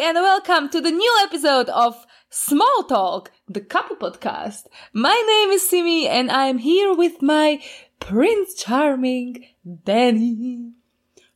and 0.00 0.14
welcome 0.16 0.70
to 0.70 0.80
the 0.80 0.90
new 0.90 1.20
episode 1.22 1.68
of 1.68 2.06
Small 2.30 2.84
Talk, 2.84 3.30
the 3.46 3.60
couple 3.60 3.96
podcast. 3.96 4.62
My 4.94 5.12
name 5.26 5.50
is 5.50 5.68
Simi 5.68 6.08
and 6.08 6.30
I'm 6.30 6.56
here 6.56 6.94
with 6.94 7.20
my 7.20 7.62
Prince 8.00 8.54
Charming, 8.54 9.44
Danny. 9.84 10.72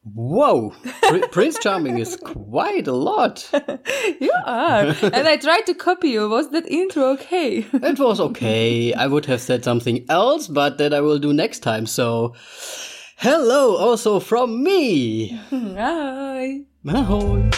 Whoa, 0.05 0.71
Pr- 1.03 1.27
Prince 1.33 1.59
Charming 1.59 1.99
is 1.99 2.17
quite 2.17 2.89
a 2.89 2.95
lot. 2.95 3.47
You 4.21 4.33
are. 4.47 4.87
and 5.03 5.29
I 5.29 5.37
tried 5.37 5.67
to 5.67 5.75
copy 5.75 6.09
you. 6.09 6.27
Was 6.27 6.51
that 6.53 6.67
intro 6.67 7.11
okay? 7.13 7.67
It 7.75 7.99
was 7.99 8.21
okay. 8.21 8.95
I 8.95 9.07
would 9.07 9.27
have 9.27 9.43
said 9.43 9.65
something 9.65 10.07
else, 10.09 10.49
but 10.49 10.79
that 10.79 10.95
I 10.95 11.03
will 11.03 11.19
do 11.19 11.35
next 11.35 11.59
time. 11.59 11.85
So, 11.85 12.35
hello 13.19 13.77
also 13.77 14.19
from 14.19 14.63
me. 14.63 15.39
Hi. 15.51 16.63
Ahoy. 16.89 17.51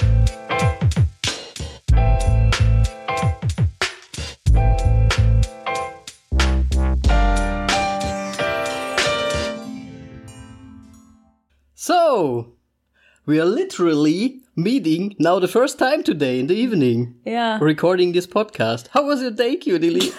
We 12.08 13.38
are 13.38 13.44
literally 13.44 14.40
meeting 14.56 15.14
now 15.18 15.38
the 15.38 15.46
first 15.48 15.78
time 15.78 16.02
today 16.02 16.40
in 16.40 16.46
the 16.46 16.54
evening, 16.54 17.16
Yeah. 17.26 17.58
recording 17.60 18.12
this 18.12 18.26
podcast. 18.26 18.88
How 18.92 19.04
was 19.06 19.20
your 19.20 19.30
day, 19.30 19.56
cutie? 19.56 20.00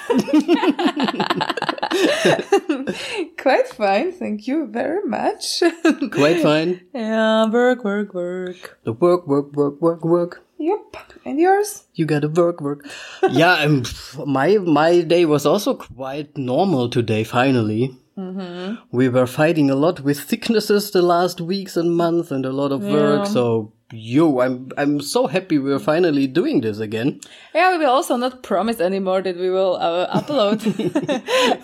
Quite 3.38 3.68
fine. 3.70 4.12
Thank 4.12 4.46
you 4.48 4.68
very 4.68 5.04
much. 5.04 5.64
Quite 6.12 6.42
fine. 6.42 6.82
yeah, 6.94 7.50
work, 7.50 7.84
work, 7.84 8.14
work. 8.14 8.78
The 8.84 8.94
work, 8.94 9.26
work, 9.28 9.52
work, 9.56 9.82
work, 9.82 10.06
work. 10.06 10.44
Yep. 10.60 10.98
And 11.26 11.40
yours? 11.40 11.86
You 11.96 12.06
gotta 12.06 12.30
work, 12.30 12.62
work. 12.62 12.86
yeah, 13.32 13.54
um, 13.66 13.82
my 14.28 14.58
my 14.62 15.02
day 15.02 15.26
was 15.26 15.46
also 15.48 15.74
quite 15.74 16.38
normal 16.38 16.90
today. 16.90 17.24
Finally, 17.24 17.98
mm-hmm. 18.20 18.76
we 18.92 19.10
were 19.10 19.28
fighting 19.28 19.70
a 19.70 19.76
lot 19.76 20.02
with 20.02 20.28
sicknesses 20.28 20.92
the 20.92 21.02
last 21.02 21.40
weeks 21.40 21.78
and 21.78 21.96
months, 21.96 22.32
and 22.32 22.46
a 22.46 22.52
lot 22.52 22.72
of 22.72 22.84
work. 22.84 23.26
Yeah. 23.26 23.32
So, 23.32 23.74
yo, 23.92 24.42
I'm 24.42 24.70
I'm 24.78 25.02
so 25.02 25.28
happy 25.28 25.58
we're 25.58 25.80
finally 25.80 26.28
doing 26.28 26.62
this 26.62 26.80
again. 26.80 27.22
Yeah, 27.54 27.72
we 27.72 27.80
will 27.80 27.92
also 27.92 28.18
not 28.18 28.44
promise 28.44 28.80
anymore 28.80 29.22
that 29.22 29.38
we 29.38 29.50
will 29.50 29.76
uh, 29.76 30.22
upload 30.22 30.60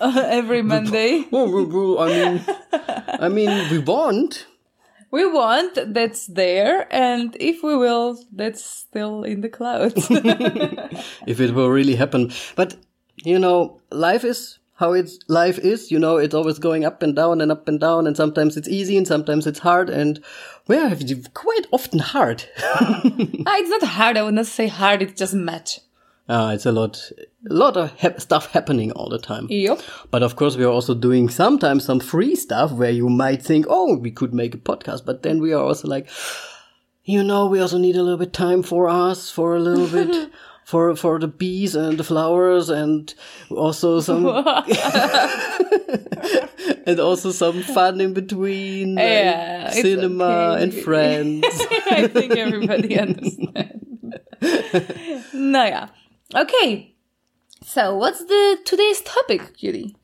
every 0.30 0.62
Monday. 0.62 1.24
I 1.32 1.46
mean, 2.06 2.44
I 3.20 3.28
mean, 3.28 3.70
we 3.70 3.78
want. 3.78 4.46
We 5.12 5.24
want 5.24 5.94
that's 5.94 6.26
there, 6.26 6.88
and 6.90 7.36
if 7.38 7.62
we 7.62 7.76
will, 7.76 8.18
that's 8.32 8.64
still 8.64 9.22
in 9.22 9.40
the 9.40 9.48
clouds. 9.48 10.08
if 11.26 11.40
it 11.40 11.54
will 11.54 11.70
really 11.70 11.94
happen. 11.94 12.32
But 12.56 12.76
you 13.24 13.38
know, 13.38 13.80
life 13.90 14.24
is 14.24 14.58
how 14.76 14.92
it's 14.92 15.18
life 15.28 15.58
is. 15.58 15.90
You 15.90 15.98
know, 15.98 16.16
it's 16.16 16.34
always 16.34 16.58
going 16.58 16.84
up 16.84 17.02
and 17.02 17.14
down 17.16 17.40
and 17.40 17.50
up 17.50 17.66
and 17.68 17.80
down, 17.80 18.06
and 18.06 18.16
sometimes 18.16 18.56
it's 18.56 18.68
easy 18.68 18.96
and 18.96 19.06
sometimes 19.06 19.46
it's 19.46 19.58
hard, 19.60 19.90
and 19.90 20.22
well, 20.68 20.94
quite 21.34 21.66
often 21.72 21.98
hard. 21.98 22.44
Ah, 23.48 23.56
it's 23.58 23.70
not 23.70 23.82
hard. 23.84 24.16
I 24.16 24.22
would 24.22 24.34
not 24.34 24.46
say 24.46 24.66
hard. 24.68 25.02
It's 25.02 25.18
just 25.18 25.34
match. 25.34 25.80
uh, 26.28 26.50
it's 26.54 26.66
a 26.66 26.72
lot, 26.72 27.10
a 27.48 27.54
lot 27.54 27.76
of 27.76 27.92
hap 28.00 28.20
stuff 28.20 28.50
happening 28.52 28.90
all 28.92 29.08
the 29.08 29.18
time. 29.18 29.46
Yep. 29.48 29.80
But 30.10 30.22
of 30.24 30.34
course, 30.36 30.56
we 30.56 30.64
are 30.64 30.72
also 30.72 30.94
doing 30.94 31.28
sometimes 31.28 31.84
some 31.84 32.00
free 32.00 32.34
stuff 32.34 32.72
where 32.72 32.90
you 32.90 33.08
might 33.08 33.42
think, 33.42 33.66
oh, 33.68 33.96
we 33.96 34.10
could 34.10 34.34
make 34.34 34.54
a 34.54 34.58
podcast, 34.58 35.04
but 35.06 35.22
then 35.22 35.40
we 35.40 35.52
are 35.52 35.62
also 35.62 35.86
like, 35.86 36.08
you 37.04 37.22
know, 37.22 37.46
we 37.46 37.60
also 37.60 37.78
need 37.78 37.94
a 37.96 38.02
little 38.02 38.18
bit 38.18 38.32
time 38.32 38.62
for 38.64 38.88
us, 38.88 39.30
for 39.30 39.54
a 39.56 39.60
little 39.60 39.86
bit. 39.86 40.30
For, 40.66 40.96
for 40.96 41.20
the 41.20 41.28
bees 41.28 41.76
and 41.76 41.96
the 41.96 42.02
flowers 42.02 42.70
and 42.70 43.14
also 43.50 44.00
some 44.00 44.26
and 46.86 47.00
also 47.00 47.30
some 47.30 47.62
fun 47.62 48.00
in 48.00 48.12
between 48.14 48.96
Yeah, 48.98 49.70
cinema 49.70 50.24
okay. 50.24 50.62
and 50.64 50.74
friends 50.86 51.44
I 51.90 52.08
think 52.08 52.36
everybody 52.36 52.98
understands. 52.98 53.84
no, 55.32 55.64
yeah. 55.64 55.88
Okay. 56.34 56.94
So, 57.64 57.96
what's 57.96 58.24
the 58.24 58.58
today's 58.64 59.00
topic, 59.02 59.56
Cutie? 59.56 59.96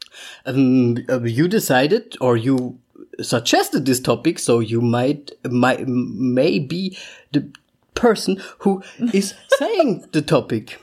um, 0.47 0.97
uh, 1.09 1.21
you 1.23 1.49
decided 1.49 2.17
or 2.21 2.37
you 2.37 2.79
suggested 3.21 3.85
this 3.87 4.01
topic 4.01 4.39
so 4.39 4.59
you 4.61 4.81
might 4.81 5.31
might 5.51 5.87
may 5.89 6.59
be 6.59 6.97
the 7.33 7.51
person 7.95 8.41
who 8.59 8.83
is 9.13 9.35
saying 9.59 10.07
the 10.13 10.23
topic. 10.23 10.81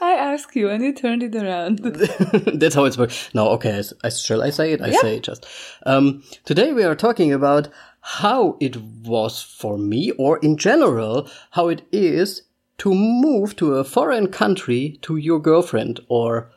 I 0.00 0.12
ask 0.12 0.54
you, 0.54 0.68
and 0.68 0.82
you 0.82 0.92
turned 0.92 1.22
it 1.22 1.34
around. 1.34 1.78
that's 2.60 2.74
how 2.74 2.84
it's 2.84 2.98
works 2.98 3.30
no 3.34 3.48
okay 3.50 3.74
I, 3.78 4.06
I, 4.06 4.10
shall 4.10 4.42
i 4.42 4.50
say 4.50 4.72
it? 4.72 4.80
I 4.80 4.92
say 4.92 5.16
it 5.16 5.24
just. 5.24 5.46
Um, 5.84 6.22
today 6.44 6.72
we 6.72 6.84
are 6.84 6.94
talking 6.94 7.32
about 7.32 7.68
how 8.00 8.56
it 8.60 8.76
was 8.76 9.42
for 9.42 9.76
me 9.76 10.12
or 10.12 10.38
in 10.38 10.56
general 10.56 11.28
how 11.52 11.68
it 11.68 11.82
is 11.92 12.42
to 12.78 12.94
move 12.94 13.56
to 13.56 13.74
a 13.74 13.84
foreign 13.84 14.28
country 14.28 14.98
to 15.02 15.16
your 15.16 15.40
girlfriend 15.40 16.00
or 16.08 16.50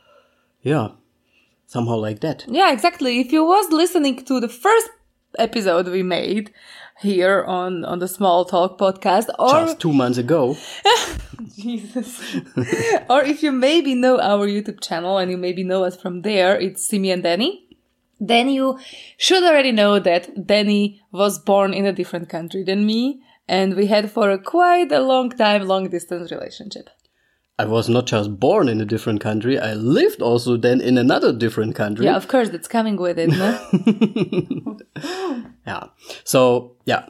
yeah 0.62 0.88
somehow 1.66 1.96
like 1.96 2.20
that. 2.20 2.44
Yeah, 2.48 2.70
exactly. 2.70 3.20
If 3.20 3.32
you 3.32 3.44
was 3.44 3.72
listening 3.72 4.24
to 4.26 4.40
the 4.40 4.48
first 4.48 4.90
episode 5.38 5.88
we 5.88 6.02
made 6.02 6.52
here 7.00 7.44
on 7.44 7.84
on 7.84 7.98
the 7.98 8.08
Small 8.08 8.44
Talk 8.44 8.78
podcast, 8.78 9.28
or 9.38 9.66
just 9.66 9.80
two 9.80 9.92
months 9.92 10.18
ago 10.18 10.56
Jesus, 11.56 12.36
or 13.08 13.22
if 13.22 13.42
you 13.42 13.52
maybe 13.52 13.94
know 13.94 14.20
our 14.20 14.46
YouTube 14.46 14.80
channel 14.80 15.18
and 15.18 15.30
you 15.30 15.36
maybe 15.36 15.64
know 15.64 15.84
us 15.84 15.96
from 15.96 16.22
there, 16.22 16.58
it's 16.58 16.86
Simi 16.86 17.10
and 17.10 17.22
Danny. 17.22 17.66
Then 18.20 18.48
you 18.48 18.78
should 19.16 19.42
already 19.42 19.72
know 19.72 19.98
that 19.98 20.46
Danny 20.46 21.02
was 21.10 21.38
born 21.40 21.74
in 21.74 21.86
a 21.86 21.92
different 21.92 22.28
country 22.28 22.62
than 22.62 22.86
me, 22.86 23.20
and 23.48 23.74
we 23.74 23.86
had 23.86 24.10
for 24.10 24.30
a 24.30 24.38
quite 24.38 24.92
a 24.92 25.00
long 25.00 25.30
time 25.30 25.66
long 25.66 25.88
distance 25.88 26.30
relationship. 26.30 26.88
I 27.62 27.66
was 27.66 27.88
not 27.88 28.06
just 28.06 28.40
born 28.40 28.68
in 28.68 28.80
a 28.80 28.84
different 28.84 29.20
country, 29.20 29.56
I 29.56 29.74
lived 29.74 30.20
also 30.20 30.56
then 30.56 30.80
in 30.80 30.98
another 30.98 31.32
different 31.32 31.76
country. 31.76 32.06
Yeah, 32.06 32.16
of 32.16 32.26
course, 32.26 32.48
that's 32.48 32.66
coming 32.66 32.96
with 32.96 33.18
it. 33.18 33.30
No? 33.30 34.78
Yeah. 35.66 35.84
So, 36.24 36.76
yeah. 36.84 37.06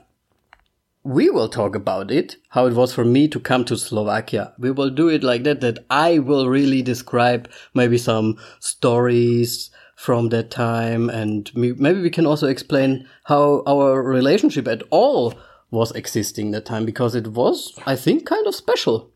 We 1.05 1.31
will 1.31 1.49
talk 1.49 1.75
about 1.75 2.11
it, 2.11 2.37
how 2.51 2.67
it 2.67 2.75
was 2.75 2.93
for 2.93 3.05
me 3.05 3.29
to 3.29 3.41
come 3.41 3.65
to 3.65 3.79
Slovakia. 3.79 4.53
We 4.59 4.71
will 4.71 4.91
do 4.91 5.09
it 5.09 5.25
like 5.25 5.43
that, 5.45 5.63
that 5.63 5.85
I 5.89 6.19
will 6.19 6.49
really 6.49 6.83
describe 6.83 7.51
maybe 7.75 7.97
some 7.97 8.37
stories 8.61 9.71
from 9.97 10.29
that 10.29 10.51
time 10.51 11.09
and 11.09 11.51
maybe 11.55 12.03
we 12.03 12.11
can 12.11 12.27
also 12.27 12.47
explain 12.47 13.09
how 13.25 13.63
our 13.67 14.03
relationship 14.03 14.69
at 14.69 14.83
all 14.91 15.35
was 15.71 15.93
existing 15.93 16.51
that 16.51 16.67
time 16.67 16.85
because 16.85 17.15
it 17.15 17.29
was, 17.29 17.73
I 17.87 17.97
think, 17.97 18.27
kind 18.27 18.47
of 18.47 18.55
special. 18.55 19.12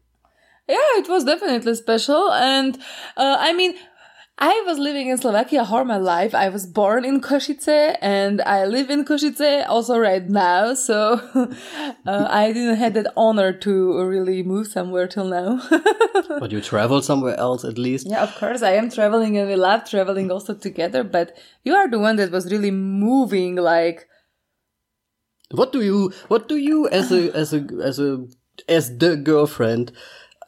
Yeah, 0.69 0.99
it 0.99 1.09
was 1.09 1.25
definitely 1.25 1.75
special. 1.75 2.33
And 2.33 2.77
uh, 3.17 3.37
I 3.39 3.53
mean, 3.53 3.75
I 4.39 4.63
was 4.67 4.79
living 4.79 5.09
in 5.09 5.17
Slovakia 5.17 5.65
all 5.65 5.85
my 5.85 5.97
life. 5.97 6.35
I 6.35 6.51
was 6.51 6.67
born 6.67 7.07
in 7.07 7.23
Košice 7.23 7.97
and 8.03 8.43
I 8.43 8.67
live 8.67 8.91
in 8.91 9.05
Košice 9.05 9.65
also 9.67 9.97
right 9.97 10.29
now. 10.29 10.75
So 10.75 11.21
uh, 12.07 12.27
I 12.29 12.53
didn't 12.53 12.77
have 12.77 12.93
that 12.95 13.13
honor 13.17 13.53
to 13.53 14.05
really 14.05 14.43
move 14.43 14.67
somewhere 14.67 15.09
till 15.09 15.25
now. 15.25 15.63
But 16.29 16.53
you 16.53 16.61
traveled 16.61 17.05
somewhere 17.05 17.37
else 17.39 17.65
at 17.65 17.79
least. 17.79 18.07
yeah, 18.07 18.23
of 18.23 18.35
course, 18.35 18.63
I 18.63 18.73
am 18.73 18.91
traveling 18.91 19.39
and 19.39 19.49
we 19.49 19.57
love 19.57 19.89
traveling 19.89 20.31
also 20.31 20.53
together. 20.53 21.03
But 21.03 21.39
you 21.65 21.75
are 21.75 21.89
the 21.89 21.99
one 21.99 22.17
that 22.17 22.31
was 22.31 22.51
really 22.53 22.71
moving 22.71 23.57
like 23.57 24.09
What 25.51 25.73
do 25.73 25.81
you 25.81 26.13
what 26.29 26.49
do 26.49 26.57
you 26.57 26.89
as 26.89 27.13
a 27.13 27.31
as 27.33 27.55
a 27.55 27.65
as 27.83 27.99
a 28.01 28.27
as 28.69 28.99
the 28.99 29.17
girlfriend 29.17 29.93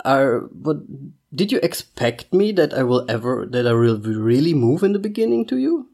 are 0.04 0.40
what 0.62 0.78
did 1.34 1.52
you 1.52 1.58
expect 1.62 2.32
me 2.32 2.52
that 2.52 2.72
I 2.72 2.82
will 2.82 3.04
ever 3.08 3.46
that 3.50 3.66
I 3.66 3.72
will 3.72 3.98
really 3.98 4.54
move 4.54 4.82
in 4.82 4.92
the 4.92 4.98
beginning 4.98 5.46
to 5.46 5.56
you? 5.56 5.88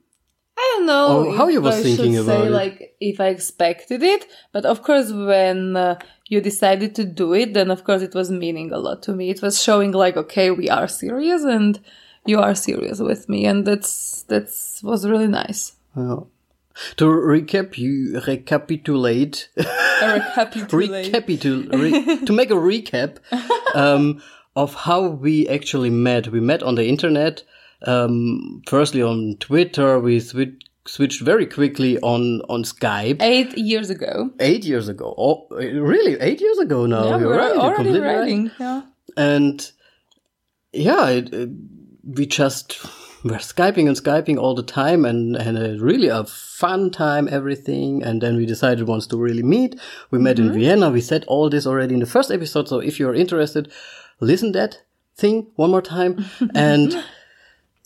I 0.56 0.74
don't 0.76 0.86
know 0.86 1.26
Or 1.26 1.36
how 1.36 1.48
you 1.48 1.60
was 1.60 1.74
I 1.76 1.82
thinking 1.82 2.16
about 2.16 2.26
say 2.42 2.46
it. 2.46 2.50
like 2.50 2.96
if 3.00 3.20
I 3.20 3.28
expected 3.28 4.02
it, 4.02 4.26
but 4.52 4.64
of 4.64 4.82
course 4.82 5.10
when 5.10 5.76
uh, 5.76 5.98
you 6.28 6.40
decided 6.40 6.94
to 6.94 7.04
do 7.04 7.34
it, 7.34 7.54
then 7.54 7.70
of 7.70 7.82
course 7.84 8.02
it 8.02 8.14
was 8.14 8.30
meaning 8.30 8.72
a 8.72 8.78
lot 8.78 9.02
to 9.04 9.12
me. 9.12 9.30
It 9.30 9.42
was 9.42 9.60
showing 9.62 9.92
like 9.92 10.16
okay, 10.16 10.50
we 10.50 10.68
are 10.70 10.86
serious 10.86 11.42
and 11.44 11.80
you 12.26 12.38
are 12.40 12.54
serious 12.54 13.00
with 13.00 13.28
me, 13.28 13.44
and 13.46 13.66
that's 13.66 14.22
that's 14.28 14.82
was 14.82 15.06
really 15.06 15.26
nice. 15.28 15.72
Yeah. 15.96 16.20
To 16.96 17.04
recap, 17.04 17.78
you 17.78 18.20
recapitulate, 18.26 19.48
recapitulate. 19.56 21.12
recapitul, 21.12 21.72
re, 21.72 22.24
to 22.26 22.32
make 22.32 22.50
a 22.50 22.54
recap 22.54 23.18
um, 23.74 24.20
of 24.56 24.74
how 24.74 25.06
we 25.08 25.48
actually 25.48 25.90
met. 25.90 26.28
We 26.28 26.40
met 26.40 26.62
on 26.62 26.74
the 26.74 26.86
internet. 26.88 27.44
Um, 27.86 28.62
firstly 28.66 29.02
on 29.02 29.36
Twitter, 29.38 30.00
we 30.00 30.18
swi- 30.18 30.60
switched 30.86 31.20
very 31.22 31.46
quickly 31.46 31.98
on 32.00 32.40
on 32.48 32.64
Skype 32.64 33.22
Eight 33.22 33.56
years 33.56 33.90
ago. 33.90 34.30
eight 34.40 34.64
years 34.64 34.88
ago. 34.88 35.14
Oh, 35.16 35.46
really? 35.50 36.18
Eight 36.20 36.40
years 36.40 36.58
ago 36.58 36.86
now. 36.86 37.04
yeah, 37.04 37.18
You're 37.18 37.28
we're 37.28 37.38
right. 37.38 37.54
You're 37.54 37.62
already 37.62 38.00
right. 38.00 38.16
writing. 38.18 38.50
Yeah. 38.58 38.82
And 39.16 39.70
yeah, 40.72 41.08
it, 41.08 41.32
it, 41.32 41.50
we 42.02 42.26
just 42.26 42.84
were 43.30 43.38
skyping 43.38 43.86
and 43.86 43.96
skyping 43.96 44.38
all 44.38 44.54
the 44.54 44.62
time, 44.62 45.04
and 45.04 45.36
and 45.36 45.56
a 45.56 45.78
really 45.78 46.08
a 46.08 46.24
fun 46.24 46.90
time, 46.90 47.28
everything. 47.30 48.02
And 48.02 48.20
then 48.20 48.36
we 48.36 48.46
decided 48.46 48.86
once 48.86 49.06
to 49.08 49.16
really 49.16 49.42
meet. 49.42 49.80
We 50.10 50.18
met 50.18 50.38
in 50.38 50.46
mm-hmm. 50.46 50.58
Vienna. 50.58 50.90
We 50.90 51.00
said 51.00 51.24
all 51.26 51.48
this 51.48 51.66
already 51.66 51.94
in 51.94 52.00
the 52.00 52.06
first 52.06 52.30
episode. 52.30 52.68
So 52.68 52.80
if 52.80 53.00
you're 53.00 53.14
interested, 53.14 53.72
listen 54.20 54.52
that 54.52 54.82
thing 55.16 55.46
one 55.56 55.70
more 55.70 55.82
time. 55.82 56.24
and 56.54 57.04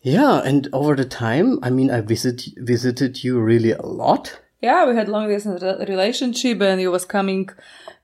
yeah, 0.03 0.43
and 0.45 0.69
over 0.73 0.97
the 0.97 1.05
time, 1.05 1.59
I 1.63 1.71
mean, 1.71 1.91
I 1.91 2.01
visit 2.01 2.43
visited 2.57 3.23
you 3.23 3.41
really 3.41 3.73
a 3.73 3.83
lot. 3.83 4.41
Yeah, 4.61 4.87
we 4.87 4.97
had 4.97 5.09
long 5.09 5.29
distance 5.29 5.63
relationship, 5.89 6.61
and 6.61 6.81
you 6.81 6.91
was 6.91 7.05
coming 7.05 7.49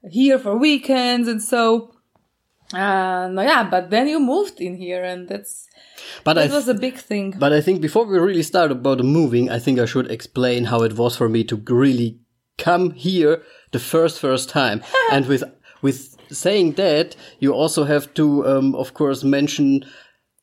here 0.08 0.38
for 0.38 0.56
weekends, 0.56 1.28
and 1.28 1.42
so. 1.42 1.93
Uh, 2.74 3.28
no, 3.28 3.42
yeah, 3.42 3.64
but 3.68 3.90
then 3.90 4.08
you 4.08 4.20
moved 4.20 4.60
in 4.60 4.76
here, 4.76 5.04
and 5.04 5.28
that's 5.28 5.68
But 6.24 6.38
I 6.38 6.46
that 6.46 6.54
was 6.54 6.68
a 6.68 6.74
big 6.74 6.96
thing. 6.96 7.34
But 7.38 7.52
I 7.52 7.60
think 7.60 7.80
before 7.80 8.06
we 8.06 8.18
really 8.18 8.42
start 8.42 8.70
about 8.70 8.98
the 8.98 9.04
moving, 9.04 9.50
I 9.50 9.58
think 9.58 9.78
I 9.78 9.86
should 9.86 10.10
explain 10.10 10.64
how 10.64 10.82
it 10.82 10.96
was 10.96 11.16
for 11.16 11.28
me 11.28 11.44
to 11.44 11.56
really 11.68 12.18
come 12.58 12.92
here 12.92 13.42
the 13.72 13.78
first 13.78 14.20
first 14.20 14.48
time. 14.48 14.82
and 15.12 15.26
with 15.26 15.44
with 15.82 16.16
saying 16.30 16.72
that, 16.72 17.16
you 17.38 17.52
also 17.52 17.84
have 17.84 18.12
to, 18.14 18.46
um, 18.46 18.74
of 18.74 18.94
course, 18.94 19.22
mention 19.22 19.84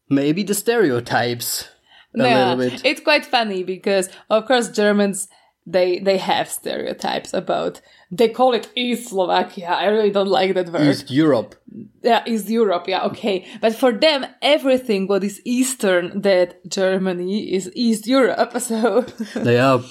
maybe 0.09 0.43
the 0.43 0.53
stereotypes 0.53 1.67
a 2.13 2.23
yeah, 2.23 2.53
little 2.53 2.69
bit. 2.69 2.81
it's 2.85 3.01
quite 3.01 3.25
funny 3.25 3.63
because 3.63 4.09
of 4.29 4.45
course 4.45 4.69
Germans 4.69 5.27
they 5.65 5.99
they 5.99 6.17
have 6.17 6.49
stereotypes 6.49 7.33
about 7.33 7.81
they 8.11 8.27
call 8.29 8.53
it 8.53 8.67
East 8.75 9.09
Slovakia. 9.09 9.67
I 9.69 9.85
really 9.87 10.11
don't 10.11 10.27
like 10.27 10.53
that 10.55 10.69
word. 10.71 10.81
East 10.89 11.09
Europe. 11.11 11.55
Yeah, 12.03 12.23
East 12.25 12.49
Europe. 12.49 12.87
Yeah, 12.87 13.05
okay. 13.05 13.45
But 13.61 13.75
for 13.75 13.91
them, 13.93 14.25
everything 14.41 15.07
what 15.07 15.23
is 15.23 15.39
Eastern 15.45 16.21
that 16.21 16.59
Germany 16.67 17.53
is 17.53 17.69
East 17.75 18.07
Europe. 18.07 18.57
So 18.61 19.05
they 19.35 19.59
are 19.59 19.81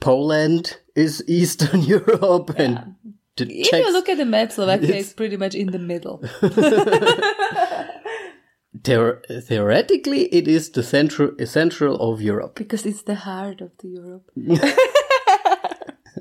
Poland 0.00 0.76
is 0.94 1.22
Eastern 1.26 1.82
Europe 1.96 2.54
and 2.58 2.94
the 3.36 3.44
if 3.50 3.70
Czechs, 3.70 3.86
you 3.86 3.92
look 3.92 4.08
at 4.08 4.18
the 4.18 4.24
map, 4.26 4.52
Slovakia 4.52 4.88
It's- 4.90 5.06
is 5.08 5.12
pretty 5.14 5.36
much 5.36 5.54
in 5.54 5.72
the 5.72 5.78
middle. 5.78 6.22
theor- 8.82 9.20
theoretically 9.48 10.22
it 10.34 10.46
is 10.48 10.70
the 10.70 10.82
central 10.82 11.30
central 11.46 11.96
of 12.00 12.20
Europe. 12.20 12.54
because 12.54 12.86
it's 12.86 13.02
the 13.02 13.14
heart 13.14 13.60
of 13.60 13.70
the 13.82 13.88
Europe. 13.88 14.30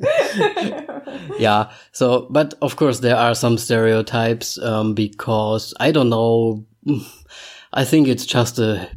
yeah 1.39 1.71
so 1.91 2.27
but 2.29 2.53
of 2.61 2.75
course 2.75 2.99
there 2.99 3.15
are 3.15 3.35
some 3.35 3.57
stereotypes 3.57 4.57
um, 4.59 4.93
because 4.93 5.73
i 5.79 5.91
don't 5.91 6.09
know 6.09 6.65
i 7.73 7.83
think 7.83 8.07
it's 8.07 8.25
just 8.25 8.59
a 8.59 8.89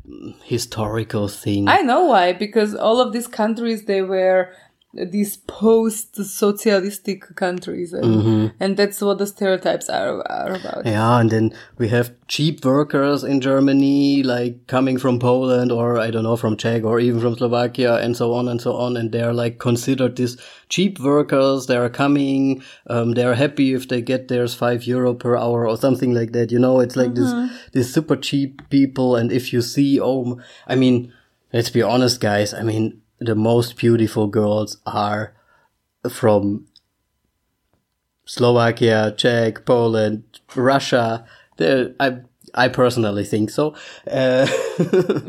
historical 0.45 1.29
thing. 1.29 1.69
I 1.69 1.81
know 1.81 2.05
why, 2.05 2.33
because 2.33 2.75
all 2.75 3.01
of 3.01 3.13
these 3.13 3.27
countries 3.27 3.85
they 3.85 4.03
were 4.03 4.53
these 4.95 5.37
post-socialistic 5.37 7.35
countries, 7.37 7.93
and, 7.93 8.53
and 8.59 8.77
that's 8.77 9.01
what 9.01 9.19
the 9.19 9.27
stereotypes 9.27 9.89
are, 9.91 10.23
are 10.31 10.55
about. 10.55 10.87
yeah 10.87 11.21
and 11.21 11.31
then 11.31 11.53
we 11.77 11.89
have 11.89 12.13
cheap 12.29 12.65
workers 12.65 13.23
in 13.23 13.41
germany 13.41 14.23
like 14.23 14.67
coming 14.67 14.97
from 14.97 15.19
poland 15.19 15.71
or 15.71 15.99
i 15.99 16.11
don't 16.11 16.23
know 16.23 16.37
from 16.37 16.57
czech 16.57 16.83
or 16.83 16.99
even 16.99 17.21
from 17.21 17.37
slovakia 17.37 17.97
and 17.97 18.17
so 18.17 18.33
on 18.33 18.49
and 18.49 18.61
so 18.61 18.75
on 18.75 18.97
and 18.97 19.13
they're 19.13 19.35
like 19.35 19.59
considered 19.59 20.17
these 20.17 20.37
cheap 20.69 20.99
workers. 20.99 21.67
They're 21.67 21.89
coming 21.91 22.63
um, 22.89 23.13
they're 23.13 23.35
happy 23.35 23.75
if 23.75 23.89
they 23.89 24.01
get 24.03 24.29
theirs 24.29 24.55
five 24.55 24.85
euro 24.85 25.15
per 25.15 25.37
hour 25.37 25.69
or 25.69 25.77
something 25.77 26.13
like 26.15 26.33
that 26.33 26.51
you 26.51 26.59
know? 26.59 26.81
It's 26.81 26.97
like 26.97 27.15
this 27.15 27.33
this 27.73 27.93
super 27.93 28.17
cheap 28.17 28.63
people 28.71 29.15
and 29.17 29.31
if 29.31 29.53
you 29.53 29.63
see 29.63 30.01
oh 30.01 30.41
i 30.67 30.75
mean 30.75 31.13
let's 31.53 31.71
be 31.71 31.83
honest 31.83 32.21
guys 32.21 32.55
i 32.55 32.63
mean 32.63 33.01
the 33.21 33.35
most 33.35 33.77
beautiful 33.77 34.27
girls 34.27 34.79
are 34.87 35.33
from 36.11 36.67
Slovakia, 38.25 39.15
Czech, 39.17 39.65
Poland, 39.65 40.23
Russia. 40.55 41.25
They're- 41.57 41.95
I 42.01 42.19
I 42.55 42.69
personally 42.69 43.25
think 43.25 43.51
so. 43.51 43.75
Uh, 44.11 44.47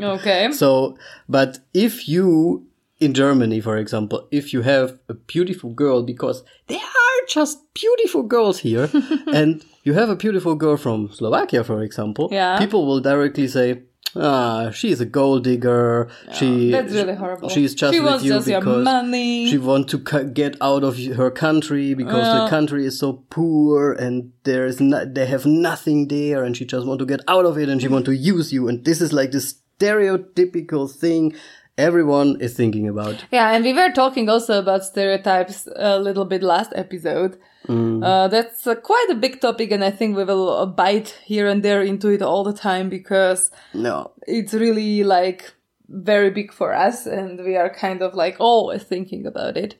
Okay. 0.00 0.50
so, 0.52 0.96
but 1.28 1.58
if 1.74 2.08
you 2.08 2.64
in 3.00 3.12
Germany, 3.14 3.60
for 3.60 3.76
example, 3.76 4.26
if 4.30 4.52
you 4.52 4.62
have 4.62 4.98
a 5.08 5.14
beautiful 5.14 5.70
girl, 5.70 6.02
because 6.02 6.42
there 6.66 6.78
are 6.80 7.26
just 7.28 7.58
beautiful 7.74 8.22
girls 8.22 8.58
here, 8.60 8.88
and 9.32 9.62
you 9.84 9.94
have 9.94 10.10
a 10.10 10.16
beautiful 10.16 10.54
girl 10.56 10.76
from 10.76 11.08
Slovakia, 11.12 11.62
for 11.64 11.82
example, 11.82 12.28
Yeah. 12.32 12.58
people 12.58 12.86
will 12.86 13.00
directly 13.00 13.46
say. 13.48 13.82
Ah, 14.16 14.70
she's 14.70 15.00
a 15.00 15.04
gold 15.04 15.44
digger. 15.44 16.08
she 16.32 16.70
That's 16.70 16.92
really 16.92 17.14
horrible. 17.14 17.48
She's 17.50 17.74
just 17.74 17.92
She 17.92 18.00
with 18.00 18.08
wants 18.10 18.24
you 18.24 18.32
just 18.32 18.48
your 18.48 18.60
because 18.60 18.84
money. 18.84 19.50
she 19.50 19.58
want 19.58 19.88
to 19.90 19.98
cu- 19.98 20.24
get 20.30 20.56
out 20.60 20.82
of 20.82 20.96
her 20.98 21.30
country 21.30 21.94
because 21.94 22.26
the 22.42 22.48
country 22.48 22.86
is 22.86 22.98
so 22.98 23.24
poor 23.30 23.92
and 23.92 24.32
there 24.44 24.64
is 24.66 24.80
no, 24.80 25.04
they 25.04 25.26
have 25.26 25.44
nothing 25.46 26.08
there 26.08 26.42
and 26.42 26.56
she 26.56 26.64
just 26.64 26.86
want 26.86 27.00
to 27.00 27.06
get 27.06 27.20
out 27.28 27.44
of 27.44 27.58
it 27.58 27.68
and 27.68 27.80
she 27.82 27.88
want 27.88 28.06
to 28.06 28.16
use 28.16 28.52
you 28.52 28.66
and 28.68 28.84
this 28.84 29.00
is 29.00 29.12
like 29.12 29.30
this 29.30 29.56
stereotypical 29.78 30.90
thing 30.90 31.34
everyone 31.76 32.40
is 32.40 32.54
thinking 32.54 32.88
about. 32.88 33.24
Yeah, 33.30 33.52
and 33.52 33.62
we 33.64 33.72
were 33.72 33.90
talking 33.92 34.28
also 34.28 34.58
about 34.58 34.84
stereotypes 34.84 35.68
a 35.76 35.98
little 36.00 36.24
bit 36.24 36.42
last 36.42 36.72
episode. 36.74 37.38
Uh, 37.68 38.28
that's 38.28 38.66
uh, 38.66 38.74
quite 38.74 39.06
a 39.10 39.14
big 39.14 39.40
topic, 39.40 39.70
and 39.72 39.84
I 39.84 39.90
think 39.90 40.16
we 40.16 40.24
will 40.24 40.48
uh, 40.50 40.66
bite 40.66 41.18
here 41.24 41.46
and 41.46 41.62
there 41.62 41.82
into 41.82 42.08
it 42.08 42.22
all 42.22 42.42
the 42.44 42.52
time 42.54 42.88
because 42.88 43.50
No. 43.74 44.12
it's 44.26 44.54
really 44.54 45.04
like 45.04 45.52
very 45.88 46.30
big 46.30 46.52
for 46.52 46.72
us, 46.72 47.06
and 47.06 47.40
we 47.44 47.56
are 47.56 47.68
kind 47.70 48.02
of 48.02 48.14
like 48.14 48.36
always 48.40 48.82
thinking 48.84 49.26
about 49.26 49.56
it. 49.56 49.76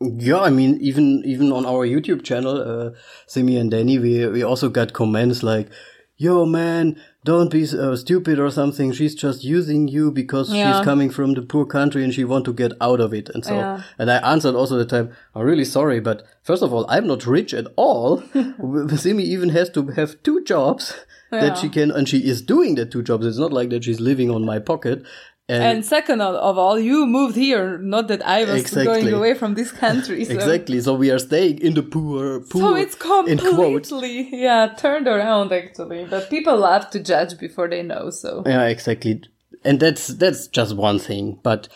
Yeah, 0.00 0.40
I 0.40 0.50
mean, 0.50 0.78
even 0.80 1.22
even 1.24 1.52
on 1.52 1.64
our 1.64 1.86
YouTube 1.86 2.24
channel, 2.24 2.56
uh, 2.56 2.90
Simi 3.26 3.56
and 3.56 3.70
Danny, 3.70 3.98
we 3.98 4.26
we 4.26 4.42
also 4.42 4.68
got 4.68 4.92
comments 4.92 5.42
like, 5.42 5.68
"Yo, 6.16 6.44
man, 6.46 6.96
don't 7.24 7.50
be 7.50 7.66
uh, 7.76 7.96
stupid 7.96 8.38
or 8.38 8.50
something. 8.50 8.92
She's 8.92 9.14
just 9.14 9.42
using 9.44 9.88
you 9.88 10.10
because 10.12 10.52
Yeah. 10.52 10.72
she's 10.72 10.84
coming 10.84 11.10
from 11.10 11.34
the 11.34 11.42
poor 11.42 11.64
country 11.66 12.04
and 12.04 12.12
she 12.14 12.24
want 12.24 12.44
to 12.44 12.52
get 12.52 12.72
out 12.80 13.00
of 13.00 13.12
it." 13.14 13.28
And 13.34 13.44
so, 13.44 13.54
Yeah. 13.54 13.82
and 13.98 14.10
I 14.10 14.16
answered 14.32 14.54
also 14.54 14.76
the 14.78 14.84
time, 14.84 15.10
"I'm 15.34 15.44
really 15.44 15.64
sorry, 15.64 16.00
but 16.00 16.22
first 16.42 16.62
of 16.62 16.72
all, 16.72 16.84
I'm 16.88 17.06
not 17.06 17.26
rich 17.26 17.52
at 17.54 17.66
all. 17.76 18.22
Simi 18.96 19.24
even 19.24 19.48
has 19.50 19.70
to 19.70 19.86
have 19.88 20.22
two 20.22 20.42
jobs." 20.44 20.94
That 21.32 21.56
she 21.56 21.70
can, 21.70 21.90
and 21.90 22.06
she 22.06 22.18
is 22.28 22.42
doing 22.42 22.74
the 22.74 22.84
two 22.84 23.02
jobs. 23.02 23.24
It's 23.26 23.38
not 23.38 23.54
like 23.54 23.70
that 23.70 23.84
she's 23.84 24.00
living 24.00 24.30
on 24.30 24.44
my 24.44 24.58
pocket. 24.58 25.02
And 25.48 25.84
second 25.84 26.20
of, 26.22 26.56
all, 26.56 26.78
you 26.78 27.04
moved 27.06 27.36
here, 27.36 27.76
not 27.76 28.08
that 28.08 28.24
I 28.24 28.44
was 28.44 28.60
Exactly. 28.62 28.84
going 29.02 29.12
away 29.12 29.34
from 29.34 29.54
this 29.54 29.70
country. 29.70 30.24
So. 30.24 30.32
Exactly. 30.32 30.80
So 30.80 30.94
we 30.94 31.10
are 31.10 31.18
staying 31.18 31.58
in 31.58 31.74
the 31.74 31.82
poor, 31.82 32.40
poor. 32.40 32.60
So 32.62 32.76
it's 32.76 32.94
completely, 32.94 34.28
yeah, 34.32 34.74
turned 34.78 35.08
around 35.08 35.52
actually. 35.52 36.06
But 36.08 36.30
people 36.30 36.56
love 36.56 36.88
to 36.90 37.00
judge 37.00 37.38
before 37.38 37.68
they 37.68 37.82
know, 37.82 38.10
so. 38.10 38.42
Yeah, 38.46 38.64
exactly. 38.66 39.22
And 39.64 39.78
that's 39.78 40.06
that's 40.08 40.46
just 40.46 40.74
one 40.74 40.98
thing. 40.98 41.38
But 41.42 41.68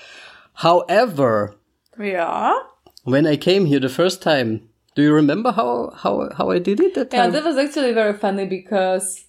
however, 0.55 1.57
Yeah. 2.01 2.55
when 3.05 3.27
I 3.27 3.37
came 3.37 3.67
here 3.67 3.81
the 3.81 3.89
first 3.89 4.23
time, 4.23 4.69
do 4.95 5.03
you 5.03 5.13
remember 5.13 5.53
how 5.53 5.91
how 5.95 6.31
how 6.37 6.51
I 6.51 6.59
did 6.61 6.81
it 6.81 6.95
that 6.95 7.13
Yeah, 7.13 7.25
time? 7.25 7.33
that 7.33 7.45
was 7.45 7.57
actually 7.59 7.93
very 7.93 8.15
funny 8.15 8.47
because 8.47 9.27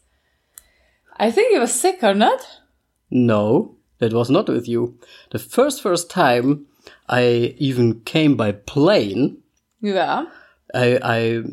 I 1.17 1.31
think 1.31 1.53
you 1.53 1.59
were 1.59 1.67
sick 1.67 1.99
or 2.03 2.13
not? 2.13 2.61
no, 3.09 3.76
that 3.99 4.13
was 4.13 4.29
not 4.29 4.47
with 4.47 4.67
you. 4.67 4.97
The 5.31 5.39
first 5.39 5.81
first 5.81 6.09
time 6.09 6.67
I 7.09 7.55
even 7.57 8.01
came 8.01 8.35
by 8.35 8.51
plane. 8.51 9.37
Yeah. 9.81 10.25
I 10.73 10.99
I 11.03 11.43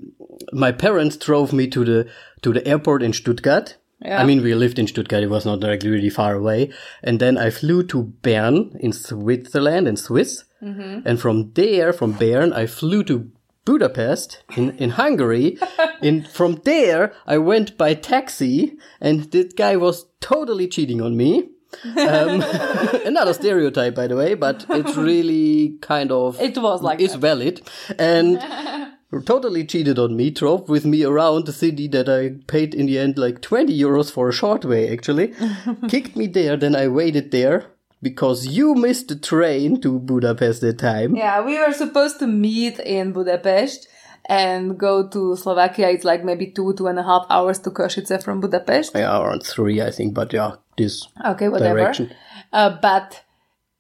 my 0.53 0.73
parents 0.73 1.17
drove 1.17 1.53
me 1.53 1.69
to 1.69 1.85
the 1.85 2.09
to 2.43 2.53
the 2.53 2.67
airport 2.67 3.03
in 3.03 3.13
Stuttgart. 3.13 3.77
Yeah. 4.01 4.21
I 4.21 4.27
mean, 4.27 4.43
we 4.43 4.55
lived 4.55 4.79
in 4.79 4.87
Stuttgart. 4.87 5.23
It 5.23 5.31
was 5.31 5.47
not 5.47 5.61
like 5.61 5.83
really 5.83 6.11
far 6.11 6.35
away. 6.35 6.71
And 7.03 7.21
then 7.21 7.39
I 7.39 7.51
flew 7.51 7.83
to 7.85 8.03
Bern 8.03 8.77
in 8.81 8.93
Switzerland, 8.93 9.89
in 9.89 9.97
Swiss. 9.97 10.45
Mm-hmm. 10.63 11.07
And 11.09 11.21
from 11.21 11.53
there, 11.55 11.93
from 11.93 12.13
Bern, 12.13 12.53
I 12.53 12.67
flew 12.67 13.03
to 13.05 13.31
Budapest 13.65 14.43
in, 14.57 14.77
in 14.77 14.91
Hungary. 14.91 15.59
and 16.03 16.29
from 16.29 16.61
there, 16.65 17.15
I 17.27 17.39
went 17.39 17.79
by 17.79 17.95
taxi 17.95 18.77
and 19.01 19.31
that 19.33 19.57
guy 19.57 19.77
was 19.77 20.07
totally 20.21 20.69
cheating 20.69 21.01
on 21.01 21.17
me. 21.17 21.49
Um, 21.97 22.43
another 23.07 23.33
stereotype, 23.35 23.95
by 23.95 24.07
the 24.07 24.17
way, 24.17 24.35
but 24.35 24.65
it's 24.71 24.97
really 25.11 25.77
kind 25.81 26.11
of 26.13 26.41
It 26.41 26.57
was 26.59 26.83
like 26.83 27.01
it's 27.01 27.13
that. 27.15 27.19
valid 27.21 27.63
and 27.99 28.43
totally 29.27 29.65
cheated 29.65 29.97
on 29.99 30.17
me 30.17 30.29
drove 30.31 30.69
with 30.69 30.85
me 30.85 31.05
around 31.05 31.47
the 31.47 31.53
city 31.53 31.87
that 31.87 32.09
i 32.09 32.31
paid 32.49 32.75
in 32.75 32.87
the 32.87 32.99
end 32.99 33.17
like 33.17 33.41
20 33.41 33.73
euros 33.79 34.11
for 34.11 34.29
a 34.29 34.33
short 34.33 34.65
way 34.65 34.91
actually 34.93 35.33
kicked 35.89 36.17
me 36.17 36.27
there 36.27 36.57
then 36.57 36.75
i 36.75 36.89
waited 36.89 37.31
there 37.31 37.65
because 38.03 38.49
you 38.49 38.75
missed 38.75 39.07
the 39.09 39.17
train 39.17 39.81
to 39.81 39.99
Budapest 39.99 40.61
that 40.61 40.79
time. 40.79 41.17
Yeah, 41.17 41.41
we 41.41 41.59
were 41.59 41.73
supposed 41.73 42.19
to 42.19 42.27
meet 42.27 42.79
in 42.81 43.13
Budapest 43.13 43.89
and 44.27 44.79
go 44.79 45.07
to 45.09 45.37
Slovakia. 45.37 45.91
It's 45.91 46.05
like 46.05 46.25
maybe 46.25 46.47
two, 46.51 46.73
two 46.75 46.87
and 46.87 46.99
a 46.99 47.03
half 47.03 47.27
hours 47.31 47.59
to 47.61 47.71
Košice 47.71 48.23
from 48.23 48.41
Budapest. 48.41 48.93
Yeah, 48.95 49.21
around 49.21 49.43
three, 49.43 49.83
I 49.83 49.91
think. 49.91 50.15
But 50.15 50.33
yeah, 50.33 50.57
this 50.77 51.07
Okay, 51.25 51.49
whatever. 51.49 51.79
direction. 51.79 52.11
Uh, 52.53 52.71
but 52.81 53.23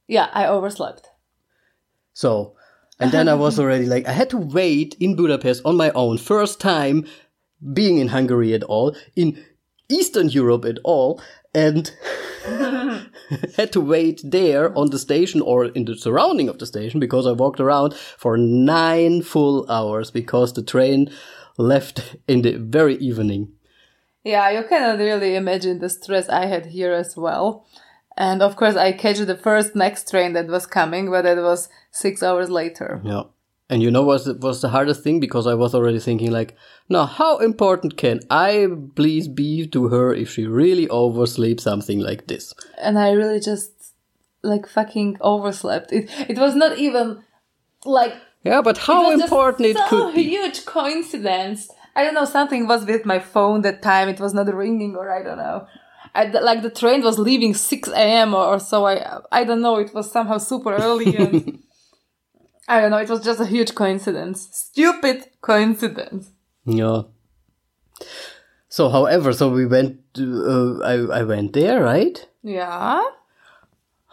yeah, 0.07 0.29
I 0.33 0.47
overslept. 0.47 1.09
So, 2.13 2.55
and 3.01 3.11
then 3.11 3.29
I 3.29 3.35
was 3.35 3.59
already 3.59 3.87
like, 3.87 4.07
I 4.07 4.13
had 4.13 4.31
to 4.31 4.39
wait 4.39 4.97
in 5.01 5.17
Budapest 5.17 5.63
on 5.65 5.77
my 5.77 5.91
own. 5.93 6.19
First 6.19 6.61
time 6.61 7.07
being 7.73 7.99
in 7.99 8.09
Hungary 8.09 8.55
at 8.55 8.63
all, 8.63 8.95
in 9.17 9.43
Eastern 9.89 10.29
Europe 10.29 10.65
at 10.65 10.79
all, 10.85 11.21
and 11.55 11.93
had 13.57 13.73
to 13.73 13.81
wait 13.81 14.21
there 14.25 14.77
on 14.77 14.91
the 14.91 14.99
station 14.99 15.41
or 15.41 15.67
in 15.67 15.85
the 15.85 15.97
surrounding 15.97 16.49
of 16.49 16.59
the 16.59 16.67
station 16.67 17.01
because 17.01 17.27
I 17.27 17.33
walked 17.33 17.61
around 17.61 17.95
for 17.95 18.37
nine 18.37 19.23
full 19.23 19.71
hours 19.71 20.11
because 20.11 20.53
the 20.53 20.63
train 20.63 21.11
left 21.57 22.17
in 22.29 22.43
the 22.43 22.57
very 22.57 22.97
evening. 22.97 23.53
Yeah, 24.25 24.51
you 24.51 24.65
cannot 24.67 24.99
really 24.99 25.37
imagine 25.37 25.79
the 25.79 25.89
stress 25.89 26.29
I 26.29 26.47
had 26.47 26.67
here 26.67 26.93
as 26.93 27.17
well. 27.17 27.67
And 28.17 28.43
of 28.43 28.57
course, 28.57 28.77
I 28.77 28.93
catch 28.93 29.19
the 29.19 29.37
first 29.37 29.75
next 29.75 30.11
train 30.11 30.35
that 30.35 30.47
was 30.47 30.67
coming, 30.67 31.11
but 31.11 31.27
it 31.27 31.39
was 31.39 31.69
six 31.91 32.23
hours 32.23 32.49
later. 32.49 33.01
Yeah. 33.05 33.25
And 33.75 33.83
you 33.83 33.91
know 33.91 34.05
what 34.05 34.23
was 34.41 34.61
the 34.61 34.69
hardest 34.69 35.03
thing? 35.03 35.19
Because 35.19 35.49
I 35.49 35.55
was 35.55 35.75
already 35.75 35.99
thinking 35.99 36.31
like, 36.31 36.57
now 36.89 37.07
how 37.07 37.39
important 37.39 37.97
can 37.97 38.21
I 38.31 38.69
please 38.95 39.27
be 39.27 39.67
to 39.67 39.89
her 39.89 40.15
if 40.15 40.31
she 40.31 40.47
really 40.47 40.87
oversleeps 40.87 41.63
something 41.63 41.99
like 41.99 42.29
this? 42.29 42.55
And 42.81 42.97
I 42.97 43.11
really 43.11 43.41
just 43.41 43.73
like 44.45 44.69
fucking 44.69 45.17
overslept. 45.21 45.93
It 45.93 46.09
it 46.29 46.39
was 46.39 46.55
not 46.55 46.79
even 46.79 47.25
like 47.85 48.15
Yeah, 48.45 48.63
but 48.63 48.79
how 48.79 49.11
it 49.11 49.21
important 49.21 49.67
it 49.67 49.77
so 49.77 49.89
could 49.89 50.15
be. 50.15 50.23
huge 50.23 50.65
coincidence. 50.67 51.69
I 51.97 52.05
don't 52.05 52.15
know. 52.15 52.27
Something 52.27 52.69
was 52.69 52.85
with 52.87 53.05
my 53.05 53.19
phone 53.19 53.63
that 53.63 53.83
time. 53.83 54.09
It 54.09 54.21
was 54.21 54.33
not 54.35 54.55
ringing, 54.55 54.95
or 54.95 55.11
I 55.11 55.25
don't 55.25 55.39
know. 55.39 55.67
I, 56.15 56.27
like 56.27 56.63
the 56.63 56.71
train 56.71 57.03
was 57.03 57.19
leaving 57.19 57.55
6 57.55 57.89
a.m. 57.89 58.35
Or, 58.35 58.45
or 58.55 58.61
so. 58.61 58.87
I 58.87 59.19
I 59.33 59.43
don't 59.43 59.63
know. 59.63 59.79
It 59.79 59.93
was 59.93 60.13
somehow 60.13 60.39
super 60.39 60.73
early, 60.77 61.17
and 61.17 61.59
I 62.69 62.81
don't 62.81 62.91
know. 62.91 62.99
It 62.99 63.11
was 63.11 63.21
just 63.25 63.41
a 63.41 63.47
huge 63.47 63.75
coincidence. 63.75 64.49
Stupid 64.53 65.27
coincidence. 65.41 66.31
Yeah. 66.65 67.03
So, 68.69 68.89
however, 68.89 69.33
so 69.33 69.51
we 69.51 69.67
went. 69.67 70.01
Uh, 70.19 70.79
I 70.81 70.95
I 71.21 71.23
went 71.23 71.53
there, 71.53 71.83
right? 71.83 72.27
Yeah. 72.43 73.03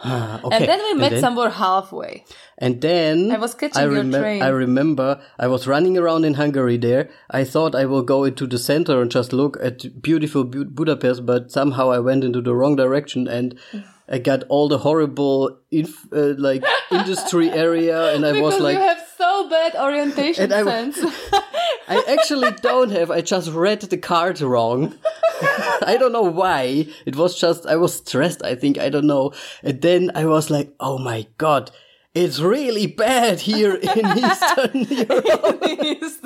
Ah, 0.03 0.41
okay. 0.43 0.55
And 0.55 0.67
then 0.67 0.79
we 0.79 0.93
met 0.96 1.12
then- 1.12 1.22
somewhere 1.22 1.51
halfway. 1.51 2.25
And 2.58 2.81
then 2.81 3.31
I 3.31 3.38
was 3.38 3.53
catching 3.53 3.91
your 3.91 4.03
train. 4.03 4.41
I 4.41 4.48
remember 4.48 5.22
I 5.38 5.46
was 5.46 5.67
running 5.67 5.96
around 5.96 6.25
in 6.25 6.34
Hungary 6.34 6.77
there. 6.77 7.12
I 7.29 7.43
thought 7.43 7.75
I 7.75 7.86
will 7.86 8.01
go 8.01 8.24
into 8.24 8.48
the 8.48 8.58
center 8.58 9.00
and 9.00 9.12
just 9.12 9.31
look 9.31 9.58
at 9.62 10.01
beautiful 10.01 10.43
Bu- 10.43 10.65
Budapest, 10.65 11.24
but 11.27 11.51
somehow 11.51 11.91
I 11.91 12.00
went 12.00 12.24
into 12.24 12.41
the 12.41 12.55
wrong 12.55 12.75
direction 12.75 13.27
and 13.27 13.53
I 14.12 14.18
got 14.20 14.44
all 14.50 14.68
the 14.68 14.77
horrible 14.77 15.58
inf- 15.72 16.12
uh, 16.12 16.34
like 16.38 16.63
industry 16.91 17.50
area, 17.50 18.13
and 18.13 18.25
I 18.25 18.34
Because 18.34 18.53
was 18.56 18.62
like, 18.62 18.77
you 18.77 18.84
have 18.84 19.01
so 19.18 19.50
bad 19.50 19.75
orientation 19.75 20.51
I- 20.51 20.63
sense. 20.63 21.00
I 21.88 22.03
actually 22.08 22.51
don't 22.62 22.91
have. 22.91 23.10
I 23.10 23.22
just 23.22 23.50
read 23.51 23.82
the 23.82 23.98
card 23.98 24.41
wrong. 24.41 24.96
I 25.84 25.98
don't 26.00 26.12
know 26.12 26.22
why. 26.30 26.88
It 27.06 27.15
was 27.15 27.39
just 27.39 27.65
I 27.65 27.75
was 27.77 27.96
stressed. 27.96 28.44
I 28.44 28.56
think 28.56 28.77
I 28.77 28.89
don't 28.89 29.08
know. 29.08 29.32
And 29.63 29.82
then 29.82 30.12
I 30.15 30.25
was 30.25 30.50
like, 30.50 30.74
oh 30.80 30.98
my 30.98 31.25
god. 31.38 31.72
It's 32.13 32.41
really 32.41 32.88
bad 32.88 33.39
here 33.39 33.74
in 33.75 34.06
Eastern 34.06 34.82
Europe. 34.84 35.60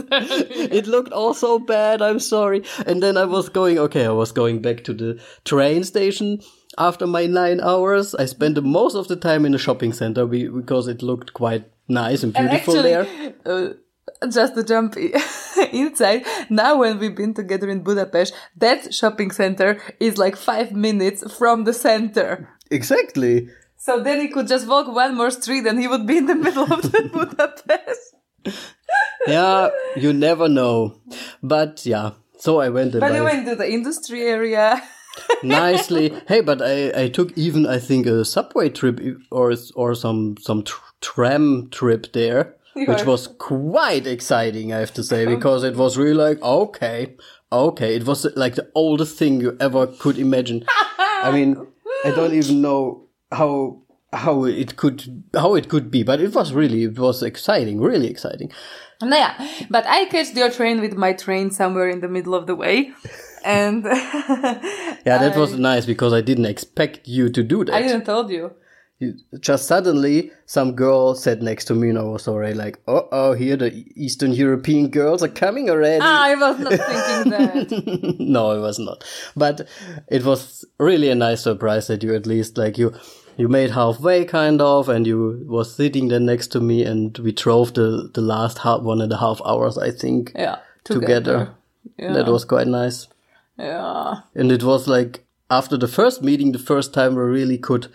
It 0.10 0.88
looked 0.88 1.14
all 1.14 1.36
so 1.36 1.60
bad. 1.60 2.02
I'm 2.02 2.20
sorry. 2.20 2.64
And 2.88 3.04
then 3.04 3.18
I 3.18 3.26
was 3.26 3.50
going, 3.50 3.78
okay, 3.78 4.06
I 4.06 4.10
was 4.12 4.32
going 4.32 4.62
back 4.64 4.84
to 4.86 4.94
the 4.94 5.22
train 5.44 5.84
station 5.84 6.42
after 6.78 7.08
my 7.08 7.26
nine 7.26 7.60
hours. 7.62 8.16
I 8.16 8.26
spent 8.26 8.56
the 8.56 8.62
most 8.62 8.96
of 8.96 9.08
the 9.08 9.16
time 9.16 9.46
in 9.46 9.52
the 9.52 9.58
shopping 9.58 9.94
center 9.94 10.26
because 10.26 10.88
it 10.88 11.02
looked 11.02 11.34
quite 11.34 11.66
nice 11.88 12.24
and 12.24 12.36
And 12.36 12.50
beautiful 12.50 12.76
actually, 12.78 12.92
there. 12.92 13.34
uh, 13.46 14.28
just 14.30 14.56
to 14.56 14.64
jump 14.64 14.96
inside, 15.72 16.26
now 16.50 16.78
when 16.80 17.00
we've 17.00 17.16
been 17.16 17.34
together 17.34 17.70
in 17.70 17.82
Budapest, 17.84 18.34
that 18.58 18.94
shopping 18.94 19.32
center 19.32 19.82
is 20.00 20.18
like 20.18 20.36
five 20.36 20.72
minutes 20.72 21.24
from 21.38 21.64
the 21.64 21.74
center. 21.74 22.50
Exactly. 22.72 23.50
So 23.78 24.02
then 24.02 24.20
he 24.20 24.30
could 24.30 24.48
just 24.48 24.68
walk 24.68 24.88
one 24.88 25.16
more 25.16 25.30
street 25.32 25.66
and 25.68 25.80
he 25.80 25.88
would 25.88 26.08
be 26.08 26.18
in 26.18 26.26
the 26.26 26.36
middle 26.36 26.64
of 26.72 26.82
the 26.82 27.10
Budapest. 27.14 28.16
yeah, 29.28 29.70
you 29.96 30.14
never 30.14 30.48
know. 30.50 31.00
But 31.44 31.86
yeah, 31.86 32.12
so 32.38 32.60
I 32.60 32.70
went 32.70 32.94
But 32.94 33.12
I 33.12 33.22
went 33.22 33.46
to 33.48 33.56
the 33.56 33.70
industry 33.72 34.22
area. 34.24 34.82
nicely. 35.44 36.14
Hey, 36.28 36.42
but 36.42 36.62
I, 36.62 37.04
I 37.04 37.10
took 37.10 37.38
even 37.38 37.66
I 37.66 37.80
think 37.80 38.06
a 38.06 38.26
subway 38.26 38.70
trip 38.70 39.00
or 39.32 39.54
or 39.76 39.96
some 39.96 40.38
some 40.40 40.64
tr- 40.64 40.82
tram 41.02 41.70
trip 41.72 42.14
there, 42.14 42.56
which 42.74 43.06
was 43.06 43.28
quite 43.28 44.08
exciting. 44.08 44.74
I 44.74 44.80
have 44.80 44.94
to 44.96 45.04
say 45.04 45.26
because 45.36 45.64
it 45.64 45.76
was 45.76 45.98
really 45.98 46.14
like 46.14 46.42
okay, 46.42 47.16
okay. 47.52 47.96
It 47.96 48.06
was 48.06 48.26
like 48.36 48.56
the 48.56 48.70
oldest 48.76 49.18
thing 49.18 49.42
you 49.42 49.58
ever 49.60 49.88
could 49.88 50.18
imagine. 50.18 50.66
I 50.98 51.32
mean, 51.32 51.68
I 52.04 52.12
don't 52.12 52.34
even 52.42 52.62
know 52.62 53.08
how 53.32 53.82
how 54.14 54.46
it 54.46 54.76
could 54.78 55.24
how 55.34 55.56
it 55.56 55.70
could 55.70 55.92
be, 55.92 56.04
but 56.04 56.20
it 56.22 56.34
was 56.34 56.54
really 56.54 56.84
it 56.84 56.98
was 57.00 57.22
exciting, 57.24 57.80
really 57.82 58.08
exciting. 58.08 58.52
Yeah, 59.04 59.36
but 59.70 59.86
I 59.86 60.06
catch 60.06 60.34
your 60.34 60.50
train 60.50 60.80
with 60.80 60.96
my 60.96 61.14
train 61.14 61.52
somewhere 61.52 61.90
in 61.90 62.00
the 62.00 62.08
middle 62.08 62.34
of 62.34 62.48
the 62.48 62.56
way. 62.56 62.94
And 63.46 63.84
Yeah, 65.06 65.18
that 65.20 65.36
was 65.38 65.54
nice 65.58 65.86
because 65.86 66.14
I 66.14 66.22
didn't 66.22 66.46
expect 66.46 67.08
you 67.08 67.30
to 67.30 67.44
do 67.44 67.64
that. 67.66 67.74
I 67.76 67.82
didn't 67.82 68.06
told 68.06 68.30
you. 68.30 68.52
You- 69.00 69.16
just 69.42 69.68
suddenly 69.68 70.32
some 70.46 70.74
girl 70.74 71.16
sat 71.16 71.42
next 71.42 71.66
to 71.66 71.76
me 71.76 71.90
and 71.90 71.98
I 72.00 72.04
was 72.04 72.28
already 72.30 72.56
like, 72.56 72.80
oh, 72.88 73.08
oh, 73.12 73.34
here 73.34 73.58
the 73.58 73.84
Eastern 73.96 74.32
European 74.32 74.90
girls 74.90 75.22
are 75.22 75.28
coming 75.28 75.70
already. 75.70 76.00
Ah, 76.02 76.24
I 76.26 76.36
was 76.36 76.60
not 76.60 76.74
thinking 76.74 77.32
that. 77.36 78.16
no, 78.20 78.52
it 78.52 78.62
was 78.62 78.80
not. 78.80 79.04
But 79.36 79.68
it 80.08 80.24
was 80.24 80.64
really 80.80 81.10
a 81.10 81.16
nice 81.16 81.42
surprise 81.42 81.88
that 81.88 82.04
you 82.04 82.16
at 82.16 82.26
least 82.26 82.58
like 82.58 82.78
you 82.78 82.94
you 83.38 83.50
made 83.50 83.72
halfway 83.72 84.24
kind 84.24 84.62
of 84.62 84.88
and 84.88 85.06
you 85.06 85.44
was 85.46 85.76
sitting 85.76 86.08
there 86.08 86.22
next 86.22 86.48
to 86.54 86.62
me 86.62 86.86
and 86.86 87.18
we 87.20 87.34
drove 87.34 87.74
the 87.74 88.10
the 88.14 88.22
last 88.22 88.60
half 88.60 88.82
one 88.82 89.02
and 89.02 89.12
a 89.12 89.18
half 89.18 89.42
hours 89.46 89.78
I 89.78 89.92
think 89.92 90.32
Yeah, 90.36 90.60
together. 90.86 91.54
Yeah. 92.00 92.14
That 92.14 92.28
was 92.32 92.46
quite 92.46 92.68
nice. 92.68 93.08
Yeah. 93.58 94.22
And 94.34 94.52
it 94.52 94.64
was 94.64 94.88
like 94.88 95.26
after 95.50 95.78
the 95.78 95.88
first 95.88 96.22
meeting, 96.22 96.52
the 96.52 96.60
first 96.60 96.94
time 96.94 97.16
we 97.16 97.22
really 97.22 97.58
could 97.58 97.88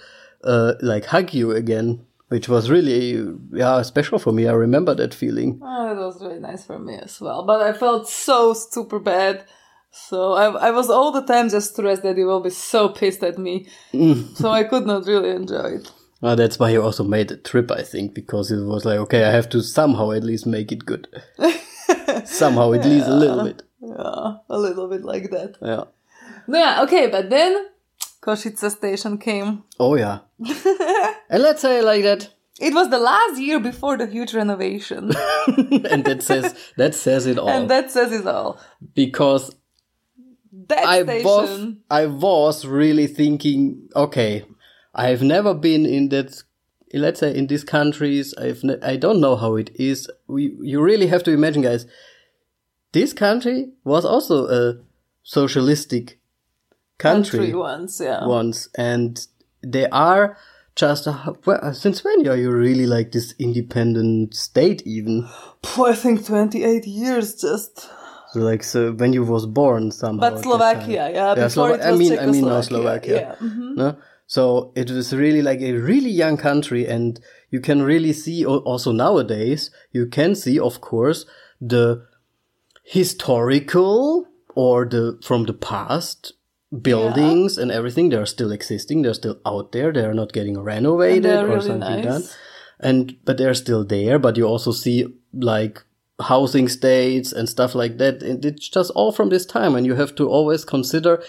uh, 0.45 0.75
like 0.81 1.07
hug 1.07 1.35
you 1.35 1.52
again, 1.52 2.05
which 2.29 2.49
was 2.49 2.71
really 2.71 3.37
yeah 3.52 3.83
special 3.83 4.19
for 4.19 4.33
me. 4.33 4.47
I 4.47 4.52
remember 4.52 4.95
that 4.95 5.14
feeling. 5.14 5.61
Oh, 5.62 5.93
it 5.93 5.97
was 5.97 6.23
really 6.23 6.40
nice 6.40 6.64
for 6.64 6.79
me 6.79 6.95
as 6.95 7.21
well. 7.21 7.45
But 7.45 7.61
I 7.61 7.73
felt 7.73 8.09
so 8.09 8.55
super 8.55 8.99
bad. 8.99 9.45
So 9.93 10.35
I, 10.35 10.69
I 10.69 10.71
was 10.71 10.88
all 10.88 11.11
the 11.11 11.23
time 11.23 11.49
just 11.49 11.73
stressed 11.73 12.05
that 12.05 12.17
you 12.17 12.26
will 12.26 12.40
be 12.40 12.50
so 12.50 12.88
pissed 12.88 13.25
at 13.25 13.38
me. 13.38 13.67
so 14.35 14.50
I 14.50 14.62
could 14.62 14.87
not 14.87 15.07
really 15.07 15.31
enjoy 15.31 15.79
it. 15.81 15.90
Uh, 16.23 16.35
that's 16.35 16.59
why 16.59 16.71
you 16.71 16.83
also 16.83 17.02
made 17.02 17.29
the 17.29 17.37
trip, 17.37 17.71
I 17.71 17.83
think, 17.83 18.14
because 18.14 18.52
it 18.52 18.62
was 18.62 18.85
like 18.85 18.99
okay, 18.99 19.25
I 19.25 19.31
have 19.33 19.49
to 19.50 19.62
somehow 19.62 20.12
at 20.12 20.23
least 20.23 20.47
make 20.47 20.71
it 20.71 20.87
good. 20.87 21.09
somehow, 22.25 22.73
at 22.73 22.85
least 22.85 23.07
a 23.07 23.14
little 23.14 23.45
bit. 23.45 23.62
Yeah, 23.80 24.34
a 24.49 24.58
little 24.58 24.88
bit 24.88 25.04
like 25.04 25.30
that. 25.30 25.56
Yeah. 25.62 25.84
No, 26.46 26.58
yeah, 26.58 26.82
okay, 26.82 27.06
but 27.08 27.30
then 27.30 27.66
Košice 28.22 28.70
station 28.70 29.18
came. 29.18 29.64
Oh 29.78 29.94
yeah. 29.96 30.18
and 31.30 31.42
let's 31.42 31.62
say 31.62 31.82
like 31.82 32.02
that. 32.02 32.28
It 32.60 32.75
was 32.75 32.90
the 32.90 32.99
last 32.99 33.40
year 33.40 33.58
before 33.58 33.96
the 33.96 34.06
huge 34.06 34.34
renovation. 34.34 35.12
and 35.46 36.04
that 36.04 36.22
says 36.22 36.54
that 36.76 36.94
says 36.94 37.26
it 37.26 37.38
all. 37.38 37.49
and 37.49 37.70
that 37.70 37.90
says 37.90 38.12
it 38.12 38.26
all. 38.26 38.58
because 38.94 39.54
That 40.68 40.84
I 40.87 41.02
station. 41.02 41.25
was 41.25 41.75
I 41.90 42.06
was 42.06 42.66
really 42.66 43.06
thinking, 43.06 43.88
okay, 43.96 44.44
I've 44.94 45.22
never 45.22 45.54
been 45.54 45.87
in 45.87 46.10
that. 46.10 46.42
Let's 46.92 47.20
say 47.20 47.34
in 47.34 47.46
these 47.46 47.62
countries, 47.64 48.34
I've 48.37 48.62
ne- 48.64 48.82
I 48.82 48.96
don't 48.96 49.20
know 49.20 49.37
how 49.37 49.56
it 49.56 49.70
is. 49.76 50.10
We 50.26 50.54
you 50.60 50.82
really 50.82 51.06
have 51.06 51.22
to 51.25 51.30
imagine, 51.32 51.62
guys. 51.62 51.87
This 52.92 53.12
country 53.12 53.70
was 53.85 54.04
also 54.04 54.47
a 54.49 54.80
socialistic 55.23 56.18
country, 56.99 57.38
country 57.38 57.54
once, 57.54 58.00
yeah. 58.00 58.26
once, 58.26 58.68
and 58.76 59.26
they 59.62 59.88
are 59.88 60.37
just 60.75 61.06
a, 61.06 61.37
well, 61.44 61.73
since 61.75 62.02
when 62.02 62.26
are 62.26 62.37
you 62.37 62.50
really 62.50 62.87
like 62.87 63.12
this 63.12 63.35
independent 63.38 64.35
state 64.35 64.82
even? 64.87 65.28
I 65.78 65.94
think 65.94 66.25
28 66.25 66.87
years 66.87 67.35
just. 67.40 67.88
So 68.32 68.40
like 68.40 68.62
so 68.62 68.92
when 68.92 69.12
you 69.12 69.25
was 69.25 69.47
born 69.47 69.90
somehow. 69.90 70.30
But 70.30 70.42
Slovakia, 70.42 71.11
yeah. 71.12 71.32
It 71.32 71.56
was 71.56 71.59
I 71.59 71.92
mean, 71.97 72.18
I 72.18 72.26
mean 72.26 72.44
now 72.47 72.61
Slovakia. 72.61 73.14
Yeah. 73.14 73.35
mhm. 73.47 73.76
No? 73.76 73.97
So 74.26 74.70
it 74.76 74.88
was 74.88 75.12
really 75.12 75.42
like 75.42 75.61
a 75.61 75.73
really 75.73 76.11
young 76.11 76.37
country, 76.37 76.87
and 76.87 77.18
you 77.50 77.59
can 77.59 77.82
really 77.82 78.12
see 78.12 78.47
also 78.47 78.92
nowadays 78.92 79.73
you 79.90 80.06
can 80.06 80.37
see, 80.37 80.61
of 80.61 80.80
course, 80.80 81.26
the 81.61 82.06
historical 82.90 84.26
or 84.56 84.85
the 84.85 85.16
from 85.23 85.44
the 85.44 85.52
past 85.52 86.32
buildings 86.82 87.56
and 87.56 87.70
everything. 87.70 88.09
They're 88.09 88.26
still 88.26 88.50
existing. 88.50 89.02
They're 89.02 89.14
still 89.14 89.38
out 89.47 89.70
there. 89.70 89.92
They're 89.92 90.12
not 90.12 90.32
getting 90.32 90.59
renovated 90.59 91.44
or 91.44 91.47
really 91.47 91.61
something 91.61 92.02
nice. 92.02 92.04
done. 92.04 92.25
And 92.80 93.16
but 93.25 93.38
they're 93.38 93.54
still 93.54 93.85
there. 93.85 94.18
But 94.18 94.37
you 94.37 94.44
also 94.44 94.73
see 94.73 95.06
like 95.32 95.85
housing 96.20 96.68
states 96.68 97.32
and 97.32 97.49
stuff 97.49 97.76
like 97.76 97.99
that. 97.99 98.25
And 98.25 98.44
it's 98.44 98.68
just 98.68 98.90
all 98.97 99.12
from 99.12 99.28
this 99.28 99.47
time, 99.47 99.76
and 99.76 99.87
you 99.87 99.94
have 99.94 100.16
to 100.16 100.28
always 100.28 100.64
consider 100.64 101.23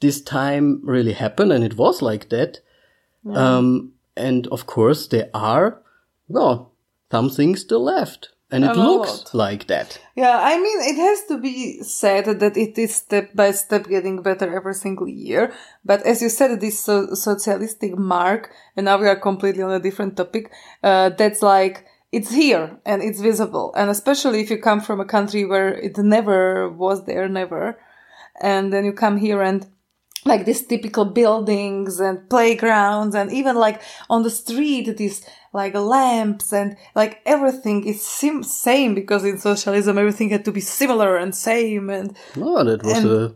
this 0.00 0.20
time 0.20 0.80
really 0.84 1.14
happened, 1.14 1.52
and 1.52 1.64
it 1.64 1.76
was 1.76 2.02
like 2.02 2.28
that. 2.28 2.60
Um, 3.34 3.92
and 4.16 4.46
of 4.48 4.66
course, 4.66 5.08
there 5.08 5.28
are, 5.34 5.82
well, 6.28 6.72
some 7.10 7.30
things 7.30 7.60
still 7.62 7.82
left. 7.82 8.30
And 8.50 8.64
it 8.64 8.76
looks 8.76 9.34
like 9.34 9.66
that. 9.66 10.00
Yeah, 10.16 10.38
I 10.40 10.56
mean, 10.56 10.80
it 10.80 10.96
has 10.96 11.26
to 11.26 11.38
be 11.38 11.82
said 11.82 12.40
that 12.40 12.56
it 12.56 12.78
is 12.78 12.94
step 12.94 13.34
by 13.34 13.50
step 13.50 13.86
getting 13.86 14.22
better 14.22 14.54
every 14.54 14.74
single 14.74 15.06
year. 15.06 15.52
But 15.84 16.02
as 16.06 16.22
you 16.22 16.30
said, 16.30 16.58
this 16.58 16.80
so- 16.80 17.12
socialistic 17.12 17.98
mark, 17.98 18.50
and 18.74 18.86
now 18.86 18.96
we 18.98 19.06
are 19.06 19.16
completely 19.16 19.62
on 19.62 19.72
a 19.72 19.80
different 19.80 20.16
topic, 20.16 20.50
uh, 20.82 21.10
that's 21.10 21.42
like, 21.42 21.84
it's 22.10 22.30
here 22.30 22.78
and 22.86 23.02
it's 23.02 23.20
visible. 23.20 23.74
And 23.76 23.90
especially 23.90 24.40
if 24.40 24.50
you 24.50 24.58
come 24.58 24.80
from 24.80 24.98
a 24.98 25.04
country 25.04 25.44
where 25.44 25.74
it 25.74 25.98
never 25.98 26.70
was 26.70 27.04
there, 27.04 27.28
never. 27.28 27.78
And 28.40 28.72
then 28.72 28.86
you 28.86 28.92
come 28.92 29.18
here 29.18 29.42
and 29.42 29.66
like 30.24 30.44
these 30.44 30.66
typical 30.66 31.04
buildings 31.04 32.00
and 32.00 32.28
playgrounds 32.28 33.14
and 33.14 33.32
even 33.32 33.56
like 33.56 33.80
on 34.10 34.22
the 34.22 34.30
street 34.30 34.96
these 34.96 35.24
like 35.52 35.74
lamps 35.74 36.52
and 36.52 36.76
like 36.94 37.20
everything 37.24 37.86
is 37.86 38.04
sim- 38.04 38.42
same 38.42 38.94
because 38.94 39.24
in 39.24 39.38
socialism 39.38 39.96
everything 39.96 40.28
had 40.30 40.44
to 40.44 40.52
be 40.52 40.60
similar 40.60 41.16
and 41.16 41.34
same 41.34 41.88
and 41.88 42.16
Oh, 42.36 42.64
that 42.64 42.82
was 42.82 42.98
And- 42.98 43.06
a, 43.10 43.34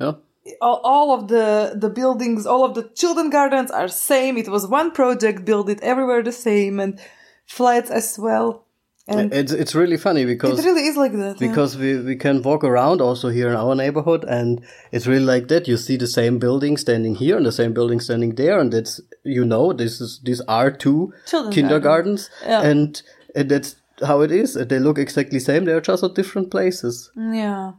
yeah. 0.00 0.12
all, 0.60 0.80
all 0.84 1.12
of 1.14 1.28
the 1.28 1.74
the 1.76 1.90
buildings 1.90 2.46
all 2.46 2.64
of 2.64 2.74
the 2.74 2.84
children 2.94 3.30
gardens 3.30 3.70
are 3.70 3.88
same 3.88 4.36
it 4.38 4.48
was 4.48 4.66
one 4.66 4.90
project 4.92 5.44
build 5.44 5.68
it 5.70 5.80
everywhere 5.82 6.22
the 6.22 6.32
same 6.32 6.78
and 6.80 6.98
flats 7.46 7.90
as 7.90 8.18
well 8.18 8.64
and 9.08 9.32
It's, 9.32 9.52
it's 9.52 9.74
really 9.74 9.96
funny 9.96 10.24
because 10.24 10.58
it 10.58 10.64
really 10.64 10.86
is 10.86 10.96
like 10.96 11.12
that 11.12 11.40
yeah. 11.40 11.48
because 11.48 11.76
we, 11.76 11.98
we 12.00 12.16
can 12.16 12.42
walk 12.42 12.62
around 12.64 13.00
also 13.00 13.28
here 13.28 13.48
in 13.48 13.56
our 13.56 13.74
neighborhood 13.74 14.24
and 14.24 14.60
it's 14.92 15.06
really 15.06 15.24
like 15.24 15.48
that. 15.48 15.66
You 15.66 15.76
see 15.76 15.96
the 15.96 16.06
same 16.06 16.38
building 16.38 16.76
standing 16.76 17.14
here 17.14 17.36
and 17.36 17.46
the 17.46 17.52
same 17.52 17.72
building 17.72 18.00
standing 18.00 18.34
there 18.34 18.58
and 18.58 18.72
it's 18.74 19.00
you 19.24 19.44
know 19.44 19.72
this 19.72 20.00
is 20.00 20.20
these 20.24 20.40
are 20.42 20.70
two 20.70 21.12
Children 21.26 21.52
kindergartens 21.52 22.30
Yeah. 22.42 22.62
and, 22.62 23.02
and 23.34 23.48
that's 23.50 23.76
how 24.06 24.20
it 24.20 24.30
is. 24.30 24.54
They 24.54 24.78
look 24.78 24.98
exactly 24.98 25.40
same. 25.40 25.64
They're 25.64 25.80
just 25.80 26.04
at 26.04 26.14
different 26.14 26.50
places. 26.50 27.10
Yeah. 27.16 27.72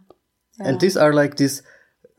And 0.60 0.80
these 0.82 0.98
are 0.98 1.14
like 1.14 1.38
this 1.38 1.62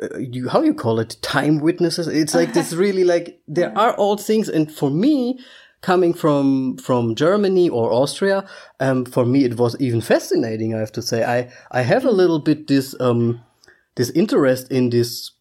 uh, 0.03 0.19
you 0.19 0.49
how 0.49 0.63
you 0.63 0.73
call 0.75 0.99
it? 1.01 1.17
Time 1.21 1.61
witnesses. 1.61 2.09
It's 2.09 2.35
like 2.35 2.55
this 2.55 2.73
really 2.85 3.05
like 3.05 3.41
there 3.47 3.77
are 3.77 3.93
all 3.95 4.17
things 4.17 4.49
and 4.49 4.73
for 4.73 4.91
me 4.91 5.39
coming 5.83 6.13
from 6.13 6.77
from 6.77 7.15
germany 7.15 7.69
or 7.69 7.93
austria 7.93 8.47
um 8.81 9.05
for 9.05 9.25
me 9.25 9.45
it 9.45 9.57
was 9.57 9.77
even 9.81 10.01
fascinating 10.01 10.75
i 10.75 10.79
have 10.79 10.93
to 10.93 11.03
say. 11.03 11.25
I 11.25 11.51
i 11.71 11.83
have 11.83 12.05
a 12.05 12.11
little 12.11 12.39
bit 12.39 12.67
this 12.67 12.95
um 13.01 13.43
this 13.97 14.11
interest 14.11 14.71
in 14.71 14.91
this 14.91 15.33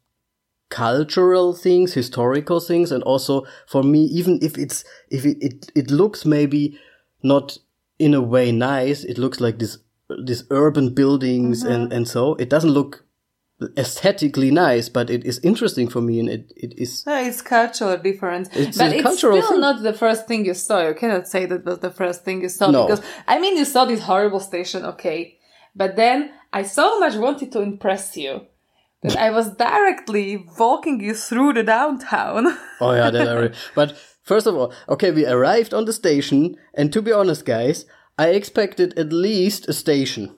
cultural 0.70 1.54
things 1.54 1.94
historical 1.94 2.60
things 2.60 2.92
and 2.92 3.04
also 3.04 3.46
for 3.68 3.84
me 3.84 4.04
even 4.06 4.40
if 4.42 4.58
it's 4.58 4.84
if 5.10 5.26
it 5.26 5.38
it, 5.42 5.72
it 5.76 5.92
looks 5.92 6.26
maybe 6.26 6.80
not 7.24 7.58
in 7.98 8.14
a 8.14 8.22
way 8.22 8.52
nice 8.52 9.04
it 9.04 9.18
looks 9.18 9.42
like 9.42 9.60
this 9.60 9.80
these 10.26 10.44
urban 10.52 10.94
buildings 10.94 11.64
and 11.64 11.92
and 11.92 12.08
so 12.08 12.36
it 12.36 12.50
doesn't 12.50 12.72
look 12.72 13.04
aesthetically 13.78 14.52
nice 14.52 14.88
but 14.90 15.10
it 15.10 15.26
is 15.26 15.40
interesting 15.44 15.90
for 15.90 16.02
me 16.02 16.20
and 16.20 16.30
it 16.30 16.54
it 16.56 16.74
is 16.78 17.04
Yeah, 17.06 17.28
it's 17.28 17.42
cultural 17.42 17.98
difference, 17.98 18.50
It's 18.56 18.78
but 18.78 18.94
it's 18.94 19.18
still 19.18 19.42
thing. 19.42 19.60
not 19.60 19.84
the 19.84 19.94
first 19.94 20.28
thing 20.28 20.46
you 20.46 20.54
saw. 20.54 20.88
You 20.88 20.94
cannot 20.94 21.28
say 21.28 21.46
that 21.46 21.66
was 21.66 21.80
the 21.80 21.92
first 21.92 22.24
thing 22.24 22.42
you 22.42 22.50
saw 22.50 22.72
No. 22.72 22.86
because 22.88 23.04
I 23.28 23.40
mean 23.40 23.58
you 23.58 23.66
saw 23.66 23.86
this 23.86 24.02
horrible 24.04 24.40
station, 24.40 24.86
okay, 24.86 25.38
but 25.76 25.96
then 25.96 26.32
I 26.54 26.64
so 26.64 27.00
much 27.00 27.16
wanted 27.16 27.52
to 27.52 27.62
impress 27.62 28.16
you 28.18 28.42
that 29.04 29.18
I 29.18 29.30
was 29.32 29.48
directly 29.56 30.46
walking 30.58 31.02
you 31.02 31.14
through 31.14 31.54
the 31.54 31.64
downtown. 31.64 32.48
oh 32.82 32.94
yeah 32.94 33.10
that 33.12 33.28
area 33.28 33.52
but 33.76 33.90
first 34.24 34.48
of 34.48 34.56
all 34.56 34.72
okay 34.88 35.12
we 35.12 35.26
arrived 35.26 35.74
on 35.74 35.86
the 35.86 35.94
station 35.94 36.56
and 36.74 36.94
to 36.94 37.02
be 37.02 37.12
honest 37.12 37.46
guys 37.46 37.86
i 38.18 38.28
expected 38.30 38.90
at 39.00 39.12
least 39.12 39.68
a 39.70 39.74
station 39.74 40.36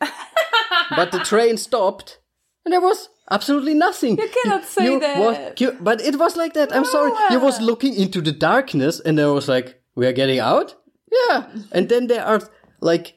but 0.96 1.10
the 1.12 1.20
train 1.20 1.56
stopped 1.56 2.18
and 2.64 2.72
there 2.72 2.80
was 2.80 3.08
absolutely 3.30 3.74
nothing. 3.74 4.18
You 4.18 4.28
cannot 4.42 4.64
say 4.64 4.98
that. 4.98 5.18
was- 5.18 5.60
you- 5.60 5.76
but 5.80 6.00
it 6.00 6.16
was 6.18 6.36
like 6.36 6.54
that. 6.54 6.74
I'm 6.74 6.84
sorry. 6.84 7.12
You 7.30 7.40
was 7.40 7.58
ah. 7.58 7.64
looking 7.64 7.94
into 7.94 8.20
the 8.20 8.32
darkness 8.32 9.00
and 9.00 9.18
there 9.18 9.32
was 9.32 9.48
like 9.48 9.82
we 9.94 10.06
are 10.06 10.12
getting 10.12 10.38
out? 10.38 10.74
Yeah. 11.10 11.46
And 11.72 11.88
then 11.88 12.06
there 12.06 12.24
are 12.24 12.40
like 12.80 13.14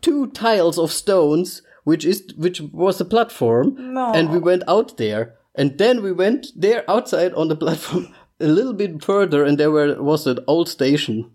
two 0.00 0.28
tiles 0.28 0.78
of 0.78 0.92
stones 0.92 1.62
which 1.84 2.04
is 2.04 2.24
which 2.36 2.60
was 2.60 3.00
a 3.00 3.04
platform. 3.04 3.76
No. 3.78 4.12
and 4.12 4.30
we 4.30 4.38
went 4.38 4.62
out 4.66 4.96
there. 4.96 5.34
And 5.54 5.78
then 5.78 6.02
we 6.02 6.12
went 6.12 6.48
there 6.56 6.84
outside 6.88 7.32
on 7.34 7.48
the 7.48 7.56
platform 7.64 8.14
a 8.40 8.46
little 8.46 8.74
bit 8.74 9.02
further 9.02 9.44
and 9.44 9.58
there 9.58 9.70
were, 9.70 10.02
was 10.02 10.26
an 10.26 10.38
old 10.46 10.68
station 10.68 11.30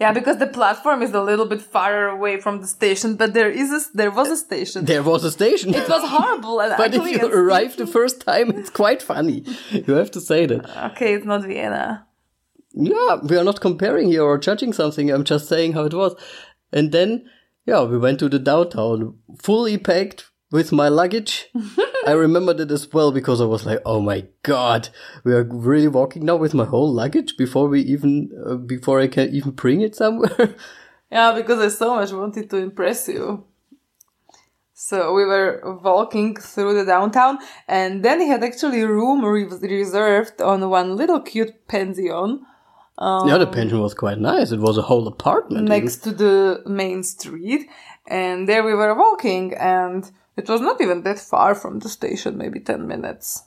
yeah, 0.00 0.12
because 0.12 0.38
the 0.38 0.46
platform 0.46 1.02
is 1.02 1.12
a 1.12 1.20
little 1.22 1.46
bit 1.46 1.62
far 1.62 2.08
away 2.08 2.40
from 2.40 2.60
the 2.60 2.66
station, 2.66 3.16
but 3.16 3.32
there 3.34 3.50
is 3.50 3.70
a, 3.70 3.80
there 3.96 4.10
was 4.10 4.28
a 4.30 4.36
station. 4.36 4.84
there 4.84 5.02
was 5.02 5.24
a 5.24 5.30
station. 5.30 5.74
It 5.74 5.88
was 5.88 6.02
horrible 6.08 6.56
but 6.76 6.94
if 6.94 7.06
you 7.06 7.26
arrive 7.32 7.76
the 7.76 7.86
first 7.86 8.20
time 8.22 8.50
it's 8.50 8.70
quite 8.70 9.02
funny. 9.02 9.44
You 9.70 9.94
have 9.94 10.10
to 10.12 10.20
say 10.20 10.46
that. 10.46 10.92
Okay, 10.92 11.14
it's 11.14 11.26
not 11.26 11.42
Vienna. 11.44 12.06
yeah 12.72 13.16
we 13.28 13.36
are 13.36 13.44
not 13.44 13.60
comparing 13.60 14.08
here 14.08 14.24
or 14.24 14.38
judging 14.38 14.72
something. 14.72 15.10
I'm 15.10 15.24
just 15.24 15.48
saying 15.48 15.72
how 15.74 15.84
it 15.84 15.94
was. 15.94 16.14
And 16.72 16.92
then 16.92 17.10
yeah 17.66 17.82
we 17.84 17.98
went 17.98 18.18
to 18.20 18.28
the 18.28 18.38
downtown 18.38 19.18
fully 19.38 19.78
packed 19.78 20.30
with 20.50 20.72
my 20.72 20.88
luggage 20.88 21.48
i 22.06 22.12
remembered 22.12 22.60
it 22.60 22.70
as 22.70 22.92
well 22.92 23.12
because 23.12 23.40
i 23.40 23.44
was 23.44 23.66
like 23.66 23.80
oh 23.84 24.00
my 24.00 24.24
god 24.42 24.88
we 25.24 25.32
are 25.32 25.44
really 25.44 25.88
walking 25.88 26.24
now 26.24 26.36
with 26.36 26.54
my 26.54 26.64
whole 26.64 26.92
luggage 26.92 27.36
before 27.36 27.68
we 27.68 27.80
even 27.80 28.30
uh, 28.46 28.54
before 28.54 29.00
i 29.00 29.06
can 29.06 29.28
even 29.30 29.50
bring 29.52 29.80
it 29.80 29.94
somewhere 29.94 30.54
Yeah, 31.10 31.32
because 31.32 31.60
I 31.60 31.68
so 31.68 31.94
much 31.94 32.10
wanted 32.10 32.50
to 32.50 32.56
impress 32.56 33.06
you. 33.06 33.44
So 34.72 35.14
we 35.14 35.24
were 35.24 35.78
walking 35.80 36.34
through 36.34 36.74
the 36.74 36.84
downtown, 36.84 37.38
and 37.68 38.04
then 38.04 38.20
he 38.20 38.26
had 38.26 38.42
actually 38.42 38.80
a 38.80 38.88
room 38.88 39.24
re- 39.24 39.44
reserved 39.44 40.42
on 40.42 40.68
one 40.68 40.96
little 40.96 41.20
cute 41.20 41.68
pension 41.68 42.44
yeah 43.00 43.38
the 43.38 43.46
pension 43.46 43.80
was 43.80 43.92
quite 43.92 44.18
nice 44.18 44.52
it 44.52 44.60
was 44.60 44.78
a 44.78 44.82
whole 44.82 45.08
apartment 45.08 45.68
next 45.68 45.96
to 46.04 46.12
the 46.12 46.62
main 46.66 47.02
street. 47.02 47.68
And 48.06 48.48
there 48.48 48.62
we 48.62 48.74
were 48.74 48.94
walking, 48.94 49.54
and 49.54 50.10
it 50.36 50.48
was 50.48 50.60
not 50.60 50.80
even 50.80 51.02
that 51.02 51.18
far 51.18 51.54
from 51.54 51.78
the 51.78 51.88
station, 51.88 52.36
maybe 52.36 52.60
10 52.60 52.86
minutes. 52.86 53.44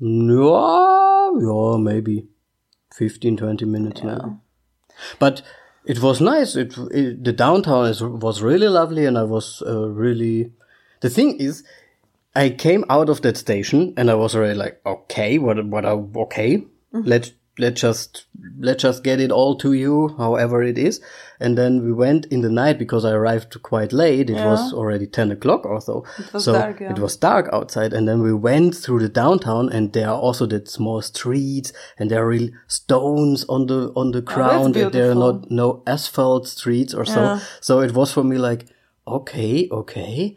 yeah, 0.00 1.30
yeah 1.38 1.76
maybe 1.78 2.26
15 2.94 3.36
20 3.36 3.64
minutes 3.66 4.02
maybe. 4.02 4.36
but 5.18 5.42
it 5.84 6.00
was 6.02 6.20
nice 6.20 6.56
it, 6.56 6.76
it 6.90 7.24
the 7.24 7.32
downtown 7.32 7.86
is, 7.86 8.02
was 8.02 8.42
really 8.42 8.68
lovely 8.68 9.06
and 9.06 9.16
i 9.18 9.22
was 9.22 9.62
uh, 9.66 9.88
really 9.88 10.52
the 11.00 11.10
thing 11.10 11.36
is 11.38 11.62
i 12.34 12.48
came 12.50 12.84
out 12.88 13.08
of 13.08 13.22
that 13.22 13.36
station 13.36 13.94
and 13.96 14.10
i 14.10 14.14
was 14.14 14.34
already 14.34 14.54
like 14.54 14.80
okay 14.84 15.38
what 15.38 15.64
what 15.66 15.84
are 15.84 16.04
okay 16.16 16.64
let's 16.92 17.32
let's 17.60 17.80
just 17.80 18.26
let's 18.58 18.82
just 18.82 19.04
get 19.04 19.20
it 19.20 19.30
all 19.30 19.56
to 19.56 19.72
you 19.72 20.14
however 20.18 20.62
it 20.62 20.78
is. 20.78 21.00
And 21.38 21.56
then 21.56 21.84
we 21.84 21.92
went 21.92 22.26
in 22.26 22.40
the 22.42 22.50
night 22.50 22.78
because 22.78 23.04
i 23.04 23.12
arrived 23.12 23.62
quite 23.62 23.92
late. 23.92 24.28
It 24.28 24.34
was 24.34 24.72
already 24.72 25.06
10 25.06 25.30
o'clock 25.30 25.64
or 25.64 25.80
so. 25.80 26.04
Was 26.32 26.44
so 26.44 26.52
dark, 26.52 26.80
yeah. 26.80 26.90
it 26.90 26.98
was 26.98 27.16
dark 27.16 27.48
outside. 27.52 27.92
And 27.92 28.08
then 28.08 28.20
we 28.22 28.34
went 28.34 28.74
through 28.74 29.00
the 29.00 29.08
downtown 29.08 29.70
and 29.70 29.92
there 29.92 30.08
are 30.08 30.18
also 30.18 30.46
the 30.46 30.64
small 30.66 31.02
streets 31.02 31.72
and 31.98 32.10
there 32.10 32.22
are 32.22 32.28
real 32.28 32.50
stones 32.66 33.44
on 33.48 33.66
the 33.66 33.92
on 33.94 34.12
the 34.12 34.18
oh, 34.18 34.22
ground 34.22 34.76
and 34.76 34.92
there 34.92 35.10
are 35.10 35.14
not 35.14 35.50
no 35.50 35.82
asphalt 35.86 36.48
streets 36.48 36.94
or 36.94 37.04
so. 37.04 37.22
Yeah. 37.22 37.40
so 37.60 37.80
it 37.80 37.92
was 37.92 38.12
for 38.12 38.24
me 38.24 38.38
like 38.38 38.66
okay 39.06 39.68
okay. 39.70 40.36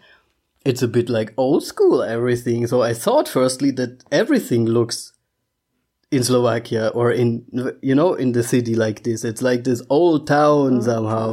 It's 0.65 0.81
a 0.81 0.87
bit 0.87 1.09
like 1.09 1.33
old 1.35 1.63
school 1.63 2.01
everything. 2.01 2.67
So 2.67 2.81
i 2.81 2.93
thought 2.93 3.27
firstly 3.27 3.71
that 3.71 4.03
everything 4.11 4.65
looks 4.65 5.12
in 6.13 6.23
slovakia 6.23 6.91
or 6.93 7.11
in 7.11 7.43
you 7.81 7.95
know 7.95 8.13
in 8.13 8.31
the 8.37 8.43
city 8.43 8.75
like 8.75 9.03
this 9.03 9.23
it's 9.23 9.41
like 9.41 9.63
this 9.63 9.81
old 9.89 10.27
town 10.27 10.79
mm-hmm. 10.79 10.85
somehow 10.85 11.25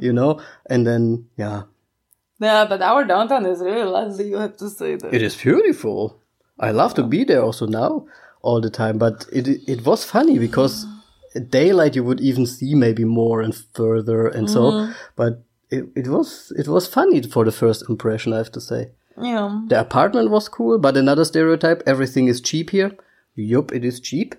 you 0.00 0.12
know 0.12 0.40
and 0.66 0.86
then 0.86 1.24
yeah 1.36 1.62
Yeah, 2.42 2.66
but 2.68 2.82
our 2.82 3.06
downtown 3.06 3.46
is 3.46 3.60
really 3.62 3.88
lovely, 3.88 4.24
you 4.28 4.38
have 4.42 4.56
to 4.58 4.68
say 4.68 4.98
that. 4.98 5.14
It 5.14 5.22
is 5.22 5.38
beautiful. 5.38 6.18
I 6.58 6.74
love 6.74 6.92
to 6.98 7.04
be 7.06 7.22
there 7.24 7.40
also 7.40 7.64
now. 7.64 8.04
all 8.44 8.60
the 8.60 8.70
time. 8.70 8.98
But 8.98 9.26
it 9.32 9.48
it 9.66 9.84
was 9.84 10.04
funny 10.04 10.38
because 10.38 10.86
at 11.34 11.50
daylight 11.50 11.96
you 11.96 12.04
would 12.04 12.20
even 12.20 12.46
see 12.46 12.74
maybe 12.74 13.04
more 13.04 13.40
and 13.40 13.54
further 13.74 14.28
and 14.28 14.48
so. 14.48 14.70
Mm-hmm. 14.70 14.92
But 15.16 15.42
it, 15.70 15.86
it 15.96 16.08
was 16.08 16.52
it 16.56 16.68
was 16.68 16.86
funny 16.86 17.22
for 17.22 17.44
the 17.44 17.52
first 17.52 17.88
impression. 17.88 18.32
I 18.32 18.38
have 18.38 18.52
to 18.52 18.60
say. 18.60 18.90
Yeah. 19.20 19.62
The 19.68 19.80
apartment 19.80 20.30
was 20.30 20.48
cool, 20.48 20.78
but 20.78 20.96
another 20.96 21.24
stereotype: 21.24 21.82
everything 21.86 22.28
is 22.28 22.40
cheap 22.40 22.70
here. 22.70 22.92
Yup, 23.34 23.72
it 23.72 23.84
is 23.84 24.00
cheap. 24.00 24.34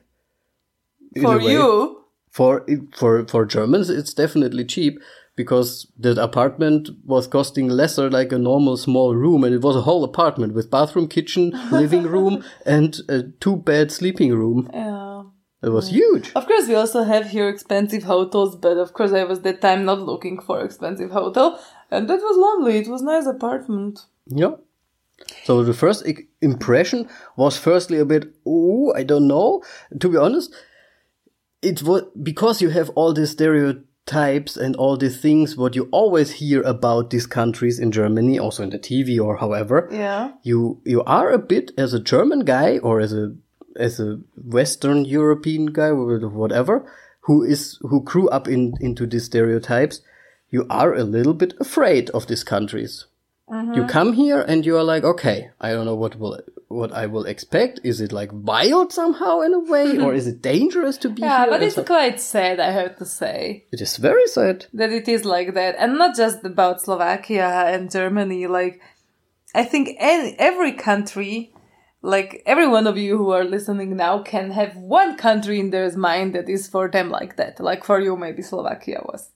In 1.15 1.23
For 1.23 1.37
way. 1.37 1.53
you, 1.53 2.03
for 2.31 2.65
for 2.93 3.25
for 3.27 3.45
Germans, 3.45 3.89
it's 3.89 4.13
definitely 4.13 4.65
cheap 4.65 4.99
because 5.35 5.87
the 5.97 6.21
apartment 6.21 6.89
was 7.05 7.27
costing 7.27 7.67
lesser 7.67 8.09
like 8.09 8.31
a 8.31 8.37
normal 8.37 8.77
small 8.77 9.15
room, 9.15 9.43
and 9.43 9.53
it 9.53 9.61
was 9.61 9.75
a 9.75 9.81
whole 9.81 10.03
apartment 10.03 10.53
with 10.53 10.71
bathroom, 10.71 11.07
kitchen, 11.07 11.51
living 11.71 12.03
room, 12.03 12.43
and 12.65 12.97
a 13.09 13.23
two 13.23 13.55
bed 13.55 13.91
sleeping 13.91 14.33
room. 14.33 14.69
yeah. 14.73 15.23
It 15.63 15.69
was 15.69 15.89
huge. 15.89 16.31
Of 16.35 16.45
course, 16.45 16.67
we 16.67 16.75
also 16.75 17.03
have 17.03 17.29
here 17.29 17.49
expensive 17.49 18.03
hotels, 18.03 18.55
but 18.55 18.77
of 18.77 18.93
course, 18.93 19.13
I 19.13 19.23
was 19.23 19.41
that 19.41 19.61
time 19.61 19.83
not 19.83 19.99
looking 19.99 20.39
for 20.39 20.63
expensive 20.63 21.09
hotel, 21.09 21.59
and 21.89 22.07
that 22.07 22.19
was 22.19 22.37
lovely. 22.37 22.77
It 22.77 22.87
was 22.87 23.01
nice 23.01 23.25
apartment. 23.25 24.01
Yeah. 24.27 24.57
So 25.43 25.63
the 25.63 25.73
first 25.73 26.07
impression 26.41 27.07
was 27.35 27.57
firstly 27.57 27.99
a 27.99 28.05
bit, 28.05 28.33
oh, 28.45 28.93
I 28.95 29.03
don't 29.03 29.27
know. 29.27 29.63
To 29.99 30.09
be 30.09 30.17
honest, 30.17 30.53
it 31.61 31.81
was 31.83 32.03
because 32.21 32.61
you 32.61 32.69
have 32.69 32.89
all 32.91 33.13
these 33.13 33.31
stereotypes 33.31 34.57
and 34.57 34.75
all 34.75 34.97
these 34.97 35.19
things 35.19 35.57
what 35.57 35.75
you 35.75 35.87
always 35.91 36.31
hear 36.33 36.61
about 36.61 37.09
these 37.09 37.25
countries 37.25 37.79
in 37.79 37.91
Germany, 37.91 38.37
also 38.37 38.63
in 38.63 38.69
the 38.69 38.79
TV 38.79 39.19
or 39.19 39.37
however. 39.37 39.87
Yeah. 39.91 40.33
You 40.43 40.81
you 40.85 41.03
are 41.03 41.31
a 41.31 41.39
bit 41.39 41.71
as 41.77 41.93
a 41.93 41.99
German 41.99 42.41
guy 42.41 42.77
or 42.79 42.99
as 42.99 43.13
a 43.13 43.35
as 43.77 43.99
a 43.99 44.19
Western 44.35 45.05
European 45.05 45.67
guy 45.67 45.89
or 45.89 46.29
whatever 46.29 46.85
who 47.25 47.43
is 47.43 47.79
who 47.81 48.03
grew 48.03 48.29
up 48.29 48.47
in 48.47 48.73
into 48.79 49.07
these 49.07 49.25
stereotypes. 49.25 50.01
You 50.49 50.65
are 50.69 50.93
a 50.93 51.03
little 51.03 51.33
bit 51.33 51.53
afraid 51.59 52.09
of 52.11 52.27
these 52.27 52.43
countries. 52.43 53.05
You 53.47 53.55
mm-hmm. 53.55 53.87
come 53.87 54.13
here 54.13 54.41
and 54.41 54.65
you 54.65 54.75
are 54.75 54.83
like, 54.83 55.03
okay, 55.03 55.51
I 55.61 55.71
don't 55.71 55.85
know 55.85 55.95
what 55.95 56.17
will 56.17 56.39
what 56.67 56.91
I 56.91 57.05
will 57.05 57.25
expect. 57.25 57.79
Is 57.83 58.01
it 58.01 58.11
like 58.11 58.31
wild 58.33 58.91
somehow 58.91 59.41
in 59.41 59.53
a 59.53 59.59
way, 59.59 59.99
or 59.99 60.15
is 60.15 60.25
it 60.25 60.41
dangerous 60.41 60.97
to 60.97 61.09
be 61.09 61.21
Yeah, 61.21 61.41
here? 61.43 61.51
but 61.51 61.61
it's 61.61 61.75
so- 61.75 61.83
quite 61.83 62.19
sad, 62.19 62.59
I 62.59 62.71
have 62.71 62.97
to 62.97 63.05
say, 63.05 63.65
it 63.71 63.81
is 63.81 63.97
very 63.97 64.25
sad. 64.27 64.65
that 64.73 64.91
it 64.91 65.07
is 65.07 65.25
like 65.25 65.53
that. 65.53 65.75
And 65.77 65.97
not 65.97 66.15
just 66.15 66.43
about 66.43 66.81
Slovakia 66.81 67.65
and 67.67 67.91
Germany. 67.91 68.47
Like, 68.47 68.81
I 69.53 69.63
think 69.63 69.95
any, 69.99 70.35
every 70.39 70.71
country, 70.73 71.53
like 72.01 72.41
every 72.47 72.67
one 72.67 72.87
of 72.87 72.97
you 72.97 73.15
who 73.15 73.29
are 73.29 73.43
listening 73.43 73.95
now 73.95 74.23
can 74.23 74.49
have 74.51 74.75
one 74.75 75.17
country 75.17 75.59
in 75.59 75.69
their 75.69 75.95
mind 75.95 76.33
that 76.33 76.49
is 76.49 76.67
for 76.67 76.89
them 76.89 77.11
like 77.11 77.37
that. 77.37 77.59
Like 77.59 77.83
for 77.83 77.99
you, 78.01 78.17
maybe 78.17 78.41
Slovakia 78.41 79.01
was. 79.05 79.29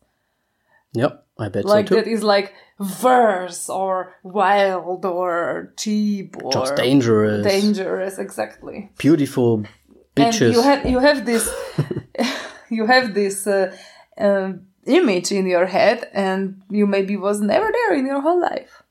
Yep, 0.94 1.26
I 1.38 1.50
bet 1.50 1.66
Like 1.66 1.88
so 1.88 1.96
too. 1.96 2.02
that 2.02 2.10
is 2.10 2.24
like 2.24 2.54
verse 2.80 3.70
or 3.70 4.14
wild 4.24 5.06
or 5.06 5.74
cheap 5.78 6.36
or 6.44 6.52
Just 6.52 6.76
dangerous, 6.76 7.46
dangerous, 7.46 8.18
exactly. 8.18 8.90
beautiful 8.98 9.56
and 9.56 9.68
bitches. 10.34 10.54
you 10.54 10.62
have 10.62 10.86
you 10.86 11.00
have 11.00 11.26
this 11.26 11.50
you 12.70 12.86
have 12.86 13.14
this 13.14 13.48
uh, 13.48 13.76
uh, 14.18 14.54
image 14.86 15.32
in 15.32 15.46
your 15.46 15.66
head 15.66 16.10
and 16.14 16.62
you 16.70 16.86
maybe 16.88 17.16
was 17.18 17.42
never 17.42 17.70
there 17.72 17.94
in 17.98 18.06
your 18.06 18.22
whole 18.22 18.42
life 18.42 18.84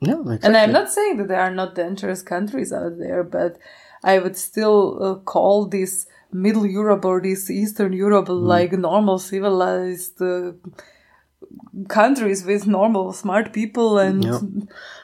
yeah, 0.00 0.14
exactly. 0.20 0.38
and 0.46 0.56
i'm 0.56 0.72
not 0.72 0.90
saying 0.90 1.16
that 1.18 1.28
there 1.28 1.40
are 1.40 1.50
not 1.54 1.74
dangerous 1.74 2.22
countries 2.22 2.72
out 2.72 2.98
there 2.98 3.22
but 3.22 3.56
i 4.04 4.18
would 4.18 4.36
still 4.36 4.98
uh, 5.02 5.14
call 5.24 5.66
this 5.66 6.06
middle 6.32 6.66
europe 6.66 7.04
or 7.04 7.20
this 7.20 7.50
eastern 7.50 7.92
europe 7.92 8.26
Mm. 8.28 8.42
like 8.54 8.72
normal 8.72 9.18
civilized 9.18 10.20
uh, 10.20 10.52
countries 11.88 12.44
with 12.44 12.66
normal 12.66 13.12
smart 13.12 13.52
people 13.52 13.98
and 13.98 14.24
Yeah. 14.24 14.40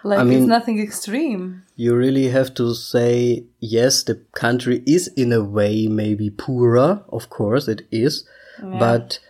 like 0.05 0.21
I 0.21 0.25
it's 0.35 0.47
nothing 0.47 0.79
extreme. 0.81 1.63
you 1.77 1.95
really 1.97 2.29
have 2.31 2.53
to 2.55 2.75
say 2.75 3.45
yes 3.61 4.03
the 4.05 4.17
country 4.33 4.83
is 4.87 5.09
in 5.17 5.33
a 5.33 5.43
way 5.43 5.87
maybe 5.89 6.31
poorer 6.31 7.03
of 7.09 7.29
course 7.29 7.69
it 7.73 7.83
is 7.91 8.25
but 8.61 9.21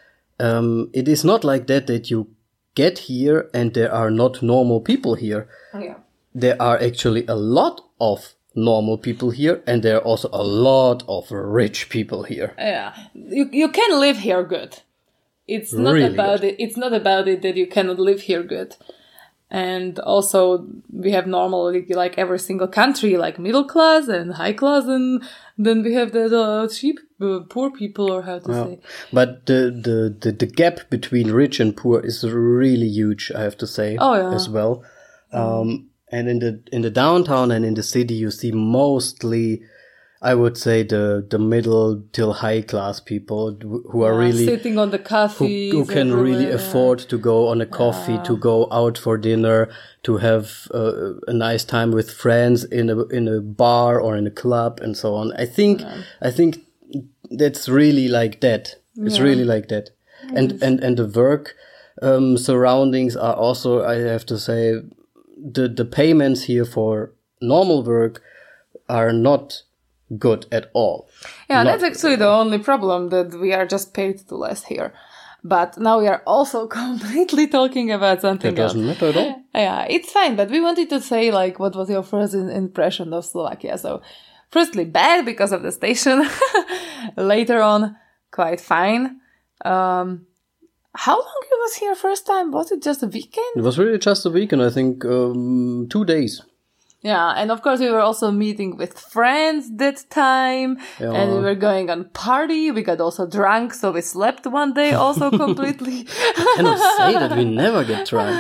um, 0.41 0.89
it 0.93 1.09
is 1.09 1.25
not 1.25 1.45
like 1.45 1.67
that 1.67 1.87
that 1.87 2.11
you 2.11 2.27
get 2.75 2.99
here 3.11 3.51
and 3.53 3.75
there 3.75 3.93
are 3.93 4.11
not 4.11 4.43
normal 4.43 4.81
people 4.81 5.15
here. 5.17 5.49
Yeah. 5.75 5.97
There 6.35 6.57
are 6.63 6.79
actually 6.81 7.27
a 7.27 7.35
lot 7.35 7.81
of 8.01 8.35
normal 8.55 8.99
people 8.99 9.31
here 9.31 9.63
and 9.67 9.83
there 9.83 9.97
are 9.97 10.05
also 10.05 10.29
a 10.33 10.43
lot 10.43 11.03
of 11.09 11.31
rich 11.31 11.89
people 11.89 12.23
here. 12.23 12.55
Yeah, 12.59 12.95
you 13.15 13.49
you 13.53 13.69
can 13.69 14.01
live 14.01 14.19
here 14.19 14.45
good. 14.45 14.83
It's 15.49 15.73
not 15.73 15.95
Really 15.95 16.13
about 16.15 16.45
it. 16.45 16.57
It's 16.59 16.77
not 16.77 16.93
about 16.93 17.27
it 17.29 17.43
that 17.43 17.57
you 17.57 17.67
cannot 17.67 17.99
live 17.99 18.21
here 18.23 18.43
good. 18.43 18.77
And 19.51 19.99
also, 20.01 20.67
we 20.93 21.11
have 21.13 21.27
normally 21.27 21.87
like 21.89 22.19
every 22.19 22.39
single 22.39 22.69
country, 22.69 23.17
like 23.17 23.39
middle 23.39 23.65
class 23.65 24.07
and 24.07 24.35
high 24.35 24.53
class, 24.53 24.85
and 24.85 25.23
then 25.57 25.83
we 25.83 25.95
have 25.95 26.13
the, 26.13 26.29
the 26.29 26.71
cheap, 26.75 26.99
uh, 27.23 27.41
poor 27.49 27.71
people, 27.71 28.13
or 28.13 28.23
how 28.23 28.41
to 28.41 28.53
say. 28.53 28.81
but 29.11 29.47
the, 29.47 29.61
the, 29.87 30.15
the, 30.21 30.33
the 30.33 30.47
gap 30.47 30.91
between 30.91 31.31
rich 31.31 31.61
and 31.61 31.75
poor 31.75 32.01
is 32.01 32.23
really 32.29 32.87
huge 32.89 33.33
i 33.35 33.41
have 33.43 33.57
to 33.57 33.67
say 33.67 33.97
Oh, 33.99 34.15
yeah. 34.15 34.35
as 34.35 34.49
well 34.51 34.85
um, 35.33 35.89
and 36.13 36.29
in 36.29 36.39
the 36.41 36.63
in 36.71 36.83
the 36.83 36.91
downtown 36.91 37.51
and 37.51 37.65
in 37.65 37.75
the 37.75 37.83
city 37.83 38.15
you 38.15 38.31
see 38.31 38.53
mostly 38.53 39.63
i 40.21 40.35
would 40.35 40.57
say 40.57 40.83
the 40.83 41.25
the 41.31 41.39
middle 41.39 42.03
till 42.13 42.33
high 42.33 42.61
class 42.63 43.01
people 43.01 43.57
who 43.63 43.83
who 43.91 44.03
are 44.03 44.13
Yeah, 44.15 44.27
really 44.27 44.47
sitting 44.47 44.79
on 44.79 44.91
the 44.91 44.99
coffee. 44.99 45.71
who 45.71 45.85
can 45.85 46.13
really 46.13 46.51
afford 46.51 46.99
to 46.99 47.19
go 47.19 47.49
on 47.49 47.61
a 47.61 47.67
coffee, 47.67 48.19
to 48.25 48.37
go 48.37 48.67
out 48.73 48.99
for 48.99 49.17
dinner, 49.19 49.69
to 50.03 50.17
have 50.19 50.47
uh, 50.75 51.15
a 51.29 51.33
nice 51.33 51.65
time 51.65 51.91
with 51.93 52.11
friends 52.11 52.65
in 52.65 52.91
a 52.91 52.97
in 53.19 53.29
a 53.29 53.41
bar 53.41 54.01
or 54.01 54.17
in 54.17 54.27
a 54.27 54.31
club 54.43 54.81
and 54.83 54.97
so 54.97 55.15
on. 55.15 55.33
I 55.45 55.47
think 55.47 55.83
I 56.21 56.31
think 56.33 56.59
that's 57.31 57.69
really 57.69 58.09
like 58.09 58.41
that. 58.41 58.75
It's 58.97 59.21
really 59.21 59.45
like 59.45 59.69
that. 59.69 59.91
And 60.35 60.63
and 60.63 60.81
and 60.85 60.97
the 60.97 61.07
work 61.07 61.55
um, 62.03 62.37
surroundings 62.37 63.17
are 63.17 63.35
also 63.35 63.85
I 63.85 63.99
have 64.13 64.27
to 64.27 64.39
say 64.39 64.83
the 65.55 65.69
the 65.69 65.85
payments 65.85 66.45
here 66.49 66.65
for 66.65 67.13
normal 67.41 67.85
work 67.85 68.21
are 68.89 69.13
not 69.13 69.63
good 70.17 70.47
at 70.53 70.71
all. 70.73 71.09
Yeah, 71.51 71.63
Not- 71.63 71.81
that's 71.81 71.85
actually 71.85 72.17
the 72.17 72.29
only 72.29 72.59
problem 72.59 73.11
that 73.11 73.35
we 73.39 73.53
are 73.53 73.67
just 73.67 73.93
paid 73.93 74.19
to 74.29 74.37
less 74.37 74.65
here. 74.65 74.93
But 75.45 75.79
now 75.79 76.01
we 76.01 76.09
are 76.09 76.23
also 76.27 76.67
completely 76.81 77.47
talking 77.47 77.91
about 77.93 78.21
something 78.21 78.53
It 78.53 78.57
doesn't 78.57 78.87
matter 78.87 79.09
at 79.09 79.17
all. 79.17 79.43
Yeah, 79.55 79.87
it's 79.89 80.11
fine, 80.11 80.37
but 80.37 80.51
we 80.51 80.61
wanted 80.61 80.89
to 80.91 81.01
say 81.01 81.31
like 81.31 81.59
what 81.59 81.77
was 81.77 81.89
your 81.91 82.03
first 82.03 82.35
impression 82.35 83.13
of 83.13 83.25
Slovakia. 83.25 83.79
So, 83.79 84.03
firstly, 84.51 84.85
bad 84.85 85.25
because 85.25 85.53
of 85.53 85.63
the 85.63 85.73
station. 85.73 86.27
Later 87.17 87.63
on, 87.63 87.97
quite 88.31 88.61
fine. 88.61 89.21
Um, 89.65 90.27
how 90.95 91.17
long 91.17 91.43
you 91.51 91.59
was 91.61 91.75
here 91.77 91.95
first 91.95 92.27
time? 92.27 92.51
Was 92.51 92.73
it 92.73 92.83
just 92.83 93.03
a 93.03 93.07
weekend? 93.07 93.55
It 93.57 93.63
was 93.63 93.79
really 93.79 93.99
just 93.99 94.27
a 94.27 94.31
weekend. 94.31 94.63
I 94.63 94.71
think 94.71 95.05
um, 95.05 95.87
two 95.91 96.05
days. 96.05 96.43
Yeah, 97.01 97.35
and 97.37 97.53
of 97.53 97.63
course 97.63 97.79
we 97.79 97.91
were 97.91 98.01
also 98.01 98.33
meeting 98.33 98.77
with 98.77 98.99
friends 98.99 99.71
that 99.77 100.05
time, 100.11 100.79
and 100.99 101.33
we 101.33 101.41
were 101.41 101.55
going 101.55 101.91
on 101.91 102.11
party. 102.11 102.73
We 102.73 102.83
got 102.83 103.01
also 103.01 103.25
drunk, 103.25 103.73
so 103.75 103.93
we 103.93 104.01
slept 104.01 104.47
one 104.47 104.75
day 104.75 104.95
also 104.95 105.31
completely. 105.45 106.09
I 106.09 106.55
cannot 106.57 106.97
say 106.97 107.13
that 107.13 107.37
we 107.37 107.45
never 107.63 107.85
get 107.85 108.09
drunk. 108.09 108.37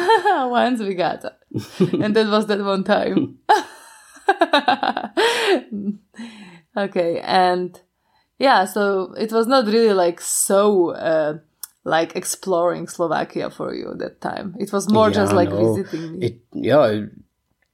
Once 0.50 0.80
we 0.80 0.94
got, 0.94 1.24
and 1.78 2.16
that 2.16 2.26
was 2.26 2.46
that 2.46 2.64
one 2.64 2.82
time. 2.82 3.38
okay, 6.76 7.20
and 7.20 7.80
yeah, 8.40 8.64
so 8.64 9.14
it 9.16 9.30
was 9.30 9.46
not 9.46 9.66
really 9.66 9.94
like 9.94 10.20
so 10.20 10.90
uh, 10.90 11.38
like 11.84 12.16
exploring 12.16 12.88
Slovakia 12.88 13.50
for 13.50 13.72
you 13.72 13.94
that 13.98 14.20
time. 14.20 14.56
It 14.58 14.72
was 14.72 14.90
more 14.90 15.12
just 15.12 15.32
like 15.32 15.50
no. 15.50 15.74
visiting. 15.74 16.18
me. 16.18 16.26
It 16.26 16.40
yeah, 16.52 17.06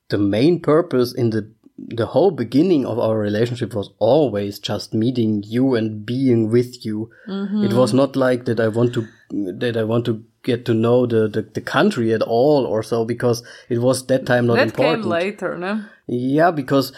the 0.08 0.18
main 0.18 0.60
purpose 0.60 1.14
in 1.14 1.30
the 1.30 1.50
the 1.76 2.06
whole 2.06 2.30
beginning 2.30 2.86
of 2.86 3.00
our 3.00 3.18
relationship 3.18 3.74
was 3.74 3.90
always 3.98 4.60
just 4.60 4.94
meeting 4.94 5.42
you 5.44 5.74
and 5.74 6.06
being 6.06 6.48
with 6.48 6.86
you. 6.86 7.10
Mm-hmm. 7.28 7.64
It 7.64 7.72
was 7.72 7.92
not 7.92 8.14
like 8.14 8.44
that 8.44 8.60
I 8.60 8.68
want 8.68 8.94
to 8.94 9.08
that 9.30 9.76
I 9.76 9.82
want 9.82 10.04
to 10.04 10.24
get 10.44 10.64
to 10.66 10.74
know 10.74 11.06
the, 11.06 11.26
the, 11.26 11.42
the 11.42 11.60
country 11.60 12.12
at 12.12 12.22
all 12.22 12.64
or 12.64 12.82
so 12.82 13.04
because 13.04 13.42
it 13.68 13.78
was 13.78 14.06
that 14.06 14.26
time 14.26 14.46
not 14.46 14.56
that 14.56 14.68
important. 14.68 15.02
came 15.02 15.10
later, 15.10 15.58
no? 15.58 15.84
Yeah, 16.06 16.50
because 16.50 16.92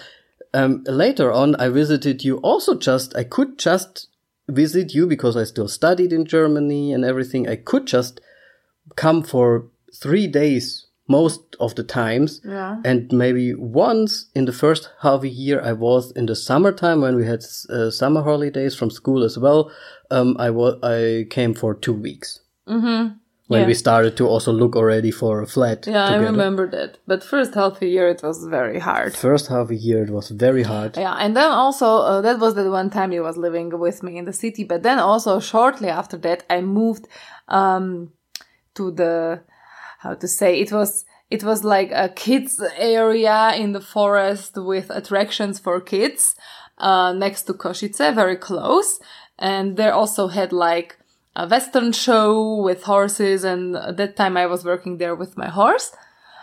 um, 0.53 0.83
later 0.87 1.33
on 1.33 1.55
I 1.57 1.69
visited 1.69 2.25
you 2.25 2.39
also 2.39 2.75
just, 2.75 3.17
I 3.17 3.25
could 3.25 3.59
just 3.59 4.09
visit 4.49 4.95
you 4.95 5.07
because 5.07 5.37
I 5.37 5.45
still 5.45 5.69
studied 5.69 6.13
in 6.13 6.27
Germany 6.27 6.93
and 6.93 7.05
everything. 7.05 7.49
I 7.49 7.57
could 7.57 7.87
just 7.87 8.21
come 8.97 9.23
for 9.23 9.67
three 9.95 10.27
days 10.27 10.86
most 11.09 11.57
of 11.61 11.75
the 11.75 11.85
times. 11.85 12.41
Yeah. 12.45 12.81
And 12.85 13.11
maybe 13.13 13.55
once 13.55 14.27
in 14.35 14.45
the 14.47 14.53
first 14.53 14.91
half 15.03 15.23
a 15.23 15.29
year, 15.29 15.61
I 15.61 15.73
was 15.73 16.11
in 16.13 16.27
the 16.27 16.35
summertime 16.37 17.01
when 17.01 17.17
we 17.17 17.27
had 17.27 17.45
uh, 17.71 17.91
summer 17.91 18.23
holidays 18.23 18.75
from 18.75 18.91
school 18.91 19.23
as 19.25 19.39
well. 19.39 19.71
Um, 20.11 20.37
I 20.39 20.51
wa- 20.51 20.79
I 20.83 21.27
came 21.31 21.55
for 21.55 21.75
two 21.75 21.95
weeks. 21.95 22.41
Mm-hmm. 22.69 23.15
When 23.49 23.61
Yeah. 23.61 23.69
we 23.69 23.75
started 23.75 24.17
to 24.17 24.27
also 24.27 24.53
look 24.53 24.75
already 24.75 25.13
for 25.13 25.41
a 25.41 25.47
flat. 25.47 25.87
Yeah, 25.87 26.07
I 26.15 26.17
remember 26.17 26.69
that. 26.71 26.99
But 27.07 27.23
first 27.23 27.55
half 27.55 27.81
a 27.81 27.87
year, 27.87 28.09
it 28.09 28.21
was 28.25 28.45
very 28.51 28.81
hard. 28.81 29.15
First 29.15 29.47
half 29.47 29.71
a 29.71 29.75
year, 29.77 30.03
it 30.03 30.11
was 30.11 30.31
very 30.31 30.65
hard. 30.65 30.97
Yeah, 30.97 31.15
and 31.21 31.37
then 31.37 31.53
also 31.53 31.87
uh, 31.87 32.21
that 32.23 32.41
was 32.41 32.55
the 32.57 32.69
one 32.69 32.91
time 32.91 33.13
he 33.13 33.21
was 33.21 33.37
living 33.37 33.79
with 33.79 34.03
me 34.03 34.19
in 34.19 34.25
the 34.25 34.33
city. 34.33 34.65
But 34.65 34.83
then 34.83 34.99
also 34.99 35.39
shortly 35.39 35.89
after 35.89 36.17
that, 36.19 36.43
I 36.51 36.61
moved 36.61 37.07
um, 37.47 38.11
to 38.75 38.91
the 38.91 39.43
how 39.99 40.15
to 40.15 40.29
say 40.29 40.61
it 40.61 40.73
was 40.73 41.05
it 41.31 41.43
was 41.43 41.65
like 41.65 41.91
a 41.93 42.09
kids 42.09 42.63
area 42.77 43.53
in 43.57 43.73
the 43.73 43.81
forest 43.81 44.57
with 44.57 44.91
attractions 44.91 45.59
for 45.59 45.81
kids 45.81 46.37
uh, 46.79 47.13
next 47.13 47.43
to 47.45 47.55
Košice, 47.55 48.15
very 48.15 48.37
close, 48.37 49.01
and 49.39 49.77
there 49.77 49.93
also 49.93 50.29
had 50.29 50.53
like 50.53 50.99
a 51.37 51.47
western 51.47 51.93
show 51.93 52.57
with 52.63 52.85
horses. 52.85 53.45
And 53.45 53.77
at 53.77 53.97
that 53.99 54.17
time, 54.17 54.37
I 54.37 54.47
was 54.47 54.65
working 54.65 54.99
there 54.99 55.15
with 55.15 55.37
my 55.37 55.49
horse 55.49 55.93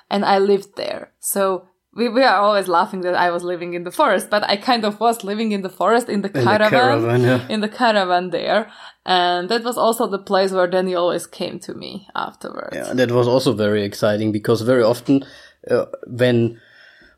and 0.10 0.24
I 0.24 0.38
lived 0.38 0.76
there. 0.76 1.12
So 1.20 1.68
we, 1.96 2.10
we 2.10 2.24
are 2.24 2.38
always 2.38 2.68
laughing 2.68 3.02
that 3.02 3.16
I 3.16 3.30
was 3.30 3.44
living 3.44 3.74
in 3.74 3.84
the 3.84 3.92
forest, 3.92 4.30
but 4.30 4.44
I 4.44 4.58
kind 4.58 4.84
of 4.84 5.00
was 5.00 5.24
living 5.24 5.52
in 5.52 5.62
the 5.62 5.70
forest 5.70 6.10
in 6.10 6.22
the 6.22 6.30
the 6.30 6.44
caravan, 6.44 6.70
caravan, 6.70 7.22
yeah. 7.22 7.48
in 7.50 7.62
the 7.62 7.70
caravan 7.70 8.32
there. 8.32 8.72
And 9.06 9.50
that 9.50 9.64
was 9.64 9.78
also 9.78 10.08
the 10.08 10.20
place 10.20 10.52
where 10.52 10.68
Danny 10.68 10.96
always 10.96 11.28
came 11.28 11.60
to 11.60 11.74
me 11.74 12.08
afterwards. 12.16 12.76
Yeah, 12.76 12.94
that 12.94 13.12
was 13.12 13.28
also 13.28 13.54
very 13.54 13.84
exciting 13.84 14.32
because 14.32 14.62
very 14.62 14.84
often 14.84 15.26
uh, 15.70 15.86
when 16.08 16.60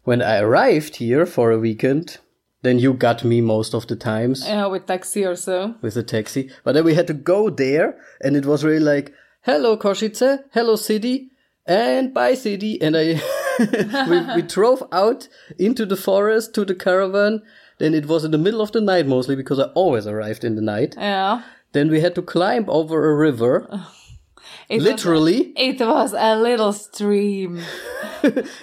when 0.04 0.22
I 0.22 0.40
arrived 0.40 0.98
here 0.98 1.26
for 1.26 1.52
a 1.52 1.60
weekend, 1.60 2.18
then 2.62 2.78
you 2.78 2.94
got 2.94 3.24
me 3.24 3.42
most 3.42 3.74
of 3.74 3.88
the 3.88 3.96
times 3.96 4.46
Yeah, 4.46 4.68
with 4.68 4.86
taxi 4.88 5.24
or 5.26 5.36
so. 5.36 5.76
with 5.82 5.96
a 5.96 6.04
taxi. 6.04 6.52
But 6.64 6.74
then 6.74 6.84
we 6.84 6.96
had 6.96 7.08
to 7.08 7.14
go 7.14 7.50
there, 7.50 7.98
and 8.22 8.36
it 8.36 8.46
was 8.46 8.64
really 8.64 8.84
like, 8.84 9.14
"Hello 9.42 9.78
Košice, 9.78 10.44
hello 10.52 10.76
city, 10.76 11.32
and 11.68 12.14
bye 12.14 12.36
city." 12.36 12.82
And 12.82 12.96
I 12.98 13.22
we, 14.10 14.36
we 14.36 14.42
drove 14.42 14.84
out 14.92 15.28
into 15.58 15.86
the 15.86 15.96
forest 15.98 16.54
to 16.56 16.66
the 16.66 16.76
caravan. 16.76 17.42
Then 17.78 17.94
it 17.94 18.06
was 18.08 18.24
in 18.24 18.32
the 18.32 18.38
middle 18.38 18.62
of 18.62 18.72
the 18.72 18.82
night 18.82 19.06
mostly 19.08 19.36
because 19.36 19.60
I 19.60 19.66
always 19.76 20.08
arrived 20.08 20.44
in 20.44 20.56
the 20.56 20.62
night. 20.62 20.96
Yeah. 20.98 21.42
Then 21.74 21.90
we 21.90 22.00
had 22.00 22.16
to 22.16 22.22
climb 22.22 22.66
over 22.70 23.10
a 23.12 23.16
river, 23.16 23.68
It 24.70 24.82
literally. 24.82 25.54
Was, 25.56 25.66
it 25.80 25.80
was 25.86 26.14
a 26.18 26.36
little 26.40 26.74
stream. 26.74 27.60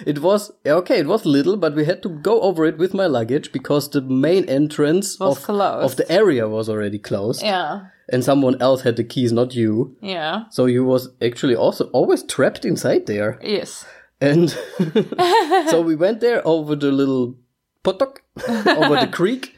It 0.05 0.19
was 0.19 0.51
okay. 0.65 0.99
It 0.99 1.07
was 1.07 1.25
little, 1.25 1.55
but 1.55 1.73
we 1.75 1.85
had 1.85 2.01
to 2.03 2.09
go 2.09 2.41
over 2.41 2.65
it 2.65 2.77
with 2.77 2.93
my 2.93 3.05
luggage 3.05 3.51
because 3.53 3.89
the 3.89 4.01
main 4.01 4.43
entrance 4.49 5.17
Was 5.19 5.37
of, 5.37 5.43
closed. 5.43 5.85
of 5.85 5.95
the 5.95 6.11
area 6.11 6.47
was 6.49 6.67
already 6.69 6.99
closed, 6.99 7.41
Yeah. 7.41 7.85
And 8.11 8.23
someone 8.23 8.61
else 8.61 8.81
had 8.81 8.95
the 8.97 9.03
keys, 9.03 9.31
not 9.31 9.55
you. 9.55 9.95
Yeah. 10.01 10.43
So 10.49 10.65
you 10.65 10.83
was 10.83 11.09
actually 11.21 11.55
also 11.55 11.85
always 11.91 12.23
trapped 12.23 12.65
inside 12.65 13.05
there, 13.05 13.39
Yes. 13.43 13.85
and 14.21 14.49
so 15.69 15.81
we 15.81 15.95
went 15.95 16.19
there 16.19 16.41
over 16.45 16.75
the 16.75 16.91
little 16.91 17.35
potok, 17.83 18.17
over 18.47 18.99
the 18.99 19.09
creek, 19.11 19.55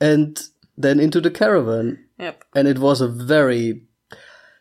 and 0.00 0.40
then 0.76 1.00
into 1.00 1.20
the 1.20 1.30
caravan, 1.30 2.04
Yep. 2.18 2.44
and 2.54 2.68
it 2.68 2.78
was 2.78 3.00
a 3.00 3.08
very. 3.08 3.82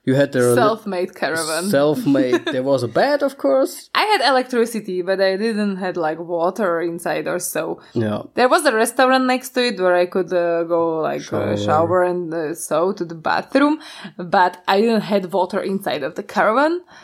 You 0.08 0.16
had 0.16 0.34
li- 0.34 0.56
Self-made 0.56 1.12
caravan. 1.22 1.64
self-made. 1.70 2.46
there 2.56 2.64
was 2.64 2.82
a 2.84 2.88
bed, 3.02 3.20
of 3.30 3.34
course. 3.38 3.90
I 3.94 4.04
had 4.12 4.22
electricity, 4.32 5.02
but 5.10 5.20
I 5.20 5.36
didn't 5.46 5.76
had 5.86 5.96
like 5.98 6.18
water 6.38 6.72
inside 6.92 7.26
or 7.28 7.40
so. 7.40 7.64
Yeah. 7.94 8.20
There 8.38 8.48
was 8.56 8.64
a 8.66 8.74
restaurant 8.84 9.26
next 9.34 9.50
to 9.56 9.62
it 9.70 9.78
where 9.84 9.96
I 10.04 10.06
could 10.06 10.32
uh, 10.32 10.64
go 10.64 10.82
like 11.10 11.22
shower, 11.22 11.56
Shower. 11.58 11.64
uh, 11.64 11.66
shower 11.68 12.00
and 12.12 12.34
uh, 12.34 12.56
so 12.56 12.94
to 12.94 13.04
the 13.12 13.16
bathroom, 13.30 13.76
but 14.18 14.54
I 14.68 14.80
didn't 14.82 15.02
had 15.14 15.24
water 15.34 15.60
inside 15.72 16.04
of 16.04 16.16
the 16.16 16.24
caravan. 16.24 16.74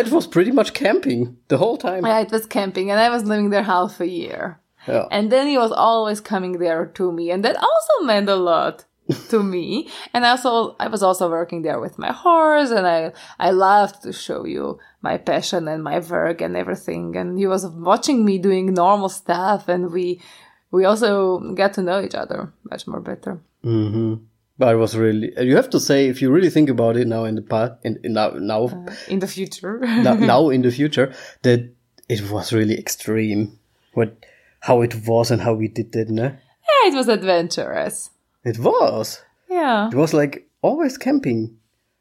It 0.00 0.10
was 0.10 0.26
pretty 0.26 0.50
much 0.52 0.72
camping 0.74 1.36
the 1.48 1.58
whole 1.58 1.76
time. 1.76 2.06
yeah, 2.06 2.20
it 2.20 2.30
was 2.30 2.46
camping, 2.46 2.90
and 2.90 2.98
I 3.00 3.10
was 3.10 3.24
living 3.24 3.50
there 3.50 3.62
half 3.64 4.00
a 4.00 4.08
year. 4.08 4.60
Yeah. 4.88 5.06
And 5.10 5.30
then 5.32 5.46
he 5.46 5.56
was 5.58 5.72
always 5.72 6.20
coming 6.20 6.58
there 6.58 6.86
to 6.98 7.12
me, 7.12 7.30
and 7.30 7.44
that 7.44 7.56
also 7.56 8.04
meant 8.04 8.28
a 8.28 8.36
lot 8.36 8.84
to 9.28 9.42
me. 9.42 9.88
And 10.12 10.24
also, 10.24 10.76
I 10.80 10.88
was 10.88 11.02
also 11.02 11.28
working 11.28 11.62
there 11.62 11.80
with 11.80 11.98
my 11.98 12.12
horse, 12.12 12.70
and 12.70 12.86
I 12.86 13.12
I 13.38 13.50
loved 13.50 14.02
to 14.02 14.12
show 14.12 14.44
you 14.44 14.78
my 15.02 15.18
passion 15.18 15.68
and 15.68 15.82
my 15.82 15.98
work 15.98 16.40
and 16.40 16.56
everything. 16.56 17.16
And 17.16 17.38
he 17.38 17.46
was 17.46 17.66
watching 17.66 18.24
me 18.24 18.38
doing 18.38 18.72
normal 18.74 19.08
stuff, 19.08 19.68
and 19.68 19.92
we 19.92 20.20
we 20.70 20.84
also 20.84 21.38
got 21.54 21.74
to 21.74 21.82
know 21.82 22.00
each 22.00 22.14
other 22.14 22.52
much 22.70 22.86
more 22.86 23.00
better. 23.00 23.40
Mm-hmm. 23.64 24.24
But 24.56 24.74
it 24.74 24.78
was 24.78 24.96
really. 24.96 25.32
You 25.38 25.56
have 25.56 25.70
to 25.70 25.80
say, 25.80 26.06
if 26.06 26.22
you 26.22 26.30
really 26.30 26.50
think 26.50 26.70
about 26.70 26.96
it 26.96 27.06
now 27.06 27.24
in 27.24 27.34
the 27.34 27.42
past, 27.42 27.72
in, 27.82 27.98
in 28.04 28.12
now 28.12 28.30
now, 28.30 28.66
uh, 28.66 28.94
In 29.08 29.18
the 29.18 29.26
future, 29.26 29.80
now, 29.80 30.14
now 30.32 30.48
in 30.48 30.62
the 30.62 30.70
future, 30.70 31.12
that 31.42 31.70
it 32.08 32.30
was 32.30 32.52
really 32.52 32.78
extreme. 32.78 33.58
What, 33.94 34.26
how 34.60 34.82
it 34.82 35.06
was 35.06 35.30
and 35.30 35.42
how 35.42 35.54
we 35.54 35.68
did 35.68 35.94
it. 35.94 36.08
No? 36.08 36.24
yeah, 36.24 36.90
it 36.90 36.94
was 36.94 37.08
adventurous. 37.08 38.10
It 38.44 38.58
was. 38.58 39.22
Yeah. 39.48 39.88
It 39.88 39.94
was 39.94 40.12
like 40.14 40.48
always 40.62 40.98
camping. 40.98 41.56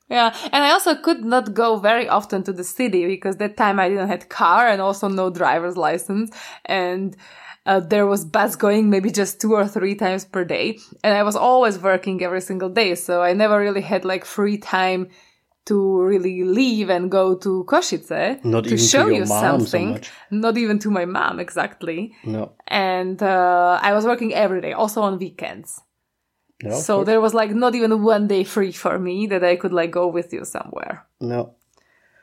Yeah, 0.09 0.35
and 0.51 0.63
I 0.63 0.71
also 0.71 0.95
could 0.95 1.23
not 1.23 1.53
go 1.53 1.77
very 1.77 2.07
often 2.07 2.43
to 2.43 2.53
the 2.53 2.63
city 2.63 3.07
because 3.07 3.37
that 3.37 3.57
time 3.57 3.79
I 3.79 3.89
didn't 3.89 4.09
have 4.09 4.29
car 4.29 4.67
and 4.67 4.81
also 4.81 5.07
no 5.07 5.29
driver's 5.29 5.77
license, 5.77 6.29
and 6.65 7.15
uh, 7.65 7.79
there 7.79 8.05
was 8.05 8.25
bus 8.25 8.55
going 8.55 8.89
maybe 8.89 9.09
just 9.09 9.41
two 9.41 9.53
or 9.53 9.67
three 9.67 9.95
times 9.95 10.25
per 10.25 10.43
day, 10.43 10.77
and 11.03 11.17
I 11.17 11.23
was 11.23 11.35
always 11.35 11.79
working 11.79 12.21
every 12.21 12.41
single 12.41 12.69
day, 12.69 12.93
so 12.95 13.23
I 13.23 13.33
never 13.33 13.57
really 13.57 13.81
had 13.81 14.05
like 14.05 14.25
free 14.25 14.57
time 14.57 15.07
to 15.65 16.01
really 16.01 16.43
leave 16.43 16.89
and 16.89 17.09
go 17.09 17.35
to 17.37 17.63
Košice 17.67 18.43
Not 18.43 18.65
to 18.65 18.71
to 18.71 18.77
show 18.77 19.07
your 19.07 19.19
you 19.19 19.25
so 19.25 19.39
something. 19.39 19.91
much. 19.91 20.11
Not 20.29 20.57
even 20.57 20.77
to 20.79 20.91
my 20.91 21.05
mom 21.05 21.39
exactly. 21.39 22.13
No. 22.25 22.51
And 22.67 23.23
uh, 23.23 23.79
I 23.81 23.93
was 23.93 24.05
working 24.05 24.33
every 24.33 24.59
day, 24.61 24.73
also 24.73 25.01
on 25.01 25.17
weekends. 25.17 25.81
No. 26.63 26.79
So 26.79 27.03
there 27.03 27.21
was 27.21 27.33
like 27.33 27.51
not 27.51 27.75
even 27.75 28.03
one 28.03 28.27
day 28.27 28.43
free 28.43 28.71
for 28.71 28.97
me 28.99 29.27
that 29.27 29.43
I 29.43 29.55
could 29.55 29.73
like 29.73 29.91
go 29.91 30.07
with 30.07 30.33
you 30.33 30.45
somewhere. 30.45 31.05
No. 31.19 31.53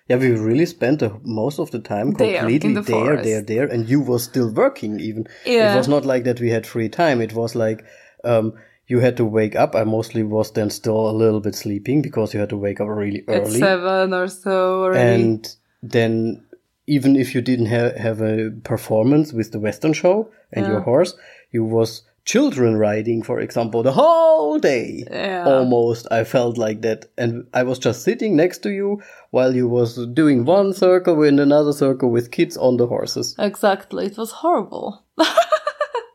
Yeah, 0.08 0.16
we 0.16 0.30
really 0.32 0.66
spent 0.66 0.98
the, 0.98 1.12
most 1.22 1.60
of 1.60 1.70
the 1.70 1.78
time 1.78 2.08
completely 2.14 2.56
in 2.70 2.74
the 2.74 2.82
there, 2.82 2.94
forest. 3.04 3.24
there, 3.24 3.42
there, 3.42 3.66
and 3.66 3.88
you 3.88 4.00
were 4.00 4.18
still 4.18 4.50
working. 4.52 4.98
Even 4.98 5.26
Yeah. 5.46 5.72
it 5.72 5.76
was 5.76 5.86
not 5.86 6.04
like 6.04 6.24
that 6.24 6.40
we 6.40 6.50
had 6.50 6.66
free 6.66 6.88
time. 6.88 7.20
It 7.20 7.32
was 7.32 7.54
like 7.54 7.84
um, 8.24 8.54
you 8.88 8.98
had 8.98 9.16
to 9.18 9.24
wake 9.24 9.54
up. 9.54 9.76
I 9.76 9.84
mostly 9.84 10.24
was 10.24 10.50
then 10.52 10.68
still 10.70 11.08
a 11.08 11.12
little 11.12 11.40
bit 11.40 11.54
sleeping 11.54 12.02
because 12.02 12.34
you 12.34 12.40
had 12.40 12.48
to 12.50 12.56
wake 12.56 12.80
up 12.80 12.88
really 12.88 13.22
At 13.28 13.42
early, 13.42 13.60
seven 13.60 14.12
or 14.12 14.26
so 14.26 14.82
already. 14.84 15.22
and 15.22 15.56
then 15.82 16.44
even 16.88 17.14
if 17.14 17.32
you 17.34 17.40
didn't 17.40 17.66
have 17.66 17.94
have 17.96 18.20
a 18.20 18.50
performance 18.64 19.32
with 19.32 19.52
the 19.52 19.60
Western 19.60 19.92
show 19.92 20.28
and 20.52 20.66
your 20.66 20.80
horse, 20.80 21.14
you 21.52 21.62
was 21.64 22.02
children 22.24 22.76
riding, 22.76 23.22
for 23.22 23.40
example, 23.40 23.82
the 23.82 23.92
whole 23.92 24.58
day. 24.58 25.04
Yeah. 25.10 25.44
Almost, 25.46 26.06
I 26.10 26.24
felt 26.24 26.58
like 26.58 26.82
that, 26.82 27.06
and 27.16 27.46
I 27.54 27.62
was 27.62 27.78
just 27.78 28.02
sitting 28.02 28.36
next 28.36 28.58
to 28.58 28.70
you 28.70 29.02
while 29.30 29.54
you 29.54 29.68
was 29.68 30.06
doing 30.08 30.44
one 30.44 30.72
circle 30.72 31.22
and 31.22 31.40
another 31.40 31.72
circle 31.72 32.10
with 32.10 32.30
kids 32.30 32.56
on 32.56 32.76
the 32.76 32.86
horses. 32.86 33.34
exactly. 33.38 34.06
It 34.06 34.16
was 34.18 34.32
horrible. 34.32 35.04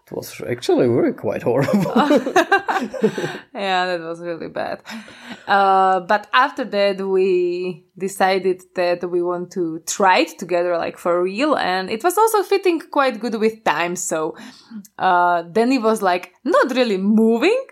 It 0.08 0.16
was 0.16 0.40
actually 0.48 0.88
very 0.88 1.14
quite 1.14 1.42
horrible. 1.42 1.82
yeah, 3.56 3.86
that 3.88 4.00
was 4.02 4.20
really 4.20 4.50
bad. 4.50 4.84
Uh, 5.48 6.02
but 6.02 6.28
after 6.32 6.64
that, 6.64 7.02
we 7.02 7.86
decided 7.98 8.62
that 8.76 9.10
we 9.10 9.24
want 9.24 9.52
to 9.54 9.80
try 9.88 10.20
it 10.20 10.38
together, 10.38 10.78
like 10.78 11.00
for 11.00 11.24
real. 11.24 11.56
And 11.56 11.90
it 11.90 12.04
was 12.04 12.20
also 12.20 12.44
fitting 12.44 12.82
quite 12.82 13.20
good 13.20 13.34
with 13.40 13.64
time. 13.64 13.96
So, 13.96 14.38
uh, 15.00 15.42
then 15.50 15.72
it 15.72 15.82
was 15.82 16.04
like 16.04 16.36
not 16.44 16.76
really 16.76 16.98
moving, 16.98 17.66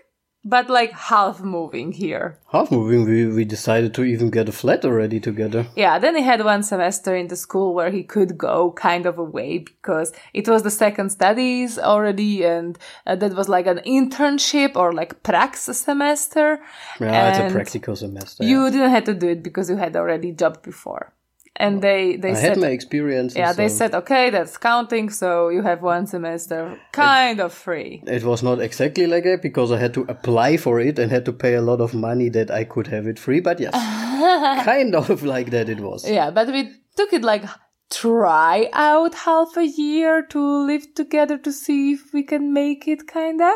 but 0.44 0.68
like 0.68 0.92
half 0.92 1.40
moving 1.40 1.92
here. 1.92 2.38
Half 2.52 2.70
moving, 2.70 3.04
we, 3.04 3.26
we 3.26 3.44
decided 3.44 3.94
to 3.94 4.04
even 4.04 4.30
get 4.30 4.48
a 4.48 4.52
flat 4.52 4.84
already 4.84 5.18
together. 5.18 5.66
Yeah, 5.74 5.98
then 5.98 6.16
he 6.16 6.22
had 6.22 6.44
one 6.44 6.62
semester 6.62 7.16
in 7.16 7.28
the 7.28 7.36
school 7.36 7.74
where 7.74 7.90
he 7.90 8.02
could 8.02 8.36
go 8.36 8.72
kind 8.72 9.06
of 9.06 9.18
away 9.18 9.58
because 9.58 10.12
it 10.34 10.46
was 10.48 10.62
the 10.62 10.70
second 10.70 11.10
studies 11.10 11.78
already 11.78 12.44
and 12.44 12.78
uh, 13.06 13.16
that 13.16 13.34
was 13.34 13.48
like 13.48 13.66
an 13.66 13.80
internship 13.86 14.76
or 14.76 14.92
like 14.92 15.22
prax 15.22 15.74
semester. 15.74 16.60
Yeah, 17.00 17.30
it's 17.30 17.52
a 17.52 17.54
practical 17.54 17.96
semester. 17.96 18.44
You 18.44 18.70
didn't 18.70 18.90
have 18.90 19.04
to 19.04 19.14
do 19.14 19.28
it 19.28 19.42
because 19.42 19.70
you 19.70 19.76
had 19.76 19.96
already 19.96 20.32
job 20.32 20.62
before. 20.62 21.12
And 21.56 21.80
they, 21.82 22.16
they 22.16 22.32
I 22.32 22.34
said, 22.34 22.48
had 22.50 22.58
my 22.58 22.68
experience. 22.68 23.36
yeah, 23.36 23.52
they 23.52 23.68
said, 23.68 23.94
okay, 23.94 24.30
that's 24.30 24.56
counting. 24.58 25.08
So 25.10 25.50
you 25.50 25.62
have 25.62 25.82
one 25.82 26.06
semester 26.08 26.80
kind 26.90 27.38
of 27.40 27.52
free. 27.52 28.02
It 28.08 28.24
was 28.24 28.42
not 28.42 28.60
exactly 28.60 29.06
like 29.06 29.22
that 29.22 29.40
because 29.40 29.70
I 29.70 29.78
had 29.78 29.94
to 29.94 30.04
apply 30.08 30.56
for 30.56 30.80
it 30.80 30.98
and 30.98 31.12
had 31.12 31.24
to 31.26 31.32
pay 31.32 31.54
a 31.54 31.62
lot 31.62 31.80
of 31.80 31.94
money 31.94 32.28
that 32.30 32.50
I 32.50 32.64
could 32.64 32.88
have 32.88 33.06
it 33.06 33.20
free. 33.20 33.38
But 33.38 33.60
yes, 33.60 33.72
kind 34.64 34.96
of 34.96 35.22
like 35.22 35.50
that 35.50 35.68
it 35.68 35.78
was. 35.78 36.08
Yeah, 36.08 36.30
but 36.32 36.48
we 36.48 36.72
took 36.96 37.12
it 37.12 37.22
like 37.22 37.44
try 37.88 38.68
out 38.72 39.14
half 39.14 39.56
a 39.56 39.64
year 39.64 40.22
to 40.30 40.66
live 40.66 40.92
together 40.96 41.38
to 41.38 41.52
see 41.52 41.92
if 41.92 42.12
we 42.12 42.24
can 42.24 42.52
make 42.52 42.88
it, 42.88 43.06
kinda. 43.06 43.52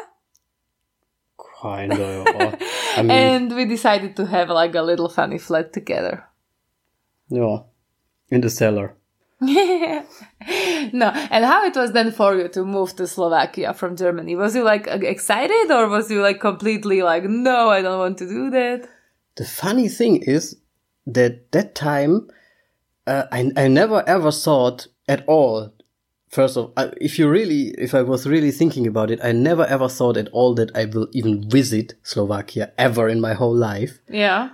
Kind 1.61 1.93
of. 1.93 2.27
or- 2.29 2.59
I 2.97 3.03
mean, 3.03 3.11
And 3.11 3.55
we 3.57 3.65
decided 3.65 4.15
to 4.17 4.27
have 4.27 4.49
like 4.51 4.75
a 4.77 4.83
little 4.83 5.09
funny 5.09 5.39
flat 5.39 5.73
together. 5.73 6.25
yeah, 7.29 7.59
in 8.31 8.41
the 8.41 8.51
cellar. 8.51 8.95
no, 9.41 10.03
and 10.41 11.45
how 11.45 11.65
it 11.65 11.77
was 11.77 11.93
then 11.93 12.11
for 12.11 12.35
you 12.35 12.49
to 12.49 12.65
move 12.65 12.97
to 12.97 13.07
Slovakia 13.07 13.73
from 13.73 13.95
Germany? 13.95 14.35
Was 14.35 14.57
you 14.57 14.65
like 14.65 14.89
excited 14.89 15.71
or 15.71 15.89
was 15.89 16.11
you 16.11 16.21
like 16.23 16.41
completely 16.41 17.03
like, 17.03 17.23
no, 17.25 17.71
I 17.71 17.81
don't 17.81 18.01
want 18.01 18.19
to 18.19 18.29
do 18.29 18.51
that? 18.51 18.89
The 19.37 19.45
funny 19.45 19.89
thing 19.89 20.17
is 20.23 20.57
that 21.07 21.53
that 21.53 21.77
time, 21.77 22.29
uh, 23.07 23.27
I, 23.31 23.53
I 23.57 23.69
never 23.69 24.03
ever 24.09 24.33
thought 24.33 24.89
at 25.07 25.25
all. 25.29 25.73
First 26.29 26.57
of, 26.57 26.73
uh, 26.77 26.91
if 27.01 27.17
you 27.17 27.29
really, 27.29 27.75
if 27.79 27.95
I 27.95 28.03
was 28.03 28.27
really 28.27 28.51
thinking 28.51 28.89
about 28.89 29.11
it, 29.11 29.21
I 29.23 29.31
never 29.31 29.65
ever 29.65 29.89
thought 29.89 30.17
at 30.17 30.29
all 30.31 30.53
that 30.55 30.77
I 30.77 30.87
will 30.87 31.07
even 31.13 31.49
visit 31.49 31.95
Slovakia 32.03 32.73
ever 32.77 33.09
in 33.09 33.21
my 33.21 33.35
whole 33.35 33.55
life. 33.55 34.01
Yeah. 34.11 34.51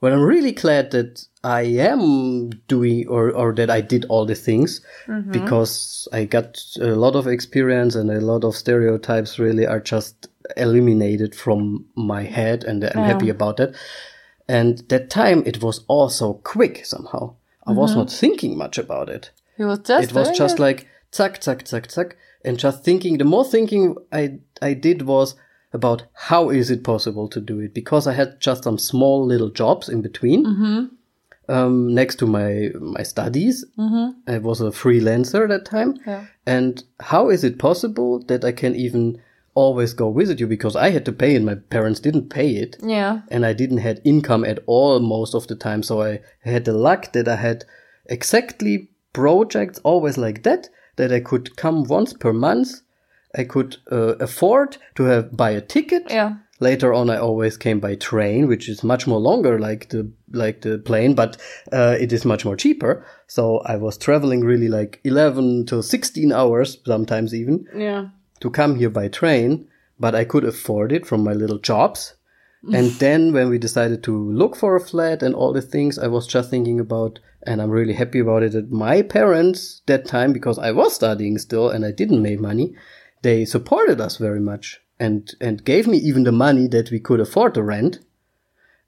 But 0.00 0.12
I'm 0.12 0.22
really 0.22 0.52
glad 0.52 0.92
that 0.92 1.26
I 1.44 1.62
am 1.62 2.50
doing 2.68 3.06
or, 3.08 3.30
or 3.30 3.54
that 3.54 3.70
I 3.70 3.82
did 3.82 4.06
all 4.08 4.24
the 4.24 4.34
things 4.34 4.80
mm-hmm. 5.06 5.30
because 5.30 6.08
I 6.12 6.24
got 6.24 6.58
a 6.80 6.94
lot 6.94 7.16
of 7.16 7.26
experience 7.26 7.94
and 7.94 8.10
a 8.10 8.20
lot 8.20 8.44
of 8.44 8.56
stereotypes 8.56 9.38
really 9.38 9.66
are 9.66 9.80
just 9.80 10.28
eliminated 10.56 11.34
from 11.34 11.84
my 11.94 12.22
head 12.22 12.64
and 12.64 12.82
I'm 12.84 13.04
happy 13.04 13.28
about 13.28 13.58
that. 13.58 13.74
And 14.48 14.78
that 14.88 15.10
time 15.10 15.42
it 15.46 15.62
was 15.62 15.84
all 15.86 16.08
so 16.08 16.34
quick 16.34 16.84
somehow. 16.84 17.34
I 17.66 17.72
was 17.72 17.90
mm-hmm. 17.90 18.00
not 18.00 18.10
thinking 18.10 18.56
much 18.56 18.78
about 18.78 19.08
it. 19.10 19.30
It 19.58 19.64
was 19.64 19.80
just 19.80 20.10
It 20.10 20.14
was 20.14 20.30
just 20.36 20.58
it. 20.58 20.62
like 20.62 20.88
zack, 21.14 21.42
zack, 21.42 21.66
zack, 21.68 21.90
zack, 21.90 22.16
and 22.44 22.58
just 22.58 22.82
thinking. 22.82 23.18
The 23.18 23.24
more 23.24 23.44
thinking 23.44 23.96
I 24.10 24.38
I 24.62 24.74
did 24.74 25.02
was 25.02 25.36
about 25.72 26.04
how 26.14 26.50
is 26.50 26.70
it 26.70 26.82
possible 26.82 27.28
to 27.28 27.40
do 27.40 27.60
it 27.60 27.72
because 27.74 28.06
I 28.06 28.12
had 28.14 28.40
just 28.40 28.64
some 28.64 28.78
small 28.78 29.24
little 29.24 29.50
jobs 29.50 29.88
in 29.88 30.02
between. 30.02 30.44
Um, 31.48 31.94
next 31.94 32.16
to 32.20 32.26
my 32.26 32.70
my 32.78 33.02
studies, 33.02 33.64
I 34.26 34.38
was 34.38 34.60
a 34.60 34.70
freelancer 34.70 35.42
at 35.44 35.48
that 35.48 35.64
time. 35.64 35.98
Yeah. 36.06 36.26
And 36.46 36.82
how 37.00 37.28
is 37.28 37.42
it 37.44 37.58
possible 37.58 38.22
that 38.24 38.44
I 38.44 38.52
can 38.52 38.74
even 38.74 39.20
always 39.54 39.92
go 39.92 40.12
visit 40.12 40.40
you 40.40 40.46
because 40.46 40.76
I 40.76 40.90
had 40.90 41.04
to 41.06 41.12
pay 41.12 41.34
it, 41.34 41.42
my 41.42 41.56
parents 41.56 42.00
didn't 42.00 42.30
pay 42.30 42.50
it 42.56 42.76
yeah. 42.82 43.22
and 43.28 43.44
I 43.44 43.52
didn't 43.52 43.78
had 43.78 44.00
income 44.04 44.44
at 44.44 44.60
all 44.66 45.00
most 45.00 45.34
of 45.34 45.46
the 45.48 45.56
time. 45.56 45.82
So 45.82 46.02
I 46.02 46.20
had 46.44 46.64
the 46.64 46.72
luck 46.72 47.12
that 47.12 47.28
I 47.28 47.36
had 47.36 47.64
exactly 48.06 48.88
projects 49.12 49.78
always 49.80 50.16
like 50.16 50.42
that, 50.44 50.68
that 50.96 51.12
I 51.12 51.20
could 51.20 51.56
come 51.56 51.84
once 51.84 52.12
per 52.12 52.32
month. 52.32 52.80
I 53.36 53.44
could 53.44 53.76
uh, 53.90 54.16
afford 54.18 54.76
to 54.96 55.04
have 55.04 55.36
buy 55.36 55.50
a 55.50 55.60
ticket. 55.60 56.04
Yeah. 56.10 56.34
Later 56.62 56.92
on, 56.92 57.08
I 57.08 57.16
always 57.16 57.56
came 57.56 57.80
by 57.80 57.94
train, 57.94 58.46
which 58.46 58.68
is 58.68 58.84
much 58.84 59.06
more 59.06 59.18
longer, 59.20 59.58
like 59.58 59.88
the 59.88 60.10
like 60.32 60.60
the 60.60 60.78
plane, 60.78 61.14
but 61.14 61.38
uh, 61.72 61.96
it 61.98 62.12
is 62.12 62.24
much 62.26 62.44
more 62.44 62.56
cheaper. 62.56 63.06
So 63.28 63.60
I 63.64 63.76
was 63.76 63.96
traveling 63.96 64.42
really 64.42 64.68
like 64.68 65.00
eleven 65.04 65.64
to 65.66 65.82
sixteen 65.82 66.32
hours, 66.32 66.76
sometimes 66.84 67.34
even 67.34 67.66
Yeah. 67.74 68.08
to 68.40 68.50
come 68.50 68.76
here 68.76 68.90
by 68.90 69.08
train, 69.08 69.68
but 69.98 70.14
I 70.14 70.24
could 70.24 70.44
afford 70.44 70.92
it 70.92 71.06
from 71.06 71.24
my 71.24 71.32
little 71.32 71.58
jobs. 71.58 72.14
and 72.74 72.90
then 72.98 73.32
when 73.32 73.48
we 73.48 73.56
decided 73.56 74.02
to 74.02 74.30
look 74.32 74.54
for 74.54 74.76
a 74.76 74.80
flat 74.80 75.22
and 75.22 75.34
all 75.34 75.54
the 75.54 75.62
things, 75.62 75.98
I 75.98 76.08
was 76.08 76.26
just 76.26 76.50
thinking 76.50 76.78
about, 76.78 77.18
and 77.46 77.62
I'm 77.62 77.70
really 77.70 77.94
happy 77.94 78.18
about 78.18 78.42
it, 78.42 78.52
that 78.52 78.70
my 78.70 79.00
parents 79.00 79.80
that 79.86 80.04
time, 80.04 80.34
because 80.34 80.58
I 80.58 80.72
was 80.72 80.94
studying 80.94 81.38
still 81.38 81.70
and 81.70 81.86
I 81.86 81.90
didn't 81.90 82.20
make 82.20 82.38
money, 82.38 82.74
they 83.22 83.44
supported 83.44 84.00
us 84.00 84.16
very 84.16 84.40
much 84.40 84.80
and, 84.98 85.34
and 85.40 85.64
gave 85.64 85.86
me 85.86 85.98
even 85.98 86.24
the 86.24 86.32
money 86.32 86.66
that 86.68 86.90
we 86.90 87.00
could 87.00 87.20
afford 87.20 87.54
the 87.54 87.62
rent. 87.62 87.98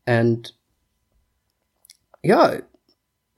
And 0.06 0.50
yeah, 2.22 2.60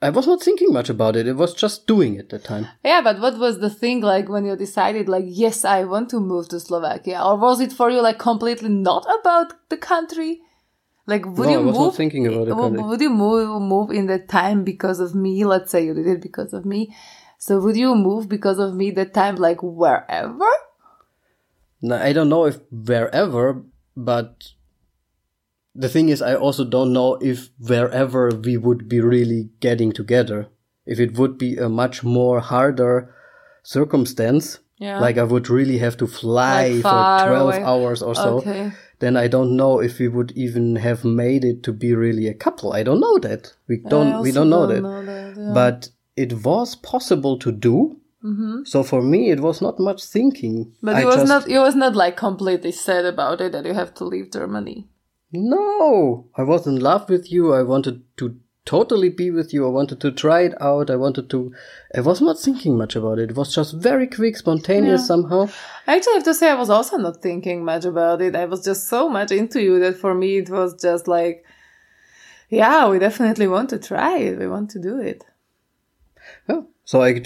I 0.03 0.11
was 0.11 0.27
not 0.27 0.43
thinking 0.43 0.73
much 0.73 0.91
about 0.91 1.17
it. 1.17 1.27
It 1.27 1.37
was 1.37 1.55
just 1.55 1.87
doing 1.87 2.17
it 2.17 2.29
that 2.29 2.45
time. 2.45 2.67
Yeah, 2.85 3.01
but 3.01 3.21
what 3.21 3.39
was 3.39 3.61
the 3.61 3.71
thing 3.71 4.03
like 4.03 4.29
when 4.29 4.45
you 4.45 4.55
decided 4.57 5.09
like 5.09 5.25
yes, 5.27 5.65
I 5.65 5.85
want 5.85 6.11
to 6.11 6.21
move 6.21 6.49
to 6.51 6.61
Slovakia, 6.61 7.23
or 7.25 7.37
was 7.39 7.61
it 7.61 7.73
for 7.73 7.91
you 7.91 8.03
like 8.03 8.19
completely 8.19 8.69
not 8.69 9.07
about 9.21 9.55
the 9.71 9.79
country? 9.79 10.43
Like 11.07 11.25
would 11.25 11.47
No, 11.47 11.53
you 11.53 11.59
I 11.59 11.63
was 11.63 11.79
not 11.79 11.85
move? 11.85 11.95
thinking 11.97 12.27
about 12.27 12.47
the 12.47 12.55
w- 12.55 12.69
country. 12.69 12.85
Would 12.85 13.01
you 13.01 13.11
move 13.11 13.63
move 13.63 13.91
in 13.91 14.07
that 14.07 14.29
time 14.29 14.65
because 14.65 15.01
of 15.01 15.15
me? 15.15 15.45
Let's 15.45 15.71
say 15.71 15.85
you 15.85 15.95
did 15.95 16.07
it 16.07 16.21
because 16.21 16.53
of 16.53 16.67
me. 16.67 16.95
So 17.39 17.61
would 17.61 17.77
you 17.77 17.95
move 17.95 18.29
because 18.29 18.59
of 18.59 18.75
me 18.75 18.91
that 18.93 19.15
time 19.15 19.37
like 19.37 19.63
wherever? 19.63 20.51
Now, 21.85 22.01
I 22.09 22.13
don't 22.15 22.29
know 22.31 22.45
if 22.47 22.57
wherever, 22.71 23.63
but 23.97 24.53
the 25.75 25.89
thing 25.89 26.09
is, 26.09 26.23
I 26.23 26.35
also 26.35 26.65
don't 26.65 26.93
know 26.93 27.17
if 27.21 27.51
wherever 27.59 28.31
we 28.31 28.57
would 28.57 28.89
be 28.89 29.01
really 29.01 29.51
getting 29.61 29.93
together. 29.93 30.49
If 30.87 30.99
it 30.99 31.19
would 31.19 31.37
be 31.39 31.57
a 31.59 31.69
much 31.69 32.03
more 32.05 32.41
harder 32.41 33.13
circumstance, 33.63 34.59
Yeah. 34.79 34.99
like 35.01 35.19
I 35.19 35.25
would 35.33 35.49
really 35.51 35.79
have 35.79 35.97
to 35.99 36.07
fly 36.07 36.69
Like 36.69 36.83
for 36.83 37.27
12 37.29 37.55
away. 37.55 37.63
hours 37.63 38.03
or 38.03 38.15
so, 38.15 38.39
Okay. 38.39 38.73
then 38.99 39.17
I 39.17 39.29
don't 39.29 39.57
know 39.57 39.81
if 39.81 39.99
we 39.99 40.09
would 40.09 40.33
even 40.45 40.77
have 40.77 41.05
made 41.05 41.45
it 41.45 41.63
to 41.65 41.73
be 41.73 41.95
really 41.95 42.27
a 42.29 42.35
couple. 42.45 42.73
I 42.73 42.83
don't 42.83 43.01
know 43.01 43.19
that. 43.29 43.53
We 43.69 43.77
don't, 43.93 44.21
we 44.23 44.33
don't 44.33 44.51
know 44.51 44.67
don't 44.67 44.75
that. 44.75 44.83
know 44.83 45.05
that, 45.05 45.35
yeah. 45.37 45.53
But 45.55 45.79
it 46.17 46.33
was 46.45 46.77
possible 46.77 47.39
to 47.45 47.51
do. 47.53 48.01
Mm-hmm. 48.25 48.65
So 48.65 48.83
for 48.83 49.03
me, 49.03 49.31
it 49.31 49.41
was 49.41 49.61
not 49.61 49.79
much 49.79 50.03
thinking. 50.05 50.73
But 50.83 50.99
it 51.03 51.05
was 51.05 51.17
just- 51.17 51.29
not 51.29 51.49
it 51.49 51.59
was 51.59 51.75
not 51.75 51.95
like 51.95 52.17
completely 52.17 52.73
sad 52.73 53.05
about 53.05 53.41
it 53.41 53.53
that 53.53 53.67
you 53.67 53.75
have 53.75 53.93
to 53.95 54.05
leave 54.05 54.33
Germany. 54.33 54.89
No, 55.33 56.29
I 56.37 56.43
was 56.43 56.67
in 56.67 56.79
love 56.81 57.09
with 57.11 57.31
you. 57.31 57.53
I 57.53 57.63
wanted 57.63 58.03
to 58.19 58.37
totally 58.65 59.11
be 59.11 59.31
with 59.31 59.53
you. 59.53 59.67
I 59.67 59.69
wanted 59.69 60.01
to 60.01 60.11
try 60.13 60.41
it 60.43 60.55
out. 60.63 60.89
I 60.91 60.97
wanted 60.97 61.29
to. 61.31 61.53
I 61.95 62.01
was 62.01 62.21
not 62.23 62.39
thinking 62.39 62.79
much 62.79 62.97
about 62.97 63.19
it. 63.19 63.31
It 63.31 63.37
was 63.37 63.55
just 63.55 63.75
very 63.75 64.07
quick, 64.07 64.37
spontaneous 64.37 65.07
somehow. 65.07 65.49
I 65.87 65.97
actually 65.97 66.15
have 66.15 66.25
to 66.25 66.35
say 66.35 66.49
I 66.51 66.55
was 66.55 66.71
also 66.71 66.97
not 66.97 67.21
thinking 67.21 67.65
much 67.65 67.85
about 67.85 68.23
it. 68.23 68.35
I 68.37 68.47
was 68.47 68.65
just 68.65 68.89
so 68.89 69.09
much 69.09 69.33
into 69.33 69.61
you 69.61 69.81
that 69.81 69.97
for 69.99 70.15
me 70.15 70.39
it 70.39 70.49
was 70.49 70.81
just 70.81 71.09
like, 71.09 71.45
yeah, 72.49 72.89
we 72.89 72.99
definitely 72.99 73.49
want 73.49 73.71
to 73.71 73.79
try 73.79 74.17
it. 74.19 74.39
We 74.39 74.47
want 74.47 74.71
to 74.71 74.79
do 74.81 74.99
it. 74.99 75.25
Yeah. 76.49 76.63
So 76.85 77.03
I, 77.03 77.21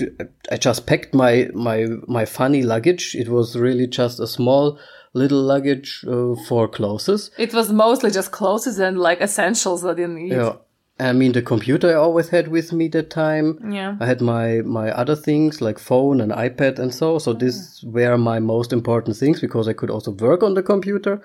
I 0.52 0.56
just 0.56 0.86
packed 0.86 1.14
my 1.14 1.50
my 1.52 1.86
my 2.06 2.24
funny 2.24 2.62
luggage. 2.62 3.14
It 3.14 3.28
was 3.28 3.56
really 3.56 3.86
just 3.86 4.20
a 4.20 4.26
small 4.26 4.78
little 5.14 5.42
luggage 5.42 6.04
uh, 6.06 6.34
for 6.46 6.68
clothes. 6.68 7.30
It 7.38 7.52
was 7.52 7.72
mostly 7.72 8.10
just 8.10 8.30
clothes 8.30 8.78
and 8.78 8.98
like 8.98 9.20
essentials 9.20 9.82
that 9.82 9.98
you 9.98 10.08
need. 10.08 10.32
Yeah. 10.32 10.56
I 11.00 11.12
mean, 11.12 11.32
the 11.32 11.42
computer 11.42 11.90
I 11.90 11.94
always 11.94 12.28
had 12.28 12.48
with 12.48 12.72
me 12.72 12.88
that 12.88 13.10
time. 13.10 13.72
Yeah. 13.72 13.96
I 14.00 14.06
had 14.06 14.20
my 14.20 14.62
my 14.62 14.90
other 14.90 15.14
things 15.16 15.60
like 15.60 15.78
phone 15.78 16.20
and 16.20 16.32
iPad 16.32 16.78
and 16.78 16.92
so. 16.94 17.18
So 17.18 17.32
this 17.32 17.82
were 17.84 18.18
my 18.18 18.40
most 18.40 18.72
important 18.72 19.16
things 19.16 19.40
because 19.40 19.68
I 19.68 19.74
could 19.74 19.90
also 19.90 20.10
work 20.12 20.42
on 20.42 20.54
the 20.54 20.62
computer. 20.62 21.20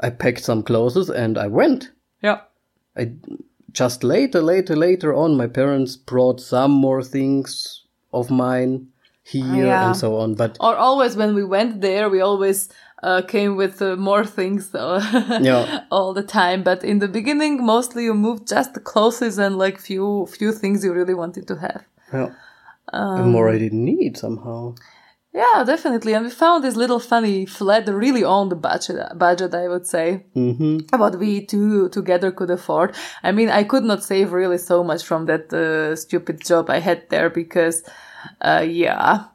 I 0.00 0.10
packed 0.10 0.42
some 0.44 0.62
clothes 0.62 1.10
and 1.10 1.36
I 1.36 1.46
went. 1.48 1.90
Yeah. 2.22 2.40
I 2.96 3.12
just 3.72 4.02
later, 4.04 4.40
later, 4.42 4.76
later 4.76 5.14
on, 5.14 5.36
my 5.36 5.46
parents 5.46 5.96
brought 5.96 6.40
some 6.40 6.70
more 6.72 7.02
things 7.02 7.84
of 8.12 8.30
mine 8.30 8.88
here 9.22 9.66
Yeah. 9.66 9.86
and 9.86 9.96
so 9.96 10.16
on. 10.16 10.34
But 10.34 10.56
Or 10.60 10.76
always 10.76 11.16
when 11.16 11.34
we 11.34 11.44
went 11.44 11.80
there, 11.80 12.08
we 12.08 12.20
always 12.20 12.68
uh, 13.02 13.22
came 13.22 13.56
with 13.56 13.80
uh, 13.82 13.96
more 13.96 14.24
things 14.26 14.70
Yeah. 14.74 15.80
all 15.90 16.12
the 16.14 16.22
time. 16.22 16.62
But 16.62 16.84
in 16.84 16.98
the 16.98 17.08
beginning, 17.08 17.64
mostly 17.64 18.04
you 18.04 18.14
moved 18.14 18.48
just 18.48 18.74
the 18.74 18.80
clothes 18.80 19.38
and 19.38 19.56
like 19.58 19.78
few 19.78 20.26
few 20.26 20.52
things 20.52 20.84
you 20.84 20.92
really 20.92 21.14
wanted 21.14 21.46
to 21.48 21.56
have. 21.56 21.82
yeah, 22.12 22.30
Um, 22.92 23.20
and 23.20 23.30
more 23.32 23.48
I 23.54 23.58
didn't 23.58 23.84
need 23.84 24.16
somehow. 24.18 24.74
Yeah, 25.32 25.62
definitely. 25.64 26.12
And 26.14 26.24
we 26.24 26.30
found 26.30 26.64
this 26.64 26.74
little 26.74 26.98
funny 26.98 27.46
flat 27.46 27.86
really 27.88 28.24
on 28.24 28.48
the 28.48 28.56
budget, 28.56 29.16
budget, 29.16 29.54
I 29.54 29.68
would 29.68 29.86
say. 29.86 30.26
Mm-hmm. 30.34 30.96
What 30.98 31.20
we 31.20 31.46
two 31.46 31.88
together 31.90 32.32
could 32.32 32.50
afford. 32.50 32.96
I 33.22 33.30
mean, 33.30 33.48
I 33.48 33.62
could 33.62 33.84
not 33.84 34.02
save 34.02 34.32
really 34.32 34.58
so 34.58 34.82
much 34.82 35.04
from 35.04 35.26
that 35.26 35.52
uh, 35.52 35.94
stupid 35.94 36.44
job 36.44 36.68
I 36.68 36.80
had 36.80 37.08
there 37.10 37.30
because, 37.30 37.84
uh, 38.40 38.66
yeah, 38.68 39.26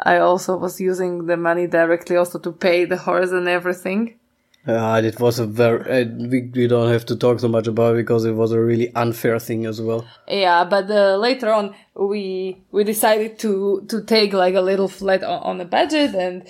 I 0.00 0.18
also 0.18 0.56
was 0.56 0.80
using 0.80 1.26
the 1.26 1.36
money 1.36 1.68
directly 1.68 2.16
also 2.16 2.40
to 2.40 2.50
pay 2.50 2.84
the 2.84 2.96
horse 2.96 3.30
and 3.30 3.46
everything. 3.46 4.18
Uh, 4.66 5.02
it 5.04 5.20
was 5.20 5.38
a 5.38 5.46
very. 5.46 6.02
Uh, 6.02 6.08
we, 6.30 6.50
we 6.54 6.66
don't 6.66 6.90
have 6.90 7.04
to 7.06 7.16
talk 7.16 7.38
so 7.38 7.48
much 7.48 7.66
about 7.66 7.94
it 7.94 7.98
because 7.98 8.24
it 8.24 8.32
was 8.32 8.50
a 8.52 8.60
really 8.60 8.94
unfair 8.94 9.38
thing 9.38 9.66
as 9.66 9.80
well. 9.80 10.06
Yeah, 10.26 10.64
but 10.64 10.90
uh, 10.90 11.16
later 11.16 11.52
on 11.52 11.74
we 11.94 12.62
we 12.72 12.82
decided 12.82 13.38
to 13.40 13.84
to 13.88 14.02
take 14.02 14.32
like 14.32 14.54
a 14.54 14.62
little 14.62 14.88
flat 14.88 15.22
on, 15.22 15.42
on 15.42 15.60
a 15.60 15.66
budget 15.66 16.14
and 16.14 16.48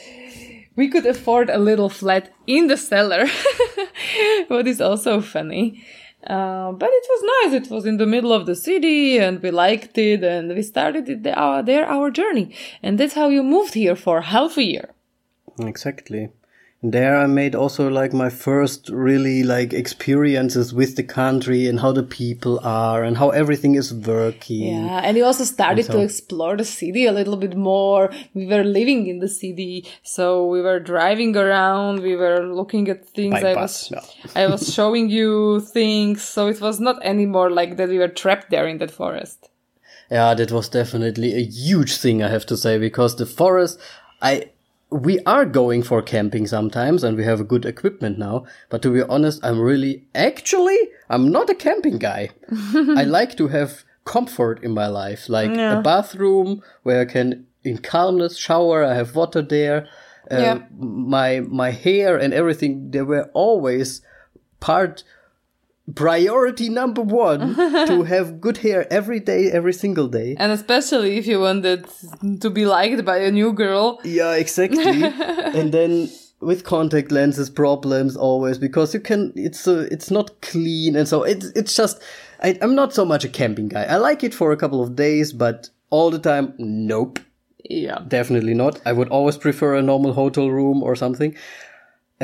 we 0.77 0.89
could 0.89 1.07
afford 1.07 1.51
a 1.51 1.59
little 1.59 1.89
flat 1.89 2.33
in 2.47 2.69
the 2.69 2.77
cellar, 2.77 3.27
what 4.49 4.67
is 4.67 4.81
also 4.81 5.21
funny. 5.21 5.85
Uh, 6.27 6.73
but 6.73 6.89
it 6.91 7.07
was 7.09 7.53
nice. 7.53 7.62
It 7.62 7.71
was 7.71 7.85
in 7.85 7.99
the 7.99 8.07
middle 8.07 8.33
of 8.33 8.47
the 8.47 8.57
city, 8.57 9.19
and 9.19 9.43
we 9.43 9.51
liked 9.51 9.99
it, 9.99 10.25
and 10.25 10.55
we 10.55 10.62
started 10.62 11.09
it 11.09 11.23
there, 11.23 11.39
uh, 11.39 11.61
there 11.62 11.87
our 11.87 12.11
journey, 12.11 12.55
and 12.83 12.99
that's 12.99 13.15
how 13.15 13.29
you 13.29 13.43
moved 13.43 13.75
here 13.75 13.95
for 13.95 14.23
half 14.23 14.57
a 14.57 14.62
year. 14.62 14.91
Exactly. 15.59 16.31
There 16.87 17.16
I 17.16 17.26
made 17.26 17.55
also 17.55 17.89
like 17.89 18.12
my 18.12 18.28
first 18.28 18.91
really 18.91 19.43
like 19.43 19.72
experiences 19.72 20.74
with 20.74 20.97
the 20.97 21.03
country 21.03 21.66
and 21.66 21.80
how 21.80 21.93
the 21.93 22.03
people 22.03 22.61
are 22.62 23.03
and 23.03 23.16
how 23.16 23.30
everything 23.30 23.74
is 23.74 23.95
working. 23.95 24.66
Yeah, 24.66 25.01
and 25.03 25.16
you 25.16 25.24
also 25.24 25.45
started 25.45 25.87
so- 25.87 25.95
to 25.95 26.01
explore 26.01 26.59
the 26.59 26.64
city 26.66 27.07
a 27.07 27.12
little 27.12 27.39
bit 27.39 27.57
more. 27.57 28.12
We 28.35 28.45
were 28.45 28.64
living 28.64 29.07
in 29.07 29.20
the 29.20 29.28
city, 29.28 29.87
so 30.03 30.47
we 30.47 30.61
were 30.61 30.78
driving 30.78 31.35
around. 31.39 32.01
We 32.01 32.16
were 32.16 32.47
looking 32.47 32.91
at 32.91 33.09
things. 33.09 33.41
By 33.41 33.53
I 33.53 33.55
bus, 33.55 33.91
was, 33.91 34.05
yeah. 34.35 34.43
I 34.43 34.47
was 34.49 34.74
showing 34.74 35.09
you 35.09 35.61
things. 35.61 36.20
So 36.22 36.49
it 36.49 36.61
was 36.61 36.80
not 36.80 37.03
anymore 37.03 37.51
like 37.51 37.78
that. 37.78 37.89
We 37.89 37.99
were 37.99 38.09
trapped 38.09 38.51
there 38.51 38.68
in 38.68 38.76
that 38.78 38.91
forest. 38.91 39.49
Yeah, 40.11 40.35
that 40.35 40.53
was 40.53 40.68
definitely 40.68 41.32
a 41.35 41.43
huge 41.43 41.97
thing, 41.97 42.22
I 42.22 42.28
have 42.28 42.45
to 42.47 42.59
say, 42.59 42.76
because 42.76 43.16
the 43.16 43.24
forest, 43.24 43.80
I, 44.20 44.51
we 44.95 45.19
are 45.27 45.45
going 45.45 45.83
for 45.83 46.01
camping 46.03 46.47
sometimes 46.47 47.03
and 47.03 47.17
we 47.17 47.25
have 47.25 47.41
a 47.41 47.45
good 47.53 47.65
equipment 47.65 48.17
now. 48.19 48.45
But 48.71 48.81
to 48.83 48.91
be 48.93 49.03
honest, 49.03 49.45
I'm 49.45 49.61
really, 49.61 50.07
actually, 50.15 50.79
I'm 51.11 51.31
not 51.33 51.51
a 51.51 51.55
camping 51.55 51.99
guy. 51.99 52.31
I 52.53 53.05
like 53.05 53.37
to 53.39 53.49
have 53.49 53.85
comfort 54.05 54.63
in 54.63 54.73
my 54.73 54.87
life, 54.87 55.29
like 55.29 55.51
Yeah. 55.51 55.79
a 55.79 55.83
bathroom 55.83 56.63
where 56.85 57.01
I 57.01 57.07
can, 57.07 57.47
in 57.65 57.79
calmness, 57.79 58.37
shower. 58.39 58.85
I 58.85 58.95
have 58.95 59.17
water 59.17 59.43
there. 59.43 59.89
Uh, 60.31 60.39
Yeah. 60.45 60.59
My, 61.15 61.41
my 61.41 61.71
hair 61.73 62.17
and 62.17 62.33
everything, 62.33 62.91
they 62.93 63.03
were 63.03 63.29
always 63.35 64.01
part 64.61 65.03
priority 65.95 66.68
number 66.68 67.03
one 67.03 67.55
to 67.87 68.03
have 68.05 68.41
good 68.41 68.59
hair 68.59 68.87
every 68.93 69.20
day, 69.20 69.51
every 69.51 69.72
single 69.72 70.09
day. 70.09 70.35
And 70.39 70.53
especially 70.53 71.16
if 71.18 71.26
you 71.26 71.41
wanted 71.41 71.87
to 72.41 72.51
be 72.51 72.64
liked 72.66 73.05
by 73.05 73.18
a 73.18 73.30
new 73.30 73.53
girl. 73.53 74.01
Yeah, 74.05 74.35
exactly. 74.35 75.03
and 75.59 75.72
then 75.72 76.09
with 76.41 76.64
contact 76.64 77.11
lenses 77.11 77.49
problems 77.49 78.16
always 78.16 78.59
because 78.59 78.93
you 78.93 79.01
can 79.01 79.32
it's 79.35 79.66
uh, 79.66 79.87
it's 79.91 80.11
not 80.11 80.43
clean 80.43 80.95
and 80.95 81.09
so 81.09 81.22
it's 81.22 81.47
it's 81.57 81.74
just 81.74 82.03
I, 82.43 82.59
I'm 82.61 82.74
not 82.74 82.93
so 82.93 83.05
much 83.05 83.24
a 83.24 83.28
camping 83.28 83.68
guy. 83.68 83.85
I 83.85 83.97
like 83.97 84.22
it 84.24 84.35
for 84.35 84.53
a 84.53 84.57
couple 84.57 84.82
of 84.82 84.95
days, 84.97 85.32
but 85.32 85.70
all 85.91 86.11
the 86.11 86.18
time, 86.18 86.53
nope, 86.59 87.18
Yeah. 87.70 88.01
definitely 88.09 88.53
not. 88.53 88.80
I 88.85 88.93
would 88.93 89.09
always 89.09 89.39
prefer 89.39 89.76
a 89.76 89.82
normal 89.82 90.12
hotel 90.12 90.51
room 90.51 90.82
or 90.82 90.97
something. 90.97 91.35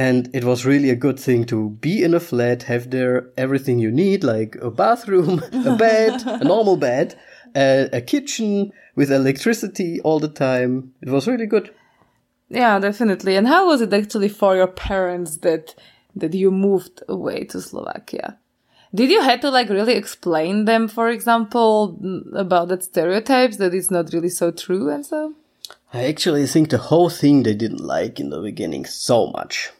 And 0.01 0.31
it 0.33 0.45
was 0.45 0.65
really 0.65 0.89
a 0.89 0.97
good 0.97 1.21
thing 1.21 1.45
to 1.49 1.69
be 1.69 2.03
in 2.03 2.15
a 2.15 2.21
flat, 2.21 2.63
have 2.63 2.89
there 2.89 3.29
everything 3.37 3.79
you 3.79 3.91
need, 3.91 4.25
like 4.25 4.57
a 4.63 4.71
bathroom, 4.71 5.43
a 5.53 5.77
bed, 5.77 6.23
a 6.27 6.43
normal 6.43 6.79
bed, 6.79 7.21
a, 7.55 7.87
a 7.93 8.01
kitchen 8.01 8.73
with 8.97 9.13
electricity 9.13 10.01
all 10.01 10.19
the 10.19 10.31
time. 10.31 10.95
It 11.03 11.11
was 11.11 11.29
really 11.29 11.45
good. 11.45 11.75
Yeah, 12.49 12.79
definitely. 12.79 13.37
And 13.37 13.47
how 13.47 13.67
was 13.67 13.83
it 13.83 13.93
actually 13.93 14.31
for 14.31 14.57
your 14.57 14.69
parents 14.69 15.37
that 15.45 15.75
that 16.17 16.33
you 16.33 16.51
moved 16.51 17.03
away 17.07 17.45
to 17.53 17.61
Slovakia? 17.61 18.39
Did 18.95 19.11
you 19.11 19.21
had 19.21 19.43
to 19.43 19.51
like 19.51 19.69
really 19.69 19.97
explain 19.97 20.65
them, 20.65 20.89
for 20.89 21.11
example, 21.11 21.99
mm, 22.03 22.23
about 22.35 22.69
that 22.69 22.85
stereotypes 22.85 23.59
that 23.59 23.75
it's 23.75 23.91
not 23.91 24.15
really 24.15 24.31
so 24.31 24.51
true 24.51 24.89
and 24.89 25.05
so? 25.05 25.35
I 25.93 26.07
actually 26.07 26.47
think 26.47 26.71
the 26.71 26.79
whole 26.89 27.11
thing 27.11 27.43
they 27.43 27.55
didn't 27.55 27.85
like 27.85 28.19
in 28.19 28.31
the 28.31 28.41
beginning 28.41 28.87
so 28.87 29.27
much. 29.27 29.71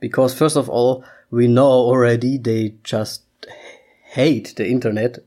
Because 0.00 0.34
first 0.34 0.56
of 0.56 0.68
all, 0.68 1.04
we 1.30 1.48
know 1.48 1.66
already 1.66 2.38
they 2.38 2.74
just 2.84 3.22
hate 4.04 4.54
the 4.56 4.68
internet. 4.68 5.18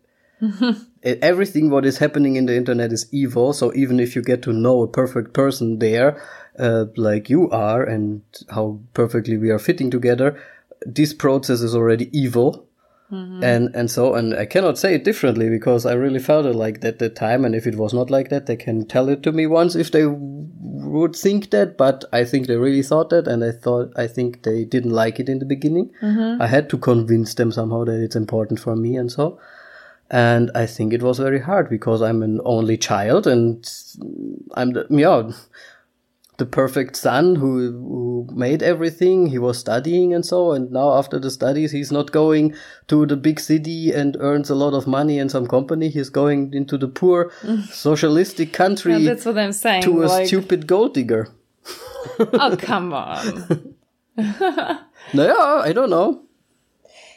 Everything 1.04 1.70
what 1.70 1.86
is 1.86 1.98
happening 1.98 2.36
in 2.36 2.46
the 2.46 2.56
internet 2.56 2.92
is 2.92 3.08
evil. 3.12 3.54
So 3.54 3.74
even 3.74 4.00
if 4.00 4.16
you 4.16 4.22
get 4.22 4.42
to 4.44 4.54
know 4.54 4.82
a 4.82 4.88
perfect 4.88 5.34
person 5.34 5.80
there, 5.80 6.22
uh, 6.58 6.86
like 6.96 7.30
you 7.30 7.50
are, 7.52 7.84
and 7.84 8.22
how 8.50 8.80
perfectly 8.94 9.38
we 9.38 9.50
are 9.50 9.60
fitting 9.60 9.90
together, 9.90 10.42
this 10.86 11.14
process 11.14 11.62
is 11.62 11.76
already 11.76 12.10
evil. 12.18 12.66
Mm-hmm. 13.12 13.44
And 13.44 13.76
and 13.76 13.90
so 13.90 14.14
and 14.14 14.36
I 14.36 14.46
cannot 14.46 14.78
say 14.78 14.94
it 14.94 15.04
differently 15.04 15.50
because 15.50 15.86
I 15.86 15.94
really 15.94 16.20
felt 16.20 16.46
it 16.46 16.56
like 16.56 16.82
that 16.82 16.94
at 16.94 17.00
the 17.00 17.10
time. 17.10 17.44
And 17.44 17.56
if 17.56 17.66
it 17.66 17.76
was 17.76 17.94
not 17.94 18.12
like 18.12 18.30
that, 18.30 18.46
they 18.46 18.56
can 18.56 18.86
tell 18.86 19.10
it 19.10 19.24
to 19.24 19.32
me 19.32 19.48
once 19.48 19.76
if 19.76 19.92
they 19.92 20.06
would 20.06 21.16
think 21.16 21.50
that. 21.50 21.76
But 21.78 22.06
I 22.14 22.24
think 22.24 22.46
they 22.48 22.58
really 22.58 22.84
thought 22.84 23.10
that, 23.10 23.28
and 23.28 23.44
I 23.44 23.52
thought 23.52 23.92
I 23.96 24.06
think 24.06 24.44
they 24.44 24.64
didn't 24.64 24.92
like 24.92 25.20
it 25.20 25.28
in 25.28 25.40
the 25.40 25.46
beginning. 25.46 25.92
Mm-hmm. 26.02 26.42
I 26.42 26.48
had 26.48 26.70
to 26.70 26.78
convince 26.78 27.34
them 27.34 27.52
somehow 27.52 27.84
that 27.86 28.00
it's 28.00 28.16
important 28.16 28.60
for 28.60 28.76
me, 28.76 28.96
and 28.96 29.12
so. 29.12 29.40
And 30.12 30.50
I 30.56 30.66
think 30.66 30.92
it 30.92 31.04
was 31.04 31.20
very 31.20 31.40
hard 31.40 31.70
because 31.70 32.02
I'm 32.02 32.24
an 32.24 32.42
only 32.44 32.78
child, 32.78 33.28
and 33.28 33.64
I'm 34.56 34.72
the, 34.74 34.88
yeah 34.90 35.32
the 36.40 36.46
perfect 36.46 36.96
son 36.96 37.36
who 37.36 37.72
who 37.72 38.28
made 38.34 38.64
everything. 38.64 39.28
He 39.28 39.38
was 39.38 39.60
studying 39.60 40.14
and 40.14 40.26
so, 40.26 40.52
and 40.52 40.72
now 40.72 40.94
after 40.94 41.20
the 41.20 41.30
studies, 41.30 41.72
he's 41.72 41.92
not 41.92 42.12
going 42.12 42.56
to 42.88 43.06
the 43.06 43.16
big 43.16 43.40
city 43.40 43.92
and 43.92 44.18
earns 44.20 44.50
a 44.50 44.56
lot 44.56 44.74
of 44.74 44.88
money 44.88 45.20
in 45.20 45.30
some 45.30 45.46
company. 45.48 45.90
He's 45.90 46.10
going 46.10 46.54
into 46.54 46.78
the 46.78 46.88
poor 46.88 47.32
socialistic 47.70 48.54
country 48.54 48.94
Yeah, 48.96 49.14
that's 49.14 49.26
what 49.26 49.38
I'm 49.38 49.52
saying. 49.54 49.84
to 49.84 50.04
a 50.04 50.06
like, 50.06 50.28
stupid 50.28 50.66
gold 50.66 50.96
digger. 50.96 51.30
oh, 52.20 52.58
come 52.58 52.94
on. 52.94 53.76
No, 55.14 55.26
yeah, 55.26 55.62
I 55.64 55.72
don't 55.72 55.90
know. 55.90 56.24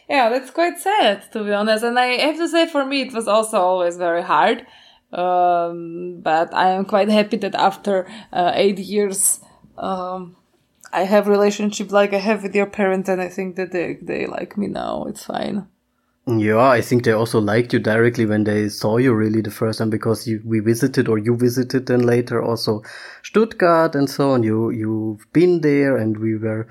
Yeah, 0.09 0.29
that's 0.29 0.51
quite 0.51 0.79
sad 0.79 1.31
to 1.33 1.43
be 1.45 1.53
honest. 1.53 1.85
And 1.85 1.99
I 1.99 2.07
have 2.27 2.37
to 2.37 2.49
say, 2.49 2.67
for 2.69 2.85
me, 2.85 3.03
it 3.03 3.13
was 3.13 3.27
also 3.27 3.59
always 3.59 3.97
very 3.97 4.23
hard. 4.23 4.67
Um, 5.13 6.21
but 6.23 6.55
I 6.55 6.71
am 6.71 6.85
quite 6.85 7.09
happy 7.09 7.37
that 7.39 7.55
after 7.55 8.07
uh, 8.33 8.53
eight 8.55 8.79
years, 8.79 9.41
um, 9.77 10.37
I 10.93 11.05
have 11.05 11.29
relationship 11.29 11.93
like 11.93 12.13
I 12.15 12.19
have 12.19 12.43
with 12.43 12.55
your 12.55 12.67
parents, 12.67 13.09
and 13.09 13.21
I 13.21 13.29
think 13.29 13.57
that 13.57 13.73
they 13.73 13.99
they 14.01 14.27
like 14.27 14.57
me 14.57 14.69
now. 14.69 15.05
It's 15.05 15.25
fine. 15.25 15.67
Yeah, 16.25 16.69
I 16.69 16.83
think 16.83 17.03
they 17.03 17.11
also 17.11 17.41
liked 17.41 17.73
you 17.73 17.81
directly 17.81 18.27
when 18.27 18.45
they 18.45 18.69
saw 18.69 18.97
you 18.99 19.13
really 19.13 19.41
the 19.41 19.51
first 19.51 19.81
time 19.81 19.91
because 19.91 20.25
you, 20.25 20.41
we 20.45 20.61
visited 20.61 21.09
or 21.09 21.19
you 21.19 21.37
visited 21.37 21.87
then 21.87 22.07
later 22.07 22.41
also 22.41 22.83
Stuttgart 23.25 23.97
and 23.97 24.09
so 24.09 24.31
on. 24.31 24.45
You, 24.45 24.71
you've 24.71 25.27
been 25.33 25.63
there 25.63 25.97
and 25.97 26.17
we 26.17 26.37
were, 26.37 26.69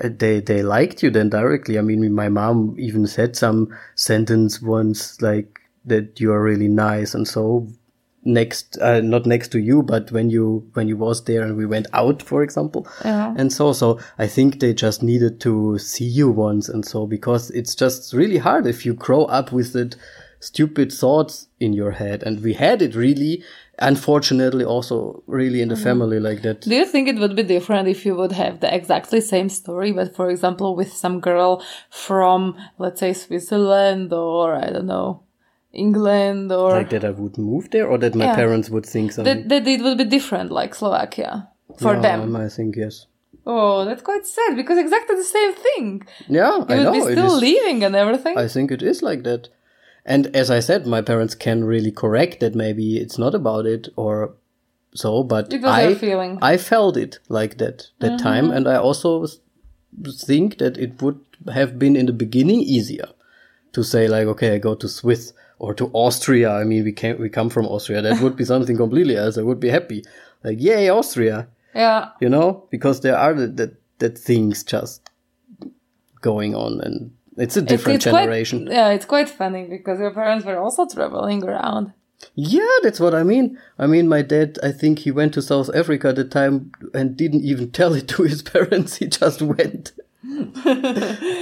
uh, 0.00 0.10
they, 0.16 0.38
they 0.38 0.62
liked 0.62 1.02
you 1.02 1.10
then 1.10 1.28
directly. 1.28 1.76
I 1.76 1.82
mean, 1.82 2.14
my 2.14 2.28
mom 2.28 2.76
even 2.78 3.08
said 3.08 3.34
some 3.34 3.76
sentence 3.96 4.62
once 4.62 5.20
like 5.20 5.60
that 5.84 6.20
you 6.20 6.32
are 6.32 6.42
really 6.42 6.68
nice 6.68 7.14
and 7.14 7.26
so 7.26 7.68
next, 8.24 8.78
uh, 8.78 9.00
not 9.00 9.26
next 9.26 9.48
to 9.48 9.60
you, 9.60 9.82
but 9.82 10.10
when 10.10 10.30
you, 10.30 10.68
when 10.74 10.88
you 10.88 10.96
was 10.96 11.24
there 11.24 11.42
and 11.42 11.56
we 11.56 11.66
went 11.66 11.86
out, 11.92 12.22
for 12.22 12.42
example. 12.42 12.86
Yeah. 13.04 13.34
And 13.36 13.52
so, 13.52 13.72
so 13.72 14.00
I 14.18 14.26
think 14.26 14.60
they 14.60 14.72
just 14.74 15.02
needed 15.02 15.40
to 15.42 15.78
see 15.78 16.06
you 16.06 16.30
once. 16.30 16.68
And 16.68 16.84
so, 16.84 17.06
because 17.06 17.50
it's 17.50 17.74
just 17.74 18.12
really 18.12 18.38
hard 18.38 18.66
if 18.66 18.86
you 18.86 18.94
grow 18.94 19.24
up 19.24 19.52
with 19.52 19.76
it 19.76 19.96
stupid 20.40 20.92
thoughts 20.92 21.48
in 21.58 21.72
your 21.72 21.92
head. 21.92 22.22
And 22.22 22.42
we 22.42 22.52
had 22.52 22.82
it 22.82 22.94
really, 22.94 23.42
unfortunately, 23.78 24.64
also 24.64 25.22
really 25.26 25.62
in 25.62 25.68
the 25.68 25.76
family 25.76 26.20
like 26.20 26.42
that. 26.42 26.60
Do 26.62 26.74
you 26.74 26.84
think 26.84 27.08
it 27.08 27.18
would 27.18 27.34
be 27.34 27.42
different 27.42 27.88
if 27.88 28.04
you 28.04 28.14
would 28.14 28.32
have 28.32 28.60
the 28.60 28.74
exactly 28.74 29.20
same 29.20 29.48
story, 29.48 29.92
but 29.92 30.14
for 30.14 30.28
example, 30.28 30.76
with 30.76 30.92
some 30.92 31.20
girl 31.20 31.64
from, 31.90 32.56
let's 32.78 33.00
say, 33.00 33.14
Switzerland 33.14 34.12
or 34.12 34.54
I 34.54 34.70
don't 34.70 34.86
know, 34.86 35.22
England 35.74 36.52
or 36.52 36.72
Like 36.72 36.90
that 36.90 37.04
I 37.04 37.10
would 37.10 37.36
move 37.38 37.70
there 37.70 37.86
or 37.86 37.98
that 37.98 38.14
my 38.14 38.26
Yeah. 38.26 38.34
parents 38.34 38.70
would 38.70 38.86
think 38.86 39.12
something. 39.12 39.48
that, 39.48 39.48
that 39.48 39.68
it 39.70 39.82
would 39.82 39.98
be 39.98 40.04
different, 40.04 40.50
like 40.50 40.74
Slovakia 40.74 41.48
for 41.78 41.94
Yeah, 41.94 42.00
them? 42.00 42.20
Um, 42.22 42.36
I 42.36 42.48
think 42.48 42.76
yes. 42.76 43.06
Oh, 43.46 43.84
that's 43.84 44.02
quite 44.02 44.26
sad 44.26 44.56
because 44.56 44.78
exactly 44.78 45.16
the 45.16 45.24
same 45.24 45.52
thing. 45.52 46.06
Yeah, 46.28 46.56
You 46.56 46.64
I 46.68 46.76
would 46.76 46.84
know. 46.84 46.92
be 46.92 47.00
still 47.12 47.36
leaving 47.36 47.84
and 47.84 47.94
everything. 47.94 48.38
I 48.38 48.48
think 48.48 48.70
it 48.70 48.82
is 48.82 49.02
like 49.02 49.22
that. 49.24 49.48
And 50.06 50.34
as 50.36 50.50
I 50.50 50.60
said, 50.60 50.86
my 50.86 51.02
parents 51.02 51.34
can 51.34 51.64
really 51.64 51.90
correct 51.90 52.40
that 52.40 52.54
maybe 52.54 52.98
it's 52.98 53.18
not 53.18 53.34
about 53.34 53.66
it 53.66 53.88
or 53.96 54.34
so, 54.94 55.22
but 55.22 55.52
It 55.52 55.62
was 55.62 55.70
I, 55.70 55.94
feeling. 55.94 56.38
I 56.40 56.56
felt 56.56 56.96
it 56.96 57.18
like 57.28 57.58
that, 57.58 57.88
that 58.00 58.12
mm-hmm. 58.12 58.22
time. 58.22 58.50
And 58.50 58.68
I 58.68 58.76
also 58.76 59.26
think 60.26 60.58
that 60.58 60.76
it 60.78 61.02
would 61.02 61.20
have 61.52 61.78
been 61.78 61.96
in 61.96 62.06
the 62.06 62.12
beginning 62.12 62.60
easier 62.60 63.08
to 63.72 63.82
say 63.82 64.08
like, 64.08 64.26
okay, 64.26 64.54
I 64.54 64.58
go 64.58 64.74
to 64.74 64.88
Swiss 64.88 65.32
or 65.58 65.74
to 65.74 65.90
Austria. 65.92 66.52
I 66.52 66.64
mean, 66.64 66.84
we 66.84 66.92
came, 66.92 67.20
we 67.20 67.28
come 67.28 67.50
from 67.50 67.66
Austria. 67.66 68.02
That 68.02 68.20
would 68.20 68.36
be 68.36 68.44
something 68.44 68.76
completely 68.76 69.16
else. 69.16 69.38
I 69.38 69.42
would 69.42 69.60
be 69.60 69.68
happy. 69.68 70.04
Like, 70.42 70.60
yay, 70.60 70.88
Austria, 70.90 71.48
yeah. 71.74 72.10
you 72.20 72.28
know, 72.28 72.66
because 72.70 73.00
there 73.00 73.16
are 73.16 73.34
the, 73.34 73.46
the, 73.46 73.76
the 73.98 74.10
things 74.10 74.62
just 74.62 75.08
going 76.20 76.54
on 76.54 76.80
and 76.80 77.12
it's 77.36 77.56
a 77.56 77.62
different 77.62 77.96
it's 77.96 78.04
quite- 78.10 78.22
generation. 78.22 78.66
yeah, 78.70 78.90
it's 78.90 79.04
quite 79.04 79.28
funny 79.28 79.64
because 79.64 79.98
your 79.98 80.12
parents 80.12 80.44
were 80.46 80.58
also 80.58 80.86
traveling 80.86 81.42
around. 81.44 81.92
Yeah, 82.34 82.78
that's 82.82 83.00
what 83.00 83.14
I 83.14 83.22
mean. 83.22 83.58
I 83.78 83.86
mean, 83.86 84.08
my 84.08 84.22
dad, 84.22 84.58
I 84.62 84.70
think 84.72 85.00
he 85.00 85.10
went 85.10 85.34
to 85.34 85.42
South 85.42 85.68
Africa 85.74 86.08
at 86.08 86.16
the 86.16 86.24
time 86.24 86.72
and 86.94 87.16
didn't 87.16 87.42
even 87.44 87.70
tell 87.78 87.94
it 87.94 88.08
to 88.08 88.22
his 88.22 88.42
parents. 88.54 88.96
He 88.96 89.06
just 89.08 89.42
went. 89.42 89.92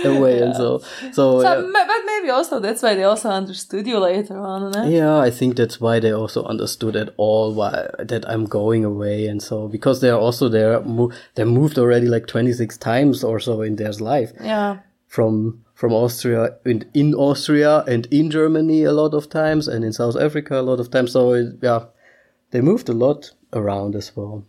Away 0.04 0.40
and 0.40 0.54
so 0.54 0.78
so, 1.12 1.40
So, 1.42 1.66
ma- 1.68 1.86
but 1.86 2.00
maybe 2.06 2.30
also 2.30 2.60
that's 2.60 2.82
why 2.82 2.94
they 2.94 3.04
also 3.04 3.28
understood 3.30 3.86
you 3.86 3.98
later 3.98 4.38
on. 4.38 4.72
Yeah 4.90 5.18
i 5.18 5.30
think 5.30 5.56
that's 5.56 5.80
why 5.80 6.00
they 6.00 6.12
also 6.12 6.44
understood 6.44 6.96
at 6.96 7.10
all 7.16 7.54
why 7.54 7.88
that 7.98 8.28
i'm 8.28 8.44
going 8.44 8.84
away 8.84 9.26
and 9.26 9.42
so 9.42 9.68
because 9.68 10.00
they're 10.00 10.18
also 10.26 10.48
there 10.48 10.80
mo- 10.82 11.12
they 11.34 11.44
moved 11.44 11.78
already 11.78 12.06
like 12.06 12.26
26 12.26 12.76
times 12.78 13.24
or 13.24 13.40
so 13.40 13.62
in 13.62 13.76
their 13.76 13.92
life. 13.92 14.32
Yeah. 14.40 14.78
from 15.06 15.62
from 15.74 15.92
austria 15.92 16.56
in, 16.64 16.84
in 16.94 17.14
austria 17.14 17.84
and 17.86 18.06
in 18.10 18.30
germany 18.30 18.84
a 18.84 18.92
lot 18.92 19.14
of 19.14 19.28
times 19.28 19.68
and 19.68 19.84
in 19.84 19.92
south 19.92 20.16
africa 20.16 20.58
a 20.60 20.62
lot 20.70 20.80
of 20.80 20.90
times. 20.90 21.12
So 21.12 21.32
it, 21.32 21.58
yeah 21.62 21.84
they 22.50 22.60
moved 22.60 22.88
a 22.88 22.92
lot 22.94 23.30
around 23.52 23.94
as 23.94 24.16
well 24.16 24.44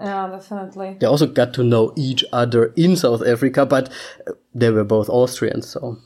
Yeah, 0.00 0.28
definitely. 0.28 0.96
they 1.00 1.06
also 1.06 1.26
got 1.26 1.52
to 1.54 1.64
know 1.64 1.92
each 1.96 2.24
other 2.32 2.72
in 2.76 2.94
south 2.94 3.22
africa 3.26 3.66
but 3.66 3.88
uh, 4.28 4.32
they 4.54 4.70
were 4.70 4.84
both 4.84 5.08
austrians 5.08 5.66
so 5.68 5.98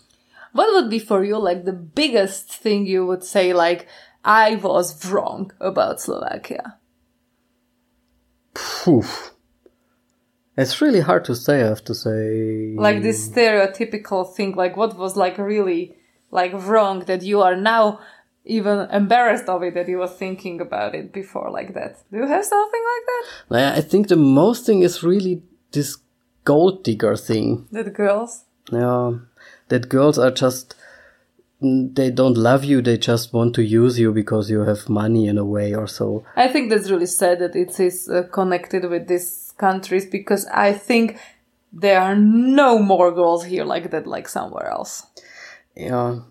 What 0.53 0.73
would 0.75 0.91
be 0.91 0.99
for 0.99 1.25
you 1.25 1.39
like 1.39 1.65
the 1.65 1.73
biggest 1.73 2.53
thing 2.53 2.87
you 2.87 3.07
would 3.07 3.25
say 3.25 3.53
like 3.53 3.89
I 4.25 4.57
was 4.57 5.05
wrong 5.11 5.53
about 5.61 6.01
Slovakia? 6.01 6.79
Phew. 8.55 9.05
It's 10.57 10.81
really 10.81 11.01
hard 11.01 11.25
to 11.25 11.35
say, 11.35 11.63
I 11.63 11.69
have 11.69 11.83
to 11.85 11.95
say. 11.95 12.75
Like 12.77 13.03
this 13.03 13.27
stereotypical 13.27 14.33
thing, 14.33 14.55
like 14.55 14.77
what 14.77 14.99
was 14.99 15.17
like 15.17 15.39
really 15.39 15.97
like 16.31 16.53
wrong 16.53 17.01
that 17.07 17.23
you 17.23 17.41
are 17.41 17.57
now 17.57 18.01
even 18.45 18.89
embarrassed 18.91 19.49
of 19.49 19.63
it 19.63 19.75
that 19.75 19.89
you 19.89 19.99
were 19.99 20.09
thinking 20.09 20.61
about 20.61 20.95
it 20.95 21.13
before 21.13 21.51
like 21.51 21.75
that. 21.75 21.99
Do 22.11 22.19
you 22.19 22.27
have 22.27 22.45
something 22.45 22.83
like 22.93 23.07
that? 23.07 23.75
I 23.75 23.79
I 23.79 23.81
think 23.81 24.09
the 24.09 24.17
most 24.17 24.67
thing 24.67 24.83
is 24.83 25.03
really 25.03 25.43
this 25.73 25.99
gold 26.45 26.85
digger 26.85 27.17
thing. 27.17 27.67
That 27.71 27.93
girls? 27.95 28.45
Yeah. 28.71 29.13
That 29.69 29.89
girls 29.89 30.19
are 30.19 30.31
just. 30.31 30.75
They 31.61 32.11
don't 32.11 32.37
love 32.37 32.65
you, 32.65 32.83
they 32.83 32.99
just 32.99 33.33
want 33.33 33.55
to 33.55 33.63
use 33.63 33.97
you 33.97 34.13
because 34.13 34.51
you 34.51 34.63
have 34.63 34.89
money 34.89 35.29
in 35.29 35.39
a 35.39 35.45
way 35.45 35.77
or 35.77 35.87
so. 35.87 36.25
I 36.35 36.49
think 36.49 36.71
that's 36.71 36.91
really 36.91 37.07
sad 37.07 37.39
that 37.39 37.55
it 37.55 37.79
is 37.79 38.09
uh, 38.09 38.25
connected 38.33 38.91
with 38.91 39.07
these 39.07 39.55
countries 39.59 40.05
because 40.05 40.45
I 40.47 40.73
think 40.73 41.21
there 41.73 42.01
are 42.01 42.17
no 42.17 42.81
more 42.81 43.13
girls 43.13 43.45
here 43.45 43.65
like 43.65 43.93
that 43.93 44.09
like 44.09 44.29
somewhere 44.29 44.69
else. 44.69 45.07
Yeah. 45.77 46.23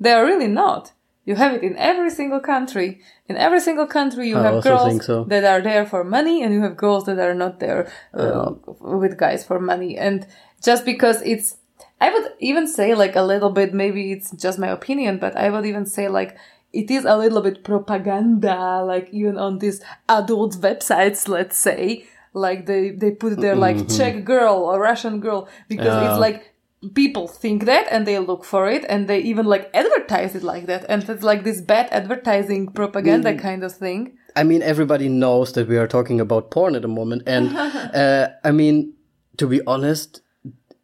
They 0.00 0.12
are 0.12 0.24
really 0.24 0.48
not. 0.48 0.92
You 1.28 1.34
have 1.36 1.52
it 1.56 1.62
in 1.62 1.76
every 1.76 2.08
single 2.08 2.40
country. 2.40 2.88
In 3.28 3.36
every 3.36 3.60
single 3.60 3.86
country, 3.86 4.28
you 4.30 4.38
I 4.38 4.44
have 4.48 4.62
girls 4.62 5.04
so. 5.04 5.24
that 5.24 5.44
are 5.44 5.60
there 5.60 5.84
for 5.84 6.02
money, 6.02 6.42
and 6.42 6.54
you 6.54 6.62
have 6.62 6.74
girls 6.84 7.04
that 7.04 7.18
are 7.18 7.34
not 7.34 7.60
there 7.60 7.92
uh, 8.14 8.52
with 8.80 9.18
guys 9.18 9.44
for 9.44 9.60
money. 9.60 9.98
And 9.98 10.26
just 10.68 10.86
because 10.86 11.20
it's, 11.32 11.58
I 12.00 12.08
would 12.14 12.32
even 12.50 12.66
say 12.66 12.94
like 12.94 13.14
a 13.14 13.20
little 13.32 13.50
bit. 13.50 13.74
Maybe 13.74 14.10
it's 14.14 14.30
just 14.44 14.58
my 14.58 14.68
opinion, 14.68 15.18
but 15.18 15.36
I 15.36 15.50
would 15.50 15.66
even 15.66 15.84
say 15.84 16.08
like 16.08 16.34
it 16.72 16.90
is 16.90 17.04
a 17.04 17.18
little 17.18 17.42
bit 17.42 17.62
propaganda. 17.62 18.82
Like 18.92 19.08
even 19.12 19.36
on 19.36 19.58
these 19.58 19.82
adult 20.08 20.54
websites, 20.68 21.28
let's 21.28 21.58
say, 21.58 22.06
like 22.32 22.64
they 22.64 22.88
they 23.02 23.10
put 23.10 23.36
there 23.38 23.56
like 23.56 23.76
Czech 23.88 24.24
girl 24.24 24.56
or 24.64 24.80
Russian 24.80 25.20
girl 25.20 25.46
because 25.68 25.92
Mm-hmm. 25.92 26.04
Yeah. 26.04 26.10
it's 26.12 26.20
like 26.20 26.54
people 26.94 27.26
think 27.26 27.64
that 27.64 27.86
and 27.90 28.06
they 28.06 28.18
look 28.18 28.44
for 28.44 28.68
it 28.68 28.84
and 28.88 29.08
they 29.08 29.18
even 29.18 29.46
like 29.46 29.68
advertise 29.74 30.34
it 30.36 30.42
like 30.44 30.66
that 30.66 30.84
and 30.88 31.02
it's 31.08 31.24
like 31.24 31.42
this 31.42 31.60
bad 31.60 31.88
advertising 31.90 32.68
propaganda 32.68 33.32
Mm. 33.32 33.38
kind 33.40 33.64
of 33.64 33.72
thing 33.72 34.12
I 34.36 34.44
mean, 34.44 34.62
everybody 34.62 35.08
knows 35.08 35.52
that 35.54 35.66
we 35.68 35.76
are 35.78 35.88
talking 35.88 36.20
about 36.20 36.52
porn 36.52 36.76
at 36.76 36.82
the 36.82 36.88
moment. 36.88 37.22
And, 37.26 37.48
uh, 38.02 38.28
I 38.44 38.52
mean, 38.52 38.92
to 39.38 39.48
be 39.48 39.60
honest, 39.66 40.20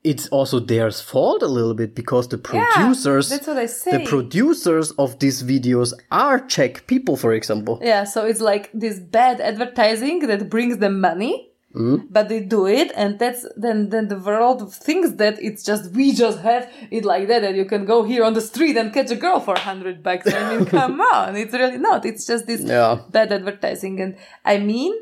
it's 0.03 0.27
also 0.29 0.59
their 0.59 0.91
fault 0.91 1.41
a 1.43 1.47
little 1.47 1.75
bit 1.75 1.95
because 1.95 2.27
the 2.29 2.39
producers, 2.39 3.29
that's 3.29 3.47
what 3.47 3.59
I 3.59 3.67
say. 3.67 3.99
the 3.99 4.05
producers 4.07 4.91
of 4.99 5.19
these 5.21 5.45
videos 5.45 5.93
are 6.11 6.41
Czech 6.41 6.87
people, 6.89 7.17
for 7.17 7.33
example. 7.33 7.79
yeah 7.83 8.03
so 8.05 8.27
it's 8.27 8.41
like 8.41 8.71
this 8.75 8.99
bad 8.99 9.41
advertising 9.41 10.27
that 10.27 10.51
brings 10.51 10.79
them 10.79 11.01
money 11.01 11.49
Mm-hmm. 11.75 12.07
but 12.09 12.29
they 12.29 12.39
do 12.39 12.69
it 12.69 12.93
and 12.95 13.19
that's 13.19 13.45
then 13.57 13.89
then 13.91 14.07
the 14.07 14.17
world 14.17 14.73
thinks 14.73 15.11
that 15.23 15.43
it's 15.43 15.65
just 15.65 15.91
we 15.93 16.13
just 16.13 16.39
have 16.39 16.71
it 16.93 17.05
like 17.05 17.27
that 17.27 17.43
and 17.43 17.57
you 17.57 17.65
can 17.65 17.85
go 17.85 18.05
here 18.05 18.23
on 18.23 18.35
the 18.35 18.41
street 18.41 18.77
and 18.77 18.93
catch 18.95 19.11
a 19.11 19.17
girl 19.17 19.41
for 19.41 19.55
100 19.55 20.01
bucks 20.01 20.33
i 20.33 20.41
mean 20.55 20.65
come 20.77 21.01
on 21.01 21.35
it's 21.35 21.53
really 21.53 21.79
not 21.79 22.05
it's 22.05 22.27
just 22.29 22.47
this 22.47 22.61
Yeah. 22.61 23.01
bad 23.11 23.33
advertising 23.33 24.01
and 24.01 24.17
i 24.45 24.59
mean 24.59 24.95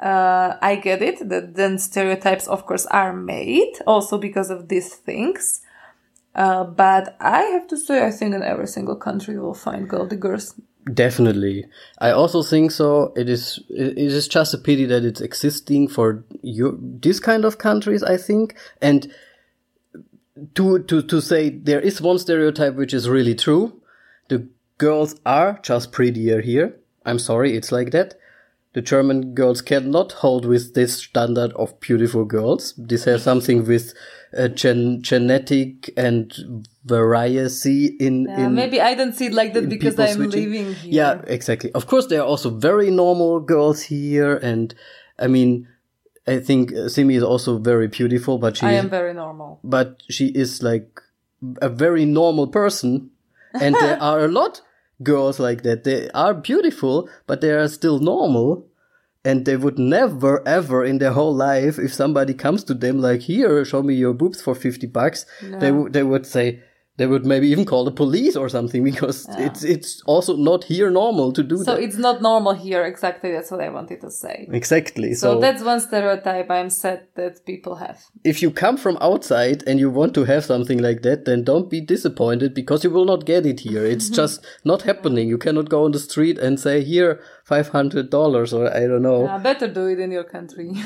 uh, 0.00 0.56
I 0.62 0.76
get 0.76 1.02
it 1.02 1.28
that 1.28 1.54
then 1.56 1.78
stereotypes, 1.78 2.48
of 2.48 2.64
course, 2.64 2.86
are 2.86 3.12
made 3.12 3.74
also 3.86 4.16
because 4.16 4.48
of 4.50 4.68
these 4.68 4.94
things. 4.94 5.60
Uh, 6.34 6.64
but 6.64 7.16
I 7.20 7.42
have 7.42 7.66
to 7.68 7.76
say, 7.76 8.06
I 8.06 8.10
think 8.10 8.34
in 8.34 8.42
every 8.42 8.66
single 8.66 8.96
country 8.96 9.34
you 9.34 9.42
will 9.42 9.52
find 9.52 9.86
gold 9.88 10.08
diggers. 10.08 10.54
Definitely. 10.94 11.66
I 11.98 12.10
also 12.10 12.42
think 12.42 12.70
so. 12.70 13.12
It 13.16 13.28
is, 13.28 13.60
it 13.68 13.98
is 13.98 14.28
just 14.28 14.54
a 14.54 14.58
pity 14.58 14.86
that 14.86 15.04
it's 15.04 15.20
existing 15.20 15.88
for 15.88 16.24
you, 16.42 16.78
this 16.80 17.20
kind 17.20 17.44
of 17.44 17.58
countries, 17.58 18.02
I 18.02 18.16
think. 18.16 18.56
And 18.80 19.12
to, 20.54 20.82
to, 20.84 21.02
to 21.02 21.20
say 21.20 21.50
there 21.50 21.80
is 21.80 22.00
one 22.00 22.18
stereotype 22.18 22.74
which 22.74 22.94
is 22.94 23.08
really 23.08 23.34
true. 23.34 23.80
The 24.28 24.48
girls 24.78 25.20
are 25.26 25.60
just 25.62 25.92
prettier 25.92 26.40
here. 26.40 26.76
I'm 27.04 27.18
sorry, 27.18 27.56
it's 27.56 27.72
like 27.72 27.90
that. 27.90 28.14
The 28.72 28.82
German 28.82 29.34
girls 29.34 29.62
cannot 29.62 30.12
hold 30.12 30.46
with 30.46 30.74
this 30.74 30.96
standard 30.96 31.52
of 31.54 31.78
beautiful 31.80 32.24
girls. 32.24 32.72
This 32.78 33.04
has 33.04 33.22
something 33.22 33.66
with 33.66 33.92
uh, 34.36 34.48
gen- 34.48 35.02
genetic 35.02 35.90
and 35.96 36.32
variety 36.84 37.86
in, 37.98 38.26
Yeah, 38.26 38.46
in 38.46 38.54
maybe 38.54 38.80
I 38.80 38.94
don't 38.94 39.14
see 39.14 39.26
it 39.26 39.34
like 39.34 39.54
that 39.54 39.68
because 39.68 39.98
I'm 39.98 40.16
switching. 40.16 40.50
living 40.50 40.74
here. 40.74 40.92
Yeah, 40.92 41.22
exactly. 41.26 41.72
Of 41.72 41.86
course, 41.86 42.06
there 42.06 42.20
are 42.20 42.26
also 42.26 42.50
very 42.50 42.90
normal 42.90 43.40
girls 43.40 43.82
here, 43.82 44.36
and 44.36 44.74
I 45.18 45.26
mean, 45.26 45.68
I 46.26 46.38
think 46.38 46.72
uh, 46.72 46.88
Simi 46.88 47.14
is 47.16 47.22
also 47.22 47.58
very 47.58 47.88
beautiful, 47.88 48.38
but 48.38 48.56
she 48.56 48.66
I 48.66 48.72
am 48.72 48.88
very 48.90 49.14
normal. 49.14 49.60
but 49.64 50.02
she 50.08 50.28
is 50.28 50.62
like 50.62 51.00
a 51.60 51.68
very 51.68 52.04
normal 52.04 52.46
person, 52.46 53.10
and 53.60 53.74
there 53.74 54.00
are 54.02 54.24
a 54.24 54.28
lot 54.28 54.62
girls 55.02 55.40
like 55.40 55.62
that. 55.62 55.84
They 55.84 56.10
are 56.10 56.34
beautiful, 56.34 57.08
but 57.26 57.40
they 57.40 57.50
are 57.50 57.68
still 57.68 57.98
normal. 57.98 58.66
And 59.24 59.44
they 59.44 59.56
would 59.56 59.78
never, 59.78 60.46
ever 60.48 60.82
in 60.84 60.98
their 60.98 61.12
whole 61.12 61.34
life, 61.34 61.78
if 61.78 61.92
somebody 61.92 62.32
comes 62.32 62.64
to 62.64 62.74
them 62.74 63.00
like, 63.00 63.20
"Here, 63.20 63.64
show 63.64 63.82
me 63.82 63.94
your 63.94 64.14
boobs 64.14 64.40
for 64.40 64.54
fifty 64.54 64.86
bucks," 64.86 65.26
they 65.60 65.70
would 65.70 65.92
they 65.92 66.02
would 66.02 66.26
say, 66.26 66.62
they 66.96 67.06
would 67.06 67.24
maybe 67.24 67.48
even 67.48 67.64
call 67.64 67.84
the 67.84 67.90
police 67.92 68.36
or 68.36 68.48
something 68.50 68.84
because 68.84 69.26
it's 69.38 69.62
it's 69.64 70.02
also 70.06 70.36
not 70.36 70.64
here 70.64 70.90
normal 70.90 71.32
to 71.32 71.42
do 71.42 71.56
So 71.56 71.64
that. 71.64 71.76
So 71.76 71.82
it's 71.86 71.96
not 71.96 72.20
normal 72.20 72.52
here. 72.54 72.84
Exactly. 72.84 73.32
That's 73.32 73.50
what 73.50 73.60
I 73.62 73.70
wanted 73.70 74.00
to 74.02 74.10
say. 74.10 74.46
Exactly. 74.52 75.14
So, 75.14 75.34
So, 75.34 75.40
that's 75.40 75.62
one 75.62 75.80
stereotype 75.80 76.50
I'm 76.50 76.68
sad 76.70 77.00
that 77.14 77.44
people 77.46 77.76
have. 77.76 77.98
if 78.24 78.42
you 78.42 78.50
come 78.50 78.76
from 78.76 78.96
outside 79.00 79.62
and 79.66 79.78
you 79.80 79.88
want 79.90 80.12
to 80.14 80.24
have 80.24 80.44
something 80.44 80.78
like 80.88 81.00
that, 81.02 81.24
then 81.24 81.42
don't 81.44 81.70
be 81.70 81.80
disappointed 81.80 82.52
because 82.54 82.84
you 82.84 82.90
will 82.90 83.06
not 83.06 83.24
get 83.24 83.46
it 83.46 83.60
here. 83.60 83.84
It's 83.94 84.08
just 84.20 84.44
not 84.64 84.82
happening. 84.82 85.28
You 85.28 85.38
cannot 85.38 85.68
go 85.70 85.84
on 85.84 85.92
the 85.92 85.98
street 85.98 86.36
and 86.38 86.60
say, 86.60 86.82
here, 86.84 87.20
$500 87.48 88.52
or 88.52 88.74
I 88.74 88.80
don't 88.86 89.02
know. 89.02 89.26
Uh, 89.26 89.38
better 89.38 89.68
do 89.68 89.86
it 89.86 89.98
in 90.00 90.10
your 90.10 90.24
country. 90.24 90.70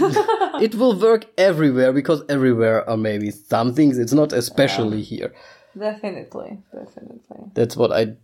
It 0.60 0.74
will 0.76 0.96
work 1.08 1.26
everywhere 1.36 1.92
because 1.92 2.22
everywhere 2.28 2.88
are 2.88 2.96
maybe 2.96 3.30
some 3.32 3.74
things. 3.74 3.98
It's 3.98 4.12
not 4.12 4.32
especially 4.32 5.02
here. 5.02 5.32
Definitely. 5.78 6.58
Definitely. 6.72 7.50
That's 7.54 7.76
what 7.76 7.92
I, 7.92 8.14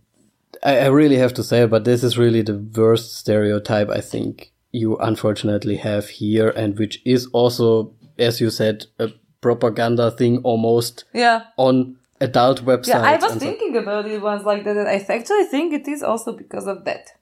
I, 0.63 0.79
I 0.79 0.87
really 0.87 1.17
have 1.17 1.33
to 1.35 1.43
say, 1.43 1.65
but 1.65 1.83
this 1.85 2.03
is 2.03 2.17
really 2.17 2.41
the 2.41 2.57
worst 2.57 3.15
stereotype 3.17 3.89
I 3.89 4.01
think 4.01 4.51
you 4.71 4.97
unfortunately 4.97 5.77
have 5.77 6.07
here 6.09 6.49
and 6.49 6.77
which 6.79 7.01
is 7.05 7.27
also, 7.33 7.93
as 8.17 8.39
you 8.39 8.49
said, 8.49 8.85
a 8.99 9.09
propaganda 9.41 10.11
thing 10.11 10.37
almost 10.43 11.03
Yeah. 11.13 11.41
on 11.57 11.97
adult 12.21 12.63
websites. 12.63 12.87
Yeah, 12.87 13.01
I 13.01 13.15
was 13.15 13.31
and 13.31 13.41
so- 13.41 13.47
thinking 13.47 13.75
about 13.77 14.05
it 14.05 14.21
once 14.21 14.43
like 14.45 14.63
that. 14.63 14.77
and 14.77 14.87
I 14.87 15.03
actually 15.09 15.45
think 15.45 15.73
it 15.73 15.87
is 15.87 16.03
also 16.03 16.31
because 16.33 16.67
of 16.67 16.85
that. 16.85 17.13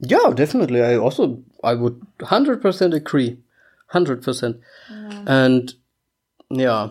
Yeah, 0.00 0.32
definitely. 0.34 0.80
I 0.82 0.96
also 0.96 1.42
I 1.62 1.74
would 1.74 2.00
hundred 2.22 2.62
percent 2.62 2.94
agree, 2.94 3.36
hundred 3.88 4.22
percent. 4.22 4.56
And 5.26 5.74
yeah, 6.48 6.88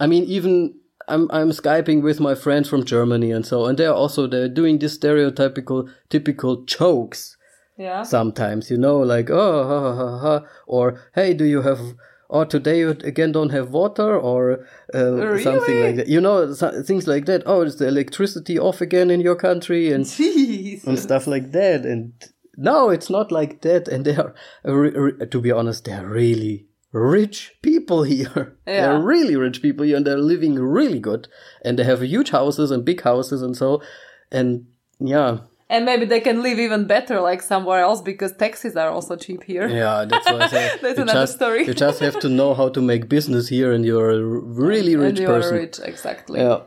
I 0.00 0.06
mean 0.08 0.24
even 0.24 0.74
I'm 1.10 1.28
I'm 1.30 1.50
skyping 1.50 2.02
with 2.02 2.20
my 2.20 2.34
friends 2.34 2.68
from 2.68 2.84
Germany 2.84 3.30
and 3.32 3.44
so, 3.44 3.66
and 3.66 3.78
they're 3.78 3.92
also 4.02 4.26
they're 4.26 4.48
doing 4.48 4.78
this 4.78 4.96
stereotypical 4.98 5.88
typical 6.08 6.64
jokes 6.64 7.36
Yeah. 7.76 8.02
sometimes. 8.04 8.70
You 8.70 8.78
know, 8.78 8.98
like 9.14 9.28
oh 9.30 9.64
ha 9.70 9.80
ha 9.80 9.94
ha, 9.96 10.18
ha 10.18 10.46
or 10.66 11.00
hey, 11.14 11.34
do 11.34 11.44
you 11.44 11.62
have 11.62 11.80
or 12.28 12.46
today 12.46 12.78
you 12.78 12.90
again 12.90 13.32
don't 13.32 13.50
have 13.50 13.72
water 13.72 14.16
or 14.16 14.64
uh, 14.94 15.38
something 15.42 15.80
like 15.84 15.96
that. 15.96 16.06
You 16.08 16.20
know, 16.20 16.52
so, 16.54 16.82
things 16.82 17.06
like 17.08 17.24
that. 17.26 17.42
Oh, 17.44 17.62
is 17.62 17.76
the 17.76 17.88
electricity 17.88 18.56
off 18.58 18.80
again 18.80 19.10
in 19.10 19.20
your 19.20 19.34
country? 19.36 19.92
And 19.92 20.04
Jeez. 20.04 20.86
and 20.86 20.96
stuff 20.98 21.26
like 21.26 21.50
that. 21.52 21.84
And 21.84 22.12
no, 22.56 22.90
it's 22.90 23.10
not 23.10 23.32
like 23.32 23.62
that. 23.62 23.88
And 23.88 24.04
they 24.04 24.14
are, 24.14 24.32
uh, 24.64 24.72
re- 24.74 24.90
re- 24.94 25.26
to 25.26 25.40
be 25.40 25.50
honest, 25.50 25.84
they 25.86 25.92
are 25.92 26.06
really, 26.06 26.66
rich 26.92 27.52
people 27.62 28.02
here. 28.14 28.56
Yeah. 28.66 28.82
They're 28.82 29.00
really 29.00 29.36
rich 29.36 29.62
people 29.62 29.86
here 29.86 29.96
and 29.96 30.06
they're 30.06 30.18
living 30.18 30.54
really 30.56 30.98
good. 31.00 31.28
And 31.64 31.78
they 31.78 31.84
have 31.84 32.02
huge 32.02 32.30
houses 32.30 32.70
and 32.70 32.84
big 32.84 33.02
houses 33.02 33.42
and 33.42 33.56
so. 33.56 33.82
And 34.30 34.66
yeah, 34.98 35.38
And 35.68 35.84
maybe 35.84 36.04
they 36.04 36.20
can 36.20 36.42
live 36.42 36.58
even 36.58 36.86
better 36.86 37.20
like 37.20 37.42
somewhere 37.42 37.80
else 37.80 38.02
because 38.02 38.32
taxes 38.36 38.76
are 38.76 38.90
also 38.90 39.16
cheap 39.16 39.42
here. 39.44 39.66
yeah, 39.68 40.04
that's 40.04 40.26
why 40.26 40.40
I 40.40 40.48
say 40.48 40.70
That's 40.82 40.98
another 40.98 41.20
just, 41.22 41.34
story. 41.36 41.64
you 41.66 41.74
just 41.74 42.00
have 42.00 42.18
to 42.20 42.28
know 42.28 42.54
how 42.54 42.68
to 42.70 42.80
make 42.82 43.08
business 43.08 43.48
here 43.48 43.72
and 43.72 43.84
you're 43.84 44.10
a 44.10 44.22
really 44.22 44.94
rich 44.96 45.08
and 45.08 45.18
rich 45.18 45.20
you 45.20 45.26
person. 45.26 45.54
rich, 45.56 45.80
exactly. 45.82 46.40
Yeah. 46.40 46.60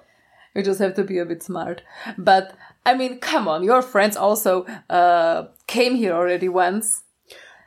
You 0.55 0.63
just 0.63 0.79
have 0.79 0.93
to 0.95 1.03
be 1.03 1.17
a 1.19 1.25
bit 1.25 1.41
smart. 1.43 1.81
But 2.17 2.55
I 2.85 2.95
mean, 2.95 3.19
come 3.19 3.47
on, 3.47 3.63
your 3.63 3.81
friends 3.81 4.15
also 4.17 4.65
uh, 4.89 5.47
came 5.67 5.95
here 5.95 6.13
already 6.13 6.47
once, 6.49 7.02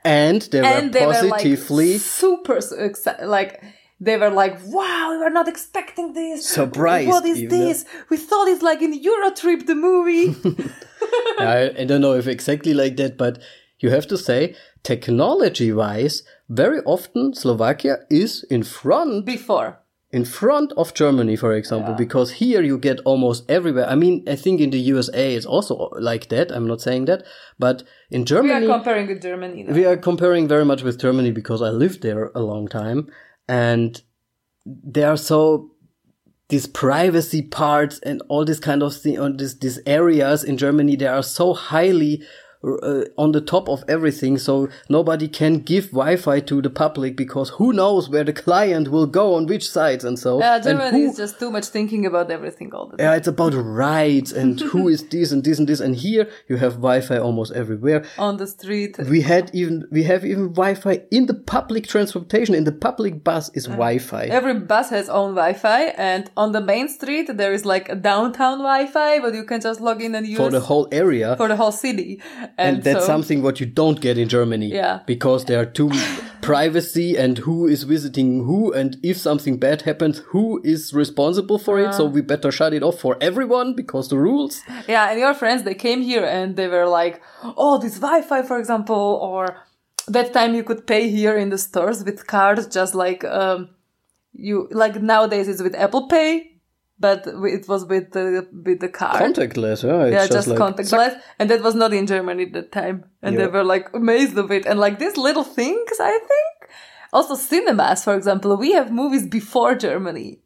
And 0.07 0.42
they 0.42 0.62
were 0.62 0.88
they 0.88 1.00
positively 1.00 1.86
were 1.86 1.92
like 1.92 2.00
super 2.00 2.61
so 2.61 2.76
exci- 2.76 3.26
like. 3.26 3.62
They 3.98 4.18
were 4.18 4.28
like, 4.28 4.61
"Wow, 4.66 5.09
we 5.12 5.16
were 5.16 5.30
not 5.30 5.48
expecting 5.48 6.12
this. 6.12 6.46
Surprise! 6.46 7.09
What 7.09 7.24
is 7.24 7.48
this? 7.48 7.86
We 8.11 8.18
thought 8.18 8.46
it's 8.46 8.62
like 8.62 8.82
in 8.82 8.92
Eurotrip, 8.92 9.64
the 9.66 9.74
movie." 9.74 10.36
I, 11.38 11.72
I 11.78 11.84
don't 11.84 12.02
know 12.02 12.12
if 12.12 12.26
exactly 12.26 12.74
like 12.74 12.96
that, 12.98 13.16
but 13.16 13.38
you 13.78 13.90
have 13.90 14.07
to 14.09 14.18
say, 14.18 14.54
technology 14.82 15.72
wise, 15.72 16.22
very 16.48 16.80
often 16.80 17.34
Slovakia 17.34 17.98
is 18.11 18.44
in 18.44 18.62
front, 18.62 19.24
Before, 19.24 19.78
in 20.17 20.25
front 20.25 20.73
of 20.79 20.95
Germany, 20.95 21.37
for 21.37 21.53
example, 21.53 21.93
because 21.93 22.33
here 22.33 22.62
you 22.62 22.79
get 22.79 23.01
almost 23.05 23.45
everywhere. 23.51 23.87
I 23.87 23.97
mean, 23.97 24.25
I 24.27 24.35
think 24.35 24.62
in 24.62 24.71
the 24.71 24.79
USA 24.79 25.35
it's 25.35 25.45
also 25.45 25.91
like 26.01 26.31
that. 26.31 26.51
I'm 26.51 26.67
not 26.67 26.81
saying 26.81 27.05
that, 27.05 27.23
but 27.59 27.83
in 28.11 28.25
Germany, 28.25 28.61
we 28.61 28.73
are 28.73 28.79
comparing 28.79 29.07
with 29.09 29.21
Germany. 29.21 29.64
Now. 29.64 29.75
we 29.75 29.85
are 29.85 29.99
comparing 29.99 30.49
very 30.49 30.64
much 30.64 30.83
with 30.83 30.99
Germany 30.99 31.33
because 31.33 31.61
I 31.61 31.69
lived 31.69 32.01
there 32.01 32.31
a 32.35 32.41
long 32.41 32.67
time 32.67 33.12
and 33.47 34.01
they 34.64 35.05
are 35.05 35.19
so 35.19 35.73
these 36.49 36.67
privacy 36.67 37.43
parts 37.43 37.99
and 37.99 38.23
all 38.31 38.47
this 38.47 38.59
kind 38.59 38.83
of 38.83 38.97
thing 38.97 39.19
on 39.19 39.37
this 39.37 39.53
these 39.59 39.79
areas 39.85 40.45
in 40.45 40.57
Germany 40.57 40.97
they 40.97 41.09
are 41.09 41.23
so 41.23 41.53
highly 41.53 42.23
uh, 42.64 43.04
on 43.16 43.32
the 43.32 43.40
top 43.40 43.68
of 43.68 43.84
everything 43.88 44.38
so 44.38 44.68
nobody 44.88 45.28
can 45.28 45.59
give 45.59 45.90
wi-fi 45.90 46.40
to 46.40 46.61
the 46.62 46.70
public 46.70 47.16
because 47.16 47.50
who 47.50 47.72
knows 47.72 48.09
where 48.09 48.24
the 48.24 48.32
client 48.32 48.88
will 48.88 49.07
go 49.07 49.34
on 49.34 49.46
which 49.46 49.68
sites 49.68 50.04
and 50.04 50.18
so 50.18 50.38
Yeah, 50.40 50.59
Germany 50.59 51.02
who- 51.02 51.11
is 51.11 51.16
just 51.16 51.38
too 51.38 51.50
much 51.50 51.66
thinking 51.66 52.07
about 52.07 52.30
everything 52.30 52.72
all 52.74 52.86
the 52.88 52.96
time. 52.96 53.04
yeah, 53.07 53.14
it's 53.16 53.28
about 53.28 53.52
rights 53.54 54.32
and 54.32 54.61
who 54.61 54.88
is 54.88 55.07
this 55.09 55.32
and 55.32 55.44
this 55.44 55.59
and 55.59 55.68
this. 55.68 55.80
And 55.80 55.94
here 55.94 56.28
you 56.48 56.57
have 56.57 56.74
Wi-Fi 56.74 57.18
almost 57.18 57.52
everywhere. 57.52 58.04
On 58.18 58.36
the 58.36 58.46
street. 58.46 58.96
We 58.98 59.20
had 59.20 59.50
even 59.52 59.86
we 59.90 60.02
have 60.04 60.24
even 60.24 60.48
Wi-Fi 60.52 61.02
in 61.11 61.26
the 61.26 61.34
public 61.34 61.86
transportation. 61.86 62.54
In 62.54 62.64
the 62.64 62.72
public 62.72 63.22
bus 63.22 63.50
is 63.54 63.64
Wi-Fi. 63.66 64.24
Every 64.26 64.54
bus 64.72 64.90
has 64.90 65.09
own 65.09 65.34
Wi-Fi, 65.34 65.82
and 66.11 66.30
on 66.36 66.52
the 66.52 66.61
main 66.61 66.88
street 66.88 67.26
there 67.36 67.52
is 67.52 67.64
like 67.64 67.88
a 67.88 67.94
downtown 67.94 68.59
Wi-Fi, 68.59 69.20
but 69.20 69.34
you 69.34 69.44
can 69.44 69.61
just 69.61 69.80
log 69.80 70.02
in 70.02 70.14
and 70.14 70.26
use 70.26 70.38
for 70.38 70.50
the 70.50 70.61
whole 70.61 70.88
area. 70.92 71.36
for 71.36 71.48
the 71.48 71.57
whole 71.57 71.72
city. 71.72 72.20
And, 72.59 72.76
and 72.76 72.84
that's 72.84 73.00
so, 73.00 73.07
something 73.07 73.42
what 73.42 73.61
you 73.61 73.66
don't 73.66 74.00
get 74.00 74.16
in 74.16 74.28
Germany. 74.28 74.68
Yeah. 74.68 75.00
Because 75.07 75.44
there 75.44 75.61
are 75.61 75.66
too 75.66 75.90
privacy 76.42 77.16
and 77.16 77.38
who 77.38 77.66
is 77.66 77.82
visiting 77.82 78.44
who 78.44 78.72
and 78.72 78.96
if 79.02 79.18
something 79.18 79.59
bad 79.59 79.82
happens, 79.82 80.18
who 80.28 80.61
is 80.64 80.94
responsible 80.94 81.59
for 81.59 81.78
it. 81.78 81.92
So 81.92 82.07
we 82.07 82.22
better 82.22 82.50
shut 82.50 82.72
it 82.72 82.82
off 82.82 82.98
for 83.00 83.18
everyone 83.20 83.74
because 83.74 84.09
the 84.09 84.18
rules. 84.18 84.62
Yeah, 84.88 85.11
and 85.11 85.18
your 85.20 85.34
friends 85.34 85.64
they 85.64 85.74
came 85.74 86.00
here 86.00 86.24
and 86.24 86.57
they 86.57 86.68
were 86.68 86.88
like, 86.88 87.22
"Oh, 87.42 87.78
this 87.78 87.98
Wi-Fi, 87.98 88.42
for 88.42 88.59
example, 88.59 89.18
or 89.20 89.57
that 90.09 90.32
time 90.32 90.54
you 90.54 90.64
could 90.64 90.86
pay 90.86 91.11
here 91.11 91.36
in 91.36 91.50
the 91.50 91.59
stores 91.59 92.04
with 92.04 92.26
cards, 92.26 92.66
just 92.66 92.94
like 92.94 93.24
um, 93.24 93.70
you 94.32 94.68
like 94.70 95.02
nowadays 95.02 95.48
it's 95.48 95.62
with 95.62 95.74
Apple 95.74 96.09
Pay." 96.09 96.55
But 96.99 97.26
it 97.26 97.68
was 97.68 97.84
with 97.84 98.12
the 98.12 98.49
with 98.64 98.80
the 98.80 98.88
card. 98.88 99.22
Contactless, 99.22 99.82
yeah. 99.84 100.07
Yeah, 100.07 100.26
just, 100.26 100.49
like, 100.49 100.59
contactless, 100.59 101.20
and 101.38 101.51
that 101.51 101.62
was 101.62 101.74
not 101.74 101.92
in 101.92 102.07
Germany 102.07 102.44
at 102.44 102.53
that 102.55 102.72
time, 102.72 103.05
and 103.22 103.36
they 103.36 103.47
were 103.47 103.64
like 103.64 103.92
amazed 103.92 104.38
of 104.38 104.51
it, 104.51 104.64
and 104.64 104.80
like 104.80 104.99
these 104.99 105.16
little 105.18 105.44
things, 105.44 106.01
I 106.01 106.12
think. 106.18 106.70
Also, 107.12 107.34
cinemas, 107.34 108.03
for 108.03 108.14
example, 108.14 108.57
we 108.57 108.72
have 108.72 108.90
movies 108.90 109.26
before 109.26 109.74
Germany. 109.74 110.40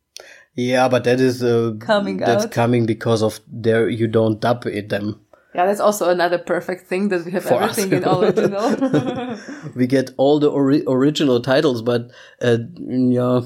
Yeah, 0.56 0.88
but 0.88 1.04
that 1.04 1.20
is 1.20 1.42
uh, 1.42 1.74
Coming 1.78 2.16
that's 2.18 2.44
out. 2.44 2.50
coming 2.50 2.84
because 2.84 3.22
of 3.22 3.40
there 3.46 3.88
you 3.88 4.08
don't 4.08 4.40
dub 4.40 4.66
it 4.66 4.88
them. 4.88 5.20
Yeah, 5.54 5.66
that's 5.66 5.80
also 5.80 6.10
another 6.10 6.38
perfect 6.38 6.86
thing 6.86 7.08
that 7.08 7.24
we 7.24 7.32
have 7.32 7.44
For 7.44 7.60
everything 7.62 7.92
in 7.92 8.04
original. 8.04 9.36
We 9.74 9.86
get 9.86 10.10
all 10.16 10.38
the 10.38 10.48
ori- 10.50 10.84
original 10.86 11.40
titles, 11.40 11.82
but 11.82 12.10
uh, 12.40 12.58
yeah, 12.76 13.40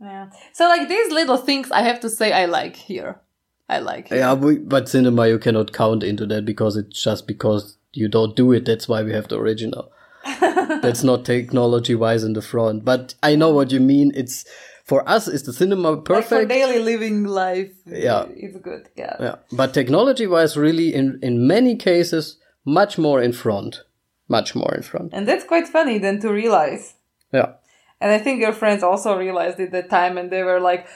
yeah. 0.00 0.30
So 0.52 0.68
like 0.68 0.88
these 0.88 1.12
little 1.12 1.36
things, 1.36 1.70
I 1.70 1.82
have 1.82 2.00
to 2.00 2.10
say, 2.10 2.32
I 2.32 2.46
like 2.46 2.76
here. 2.76 3.20
I 3.68 3.80
like. 3.80 4.08
Here. 4.08 4.18
yeah. 4.18 4.34
We, 4.34 4.58
but 4.58 4.88
cinema 4.88 5.28
you 5.28 5.38
cannot 5.38 5.72
count 5.72 6.02
into 6.02 6.26
that 6.26 6.44
because 6.44 6.76
it's 6.76 7.02
just 7.02 7.26
because 7.26 7.76
you 7.92 8.08
don't 8.08 8.34
do 8.36 8.52
it. 8.52 8.64
That's 8.64 8.88
why 8.88 9.02
we 9.02 9.12
have 9.12 9.28
the 9.28 9.38
original. 9.38 9.92
that's 10.40 11.02
not 11.02 11.24
technology 11.24 11.94
wise 11.94 12.24
in 12.24 12.32
the 12.32 12.42
front. 12.42 12.84
But 12.84 13.14
I 13.22 13.34
know 13.36 13.50
what 13.50 13.70
you 13.72 13.80
mean. 13.80 14.12
It's 14.14 14.44
for 14.84 15.08
us. 15.08 15.28
Is 15.28 15.42
the 15.42 15.52
cinema 15.52 15.90
Like 15.92 16.24
for 16.24 16.44
daily 16.44 16.78
living 16.78 17.24
life, 17.24 17.72
Yeah. 17.86 18.26
it's 18.30 18.56
good. 18.58 18.88
Yeah. 18.96 19.16
yeah, 19.20 19.34
but 19.52 19.74
technology 19.74 20.26
wise, 20.26 20.56
really, 20.56 20.94
in 20.94 21.18
in 21.22 21.46
many 21.46 21.76
cases, 21.76 22.38
much 22.64 22.98
more 22.98 23.22
in 23.22 23.32
front. 23.32 23.82
Much 24.28 24.54
more 24.54 24.74
in 24.74 24.82
front. 24.82 25.12
And 25.14 25.26
that's 25.26 25.44
quite 25.44 25.66
funny 25.68 25.98
then 25.98 26.20
to 26.20 26.30
realize. 26.32 26.94
Yeah. 27.32 27.52
And 28.00 28.12
I 28.12 28.18
think 28.18 28.40
your 28.40 28.52
friends 28.52 28.82
also 28.82 29.18
realized 29.18 29.58
it 29.60 29.72
that 29.72 29.90
time 29.90 30.18
and 30.18 30.30
they 30.30 30.42
were 30.42 30.60
like 30.60 30.86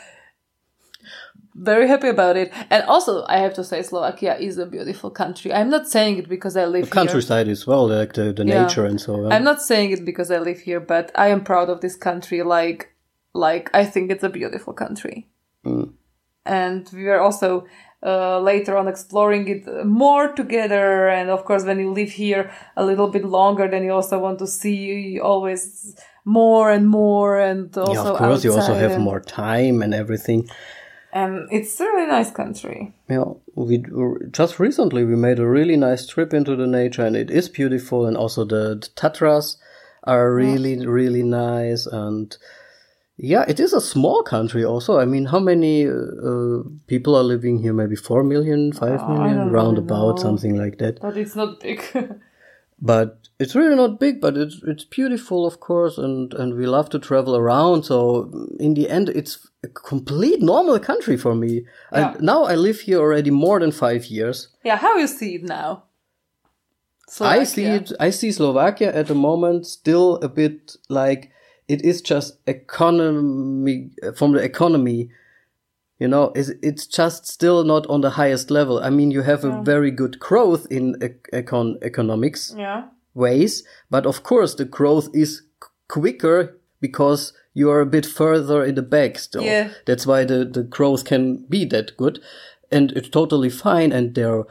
very 1.55 1.87
happy 1.89 2.09
about 2.09 2.37
it. 2.37 2.53
And 2.71 2.83
also, 2.85 3.25
I 3.29 3.39
have 3.39 3.55
to 3.55 3.65
say, 3.65 3.83
Slovakia 3.83 4.37
is 4.39 4.59
a 4.59 4.67
beautiful 4.67 5.11
country. 5.11 5.53
I'm 5.53 5.69
not 5.69 5.87
saying 5.89 6.19
it 6.19 6.29
because 6.29 6.57
I 6.57 6.65
live 6.65 6.85
here. 6.85 7.05
Countryside 7.05 7.49
as 7.49 7.67
well, 7.67 7.89
like 7.89 8.15
the, 8.15 8.33
the 8.33 8.45
Yeah. 8.45 8.63
nature 8.63 8.87
and 8.87 9.01
so 9.01 9.27
on. 9.27 9.33
I'm 9.33 9.45
not 9.45 9.61
saying 9.61 9.91
it 9.91 10.05
because 10.05 10.31
I 10.31 10.39
live 10.39 10.61
here, 10.61 10.81
but 10.81 11.11
I 11.15 11.29
am 11.29 11.45
proud 11.45 11.69
of 11.69 11.81
this 11.81 11.97
country. 11.97 12.43
Like, 12.43 12.95
like 13.35 13.71
I 13.75 13.85
think 13.85 14.11
it's 14.11 14.25
a 14.25 14.31
beautiful 14.31 14.73
country. 14.73 15.29
And 16.45 16.89
we 16.93 17.05
were 17.05 17.21
also 17.21 17.67
uh, 18.05 18.41
later 18.41 18.77
on 18.77 18.89
exploring 18.89 19.47
it 19.49 19.87
more 19.87 20.33
together. 20.33 21.09
And 21.09 21.31
of 21.31 21.45
course, 21.45 21.65
when 21.65 21.79
you 21.79 21.93
live 21.93 22.11
here 22.11 22.51
a 22.77 22.85
little 22.85 23.09
bit 23.09 23.25
longer, 23.25 23.69
then 23.69 23.85
you 23.85 23.93
also 23.93 24.19
want 24.19 24.39
to 24.41 24.47
see 24.47 25.21
always 25.21 25.95
more 26.25 26.71
and 26.71 26.89
more. 26.89 27.39
And 27.39 27.77
also, 27.77 27.93
yeah, 27.93 28.11
of 28.11 28.19
course, 28.19 28.45
you 28.45 28.53
also 28.53 28.75
have 28.75 28.99
more 28.99 29.21
time 29.21 29.83
and 29.83 29.95
everything. 29.95 30.49
And 31.13 31.47
it's 31.51 31.79
a 31.79 31.85
really 31.85 32.07
nice 32.07 32.31
country. 32.31 32.95
Yeah, 33.09 33.25
we 33.55 33.85
just 34.31 34.59
recently 34.59 35.05
we 35.05 35.15
made 35.15 35.39
a 35.39 35.47
really 35.47 35.77
nice 35.77 36.07
trip 36.07 36.33
into 36.33 36.57
the 36.57 36.67
nature, 36.67 37.05
and 37.05 37.17
it 37.17 37.31
is 37.31 37.49
beautiful. 37.51 38.07
And 38.07 38.17
also 38.17 38.45
the, 38.45 38.77
the 38.81 38.89
Tatras 38.97 39.57
are 40.05 40.33
really, 40.33 40.87
really 40.87 41.23
nice. 41.23 41.87
And 41.87 42.35
yeah, 43.19 43.45
it 43.47 43.61
is 43.61 43.75
a 43.75 43.81
small 43.81 44.23
country. 44.23 44.65
Also, 44.65 44.99
I 44.99 45.05
mean, 45.05 45.27
how 45.27 45.39
many 45.39 45.87
uh, 45.87 46.63
people 46.87 47.15
are 47.15 47.23
living 47.23 47.59
here? 47.59 47.75
Maybe 47.75 47.95
four 47.95 48.25
million, 48.25 48.73
five 48.73 49.01
Oh, 49.01 49.05
I 49.05 49.29
million, 49.29 49.51
round 49.51 49.77
really 49.77 50.19
something 50.19 50.57
like 50.57 50.79
that. 50.79 51.01
But 51.01 51.19
it's 51.19 51.37
not 51.37 51.61
big. 51.61 51.83
but 52.85 53.29
it's 53.39 53.55
really 53.55 53.77
not 53.77 54.01
big 54.01 54.21
but 54.21 54.37
it's 54.37 54.61
it's 54.67 54.85
beautiful 54.85 55.47
of 55.47 55.61
course 55.61 55.97
and 55.97 56.35
and 56.35 56.55
we 56.55 56.67
love 56.67 56.91
to 56.91 56.99
travel 56.99 57.37
around 57.37 57.85
so 57.85 58.29
in 58.59 58.75
the 58.75 58.91
end 58.91 59.09
it's 59.09 59.49
a 59.63 59.69
complete 59.69 60.43
normal 60.43 60.79
country 60.79 61.17
for 61.17 61.35
me 61.35 61.53
Yeah. 61.93 62.13
and 62.15 62.21
now 62.21 62.43
i 62.45 62.55
live 62.57 62.81
here 62.81 62.99
already 62.99 63.31
more 63.31 63.61
than 63.61 63.71
5 63.73 64.07
years 64.07 64.49
yeah, 64.65 64.77
how 64.77 64.97
you 64.99 65.07
see 65.07 65.37
it 65.37 65.45
now? 65.45 65.85
i 67.21 67.45
see 67.45 67.65
it 67.65 67.93
i 68.01 68.11
see 68.11 68.33
slovakia 68.33 68.91
at 68.93 69.07
the 69.07 69.15
moment 69.15 69.67
still 69.67 70.17
a 70.23 70.29
bit 70.29 70.77
like 70.89 71.31
it 71.69 71.83
is 71.85 72.03
just 72.03 72.39
economy 72.47 73.91
from 74.17 74.33
the 74.33 74.43
economy 74.43 75.11
you 76.03 76.09
know 76.15 76.25
it's, 76.39 76.51
it's 76.69 76.87
just 76.99 77.21
still 77.37 77.61
not 77.73 77.85
on 77.95 78.01
the 78.03 78.11
highest 78.21 78.51
level 78.59 78.77
i 78.89 78.91
mean 78.99 79.11
you 79.17 79.23
have 79.23 79.43
a 79.45 79.63
very 79.73 79.91
good 80.03 80.15
growth 80.29 80.65
in 80.77 80.85
econ- 81.41 81.79
economics 81.91 82.43
Yeah. 82.65 82.81
ways, 83.15 83.55
but 83.95 84.05
of 84.07 84.17
course 84.31 84.53
the 84.57 84.69
growth 84.79 85.09
is 85.23 85.31
qu- 85.61 85.71
quicker 86.01 86.39
because 86.81 87.23
you 87.59 87.67
are 87.73 87.81
a 87.83 87.93
bit 87.97 88.07
further 88.07 88.59
in 88.69 88.75
the 88.75 88.83
back 88.97 89.19
still. 89.19 89.45
Yeah. 89.45 89.67
That's 89.87 90.07
why 90.11 90.25
the, 90.25 90.41
the 90.57 90.63
growth 90.77 91.03
can 91.05 91.23
be 91.55 91.67
that 91.67 91.89
good. 92.03 92.17
And 92.77 92.91
it's 92.99 93.11
totally 93.11 93.51
fine 93.51 93.91
and 93.97 94.15
there 94.15 94.45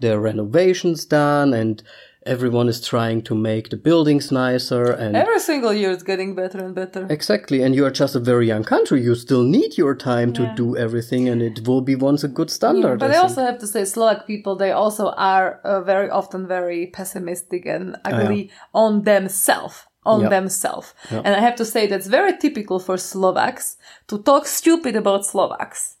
there 0.00 0.16
are 0.16 0.20
renovations 0.30 1.06
done 1.06 1.48
and 1.60 1.82
everyone 2.26 2.68
is 2.68 2.80
trying 2.80 3.22
to 3.22 3.34
make 3.34 3.70
the 3.70 3.76
buildings 3.76 4.30
nicer 4.30 4.90
and 4.92 5.16
Every 5.16 5.40
single 5.40 5.72
year 5.72 5.90
it's 5.90 6.02
getting 6.02 6.34
better 6.34 6.58
and 6.58 6.74
better. 6.74 7.06
Exactly, 7.08 7.62
and 7.62 7.74
you 7.74 7.84
are 7.86 7.90
just 7.90 8.14
a 8.16 8.20
very 8.20 8.46
young 8.46 8.64
country. 8.64 9.02
You 9.02 9.14
still 9.14 9.44
need 9.44 9.78
your 9.78 9.94
time 9.94 10.32
to 10.34 10.52
do 10.56 10.76
everything, 10.76 11.28
and 11.28 11.40
it 11.42 11.66
will 11.66 11.80
be 11.80 11.94
once 11.94 12.24
a 12.24 12.28
good 12.28 12.50
standard. 12.50 12.98
But 12.98 13.10
I 13.10 13.14
I 13.14 13.18
also 13.18 13.42
have 13.42 13.58
to 13.58 13.66
say, 13.66 13.84
Slovak 13.84 14.26
people, 14.26 14.56
they 14.56 14.72
also 14.72 15.10
are 15.16 15.60
uh, 15.64 15.80
very 15.82 16.10
often 16.10 16.46
very 16.46 16.86
pessimistic 16.92 17.66
and 17.66 17.96
ugly 18.04 18.50
on 18.72 19.02
themselves. 19.04 19.86
on 20.06 20.20
Yeah. 20.22 20.30
themselves. 20.30 20.94
And 21.10 21.34
I 21.34 21.40
have 21.42 21.56
to 21.56 21.64
say 21.64 21.90
that's 21.90 22.06
very 22.06 22.38
typical 22.38 22.78
for 22.78 22.96
Slovaks 22.96 23.76
to 24.06 24.22
talk 24.22 24.46
stupid 24.46 24.94
about 24.94 25.26
Slovaks. 25.26 25.96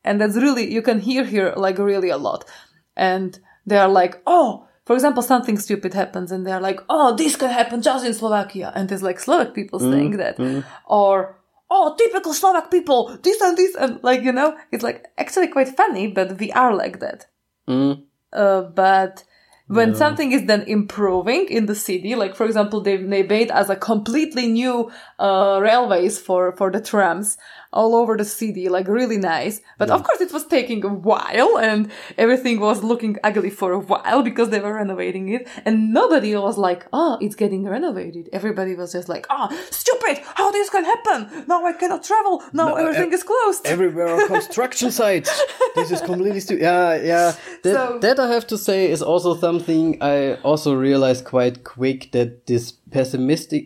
And 0.00 0.16
that's 0.16 0.36
really, 0.36 0.72
you 0.72 0.80
can 0.80 1.00
hear 1.00 1.24
here 1.28 1.52
like 1.56 1.76
really 1.76 2.08
a 2.08 2.16
lot. 2.16 2.48
And 2.96 3.38
they 3.68 3.76
are 3.76 3.92
like, 3.92 4.22
oh, 4.24 4.64
for 4.84 4.94
example, 4.94 5.22
something 5.22 5.58
stupid 5.58 5.94
happens 5.94 6.30
and 6.30 6.46
they're 6.46 6.60
like, 6.60 6.80
oh, 6.90 7.16
this 7.16 7.36
can 7.36 7.50
happen 7.50 7.80
just 7.80 8.04
in 8.04 8.12
Slovakia. 8.12 8.72
And 8.74 8.88
there's 8.88 9.02
like 9.02 9.18
Slovak 9.18 9.54
people 9.54 9.80
saying 9.80 10.18
that. 10.18 10.38
Or, 10.86 11.36
oh, 11.70 11.94
typical 11.96 12.34
Slovak 12.34 12.70
people, 12.70 13.16
this 13.22 13.40
and 13.40 13.56
this. 13.56 13.74
And 13.76 13.98
like, 14.02 14.22
you 14.22 14.32
know, 14.32 14.56
it's 14.72 14.82
like 14.82 15.06
actually 15.16 15.48
quite 15.48 15.74
funny, 15.74 16.08
but 16.08 16.38
we 16.38 16.52
are 16.52 16.74
like 16.74 17.00
that. 17.00 17.26
Mm. 17.66 18.02
Uh, 18.32 18.62
but 18.62 19.24
when 19.66 19.94
something 19.94 20.32
is 20.32 20.44
then 20.44 20.62
improving 20.62 21.46
in 21.48 21.64
the 21.64 21.74
city, 21.74 22.14
like 22.14 22.34
for 22.34 22.44
example, 22.44 22.82
they 22.82 22.98
they 22.98 23.22
made 23.22 23.50
as 23.50 23.70
a 23.70 23.76
completely 23.76 24.46
new 24.46 24.90
uh, 25.18 25.58
railways 25.62 26.18
for 26.18 26.52
for 26.56 26.70
the 26.70 26.82
trams 26.82 27.38
all 27.74 27.94
over 27.94 28.16
the 28.16 28.24
city, 28.24 28.68
like 28.68 28.86
really 28.88 29.18
nice. 29.18 29.60
But 29.78 29.90
of 29.90 30.02
course, 30.04 30.20
it 30.20 30.32
was 30.32 30.46
taking 30.46 30.84
a 30.84 30.88
while, 31.10 31.58
and 31.58 31.90
everything 32.16 32.60
was 32.60 32.82
looking 32.82 33.16
ugly 33.28 33.50
for 33.50 33.72
a 33.72 33.78
while 33.90 34.22
because 34.22 34.48
they 34.50 34.60
were 34.60 34.74
renovating 34.74 35.28
it, 35.36 35.42
and 35.66 35.92
nobody 35.92 36.34
was 36.36 36.56
like, 36.56 36.86
"Oh, 36.92 37.18
it's 37.20 37.34
getting 37.34 37.62
renovated." 37.76 38.24
Everybody 38.32 38.74
was 38.74 38.92
just 38.92 39.08
like, 39.14 39.26
"Oh, 39.30 39.46
stupid! 39.70 40.16
How 40.40 40.50
this 40.56 40.70
can 40.70 40.84
happen? 40.84 41.44
Now 41.48 41.60
I 41.66 41.72
cannot 41.72 42.02
travel. 42.10 42.42
Now 42.52 42.74
everything 42.76 43.12
is 43.12 43.22
closed." 43.22 43.66
Everywhere 43.66 44.08
are 44.08 44.26
construction 44.26 44.90
sites. 45.02 45.30
This 45.74 45.90
is 45.90 46.00
completely 46.00 46.40
stupid. 46.40 46.62
Yeah, 46.62 46.94
yeah. 47.12 47.32
That, 47.64 47.74
So- 47.74 47.98
that 48.00 48.18
I 48.20 48.28
have 48.28 48.46
to 48.46 48.56
say 48.58 48.90
is 48.90 49.02
also 49.02 49.34
something 49.46 49.98
I 50.00 50.34
also 50.44 50.74
realized 50.74 51.24
quite 51.24 51.64
quick 51.64 52.12
that 52.12 52.46
this 52.46 52.72
pessimistic, 52.90 53.64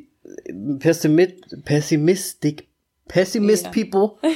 pessimist, 0.81 1.55
pessimistic, 1.65 2.68
pessimist 3.09 3.65
Yeah. 3.65 3.71
people. 3.71 4.19
I 4.23 4.29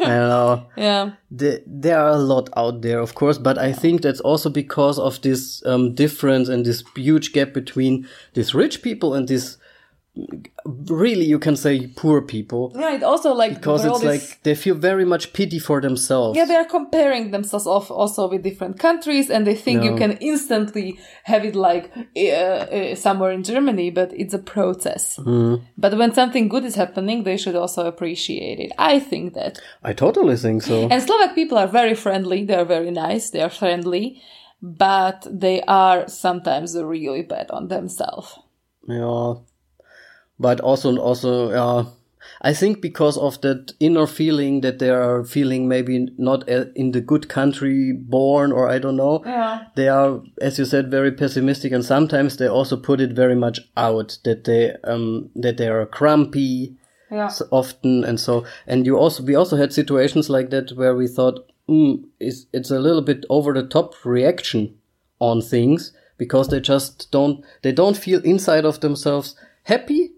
don't 0.00 0.28
know. 0.28 0.66
yeah. 0.76 1.10
the, 1.30 1.62
there 1.66 1.98
are 1.98 2.10
a 2.10 2.18
lot 2.18 2.48
out 2.56 2.82
there, 2.82 3.00
of 3.00 3.14
course, 3.14 3.38
but 3.38 3.58
I 3.58 3.72
think 3.72 4.02
that's 4.02 4.20
also 4.20 4.50
because 4.50 4.98
of 4.98 5.20
this 5.22 5.62
um, 5.66 5.94
difference 5.94 6.48
and 6.48 6.64
this 6.64 6.82
huge 6.96 7.32
gap 7.32 7.52
between 7.52 8.06
these 8.34 8.54
rich 8.54 8.82
people 8.82 9.14
and 9.14 9.28
these 9.28 9.58
really, 10.64 11.24
you 11.24 11.38
can 11.38 11.56
say, 11.56 11.86
poor 11.88 12.20
people. 12.22 12.72
Yeah, 12.74 12.94
it 12.94 13.02
also 13.02 13.32
like 13.32 13.54
Because 13.54 13.84
it's 13.84 14.00
this- 14.00 14.30
like 14.30 14.42
they 14.42 14.54
feel 14.54 14.74
very 14.74 15.04
much 15.04 15.32
pity 15.32 15.58
for 15.58 15.80
themselves. 15.80 16.36
Yeah, 16.36 16.44
they 16.44 16.56
are 16.56 16.64
comparing 16.64 17.30
themselves 17.30 17.66
off 17.66 17.90
also 17.90 18.28
with 18.28 18.42
different 18.42 18.78
countries, 18.78 19.30
and 19.30 19.46
they 19.46 19.54
think 19.54 19.82
you 19.84 19.96
can 19.96 20.12
instantly 20.20 20.98
have 21.24 21.44
it 21.44 21.54
like 21.54 21.90
uh, 22.16 22.20
uh, 22.20 22.94
somewhere 22.94 23.32
in 23.32 23.42
Germany, 23.42 23.90
but 23.90 24.12
it's 24.12 24.34
a 24.34 24.38
process. 24.38 25.16
Mm-hmm. 25.16 25.64
But 25.76 25.96
when 25.96 26.12
something 26.14 26.48
good 26.48 26.64
is 26.64 26.74
happening, 26.74 27.24
they 27.24 27.36
should 27.36 27.56
also 27.56 27.86
appreciate 27.86 28.60
it. 28.60 28.72
I 28.78 28.98
think 29.00 29.34
that. 29.34 29.58
I 29.82 29.92
totally 29.92 30.36
think 30.36 30.62
so. 30.62 30.88
And 30.90 31.02
Slovak 31.02 31.34
people 31.34 31.58
are 31.58 31.68
very 31.68 31.94
friendly. 31.94 32.44
They 32.44 32.54
are 32.54 32.64
very 32.64 32.90
nice. 32.90 33.30
They 33.30 33.40
are 33.40 33.50
friendly, 33.50 34.20
but 34.62 35.26
they 35.30 35.62
are 35.62 36.08
sometimes 36.08 36.76
really 36.76 37.22
bad 37.22 37.50
on 37.50 37.68
themselves. 37.68 38.38
Yeah, 38.88 39.34
but 40.38 40.60
also 40.60 40.96
also 40.98 41.50
yeah, 41.50 41.90
I 42.42 42.52
think 42.54 42.80
because 42.82 43.16
of 43.16 43.40
that 43.40 43.72
inner 43.80 44.06
feeling 44.06 44.60
that 44.60 44.78
they 44.78 44.90
are 44.90 45.24
feeling 45.24 45.66
maybe 45.68 46.08
not 46.18 46.48
in 46.48 46.92
the 46.92 47.00
good 47.00 47.28
country 47.28 47.92
born 47.92 48.52
or 48.52 48.68
I 48.68 48.78
don't 48.78 48.96
know. 48.96 49.22
Yeah. 49.24 49.64
They 49.76 49.88
are, 49.88 50.20
as 50.40 50.58
you 50.58 50.64
said, 50.64 50.90
very 50.90 51.10
pessimistic, 51.12 51.72
and 51.72 51.84
sometimes 51.84 52.36
they 52.36 52.46
also 52.48 52.76
put 52.76 53.00
it 53.00 53.12
very 53.12 53.34
much 53.34 53.60
out 53.76 54.18
that 54.24 54.44
they 54.44 54.74
um 54.84 55.30
that 55.36 55.56
they 55.56 55.68
are 55.68 55.86
grumpy 55.86 56.76
Yeah. 57.10 57.26
s- 57.26 57.42
often 57.50 58.04
and 58.04 58.20
so 58.20 58.44
and 58.66 58.84
you 58.86 58.98
also 58.98 59.22
we 59.24 59.34
also 59.36 59.56
had 59.56 59.72
situations 59.72 60.28
like 60.28 60.50
that 60.50 60.72
where 60.76 60.94
we 60.94 61.08
thought 61.08 61.46
mm, 61.68 62.04
it's, 62.20 62.46
it's 62.52 62.70
a 62.70 62.78
little 62.78 63.02
bit 63.02 63.24
over 63.30 63.52
the 63.54 63.66
top 63.66 63.94
reaction 64.04 64.74
on 65.18 65.40
things 65.40 65.92
because 66.18 66.48
they 66.48 66.60
just 66.60 67.10
don't 67.10 67.42
they 67.62 67.72
don't 67.72 67.96
feel 67.96 68.20
inside 68.24 68.64
of 68.66 68.80
themselves 68.80 69.34
happy 69.64 70.10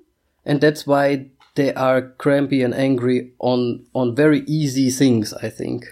and 0.44 0.60
that's 0.60 0.86
why 0.86 1.26
they 1.54 1.74
are 1.74 2.02
crampy 2.18 2.62
and 2.62 2.74
angry 2.74 3.32
on 3.38 3.84
on 3.94 4.14
very 4.14 4.40
easy 4.46 4.90
things 4.90 5.32
i 5.34 5.48
think 5.48 5.84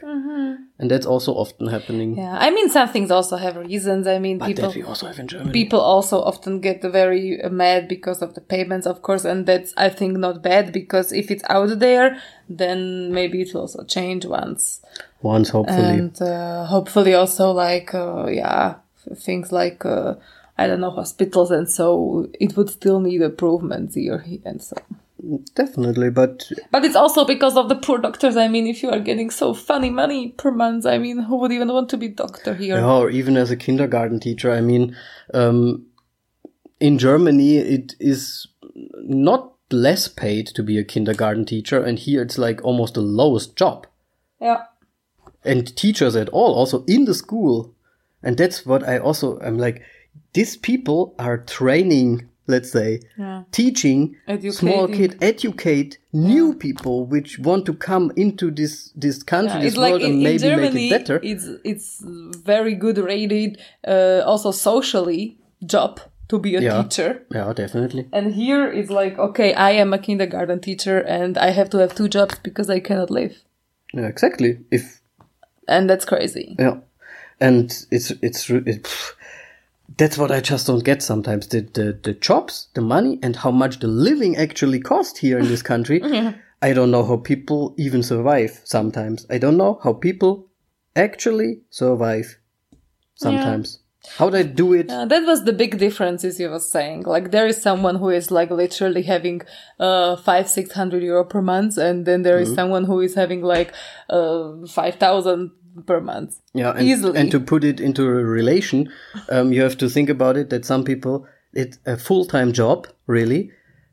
and 0.79 0.91
that's 0.91 1.07
also 1.07 1.33
often 1.33 1.67
happening 1.67 2.17
Yeah. 2.17 2.37
I 2.39 2.51
mean, 2.51 2.71
some 2.71 2.89
things 2.89 3.11
also 3.11 3.37
have 3.37 3.57
reasons. 3.57 4.07
I 4.07 4.19
mean, 4.19 4.39
but 4.39 4.47
people. 4.47 4.73
we 4.73 4.83
also 4.83 5.07
have 5.07 5.19
in 5.19 5.27
germany 5.27 5.53
people 5.53 5.81
also 5.81 6.23
often 6.23 6.61
get 6.61 6.83
very 6.83 7.43
uh, 7.43 7.51
mad 7.51 7.89
because 7.89 8.23
of 8.23 8.35
the 8.35 8.41
payments, 8.41 8.87
of 8.87 9.03
course, 9.03 9.25
and 9.25 9.47
that's 9.47 9.75
I 9.77 9.89
think 9.89 10.17
not 10.19 10.43
bad 10.43 10.73
because 10.73 11.13
if 11.13 11.31
it's 11.31 11.45
out 11.51 11.79
there, 11.81 12.19
then 12.49 13.13
maybe 13.13 13.43
it 13.43 13.53
will 13.53 13.63
also 13.63 13.85
change 13.85 14.25
once, 14.25 14.81
once 15.23 15.49
hopefully 15.51 15.99
and 15.99 16.23
uh, 16.23 16.65
hopefully 16.67 17.15
also 17.15 17.51
like 17.51 17.93
uh, 17.95 18.27
yeah, 18.29 18.77
things 19.17 19.51
like 19.51 19.85
uh, 19.85 20.15
I 20.59 20.67
don't 20.67 20.81
know 20.81 20.91
hospitals 20.91 21.51
and 21.51 21.71
so 21.71 22.29
it 22.41 22.57
would 22.57 22.69
still 22.69 23.01
need 23.01 23.23
improvements 23.23 23.95
here 23.95 24.25
and 24.45 24.61
so. 24.61 24.77
definitely 25.55 26.11
but 26.11 26.51
But 26.73 26.85
it's 26.85 26.97
also 26.97 27.25
because 27.25 27.57
of 27.57 27.69
the 27.69 27.77
poor 27.77 27.99
doctors. 27.99 28.37
I 28.37 28.49
mean, 28.49 28.67
if 28.67 28.83
you 28.83 28.91
are 28.91 28.99
getting 28.99 29.31
so 29.31 29.55
funny 29.55 29.91
money 29.91 30.29
per 30.31 30.51
month, 30.51 30.85
I 30.85 30.99
mean, 30.99 31.21
who 31.21 31.37
would 31.37 31.53
even 31.53 31.69
want 31.69 31.89
to 31.91 31.97
be 31.97 32.09
doctor 32.09 32.55
here? 32.55 32.77
Yeah, 32.77 32.91
or 32.91 33.11
even 33.11 33.37
as 33.37 33.51
a 33.51 33.57
kindergarten 33.57 34.21
teacher. 34.21 34.51
I 34.51 34.61
mean, 34.61 34.97
um, 35.33 35.87
in 36.81 36.99
Germany, 36.99 37.59
it 37.59 37.95
is 38.01 38.47
not 38.95 39.53
less 39.71 40.09
paid 40.09 40.47
to 40.49 40.63
be 40.63 40.79
a 40.79 40.85
kindergarten 40.85 41.45
teacher, 41.45 41.83
and 41.83 41.99
here 41.99 42.23
it's 42.23 42.39
like 42.39 42.65
almost 42.65 42.95
the 42.95 43.01
lowest 43.01 43.57
job. 43.57 43.87
Yeah. 44.41 44.63
And 45.45 45.75
teachers 45.77 46.17
at 46.17 46.29
all, 46.31 46.55
also 46.55 46.85
in 46.87 47.05
the 47.05 47.15
school. 47.15 47.75
And 48.23 48.37
that's 48.37 48.67
what 48.67 48.83
I 48.83 48.99
also, 48.99 49.39
I'm 49.41 49.59
like, 49.59 49.83
these 50.33 50.57
people 50.57 51.15
are 51.19 51.39
training, 51.39 52.29
let's 52.47 52.71
say, 52.71 53.01
Yeah. 53.19 53.43
teaching 53.53 54.17
small 54.51 54.85
Educating. 54.85 54.95
kid, 55.11 55.19
educate 55.23 55.99
new 56.13 56.55
people 56.55 57.07
which 57.07 57.39
want 57.39 57.65
to 57.67 57.75
come 57.75 58.13
into 58.17 58.51
this, 58.51 58.91
this 58.97 59.23
country, 59.23 59.55
Yeah, 59.55 59.61
this 59.61 59.69
it's 59.73 59.77
like 59.79 59.91
world, 59.93 60.03
in, 60.03 60.13
and 60.13 60.23
maybe 60.23 60.39
Germany, 60.39 60.75
make 60.75 60.93
it 60.93 60.99
better. 60.99 61.21
it's 61.23 61.47
it's 61.65 62.03
very 62.45 62.75
good 62.75 62.99
rated, 62.99 63.59
uh, 63.87 64.23
also 64.25 64.51
socially 64.53 65.39
job 65.67 66.01
to 66.29 66.39
be 66.39 66.57
a 66.57 66.61
Yeah. 66.61 66.83
teacher. 66.83 67.23
yeah, 67.35 67.53
definitely. 67.55 68.07
And 68.13 68.35
here 68.35 68.71
it's 68.71 68.91
like, 68.91 69.19
okay, 69.19 69.55
I 69.55 69.71
am 69.73 69.93
a 69.95 69.99
kindergarten 69.99 70.61
teacher 70.61 70.99
and 71.01 71.37
I 71.39 71.51
have 71.51 71.71
to 71.71 71.79
have 71.79 71.95
two 71.95 72.09
jobs 72.09 72.39
because 72.43 72.69
I 72.71 72.81
cannot 72.81 73.11
live, 73.11 73.35
Yeah, 73.95 74.07
exactly. 74.09 74.59
If 74.71 75.01
and 75.67 75.89
that's 75.89 76.05
crazy. 76.05 76.55
Yeah, 76.59 76.77
and 77.41 77.65
it's 77.91 78.11
it's 78.23 78.51
re- 78.51 78.63
it, 78.67 78.83
pff, 78.85 79.13
that's 79.97 80.19
what 80.19 80.31
I 80.31 80.41
just 80.41 80.67
don't 80.67 80.85
get 80.85 81.03
sometimes 81.03 81.49
the, 81.49 81.61
the 81.63 81.99
the 82.03 82.13
jobs, 82.13 82.69
the 82.75 82.81
money, 82.81 83.19
and 83.23 83.35
how 83.37 83.51
much 83.51 83.79
the 83.81 83.89
living 83.89 84.37
actually 84.37 84.81
cost 84.81 85.19
here 85.19 85.39
in 85.39 85.47
this 85.49 85.63
country. 85.63 86.03
I 86.63 86.73
don't 86.73 86.91
know 86.91 87.05
how 87.05 87.17
people 87.17 87.75
even 87.79 88.03
survive. 88.03 88.61
Sometimes 88.65 89.27
I 89.31 89.39
don't 89.39 89.57
know 89.57 89.79
how 89.83 89.93
people 89.93 90.49
actually 90.97 91.61
survive. 91.71 92.39
Sometimes 93.15 93.81
how 94.17 94.31
they 94.31 94.43
do 94.45 94.73
it. 94.73 94.91
Uh, 94.91 95.05
that 95.07 95.25
was 95.27 95.45
the 95.45 95.53
big 95.53 95.79
difference, 95.79 96.25
as 96.25 96.39
you 96.41 96.49
were 96.51 96.61
saying. 96.61 97.03
Like 97.03 97.31
there 97.31 97.47
is 97.47 97.61
someone 97.61 97.97
who 97.97 98.11
is 98.11 98.31
like 98.31 98.51
literally 98.51 99.03
having 99.03 99.43
uh 99.81 100.17
five 100.17 100.49
six 100.49 100.73
hundred 100.73 101.03
euro 101.03 101.25
per 101.25 101.43
month, 101.43 101.77
and 101.79 102.07
then 102.07 102.23
there 102.23 102.37
Mm-hmm. 102.37 102.51
is 102.51 102.55
someone 102.55 102.85
who 102.85 103.01
is 103.01 103.15
having 103.15 103.43
like 103.43 103.73
uh 104.09 104.67
five 104.69 104.97
thousand 104.97 105.51
per 105.87 106.01
month. 106.01 106.41
Yeah, 106.55 106.73
and, 106.73 106.87
easily. 106.87 107.19
and 107.19 107.31
to 107.31 107.41
put 107.41 107.65
it 107.65 107.81
into 107.81 108.05
a 108.05 108.25
relation, 108.25 108.91
um, 109.31 109.53
you 109.53 109.63
have 109.63 109.77
to 109.79 109.89
think 109.89 110.09
about 110.09 110.37
it 110.37 110.51
that 110.51 110.65
some 110.65 110.85
people 110.85 111.27
it's 111.53 111.79
a 111.87 111.97
full 111.97 112.25
time 112.27 112.53
job, 112.53 112.87
really, 113.07 113.51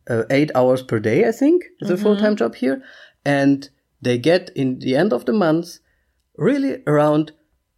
uh, 0.10 0.24
eight 0.30 0.52
hours 0.56 0.84
per 0.84 1.00
day, 1.00 1.28
I 1.28 1.32
think, 1.32 1.64
is 1.80 1.90
a 1.90 1.98
full 1.98 2.18
time 2.18 2.36
job 2.36 2.56
here, 2.56 2.84
and 3.24 3.70
they 4.02 4.18
get 4.18 4.50
in 4.56 4.80
the 4.80 4.96
end 4.96 5.14
of 5.14 5.26
the 5.26 5.34
month 5.34 5.80
really 6.38 6.84
around 6.86 7.32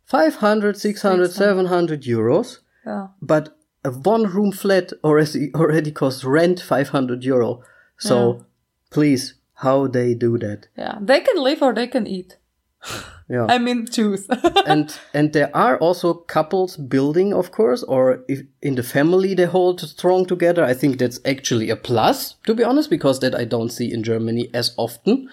500, 0.06 0.78
600, 0.78 1.32
700 1.32 2.02
euros, 2.04 2.60
Yeah. 2.86 3.08
but 3.22 3.58
a 3.84 3.92
one 3.92 4.24
room 4.24 4.52
flat 4.52 4.92
already 5.04 5.54
already 5.56 5.92
costs 5.92 6.24
rent 6.24 6.60
500 6.60 7.24
euro. 7.24 7.62
So 8.00 8.46
please, 8.90 9.36
how 9.56 9.88
they 9.88 10.14
do 10.14 10.38
that? 10.38 10.68
Yeah, 10.78 10.98
they 11.02 11.20
can 11.22 11.42
live 11.44 11.62
or 11.62 11.74
they 11.74 11.88
can 11.88 12.08
eat. 12.08 12.38
Yeah. 13.30 13.46
I 13.56 13.58
mean, 13.60 13.86
choose. 13.88 14.26
and 14.66 14.98
and 15.14 15.34
there 15.34 15.50
are 15.54 15.78
also 15.80 16.14
couples 16.14 16.78
building, 16.78 17.34
of 17.34 17.52
course, 17.52 17.84
or 17.84 18.24
if 18.28 18.40
in 18.62 18.76
the 18.76 18.84
family 18.84 19.36
they 19.36 19.46
hold 19.48 19.82
strong 19.82 20.26
together. 20.26 20.64
I 20.72 20.74
think 20.74 20.98
that's 20.98 21.20
actually 21.26 21.70
a 21.70 21.76
plus, 21.76 22.36
to 22.46 22.54
be 22.56 22.64
honest, 22.64 22.90
because 22.90 23.20
that 23.20 23.36
I 23.36 23.46
don't 23.46 23.72
see 23.72 23.92
in 23.94 24.04
Germany 24.04 24.48
as 24.54 24.74
often. 24.78 25.30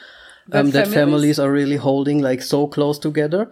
Um, 0.52 0.70
that 0.70 0.86
families- 0.88 0.94
families 0.94 1.38
are 1.38 1.52
really 1.52 1.76
holding 1.78 2.20
like 2.22 2.42
so 2.42 2.66
close 2.66 2.98
together, 3.00 3.48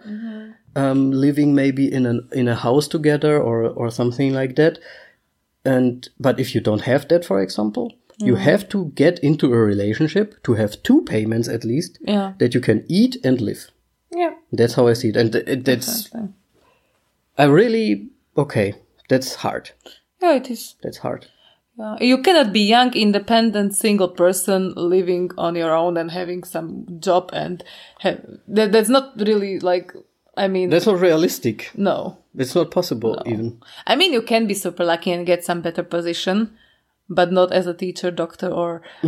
um, 0.75 1.11
living 1.11 1.55
maybe 1.55 1.91
in 1.91 2.05
an 2.05 2.27
in 2.31 2.47
a 2.47 2.55
house 2.55 2.87
together 2.89 3.41
or 3.41 3.63
or 3.75 3.91
something 3.91 4.33
like 4.33 4.55
that. 4.55 4.77
And 5.65 6.09
but 6.19 6.39
if 6.39 6.53
you 6.55 6.61
don't 6.61 6.81
have 6.81 7.07
that, 7.07 7.25
for 7.25 7.41
example, 7.41 7.91
You 8.25 8.35
have 8.37 8.67
to 8.69 8.91
get 8.95 9.19
into 9.23 9.47
a 9.53 9.57
relationship 9.67 10.35
to 10.43 10.53
have 10.53 10.77
two 10.83 11.01
payments 11.01 11.49
at 11.49 11.63
least 11.63 11.97
Yeah. 12.07 12.33
that 12.37 12.53
you 12.53 12.61
can 12.61 12.83
eat 12.87 13.17
and 13.25 13.41
live. 13.41 13.71
Yeah. 14.15 14.33
That's 14.51 14.73
how 14.75 14.87
I 14.87 14.93
see 14.93 15.09
it. 15.09 15.17
And 15.17 15.31
th- 15.31 15.63
that's, 15.63 16.05
Exactly. 16.07 16.29
I 17.37 17.45
really, 17.45 18.09
okay, 18.37 18.75
that's 19.09 19.35
hard. 19.35 19.71
Yeah, 20.21 20.35
it 20.35 20.49
is. 20.51 20.75
That's 20.83 20.97
hard. 20.99 21.27
Yeah. 21.77 21.97
You 21.99 22.21
cannot 22.21 22.53
be 22.53 22.61
young, 22.61 22.93
independent, 22.93 23.75
single 23.75 24.09
person 24.09 24.73
living 24.75 25.31
on 25.37 25.55
your 25.55 25.73
own 25.75 25.97
and 25.97 26.11
having 26.11 26.43
some 26.43 26.85
job 26.99 27.31
and 27.33 27.63
have, 27.99 28.23
that, 28.47 28.71
that's 28.71 28.89
not 28.89 29.13
really 29.19 29.59
like, 29.59 29.91
I 30.37 30.47
mean, 30.47 30.69
That's 30.69 30.85
not 30.85 30.99
realistic. 30.99 31.71
no. 31.75 32.19
It's 32.35 32.55
not 32.55 32.71
possible 32.71 33.21
even. 33.27 33.61
I 33.85 33.95
mean, 33.95 34.11
you 34.11 34.23
can 34.23 34.47
be 34.47 34.55
super 34.55 34.83
lucky 34.83 35.11
and 35.11 35.23
get 35.23 35.43
some 35.43 35.61
better 35.61 35.83
position, 35.83 36.57
but 37.13 37.31
not 37.31 37.51
as 37.51 37.67
a 37.67 37.73
teacher, 37.73 38.11
doctor, 38.11 38.47
or 38.47 38.81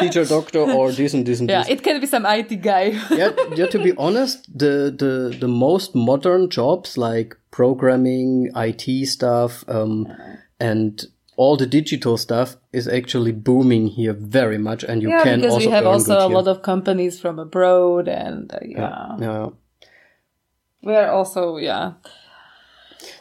Teacher, 0.00 0.24
doctor, 0.24 0.60
or 0.60 0.92
this 0.92 1.14
and 1.14 1.26
this 1.26 1.40
and 1.40 1.48
yeah, 1.48 1.62
this. 1.62 1.70
it 1.70 1.82
can 1.82 2.00
be 2.00 2.06
some 2.06 2.26
IT 2.26 2.62
guy. 2.62 2.98
yeah, 3.10 3.30
yeah, 3.54 3.66
to 3.66 3.78
be 3.78 3.92
honest, 3.96 4.46
the, 4.56 4.94
the, 4.96 5.36
the 5.38 5.48
most 5.48 5.94
modern 5.94 6.50
jobs 6.50 6.96
like 6.96 7.36
programming, 7.50 8.50
IT 8.56 9.06
stuff, 9.06 9.64
um, 9.68 10.06
and 10.58 11.06
all 11.36 11.56
the 11.56 11.66
digital 11.66 12.16
stuff 12.16 12.56
is 12.72 12.86
actually 12.86 13.32
booming 13.32 13.86
here 13.86 14.12
very 14.12 14.58
much. 14.58 14.84
And 14.84 15.02
you 15.02 15.08
yeah, 15.08 15.22
can 15.22 15.40
because 15.40 15.54
also 15.54 15.66
we 15.66 15.72
have 15.72 15.86
also 15.86 16.18
a 16.18 16.26
here. 16.26 16.34
lot 16.34 16.48
of 16.48 16.62
companies 16.62 17.18
from 17.20 17.38
abroad, 17.38 18.08
and 18.08 18.52
uh, 18.52 18.58
yeah. 18.62 19.16
yeah. 19.18 19.48
we 20.82 20.94
are 20.94 21.10
also 21.10 21.56
yeah. 21.56 21.92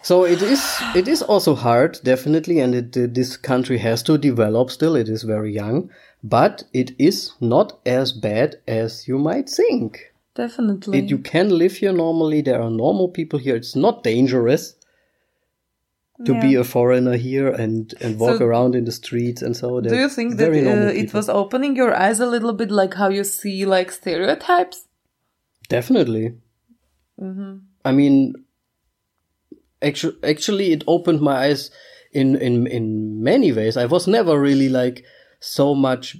So 0.01 0.25
it 0.25 0.41
is 0.41 0.61
it 0.95 1.07
is 1.07 1.21
also 1.21 1.55
hard, 1.55 1.99
definitely, 2.03 2.59
and 2.59 2.75
it, 2.75 2.97
uh, 2.97 3.07
this 3.09 3.37
country 3.37 3.77
has 3.77 4.03
to 4.03 4.17
develop 4.17 4.71
still. 4.71 4.95
It 4.95 5.09
is 5.09 5.23
very 5.23 5.53
young, 5.53 5.89
but 6.23 6.63
it 6.73 6.91
is 6.97 7.33
not 7.39 7.79
as 7.85 8.13
bad 8.13 8.55
as 8.67 9.07
you 9.07 9.17
might 9.17 9.49
think. 9.49 10.13
Definitely. 10.35 10.99
It, 10.99 11.09
you 11.09 11.17
can 11.17 11.49
live 11.49 11.73
here 11.73 11.93
normally. 11.93 12.41
There 12.41 12.61
are 12.61 12.69
normal 12.69 13.09
people 13.09 13.39
here. 13.39 13.55
It's 13.55 13.75
not 13.75 14.03
dangerous 14.03 14.75
to 16.25 16.39
be 16.41 16.55
a 16.55 16.63
foreigner 16.63 17.15
here 17.15 17.47
and, 17.47 17.93
and 18.01 18.19
walk 18.19 18.39
So- 18.39 18.45
around 18.45 18.75
in 18.75 18.85
the 18.85 18.91
streets 18.91 19.41
and 19.41 19.55
so. 19.55 19.79
Do 19.79 19.95
you 19.95 20.09
think 20.09 20.37
that 20.37 20.49
uh, 20.51 20.91
it 20.93 21.13
was 21.13 21.29
opening 21.29 21.75
your 21.75 21.95
eyes 21.95 22.19
a 22.19 22.25
little 22.25 22.53
bit, 22.53 22.71
like 22.71 22.93
how 22.95 23.09
you 23.09 23.23
see 23.23 23.65
like 23.65 23.91
stereotypes? 23.91 24.87
Definitely. 25.69 26.35
Mm-hmm. 27.21 27.57
I 27.85 27.91
mean, 27.91 28.33
actually, 29.81 30.17
actually, 30.23 30.71
it 30.71 30.83
opened 30.87 31.21
my 31.21 31.35
eyes 31.45 31.71
in 32.11 32.35
in 32.35 32.67
in 32.67 33.21
many 33.23 33.51
ways. 33.51 33.77
I 33.77 33.85
was 33.85 34.07
never 34.07 34.39
really 34.39 34.69
like 34.69 35.03
so 35.39 35.75
much 35.75 36.17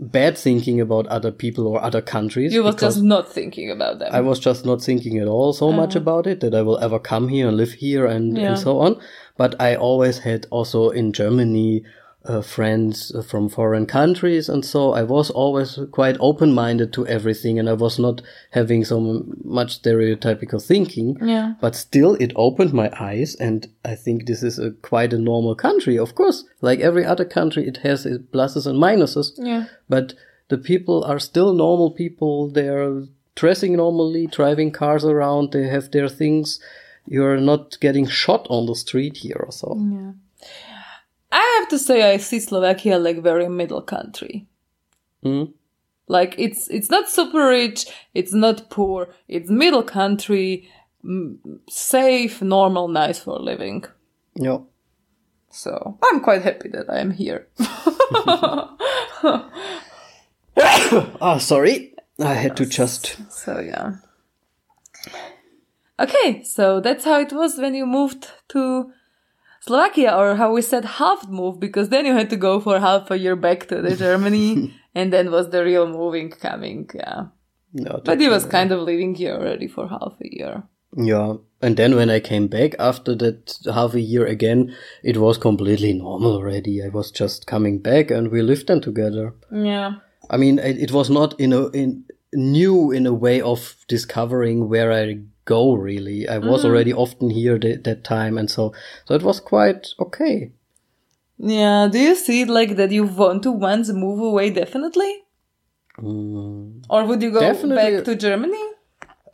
bad 0.00 0.38
thinking 0.38 0.80
about 0.80 1.06
other 1.08 1.32
people 1.32 1.66
or 1.66 1.82
other 1.82 2.00
countries. 2.00 2.54
You 2.54 2.62
was 2.62 2.76
just 2.76 3.02
not 3.02 3.32
thinking 3.32 3.70
about 3.70 3.98
them. 3.98 4.10
I 4.12 4.20
was 4.20 4.38
just 4.38 4.64
not 4.64 4.80
thinking 4.80 5.18
at 5.18 5.26
all 5.26 5.52
so 5.52 5.72
much 5.72 5.90
uh-huh. 5.90 6.02
about 6.02 6.26
it 6.26 6.40
that 6.40 6.54
I 6.54 6.62
will 6.62 6.78
ever 6.78 6.98
come 6.98 7.28
here 7.28 7.48
and 7.48 7.56
live 7.56 7.72
here 7.72 8.06
and, 8.06 8.36
Yeah. 8.36 8.50
and 8.50 8.58
so 8.58 8.78
on. 8.78 9.00
But 9.36 9.60
I 9.60 9.74
always 9.74 10.20
had 10.20 10.46
also 10.50 10.90
in 10.90 11.12
Germany 11.12 11.82
uh, 12.28 12.42
friends 12.42 13.10
uh, 13.14 13.22
from 13.22 13.48
foreign 13.48 13.86
countries, 13.86 14.48
and 14.48 14.64
so 14.64 14.92
I 14.92 15.02
was 15.02 15.30
always 15.30 15.78
quite 15.92 16.16
open 16.20 16.52
minded 16.52 16.92
to 16.92 17.06
everything, 17.06 17.58
and 17.58 17.68
I 17.68 17.72
was 17.72 17.98
not 17.98 18.20
having 18.50 18.84
so 18.84 19.24
much 19.42 19.82
stereotypical 19.82 20.62
thinking. 20.62 21.16
yeah. 21.22 21.54
But 21.60 21.74
still, 21.74 22.14
it 22.20 22.32
opened 22.36 22.72
my 22.72 22.90
eyes, 23.00 23.34
and 23.36 23.66
I 23.84 23.94
think 23.94 24.26
this 24.26 24.42
is 24.42 24.58
a 24.58 24.72
quite 24.82 25.12
a 25.12 25.18
normal 25.18 25.54
country. 25.54 25.98
Of 25.98 26.14
course, 26.14 26.44
like 26.60 26.80
every 26.80 27.04
other 27.04 27.24
country, 27.24 27.66
it 27.66 27.78
has 27.78 28.04
its 28.04 28.22
pluses 28.32 28.66
and 28.66 28.78
minuses. 28.78 29.32
Yeah. 29.38 29.64
But 29.88 30.14
the 30.48 30.58
people 30.58 31.04
are 31.04 31.18
still 31.18 31.54
normal 31.54 31.90
people. 31.90 32.50
They're 32.50 33.04
dressing 33.34 33.76
normally, 33.76 34.26
driving 34.26 34.70
cars 34.70 35.04
around. 35.04 35.52
They 35.52 35.68
have 35.68 35.90
their 35.90 36.08
things. 36.08 36.60
You're 37.06 37.40
not 37.40 37.80
getting 37.80 38.06
shot 38.06 38.46
on 38.50 38.66
the 38.66 38.74
street 38.74 39.16
here 39.18 39.42
or 39.46 39.52
so. 39.52 39.78
Yeah. 39.80 40.12
I 41.30 41.58
have 41.60 41.68
to 41.68 41.78
say 41.78 42.12
I 42.12 42.16
see 42.16 42.40
Slovakia 42.40 42.98
like 42.98 43.22
very 43.22 43.48
middle 43.48 43.82
country. 43.82 44.46
Mm. 45.24 45.52
Like 46.06 46.34
it's 46.38 46.68
it's 46.68 46.90
not 46.90 47.10
super 47.10 47.48
rich, 47.48 47.86
it's 48.14 48.32
not 48.32 48.70
poor, 48.70 49.08
it's 49.28 49.50
middle 49.50 49.82
country, 49.82 50.68
mm, 51.04 51.36
safe, 51.68 52.40
normal, 52.40 52.88
nice 52.88 53.18
for 53.18 53.38
living. 53.38 53.84
Yeah. 54.34 54.58
So 55.50 55.98
I'm 56.02 56.20
quite 56.20 56.42
happy 56.42 56.68
that 56.70 56.88
I 56.88 56.98
am 56.98 57.10
here. 57.12 57.48
Ah, 61.20 61.38
sorry. 61.38 61.94
I 62.20 62.34
had 62.34 62.56
to 62.56 62.66
just. 62.66 63.16
So 63.30 63.60
yeah. 63.60 63.96
Okay, 66.00 66.42
so 66.42 66.80
that's 66.80 67.04
how 67.04 67.20
it 67.20 67.32
was 67.32 67.58
when 67.58 67.74
you 67.74 67.86
moved 67.86 68.28
to 68.48 68.92
Slovakia, 69.68 70.16
or 70.16 70.36
how 70.36 70.52
we 70.52 70.62
said 70.62 70.84
half 70.98 71.28
move, 71.28 71.60
because 71.60 71.88
then 71.92 72.06
you 72.06 72.14
had 72.14 72.30
to 72.30 72.36
go 72.36 72.58
for 72.60 72.80
half 72.80 73.10
a 73.10 73.18
year 73.18 73.36
back 73.36 73.68
to 73.68 73.82
the 73.82 73.94
Germany, 74.04 74.72
and 74.94 75.12
then 75.12 75.30
was 75.30 75.50
the 75.50 75.62
real 75.62 75.86
moving 75.86 76.30
coming. 76.30 76.88
Yeah, 76.94 77.28
No, 77.72 78.00
but 78.04 78.20
he 78.20 78.28
was 78.28 78.44
kind 78.44 78.72
of 78.72 78.80
living 78.80 79.14
here 79.14 79.34
already 79.34 79.68
for 79.68 79.88
half 79.88 80.14
a 80.24 80.28
year. 80.30 80.62
Yeah. 80.96 81.34
And 81.60 81.76
then 81.76 81.96
when 81.96 82.08
I 82.08 82.20
came 82.20 82.46
back 82.46 82.74
after 82.78 83.14
that 83.16 83.58
half 83.66 83.94
a 83.94 84.00
year 84.00 84.24
again, 84.24 84.74
it 85.02 85.16
was 85.18 85.36
completely 85.36 85.92
normal 85.92 86.36
already. 86.36 86.82
I 86.82 86.88
was 86.88 87.10
just 87.10 87.46
coming 87.46 87.80
back 87.80 88.10
and 88.10 88.30
we 88.30 88.42
lived 88.42 88.68
then 88.68 88.80
together. 88.80 89.34
Yeah, 89.52 89.96
I 90.30 90.36
mean, 90.36 90.58
it, 90.58 90.78
it 90.78 90.92
was 90.92 91.10
not 91.10 91.38
in 91.38 91.52
a 91.52 91.68
in 91.68 92.04
new 92.34 92.90
in 92.90 93.06
a 93.06 93.12
way 93.14 93.40
of 93.40 93.76
discovering 93.88 94.68
where 94.68 94.92
I 94.92 95.20
go. 95.44 95.74
Really, 95.74 96.28
I 96.28 96.38
was 96.38 96.64
already 96.64 96.92
often 96.92 97.30
here 97.30 97.58
th- 97.58 97.82
that 97.84 98.04
time, 98.04 98.36
and 98.38 98.50
so 98.50 98.72
so 99.06 99.14
it 99.14 99.22
was 99.22 99.40
quite 99.40 99.88
okay. 99.98 100.50
yeah. 101.38 101.88
Do 101.90 101.98
you 101.98 102.14
see 102.14 102.42
it 102.42 102.48
like 102.48 102.76
that? 102.76 102.90
You 102.90 103.04
want 103.04 103.42
to 103.44 103.52
once 103.52 103.88
move 103.90 104.20
away, 104.20 104.50
definitely, 104.50 105.12
Mm. 105.98 106.84
or 106.88 107.04
would 107.06 107.22
you 107.22 107.30
go 107.32 107.40
Definitely. 107.40 107.96
back 107.96 108.04
to 108.04 108.14
Germany? 108.14 108.62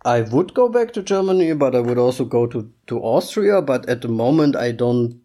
I 0.07 0.21
would 0.23 0.55
go 0.55 0.69
back 0.69 0.93
to 0.95 1.03
Germany, 1.03 1.53
but 1.55 1.75
I 1.75 1.81
would 1.81 1.99
also 1.99 2.25
go 2.25 2.47
to 2.47 2.71
to 2.87 3.01
Austria. 3.01 3.61
But 3.63 3.89
at 3.89 4.01
the 4.03 4.09
moment, 4.09 4.57
I 4.57 4.71
don't. 4.73 5.21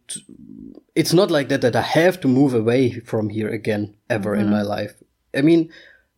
It's 0.95 1.13
not 1.13 1.31
like 1.31 1.47
that 1.49 1.61
that 1.61 1.75
I 1.75 1.81
have 1.81 2.19
to 2.21 2.27
move 2.27 2.53
away 2.53 2.99
from 3.05 3.29
here 3.29 3.47
again 3.49 3.95
ever 4.09 4.35
in 4.35 4.49
my 4.49 4.61
life. 4.61 4.93
I 5.37 5.41
mean, 5.41 5.69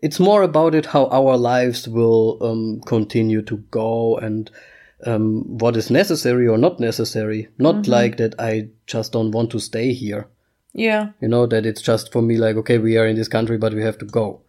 it's 0.02 0.20
more 0.20 0.41
about 0.43 0.74
it 0.76 0.86
how 0.88 1.06
our 1.08 1.38
lives 1.38 1.88
will 1.88 2.38
um, 2.41 2.82
continue 2.86 3.41
to 3.43 3.58
go 3.72 4.18
and 4.18 4.49
um, 5.06 5.58
what 5.58 5.76
is 5.78 5.89
necessary 5.89 6.47
or 6.47 6.58
not 6.58 6.80
necessary. 6.80 7.47
Not 7.58 7.88
like 7.88 8.18
that 8.18 8.36
I 8.39 8.70
just 8.88 9.12
don't 9.14 9.32
want 9.32 9.52
to 9.52 9.60
stay 9.60 9.93
here. 9.93 10.28
Yeah, 10.74 11.10
You 11.20 11.28
know 11.28 11.45
that 11.47 11.66
it's 11.66 11.82
just 11.82 12.12
for 12.14 12.22
me 12.22 12.38
like 12.38 12.56
okay, 12.56 12.78
we 12.78 12.97
are 12.97 13.06
in 13.08 13.16
this 13.18 13.28
country, 13.28 13.58
but 13.58 13.74
we 13.74 13.82
have 13.84 13.97
to 13.97 14.06
go 14.06 14.41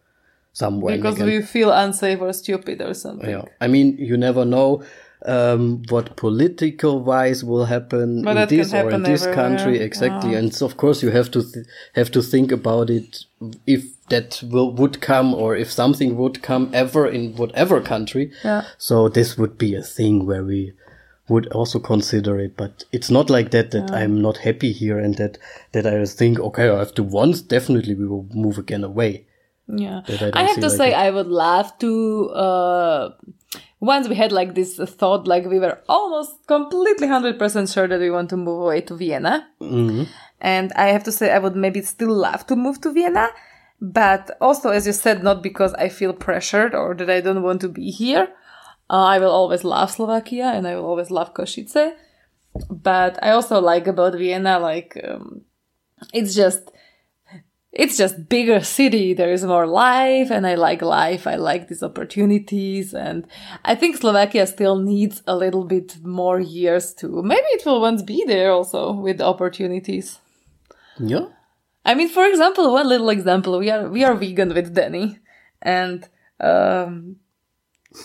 somewhere. 0.53 0.97
because 0.97 1.17
again. 1.17 1.27
we 1.27 1.43
feel 1.43 1.71
unsafe 1.73 2.21
or 2.21 2.33
stupid 2.33 2.81
or 2.81 2.95
something. 2.95 3.29
Yeah, 3.29 3.43
I 3.61 3.67
mean, 3.69 3.97
you 3.99 4.17
never 4.17 4.45
know 4.45 4.85
um, 5.27 5.83
what 5.89 6.17
political 6.17 7.01
wise 7.03 7.43
will 7.45 7.65
happen 7.65 8.23
But 8.23 8.37
in 8.37 8.49
this 8.59 8.73
or 8.75 8.91
in 8.91 9.03
this 9.03 9.23
everywhere. 9.25 9.35
country 9.49 9.79
exactly, 9.81 10.33
Yeah. 10.33 10.39
and 10.39 10.55
so 10.55 10.67
of 10.67 10.77
course 10.77 11.03
you 11.03 11.11
have 11.11 11.31
to 11.33 11.43
th- 11.43 11.67
have 11.95 12.11
to 12.13 12.23
think 12.23 12.53
about 12.53 12.89
it 12.91 13.25
if 13.67 13.85
that 14.13 14.43
will 14.53 14.71
would 14.75 15.01
come 15.01 15.33
or 15.35 15.57
if 15.57 15.73
something 15.73 16.17
would 16.19 16.43
come 16.43 16.71
ever 16.73 17.09
in 17.09 17.35
whatever 17.37 17.81
country. 17.81 18.31
Yeah. 18.45 18.65
So 18.77 19.09
this 19.09 19.39
would 19.39 19.57
be 19.57 19.75
a 19.75 19.83
thing 19.83 20.27
where 20.27 20.45
we 20.45 20.73
would 21.29 21.47
also 21.49 21.79
consider 21.79 22.39
it, 22.39 22.55
but 22.57 22.85
it's 22.93 23.11
not 23.11 23.31
like 23.31 23.51
that 23.53 23.71
that 23.71 23.91
I'm 23.91 24.21
not 24.21 24.37
happy 24.49 24.73
here 24.73 24.99
and 24.99 25.17
that 25.17 25.39
that 25.73 25.87
I 25.87 26.05
think 26.05 26.39
okay 26.39 26.69
I 26.69 26.79
have 26.79 26.95
to 26.95 27.03
once 27.03 27.41
definitely 27.41 27.95
we 27.95 28.07
will 28.07 28.29
move 28.33 28.59
again 28.59 28.85
away. 28.85 29.27
Yeah. 29.67 30.03
I 30.09 30.31
I 30.35 30.43
have 30.43 30.61
to 30.61 30.69
like 30.69 30.77
say, 30.77 30.91
it. 30.91 30.97
I 31.07 31.11
would 31.11 31.29
love 31.29 31.77
to. 31.79 32.31
Uh, 32.31 33.11
once 33.81 34.09
we 34.09 34.15
had 34.15 34.31
like 34.31 34.55
this 34.55 34.77
thought, 34.77 35.27
like 35.27 35.45
we 35.47 35.59
were 35.59 35.79
almost 35.89 36.47
completely 36.47 37.09
100% 37.09 37.75
sure 37.75 37.89
that 37.89 37.99
we 37.99 38.11
want 38.11 38.31
to 38.31 38.37
move 38.37 38.61
away 38.63 38.81
to 38.83 38.95
Vienna. 38.95 39.49
Mm-hmm. 39.61 40.05
And 40.41 40.73
I 40.75 40.89
have 40.89 41.03
to 41.05 41.13
say, 41.13 41.33
I 41.33 41.39
would 41.39 41.57
maybe 41.57 41.83
still 41.83 42.15
love 42.15 42.47
to 42.47 42.55
move 42.57 42.81
to 42.83 42.93
Vienna. 42.93 43.31
But 43.83 44.31
also, 44.41 44.71
as 44.71 44.87
you 44.87 44.93
said, 44.93 45.25
not 45.25 45.43
because 45.43 45.75
I 45.75 45.89
feel 45.89 46.13
pressured 46.13 46.73
or 46.73 46.95
that 46.95 47.11
I 47.11 47.21
don't 47.21 47.43
want 47.43 47.61
to 47.63 47.69
be 47.69 47.91
here. 47.91 48.29
Uh, 48.89 49.03
I 49.07 49.19
will 49.19 49.33
always 49.33 49.65
love 49.65 49.91
Slovakia 49.91 50.53
and 50.55 50.69
I 50.69 50.77
will 50.77 50.87
always 50.87 51.11
love 51.11 51.35
Košice. 51.35 51.93
But 52.71 53.19
I 53.25 53.31
also 53.31 53.61
like 53.61 53.89
about 53.89 54.15
Vienna, 54.15 54.61
like, 54.61 54.97
um, 55.03 55.41
it's 56.15 56.33
just 56.33 56.71
it's 57.73 57.97
just 57.97 58.29
bigger 58.29 58.61
city 58.61 59.15
there 59.15 59.33
is 59.33 59.45
more 59.45 59.67
life 59.67 60.31
and 60.31 60.47
i 60.47 60.55
like 60.55 60.83
life 60.83 61.27
i 61.27 61.37
like 61.37 61.69
these 61.69 61.83
opportunities 61.83 62.93
and 62.93 63.27
i 63.65 63.75
think 63.75 63.97
slovakia 63.97 64.47
still 64.47 64.77
needs 64.77 65.23
a 65.27 65.35
little 65.35 65.65
bit 65.65 65.97
more 66.05 66.39
years 66.39 66.93
to 66.93 67.23
maybe 67.23 67.47
it 67.53 67.65
will 67.65 67.81
once 67.81 68.03
be 68.03 68.25
there 68.27 68.51
also 68.51 68.93
with 68.93 69.21
opportunities 69.23 70.21
Yeah. 70.99 71.27
I 71.85 71.95
mean, 71.95 72.09
for 72.09 72.25
example, 72.25 72.73
one 72.73 72.89
little 72.89 73.11
example, 73.11 73.59
we 73.59 73.71
are 73.71 73.89
we 73.89 74.05
are 74.05 74.15
vegan 74.15 74.55
with 74.55 74.75
Danny, 74.75 75.19
and 75.61 76.09
um, 76.39 77.17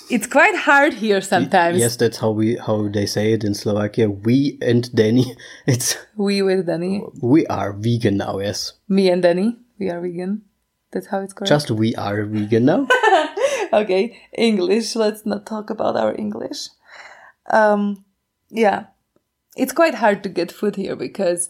it's 0.09 0.27
quite 0.27 0.55
hard 0.55 0.93
here 0.93 1.21
sometimes. 1.21 1.77
Yes, 1.79 1.95
that's 1.95 2.17
how 2.17 2.31
we 2.31 2.57
how 2.57 2.87
they 2.87 3.05
say 3.05 3.33
it 3.33 3.43
in 3.43 3.53
Slovakia. 3.53 4.09
We 4.09 4.57
and 4.61 4.89
Danny. 4.95 5.35
It's 5.67 5.95
We 6.15 6.41
with 6.41 6.65
Danny, 6.65 7.03
we 7.21 7.45
are 7.47 7.73
vegan 7.73 8.17
now. 8.17 8.39
Yes, 8.39 8.73
me 8.89 9.09
and 9.09 9.21
Danny, 9.21 9.57
we 9.77 9.89
are 9.89 10.01
vegan. 10.01 10.41
That's 10.91 11.07
how 11.07 11.19
it's 11.21 11.33
correct. 11.33 11.49
just 11.49 11.69
we 11.69 11.93
are 11.95 12.25
vegan 12.25 12.65
now. 12.65 12.87
okay, 13.73 14.17
English. 14.33 14.95
Let's 14.95 15.25
not 15.25 15.45
talk 15.45 15.69
about 15.69 15.95
our 15.95 16.15
English. 16.15 16.69
Um, 17.51 18.05
yeah, 18.49 18.87
it's 19.55 19.73
quite 19.73 19.95
hard 19.95 20.23
to 20.23 20.29
get 20.29 20.51
food 20.51 20.75
here 20.75 20.95
because, 20.95 21.49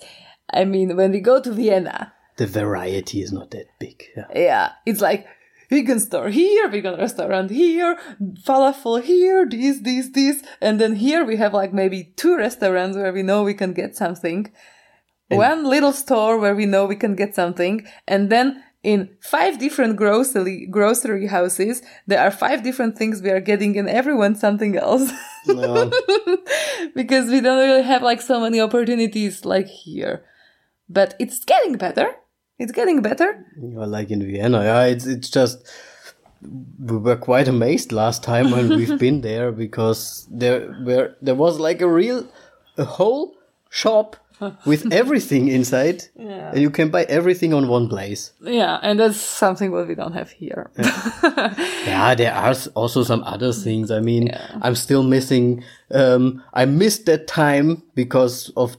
I 0.52 0.66
mean, 0.66 0.96
when 0.96 1.12
we 1.12 1.20
go 1.20 1.42
to 1.42 1.52
Vienna, 1.52 2.14
the 2.38 2.48
variety 2.48 3.22
is 3.22 3.32
not 3.32 3.52
that 3.52 3.68
big. 3.80 4.04
Yeah. 4.16 4.26
yeah, 4.34 4.72
it's 4.86 5.02
like 5.02 5.28
vegan 5.70 6.00
store 6.00 6.30
here, 6.30 6.68
vegan 6.70 6.98
restaurant 6.98 7.52
here, 7.52 7.98
falafel 8.46 9.04
here, 9.04 9.46
this, 9.50 9.80
this, 9.80 10.10
this, 10.10 10.44
and 10.62 10.80
then 10.80 10.96
here 10.96 11.26
we 11.26 11.38
have 11.38 11.54
like 11.54 11.74
maybe 11.74 12.14
two 12.16 12.38
restaurants 12.38 12.96
where 12.96 13.12
we 13.12 13.24
know 13.24 13.44
we 13.44 13.54
can 13.54 13.74
get 13.74 13.96
something, 13.96 14.52
one 15.30 15.66
little 15.66 15.92
store 15.92 16.38
where 16.38 16.56
we 16.56 16.66
know 16.66 16.86
we 16.86 16.96
can 16.96 17.16
get 17.16 17.36
something, 17.36 17.86
and 18.08 18.30
then 18.30 18.64
in 18.84 19.10
five 19.20 19.60
different 19.60 19.98
grocery 19.98 20.66
grocery 20.68 21.28
houses, 21.28 21.82
there 22.06 22.22
are 22.22 22.32
five 22.32 22.64
different 22.64 22.98
things 22.98 23.22
we 23.22 23.30
are 23.30 23.42
getting, 23.42 23.78
and 23.78 23.90
everyone 23.90 24.36
something 24.36 24.78
else. 24.78 25.12
No. 25.48 25.92
because 26.96 27.30
we 27.30 27.42
don't 27.42 27.58
really 27.58 27.84
have 27.84 28.04
like 28.04 28.22
so 28.22 28.40
many 28.40 28.62
opportunities 28.62 29.44
like 29.44 29.68
here. 29.68 30.24
But 30.90 31.16
it's 31.20 31.44
getting 31.44 31.78
better. 31.78 32.16
It's 32.60 32.72
getting 32.72 33.02
better. 33.02 33.46
Yeah, 33.62 33.86
like 33.86 34.10
in 34.12 34.22
Vienna, 34.26 34.64
yeah, 34.64 34.84
it's 34.86 35.06
it's 35.06 35.30
just 35.30 35.68
we 36.80 36.98
were 36.98 37.16
quite 37.18 37.48
amazed 37.48 37.92
last 37.92 38.24
time 38.24 38.52
when 38.52 38.70
we've 38.70 38.98
been 39.06 39.22
there 39.22 39.52
because 39.52 40.28
there 40.32 40.76
were 40.84 41.16
there 41.22 41.36
was 41.36 41.60
like 41.60 41.82
a 41.82 41.88
real 41.90 42.26
a 42.78 42.86
whole 42.86 43.36
shop 43.70 44.16
with 44.66 44.92
everything 45.02 45.48
inside, 45.48 46.04
Yeah. 46.16 46.52
and 46.52 46.62
you 46.62 46.70
can 46.70 46.90
buy 46.90 47.04
everything 47.10 47.54
on 47.56 47.68
one 47.68 47.90
place. 47.90 48.34
Yeah, 48.42 48.78
and 48.84 49.00
that's 49.00 49.18
something 49.18 49.72
what 49.72 49.88
we 49.88 49.96
don't 49.96 50.14
have 50.14 50.30
here. 50.30 50.70
Yeah, 50.78 52.14
there 52.18 52.34
are 52.34 52.54
also 52.76 53.04
some 53.04 53.24
other 53.24 53.52
things. 53.52 53.90
I 53.90 54.00
mean, 54.00 54.30
I'm 54.62 54.76
still 54.76 55.02
missing. 55.04 55.64
Um, 55.92 56.44
I 56.54 56.66
missed 56.66 57.06
that 57.08 57.28
time 57.28 57.82
because 57.96 58.52
of 58.56 58.78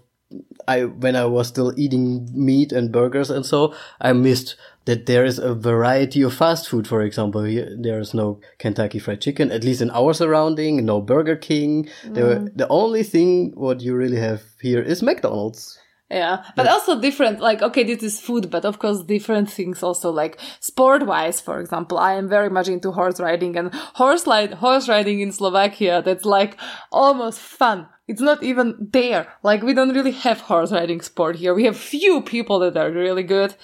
I 0.69 0.85
when 0.85 1.17
I 1.17 1.25
was 1.25 1.49
still 1.49 1.73
eating 1.77 2.29
meat 2.33 2.73
and 2.73 2.93
burgers 2.93 3.31
and 3.31 3.45
so 3.45 3.75
I 4.01 4.13
missed 4.13 4.57
that 4.85 5.07
there 5.07 5.25
is 5.25 5.39
a 5.39 5.55
variety 5.55 6.23
of 6.23 6.33
fast 6.33 6.69
food. 6.69 6.87
For 6.87 7.03
example, 7.03 7.43
here, 7.43 7.77
there 7.79 8.01
is 8.01 8.15
no 8.15 8.41
Kentucky 8.59 8.99
Fried 8.99 9.21
Chicken, 9.21 9.51
at 9.51 9.63
least 9.63 9.83
in 9.83 9.91
our 9.91 10.15
surrounding. 10.15 10.87
No 10.87 11.03
Burger 11.03 11.37
King. 11.37 11.89
The 12.05 12.21
mm. 12.21 12.57
the 12.57 12.69
only 12.69 13.03
thing 13.03 13.53
what 13.55 13.83
you 13.83 13.95
really 13.95 14.21
have 14.21 14.43
here 14.63 14.81
is 14.81 15.03
McDonald's. 15.03 15.79
Yeah, 16.11 16.43
but 16.57 16.67
also 16.67 16.99
different. 16.99 17.39
Like, 17.39 17.61
okay, 17.61 17.85
this 17.85 18.03
is 18.03 18.19
food, 18.19 18.49
but 18.51 18.65
of 18.65 18.79
course, 18.79 19.03
different 19.03 19.51
things 19.51 19.83
also. 19.83 20.11
Like 20.11 20.41
sport 20.59 21.05
wise, 21.05 21.39
for 21.39 21.61
example, 21.61 21.99
I 21.99 22.15
am 22.15 22.31
very 22.31 22.49
much 22.49 22.69
into 22.69 22.93
horse 22.93 23.21
riding 23.21 23.57
and 23.57 23.75
horse 23.75 24.27
ride, 24.27 24.55
horse 24.55 24.89
riding 24.89 25.21
in 25.21 25.33
Slovakia. 25.33 26.01
That's 26.03 26.25
like 26.25 26.57
almost 26.91 27.41
fun. 27.41 27.89
It's 28.07 28.23
not 28.23 28.43
even 28.43 28.89
there. 28.91 29.27
Like, 29.43 29.63
we 29.63 29.75
don't 29.75 29.95
really 29.95 30.13
have 30.13 30.41
horse 30.41 30.73
riding 30.73 31.03
sport 31.03 31.37
here. 31.37 31.53
We 31.55 31.65
have 31.65 31.77
few 31.77 32.23
people 32.23 32.59
that 32.61 32.75
are 32.75 32.91
really 32.91 33.23
good. 33.23 33.55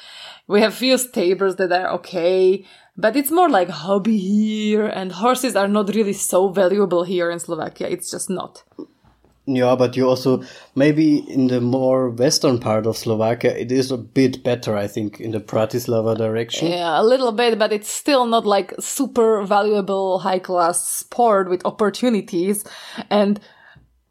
We 0.46 0.60
have 0.60 0.74
few 0.74 0.98
stables 0.98 1.56
that 1.56 1.72
are 1.72 1.88
okay. 1.94 2.66
But 2.94 3.16
it's 3.16 3.30
more 3.30 3.48
like 3.48 3.70
hobby 3.70 4.18
here, 4.18 4.86
and 4.86 5.12
horses 5.12 5.56
are 5.56 5.66
not 5.66 5.94
really 5.94 6.12
so 6.12 6.48
valuable 6.48 7.04
here 7.04 7.30
in 7.30 7.40
Slovakia. 7.40 7.88
It's 7.88 8.10
just 8.10 8.28
not. 8.28 8.62
Yeah, 9.46 9.76
but 9.76 9.94
you 9.94 10.08
also 10.08 10.42
maybe 10.74 11.18
in 11.18 11.48
the 11.48 11.60
more 11.60 12.08
western 12.08 12.58
part 12.58 12.86
of 12.86 12.96
Slovakia, 12.96 13.50
it 13.52 13.70
is 13.70 13.90
a 13.90 13.98
bit 13.98 14.42
better. 14.42 14.74
I 14.74 14.86
think 14.86 15.20
in 15.20 15.32
the 15.32 15.40
Bratislava 15.40 16.16
direction. 16.16 16.68
Yeah, 16.68 16.98
a 16.98 17.04
little 17.04 17.30
bit, 17.30 17.58
but 17.58 17.70
it's 17.70 17.90
still 17.90 18.24
not 18.24 18.46
like 18.46 18.72
super 18.80 19.42
valuable 19.44 20.20
high 20.20 20.38
class 20.38 20.88
sport 20.88 21.50
with 21.50 21.64
opportunities. 21.66 22.64
And 23.10 23.38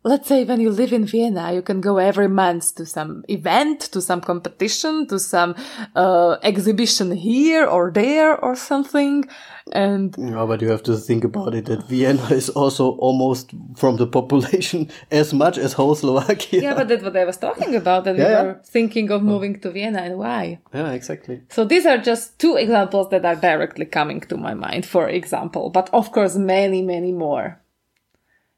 let's 0.03 0.27
say 0.27 0.43
when 0.43 0.59
you 0.59 0.69
live 0.69 0.91
in 0.93 1.05
Vienna, 1.05 1.53
you 1.53 1.61
can 1.61 1.81
go 1.81 1.97
every 1.97 2.27
month 2.27 2.75
to 2.75 2.85
some 2.85 3.23
event, 3.29 3.81
to 3.93 4.01
some 4.01 4.21
competition, 4.21 5.07
to 5.07 5.17
some 5.19 5.55
uh, 5.95 6.37
exhibition 6.43 7.11
here 7.15 7.65
or 7.65 7.91
there 7.91 8.35
or 8.37 8.55
something. 8.55 9.25
And 9.71 10.13
Yeah, 10.17 10.45
but 10.45 10.61
you 10.61 10.69
have 10.69 10.83
to 10.83 10.97
think 10.97 11.23
about 11.23 11.55
it 11.55 11.65
that 11.65 11.87
Vienna 11.87 12.27
is 12.31 12.49
also 12.49 12.91
almost 12.99 13.51
from 13.77 13.95
the 13.95 14.05
population 14.07 14.89
as 15.11 15.33
much 15.33 15.57
as 15.57 15.73
whole 15.73 15.95
Slovakia. 15.95 16.61
yeah, 16.61 16.73
but 16.75 16.87
that's 16.89 17.03
what 17.03 17.15
I 17.15 17.23
was 17.23 17.37
talking 17.37 17.73
about. 17.75 18.03
That 18.03 18.17
Yeah, 18.17 18.25
we 18.25 18.31
yeah. 18.31 18.43
were 18.43 18.61
thinking 18.65 19.09
of 19.09 19.23
moving 19.23 19.59
to 19.61 19.71
Vienna 19.71 19.99
and 19.99 20.17
why. 20.17 20.59
Yeah, 20.73 20.91
exactly. 20.91 21.41
So 21.49 21.63
these 21.63 21.85
are 21.85 21.97
just 21.97 22.37
two 22.39 22.55
examples 22.57 23.09
that 23.11 23.23
are 23.23 23.35
directly 23.37 23.85
coming 23.85 24.19
to 24.27 24.35
my 24.35 24.53
mind, 24.53 24.85
for 24.85 25.07
example, 25.07 25.69
but 25.69 25.89
of 25.93 26.11
course 26.11 26.35
many, 26.35 26.81
many 26.81 27.13
more. 27.13 27.62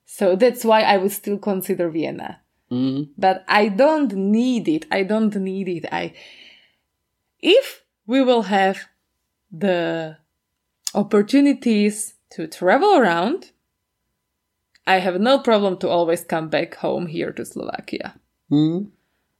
So 0.05 0.35
that's 0.35 0.63
why 0.63 0.81
I 0.81 0.97
would 0.97 1.11
still 1.11 1.37
consider 1.37 1.89
Vienna. 1.89 2.41
Mm-hmm. 2.71 3.11
But 3.17 3.43
I 3.47 3.67
don't 3.67 4.13
need 4.13 4.67
it. 4.67 4.85
I 4.91 5.03
don't 5.03 5.35
need 5.35 5.67
it. 5.67 5.85
I, 5.91 6.13
if 7.39 7.83
we 8.07 8.21
will 8.21 8.43
have 8.43 8.87
the 9.51 10.17
opportunities 10.93 12.15
to 12.31 12.47
travel 12.47 12.97
around, 12.97 13.51
I 14.87 14.99
have 14.99 15.19
no 15.19 15.39
problem 15.39 15.77
to 15.79 15.89
always 15.89 16.23
come 16.23 16.49
back 16.49 16.75
home 16.75 17.07
here 17.07 17.31
to 17.31 17.45
Slovakia. 17.45 18.15
Mm-hmm. 18.51 18.89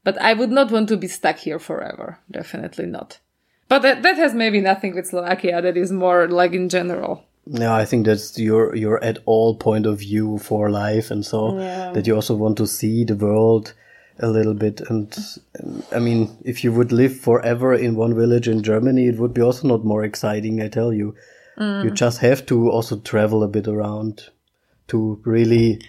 But 0.03 0.21
I 0.21 0.33
would 0.33 0.51
not 0.51 0.71
want 0.71 0.89
to 0.89 0.97
be 0.97 1.07
stuck 1.07 1.37
here 1.37 1.59
forever. 1.59 2.19
Definitely 2.29 2.85
not. 2.85 3.19
But 3.67 3.81
that, 3.81 4.03
that 4.03 4.17
has 4.17 4.33
maybe 4.33 4.61
nothing 4.61 4.93
with 4.95 5.07
Slovakia. 5.07 5.61
That 5.61 5.77
is 5.77 5.91
more 5.91 6.27
like 6.27 6.53
in 6.53 6.69
general. 6.69 7.25
Yeah, 7.47 7.75
I 7.75 7.85
think 7.85 8.05
that's 8.05 8.37
your 8.39 8.75
your 8.75 9.03
at 9.03 9.19
all 9.25 9.55
point 9.55 9.85
of 9.85 9.99
view 9.99 10.39
for 10.39 10.69
life, 10.69 11.11
and 11.11 11.25
so 11.25 11.57
Yeah. 11.59 11.91
that 11.93 12.07
you 12.07 12.15
also 12.15 12.35
want 12.35 12.57
to 12.57 12.67
see 12.67 13.03
the 13.03 13.15
world 13.15 13.73
a 14.19 14.27
little 14.27 14.53
bit. 14.53 14.81
And, 14.89 15.15
and 15.55 15.83
I 15.91 15.99
mean, 15.99 16.37
if 16.43 16.63
you 16.63 16.71
would 16.71 16.91
live 16.91 17.17
forever 17.17 17.73
in 17.73 17.95
one 17.95 18.15
village 18.15 18.47
in 18.47 18.63
Germany, 18.63 19.07
it 19.07 19.19
would 19.19 19.33
be 19.33 19.41
also 19.41 19.67
not 19.67 19.83
more 19.83 20.03
exciting. 20.03 20.61
I 20.61 20.69
tell 20.69 20.93
you, 20.93 21.15
you 21.57 21.91
mm. 21.91 21.93
just 21.93 22.19
have 22.19 22.45
to 22.47 22.69
also 22.69 22.97
travel 22.97 23.43
a 23.43 23.47
bit 23.47 23.67
around 23.67 24.29
to 24.87 25.21
really 25.25 25.81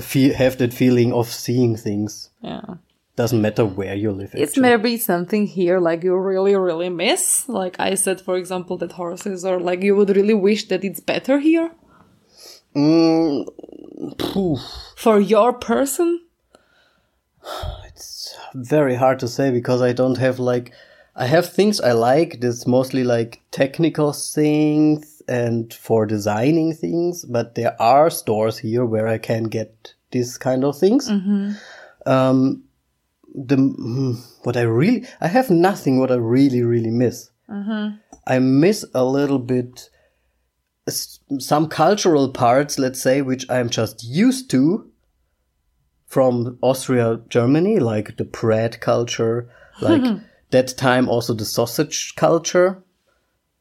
feel 0.00 0.34
have 0.34 0.58
that 0.58 0.74
feeling 0.74 1.12
of 1.12 1.28
seeing 1.28 1.76
things. 1.76 2.30
Yeah. 2.42 2.74
Doesn't 3.18 3.42
matter 3.42 3.64
where 3.64 3.96
you 3.96 4.12
live. 4.12 4.30
It's 4.32 4.52
actually. 4.52 4.62
maybe 4.62 4.96
something 4.96 5.48
here 5.48 5.80
like 5.80 6.04
you 6.04 6.16
really, 6.16 6.54
really 6.54 6.88
miss. 6.88 7.48
Like 7.48 7.74
I 7.80 7.96
said, 7.96 8.20
for 8.20 8.36
example, 8.36 8.76
that 8.76 8.92
horses 8.92 9.44
or 9.44 9.58
like 9.58 9.82
you 9.82 9.96
would 9.96 10.14
really 10.14 10.34
wish 10.34 10.68
that 10.68 10.84
it's 10.84 11.00
better 11.00 11.40
here 11.40 11.72
Mm, 12.76 13.44
for 14.96 15.18
your 15.18 15.52
person. 15.52 16.20
It's 17.86 18.36
very 18.54 18.94
hard 18.94 19.18
to 19.18 19.26
say 19.26 19.50
because 19.50 19.82
I 19.82 19.92
don't 19.92 20.18
have 20.18 20.38
like 20.38 20.70
I 21.16 21.26
have 21.26 21.52
things 21.52 21.80
I 21.80 21.92
like. 21.92 22.40
That's 22.40 22.68
mostly 22.68 23.02
like 23.02 23.42
technical 23.50 24.12
things 24.12 25.22
and 25.26 25.74
for 25.74 26.06
designing 26.06 26.72
things. 26.72 27.24
But 27.24 27.56
there 27.56 27.74
are 27.82 28.10
stores 28.10 28.58
here 28.58 28.84
where 28.84 29.08
I 29.08 29.18
can 29.18 29.44
get 29.44 29.94
these 30.12 30.38
kind 30.38 30.62
of 30.62 30.78
things. 30.78 31.10
Um, 32.06 32.62
the 33.34 33.56
mm, 33.56 34.16
what 34.44 34.56
I 34.56 34.62
really 34.62 35.06
I 35.20 35.28
have 35.28 35.50
nothing 35.50 35.98
what 35.98 36.10
I 36.10 36.16
really 36.16 36.62
really 36.62 36.90
miss. 36.90 37.30
I 38.26 38.38
miss 38.38 38.84
a 38.94 39.04
little 39.04 39.38
bit 39.38 39.88
some 40.90 41.68
cultural 41.68 42.30
parts, 42.30 42.78
let's 42.78 43.00
say, 43.02 43.22
which 43.22 43.48
I'm 43.50 43.68
just 43.68 44.04
used 44.04 44.50
to 44.50 44.90
from 46.06 46.58
Austria, 46.62 47.20
Germany, 47.28 47.78
like 47.78 48.16
the 48.16 48.24
bread 48.24 48.80
culture, 48.80 49.50
like 49.80 50.20
that 50.50 50.76
time 50.76 51.08
also 51.08 51.34
the 51.34 51.44
sausage 51.44 52.14
culture, 52.16 52.82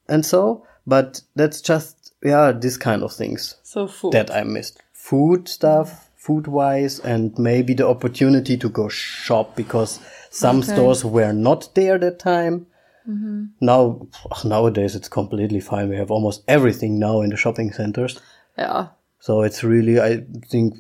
and 0.08 0.26
so. 0.26 0.66
But 0.86 1.22
that's 1.36 1.62
just 1.62 2.14
yeah, 2.24 2.52
this 2.54 2.78
kind 2.78 3.04
of 3.04 3.14
things 3.14 3.56
So 3.64 3.88
food. 3.88 4.14
that 4.14 4.32
I 4.32 4.44
missed. 4.44 4.82
Food 4.94 5.48
stuff, 5.50 6.07
food 6.28 6.48
wise, 6.48 7.00
and 7.00 7.32
maybe 7.40 7.74
the 7.74 7.88
opportunity 7.88 8.58
to 8.58 8.70
go 8.70 8.90
shop 8.90 9.56
because 9.56 10.00
some 10.30 10.58
Okay. 10.60 10.74
stores 10.74 11.06
were 11.06 11.32
not 11.34 11.70
there 11.74 11.98
that 11.98 12.20
time. 12.20 12.68
Mm-hmm. 13.08 13.46
Now, 13.62 14.08
nowadays 14.44 14.94
it's 14.96 15.08
completely 15.10 15.62
fine. 15.62 15.88
We 15.90 15.96
have 15.96 16.12
almost 16.12 16.44
everything 16.48 17.00
now 17.00 17.22
in 17.22 17.30
the 17.30 17.38
shopping 17.38 17.72
centers. 17.72 18.20
yeah. 18.58 18.88
So 19.20 19.42
it's 19.48 19.64
really, 19.64 20.00
I 20.00 20.26
think, 20.52 20.76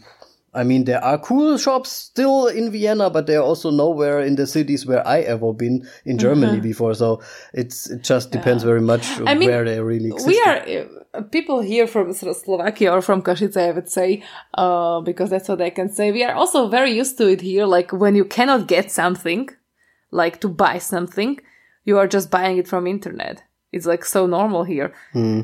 I 0.54 0.64
mean, 0.64 0.86
there 0.86 1.04
are 1.04 1.18
cool 1.18 1.58
shops 1.58 1.90
still 1.92 2.48
in 2.48 2.72
Vienna, 2.72 3.10
but 3.10 3.26
they're 3.28 3.48
also 3.52 3.72
nowhere 3.72 4.20
in 4.22 4.36
the 4.36 4.46
cities 4.46 4.86
where 4.86 5.06
I 5.08 5.20
ever 5.22 5.54
been 5.54 5.88
in 6.06 6.18
Germany 6.18 6.54
mm-hmm. 6.54 6.72
before. 6.72 6.94
So 6.96 7.22
it's 7.54 7.90
it 7.90 8.04
just 8.04 8.32
depends 8.32 8.64
very 8.64 8.82
much. 8.82 9.06
I 9.26 9.34
mean, 9.34 9.50
where 9.50 9.66
they 9.66 9.80
really 9.82 10.10
exist. 10.10 10.28
we 10.28 10.38
are 10.46 10.60
people 11.24 11.62
here 11.62 11.88
from 11.88 12.14
Slovakia 12.14 12.92
or 12.92 13.02
from 13.02 13.22
Košice, 13.22 13.58
I 13.58 13.72
would 13.72 13.90
say, 13.90 14.24
uh, 14.54 15.02
because 15.02 15.30
that's 15.30 15.50
what 15.50 15.62
I 15.62 15.70
can 15.70 15.90
say. 15.90 16.12
We 16.12 16.24
are 16.24 16.34
also 16.34 16.68
very 16.68 16.92
used 16.92 17.18
to 17.18 17.28
it 17.28 17.42
here. 17.42 17.66
Like 17.66 17.92
when 17.92 18.16
you 18.16 18.26
cannot 18.26 18.68
get 18.68 18.92
something, 18.92 19.50
like 20.12 20.40
to 20.42 20.48
buy 20.48 20.78
something, 20.78 21.40
you 21.86 21.98
are 21.98 22.08
just 22.08 22.30
buying 22.30 22.58
it 22.58 22.68
from 22.68 22.88
internet. 22.88 23.44
It's 23.72 23.86
like 23.86 24.06
so 24.06 24.26
normal 24.26 24.64
here 24.64 24.94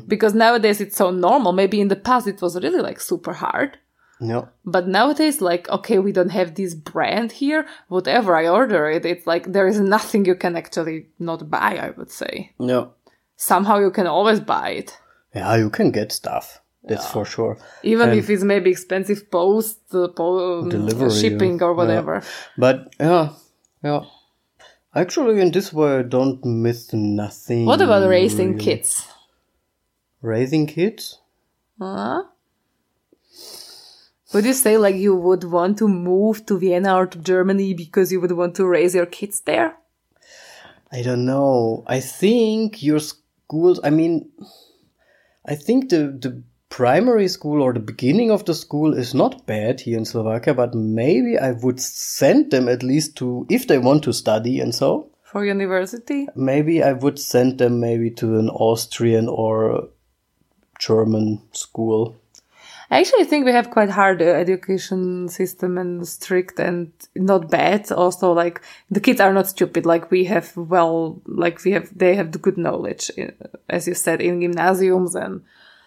because 0.08 0.34
nowadays 0.34 0.80
it's 0.80 0.96
so 0.96 1.10
normal. 1.10 1.52
Maybe 1.52 1.80
in 1.80 1.88
the 1.88 1.96
past 1.96 2.26
it 2.26 2.40
was 2.40 2.56
really 2.62 2.80
like 2.80 2.98
super 2.98 3.34
hard. 3.34 3.78
Yeah. 4.20 4.46
But 4.64 4.88
nowadays, 4.88 5.40
like, 5.40 5.68
okay, 5.68 5.98
we 5.98 6.12
don't 6.12 6.30
have 6.30 6.54
this 6.54 6.74
brand 6.74 7.32
here. 7.32 7.66
Whatever 7.88 8.36
I 8.36 8.48
order 8.48 8.88
it, 8.88 9.04
it's 9.04 9.26
like 9.26 9.52
there 9.52 9.66
is 9.66 9.80
nothing 9.80 10.24
you 10.24 10.34
can 10.34 10.56
actually 10.56 11.08
not 11.18 11.50
buy, 11.50 11.78
I 11.80 11.90
would 11.90 12.10
say. 12.10 12.52
Yeah. 12.58 12.86
Somehow 13.36 13.78
you 13.80 13.90
can 13.90 14.06
always 14.06 14.40
buy 14.40 14.70
it. 14.70 14.98
Yeah, 15.34 15.56
you 15.56 15.70
can 15.70 15.90
get 15.90 16.12
stuff. 16.12 16.60
That's 16.86 17.10
for 17.10 17.24
sure. 17.24 17.56
Even 17.82 18.10
And- 18.10 18.18
if 18.18 18.28
it's 18.28 18.44
maybe 18.44 18.70
expensive 18.70 19.30
post, 19.30 19.78
uh, 19.94 20.08
po- 20.08 20.60
um, 20.60 20.68
Delivery, 20.68 21.10
shipping 21.10 21.62
or 21.62 21.70
yeah. 21.70 21.76
whatever. 21.76 22.22
But 22.58 22.92
yeah, 23.00 23.30
yeah. 23.82 24.02
Actually, 24.94 25.40
in 25.40 25.50
this 25.50 25.72
way, 25.72 25.98
I 26.00 26.02
don't 26.02 26.44
miss 26.44 26.92
nothing. 26.92 27.64
What 27.64 27.80
about 27.80 28.06
raising 28.08 28.52
really. 28.52 28.64
kids? 28.64 29.08
Raising 30.20 30.66
kids? 30.66 31.18
Huh? 31.80 32.24
Would 34.34 34.44
you 34.44 34.52
say 34.52 34.76
like 34.78 34.96
you 34.96 35.14
would 35.14 35.44
want 35.44 35.78
to 35.78 35.88
move 35.88 36.44
to 36.46 36.58
Vienna 36.58 36.96
or 36.96 37.06
to 37.06 37.18
Germany 37.18 37.72
because 37.72 38.12
you 38.12 38.20
would 38.20 38.32
want 38.32 38.54
to 38.56 38.66
raise 38.66 38.94
your 38.94 39.06
kids 39.06 39.40
there? 39.40 39.76
I 40.92 41.02
don't 41.02 41.24
know. 41.24 41.84
I 41.86 42.00
think 42.00 42.82
your 42.82 42.98
schools. 43.00 43.80
I 43.82 43.90
mean, 43.90 44.30
I 45.46 45.54
think 45.54 45.90
the 45.90 46.16
the 46.18 46.42
primary 46.74 47.28
school 47.28 47.62
or 47.62 47.72
the 47.72 47.80
beginning 47.80 48.32
of 48.32 48.44
the 48.46 48.54
school 48.54 48.94
is 48.94 49.14
not 49.14 49.46
bad 49.46 49.80
here 49.80 49.96
in 49.96 50.04
Slovakia, 50.04 50.54
but 50.54 50.74
maybe 50.74 51.38
I 51.38 51.52
would 51.52 51.80
send 51.80 52.50
them 52.50 52.68
at 52.68 52.82
least 52.82 53.16
to 53.18 53.46
if 53.48 53.66
they 53.68 53.78
want 53.78 54.02
to 54.04 54.12
study 54.12 54.60
and 54.60 54.74
so. 54.74 55.10
For 55.22 55.44
university? 55.44 56.26
Maybe 56.34 56.82
I 56.82 56.92
would 56.92 57.18
send 57.18 57.58
them 57.58 57.80
maybe 57.80 58.10
to 58.12 58.38
an 58.38 58.48
Austrian 58.48 59.28
or 59.28 59.88
German 60.78 61.42
school. 61.52 62.16
I 62.94 63.00
actually 63.00 63.24
think 63.24 63.44
we 63.44 63.50
have 63.50 63.72
quite 63.72 63.90
hard 63.90 64.22
uh, 64.22 64.26
education 64.26 65.28
system 65.28 65.78
and 65.78 66.06
strict 66.06 66.60
and 66.60 66.92
not 67.16 67.50
bad. 67.50 67.90
Also, 67.90 68.30
like 68.30 68.60
the 68.88 69.00
kids 69.00 69.20
are 69.20 69.32
not 69.32 69.48
stupid. 69.48 69.84
Like 69.84 70.12
we 70.12 70.26
have 70.26 70.56
well, 70.56 71.20
like 71.26 71.64
we 71.64 71.72
have, 71.72 71.90
they 71.98 72.14
have 72.14 72.30
the 72.30 72.38
good 72.38 72.56
knowledge, 72.56 73.10
uh, 73.18 73.32
as 73.68 73.88
you 73.88 73.94
said, 73.94 74.20
in 74.20 74.40
gymnasiums 74.40 75.16
and 75.16 75.42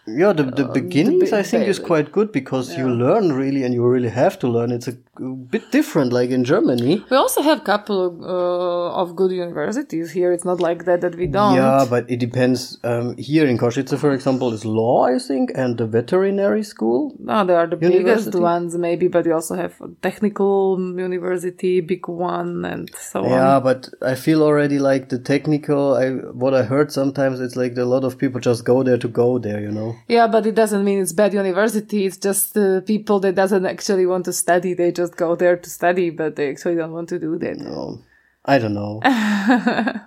Yeah, 0.05 0.33
the, 0.33 0.43
the 0.43 0.65
beginnings 0.65 1.31
bi- 1.31 1.39
I 1.39 1.43
think 1.43 1.69
is 1.69 1.79
quite 1.79 2.11
good 2.11 2.33
because 2.33 2.77
you 2.77 2.89
learn 2.89 3.31
really 3.31 3.63
and 3.63 3.73
you 3.73 3.87
really 3.87 4.09
have 4.09 4.37
to 4.39 4.49
learn. 4.49 4.73
It's 4.73 4.89
a 4.89 4.97
bit 5.19 5.71
different 5.71 6.13
like 6.13 6.29
in 6.29 6.43
Germany. 6.43 7.03
we 7.09 7.17
also 7.17 7.41
have 7.41 7.59
a 7.59 7.63
couple 7.63 8.23
uh, 8.23 9.01
of 9.01 9.15
good 9.15 9.31
universities 9.31 10.11
here. 10.11 10.31
It's 10.31 10.45
not 10.45 10.59
like 10.59 10.85
that 10.85 11.01
that 11.01 11.15
we 11.15 11.27
don't. 11.27 11.55
Yeah, 11.55 11.85
but 11.89 12.09
it 12.09 12.19
depends. 12.19 12.79
Um, 12.83 13.17
here 13.17 13.45
in 13.47 13.57
Košice, 13.57 13.97
for 13.97 14.11
example, 14.13 14.53
is 14.53 14.65
law, 14.65 15.05
I 15.05 15.19
think, 15.19 15.51
and 15.55 15.77
the 15.77 15.85
veterinary 15.85 16.63
school. 16.63 17.15
No, 17.19 17.45
they 17.45 17.55
are 17.55 17.67
the 17.67 17.77
biggest 17.77 18.33
ones, 18.35 18.77
maybe, 18.77 19.07
but 19.07 19.25
we 19.25 19.31
also 19.31 19.55
have 19.55 19.79
a 19.81 19.89
technical 20.01 20.79
university, 20.79 21.81
big 21.81 22.07
one, 22.07 22.65
and 22.65 22.89
so 22.95 23.23
Yeah, 23.23 23.29
on. 23.29 23.37
Yeah, 23.37 23.59
but 23.59 23.89
I 24.01 24.15
feel 24.15 24.43
already 24.43 24.79
like 24.79 25.09
the 25.09 25.19
technical. 25.19 25.95
I 25.95 26.09
what 26.43 26.53
I 26.53 26.63
heard 26.63 26.91
sometimes 26.91 27.39
it's 27.39 27.55
like 27.55 27.77
a 27.77 27.85
lot 27.85 28.03
of 28.03 28.17
people 28.17 28.39
just 28.39 28.65
go 28.65 28.83
there 28.83 28.97
to 28.97 29.07
go 29.07 29.39
there. 29.39 29.59
You 29.61 29.71
know. 29.71 29.95
Yeah, 30.07 30.27
but 30.27 30.45
it 30.45 30.55
doesn't 30.55 30.83
mean 30.83 30.99
it's 30.99 31.13
bad 31.13 31.33
university. 31.33 32.05
It's 32.05 32.17
just 32.17 32.57
uh, 32.57 32.81
people 32.81 33.19
that 33.21 33.35
doesn't 33.35 33.65
actually 33.65 34.05
want 34.05 34.25
to 34.25 34.33
study. 34.33 34.73
They 34.73 34.91
just 34.91 35.06
go 35.15 35.35
there 35.35 35.57
to 35.57 35.69
study, 35.69 36.09
but 36.09 36.35
they 36.35 36.49
actually 36.49 36.75
don't 36.75 36.91
want 36.91 37.09
to 37.09 37.19
do 37.19 37.37
that. 37.37 37.59
Um, 37.59 38.03
I 38.45 38.57
don't 38.59 38.73
know. 38.73 39.01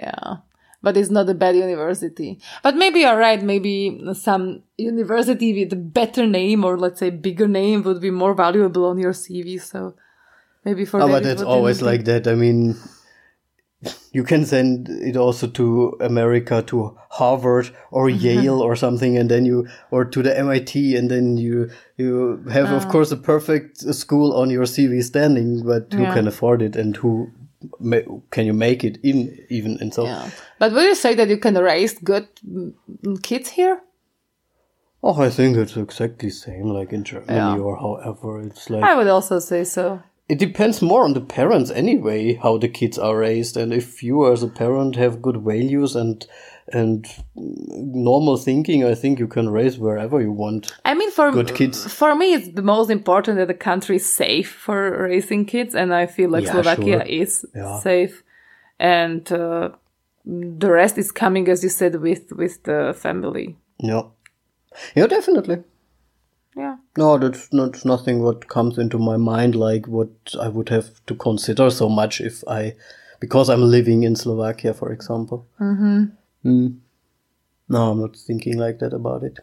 Yeah. 0.00 0.36
But 0.82 0.96
it's 0.96 1.10
not 1.10 1.28
a 1.28 1.34
bad 1.34 1.56
university. 1.56 2.40
But 2.62 2.74
maybe 2.74 3.00
you're 3.00 3.18
right. 3.18 3.42
Maybe 3.42 4.00
some 4.14 4.62
university 4.78 5.52
with 5.52 5.74
a 5.74 5.76
better 5.76 6.26
name 6.26 6.64
or 6.64 6.78
let's 6.78 7.00
say 7.00 7.10
bigger 7.10 7.46
name 7.46 7.82
would 7.82 8.00
be 8.00 8.10
more 8.10 8.32
valuable 8.32 8.86
on 8.86 8.98
your 8.98 9.12
CV. 9.12 9.60
So 9.60 9.94
maybe 10.64 10.86
for 10.86 11.02
Oh, 11.02 11.08
that 11.08 11.22
but 11.22 11.26
it's 11.26 11.42
always 11.42 11.82
like 11.82 12.06
that. 12.06 12.26
I 12.26 12.34
mean, 12.34 12.76
you 14.12 14.24
can 14.24 14.46
send 14.46 14.88
it 14.88 15.16
also 15.18 15.48
to 15.48 15.96
America, 16.00 16.62
to 16.68 16.96
Harvard 17.10 17.70
or 17.90 18.08
Yale 18.08 18.60
or 18.60 18.74
something, 18.74 19.18
and 19.18 19.30
then 19.30 19.44
you, 19.44 19.68
or 19.90 20.06
to 20.06 20.22
the 20.22 20.36
MIT, 20.38 20.96
and 20.96 21.10
then 21.10 21.36
you, 21.36 21.70
you 22.00 22.14
have, 22.56 22.68
Ah. 22.72 22.76
of 22.80 22.84
course, 22.92 23.10
a 23.14 23.16
perfect 23.32 23.74
school 23.94 24.32
on 24.40 24.50
your 24.50 24.66
CV 24.66 25.02
standing, 25.02 25.50
but 25.72 25.84
who 25.96 26.02
Yeah. 26.02 26.14
can 26.14 26.26
afford 26.28 26.60
it 26.62 26.76
and 26.76 26.96
who 27.02 27.12
ma- 27.90 28.08
can 28.30 28.44
you 28.46 28.54
make 28.54 28.80
it 28.88 28.98
in 29.02 29.16
even? 29.50 29.72
And 29.80 29.92
so, 29.94 30.02
Yeah. 30.04 30.24
But 30.58 30.72
would 30.72 30.84
you 30.90 30.94
say 30.94 31.14
that 31.14 31.28
you 31.28 31.38
can 31.38 31.54
raise 31.72 31.94
good 32.10 32.26
mm, 32.44 32.72
kids 33.22 33.50
here? 33.58 33.76
oh, 35.02 35.26
I 35.26 35.30
think 35.30 35.56
it's 35.56 35.76
exactly 35.76 36.28
the 36.28 36.34
same 36.34 36.66
like 36.78 36.92
in 36.96 37.04
Germany 37.04 37.34
Yeah. 37.36 37.58
or 37.66 37.76
however. 37.76 38.40
It's 38.46 38.68
like, 38.70 38.84
I 38.84 38.94
would 38.96 39.08
also 39.08 39.38
say 39.40 39.64
so. 39.64 40.00
it 40.28 40.38
depends 40.38 40.80
more 40.82 41.02
on 41.04 41.14
the 41.14 41.20
parents 41.38 41.70
anyway 41.82 42.34
how 42.42 42.58
the 42.58 42.68
kids 42.68 42.98
are 42.98 43.16
raised 43.18 43.56
and 43.56 43.72
if 43.72 44.00
you 44.02 44.32
as 44.32 44.42
a 44.44 44.48
parent 44.62 44.94
have 44.96 45.20
good 45.26 45.38
values 45.52 45.96
and 45.96 46.26
and 46.72 47.06
normal 48.04 48.36
thinking 48.36 48.84
i 48.84 48.94
think 48.94 49.18
you 49.18 49.26
can 49.26 49.48
raise 49.48 49.78
wherever 49.78 50.20
you 50.20 50.32
want 50.32 50.72
I 50.84 50.94
mean, 50.94 51.10
for 51.10 51.30
Good 51.32 51.54
kids. 51.54 51.86
for 51.92 52.14
me, 52.14 52.34
it's 52.34 52.48
the 52.54 52.62
most 52.62 52.90
important 52.90 53.38
that 53.38 53.48
the 53.48 53.54
country 53.54 53.96
is 53.96 54.06
safe 54.14 54.50
for 54.50 55.06
raising 55.08 55.44
kids, 55.46 55.74
and 55.74 55.92
I 55.94 56.06
feel 56.06 56.30
like 56.30 56.44
Yeah, 56.44 56.52
Slovakia 56.52 57.04
sure. 57.04 57.22
is 57.22 57.44
Yeah. 57.54 57.78
safe, 57.80 58.22
and 58.78 59.30
uh, 59.32 59.70
the 60.24 60.70
rest 60.70 60.98
is 60.98 61.12
coming, 61.12 61.48
as 61.48 61.62
you 61.62 61.70
said, 61.70 61.94
with 62.00 62.32
with 62.32 62.62
the 62.64 62.94
family. 62.94 63.56
yeah 63.78 64.02
yeah 64.94 65.06
definitely 65.08 65.56
Yeah. 66.56 66.76
no 66.98 67.18
that's 67.18 67.48
not 67.52 67.84
nothing 67.84 68.22
what 68.22 68.48
comes 68.48 68.78
into 68.78 68.98
my 68.98 69.16
mind 69.16 69.54
like 69.54 69.86
what 69.88 70.10
i 70.40 70.48
would 70.48 70.68
have 70.68 70.88
to 71.06 71.14
consider 71.14 71.70
so 71.70 71.88
much 71.88 72.20
if 72.20 72.42
i 72.48 72.74
because 73.20 73.48
i'm 73.52 73.62
living 73.70 74.02
in 74.04 74.16
slovakia 74.16 74.74
for 74.74 74.92
example 74.92 75.46
mm-hmm. 75.60 76.12
Hmm. 76.42 76.68
no 77.68 77.90
i'm 77.90 78.00
not 78.00 78.16
thinking 78.16 78.58
like 78.58 78.78
that 78.78 78.92
about 78.92 79.22
it 79.22 79.38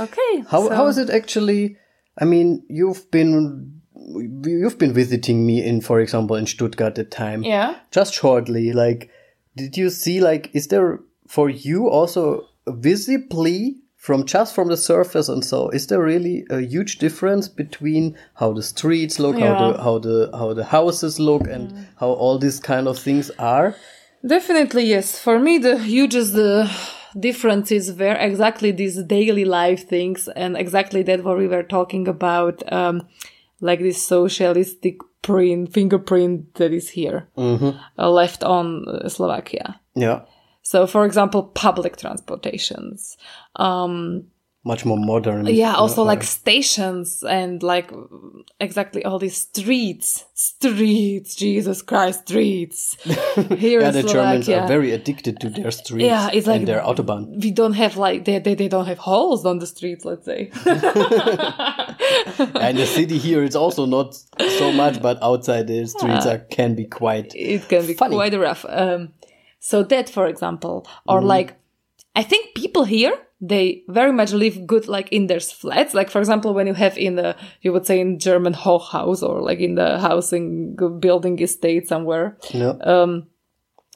Okay. 0.00 0.44
How 0.48 0.68
so- 0.68 0.74
how 0.74 0.86
is 0.86 0.98
it 0.98 1.10
actually? 1.10 1.76
I 2.18 2.24
mean, 2.24 2.62
you've 2.68 3.10
been 3.10 3.80
you've 3.94 4.78
been 4.78 4.92
visiting 4.92 5.46
me 5.46 5.64
in, 5.64 5.80
for 5.80 6.00
example, 6.00 6.36
in 6.36 6.46
Stuttgart 6.46 6.98
at 6.98 7.10
time. 7.10 7.42
Yeah. 7.42 7.76
Just 7.90 8.14
shortly, 8.14 8.72
like, 8.72 9.10
did 9.56 9.76
you 9.76 9.90
see 9.90 10.20
like 10.20 10.50
is 10.52 10.68
there 10.68 11.00
for 11.26 11.48
you 11.48 11.88
also 11.88 12.48
visibly 12.66 13.76
from 13.96 14.26
just 14.26 14.54
from 14.54 14.68
the 14.68 14.76
surface 14.76 15.28
and 15.28 15.42
so 15.44 15.70
is 15.70 15.86
there 15.86 16.02
really 16.02 16.44
a 16.50 16.60
huge 16.60 16.98
difference 16.98 17.48
between 17.48 18.16
how 18.34 18.52
the 18.52 18.62
streets 18.62 19.18
look, 19.18 19.38
how 19.38 19.72
the 19.72 19.82
how 19.82 19.98
the 19.98 20.30
how 20.32 20.52
the 20.52 20.64
houses 20.64 21.18
look, 21.18 21.46
and 21.46 21.72
mm. 21.72 21.86
how 21.98 22.08
all 22.08 22.38
these 22.38 22.60
kind 22.60 22.88
of 22.88 22.98
things 22.98 23.30
are? 23.38 23.74
Definitely, 24.26 24.84
yes. 24.84 25.18
For 25.18 25.38
me, 25.38 25.58
the 25.58 25.78
hugest 25.78 26.34
uh, 26.34 26.68
difference 27.18 27.70
is 27.70 27.92
where 27.92 28.16
exactly 28.16 28.72
these 28.72 29.02
daily 29.02 29.44
life 29.44 29.86
things 29.88 30.28
and 30.28 30.56
exactly 30.56 31.02
that 31.02 31.22
what 31.24 31.36
we 31.36 31.46
were 31.46 31.62
talking 31.62 32.08
about, 32.08 32.62
um, 32.72 33.06
like 33.60 33.80
this 33.80 34.02
socialistic 34.02 34.98
print, 35.22 35.72
fingerprint 35.72 36.54
that 36.54 36.72
is 36.72 36.88
here, 36.90 37.28
uh, 37.98 38.10
left 38.10 38.42
on 38.44 38.88
uh, 38.88 39.08
Slovakia. 39.08 39.80
Yeah, 39.94 40.22
So, 40.62 40.86
for 40.86 41.04
example, 41.04 41.42
public 41.42 41.98
transportations. 41.98 43.18
Um, 43.56 44.24
much 44.64 44.84
more 44.84 44.96
modern. 44.98 45.46
yeah, 45.46 45.74
also 45.74 46.02
or- 46.02 46.06
like 46.06 46.22
stations 46.22 47.22
and 47.22 47.62
like 47.62 47.90
exactly 48.60 49.04
all 49.04 49.18
these 49.18 49.36
streets, 49.36 50.24
streets, 50.34 51.34
Jesus 51.34 51.82
Christ, 51.82 52.20
streets. 52.28 52.96
Here 53.64 53.80
yeah, 53.80 53.90
the 53.90 54.02
Germans 54.02 54.48
are 54.48 54.66
very 54.66 54.92
addicted 54.92 55.38
to 55.40 55.50
their 55.50 55.70
streets. 55.70 56.04
Yeah, 56.06 56.30
it's 56.32 56.46
like- 56.46 56.60
and 56.60 56.68
their 56.68 56.80
autobahn. 56.80 57.42
we 57.42 57.50
don't 57.50 57.74
have 57.74 57.96
like 57.96 58.24
they, 58.24 58.38
they, 58.38 58.54
they 58.54 58.68
don't 58.68 58.86
have 58.86 58.98
holes 58.98 59.44
on 59.44 59.58
the 59.58 59.66
streets 59.66 60.04
let's 60.04 60.24
say 60.24 60.50
and 62.64 62.78
the 62.78 62.86
city 62.86 63.18
here 63.18 63.42
is 63.42 63.56
also 63.56 63.86
not 63.86 64.14
so 64.58 64.72
much 64.72 65.00
but 65.02 65.22
outside 65.22 65.66
the 65.66 65.86
streets 65.86 66.26
are, 66.26 66.38
can 66.38 66.74
be 66.74 66.84
quite 66.84 67.32
it 67.34 67.68
can 67.68 67.86
be 67.86 67.94
Funny. 67.94 68.14
quite 68.16 68.34
rough 68.38 68.64
um 68.68 69.12
so 69.60 69.82
that 69.82 70.08
for 70.08 70.26
example 70.26 70.86
or 71.06 71.18
Mm-hmm. 71.18 71.28
like 71.28 71.56
i 72.16 72.22
think 72.22 72.54
people 72.54 72.84
here 72.84 73.14
they 73.48 73.82
very 73.88 74.12
much 74.12 74.32
live 74.32 74.66
good 74.66 74.88
like 74.88 75.08
in 75.10 75.26
their 75.26 75.40
flats. 75.40 75.94
Like 75.94 76.10
for 76.10 76.18
example, 76.18 76.54
when 76.54 76.66
you 76.66 76.74
have 76.74 76.96
in 76.96 77.16
the, 77.16 77.36
you 77.60 77.72
would 77.72 77.86
say 77.86 78.00
in 78.00 78.18
German 78.18 78.54
Hochhaus 78.54 79.22
or 79.22 79.42
like 79.42 79.60
in 79.60 79.74
the 79.74 79.98
housing 79.98 80.76
building 81.00 81.38
estate 81.40 81.88
somewhere. 81.88 82.38
Yeah. 82.50 82.74
Um, 82.82 83.26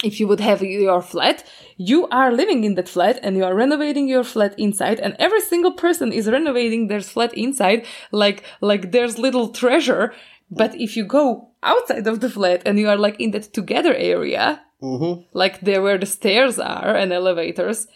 if 0.05 0.21
you 0.21 0.29
would 0.29 0.41
have 0.41 0.63
your 0.63 1.03
flat, 1.03 1.45
you 1.77 2.07
are 2.09 2.31
living 2.31 2.63
in 2.63 2.75
that 2.77 2.89
flat 2.89 3.19
and 3.23 3.37
you 3.37 3.45
are 3.45 3.55
renovating 3.55 4.07
your 4.07 4.23
flat 4.23 4.55
inside 4.59 5.01
and 5.01 5.17
every 5.19 5.41
single 5.41 5.73
person 5.73 6.13
is 6.13 6.29
renovating 6.29 6.87
their 6.87 7.01
flat 7.01 7.35
inside 7.35 7.85
like, 8.13 8.45
like 8.61 8.93
there's 8.93 9.19
little 9.19 9.49
treasure. 9.49 10.13
But 10.51 10.75
if 10.77 10.97
you 10.97 11.05
go 11.05 11.51
outside 11.63 12.07
of 12.07 12.21
the 12.21 12.31
flat 12.31 12.63
and 12.65 12.79
you 12.79 12.89
are 12.89 12.97
like 12.97 13.19
in 13.21 13.33
that 13.33 13.53
together 13.53 13.95
area, 13.95 14.63
like 15.33 15.61
there 15.63 15.83
where 15.83 15.99
the 15.99 16.07
stairs 16.07 16.59
are 16.61 16.95
and 16.95 17.13
elevators, 17.13 17.89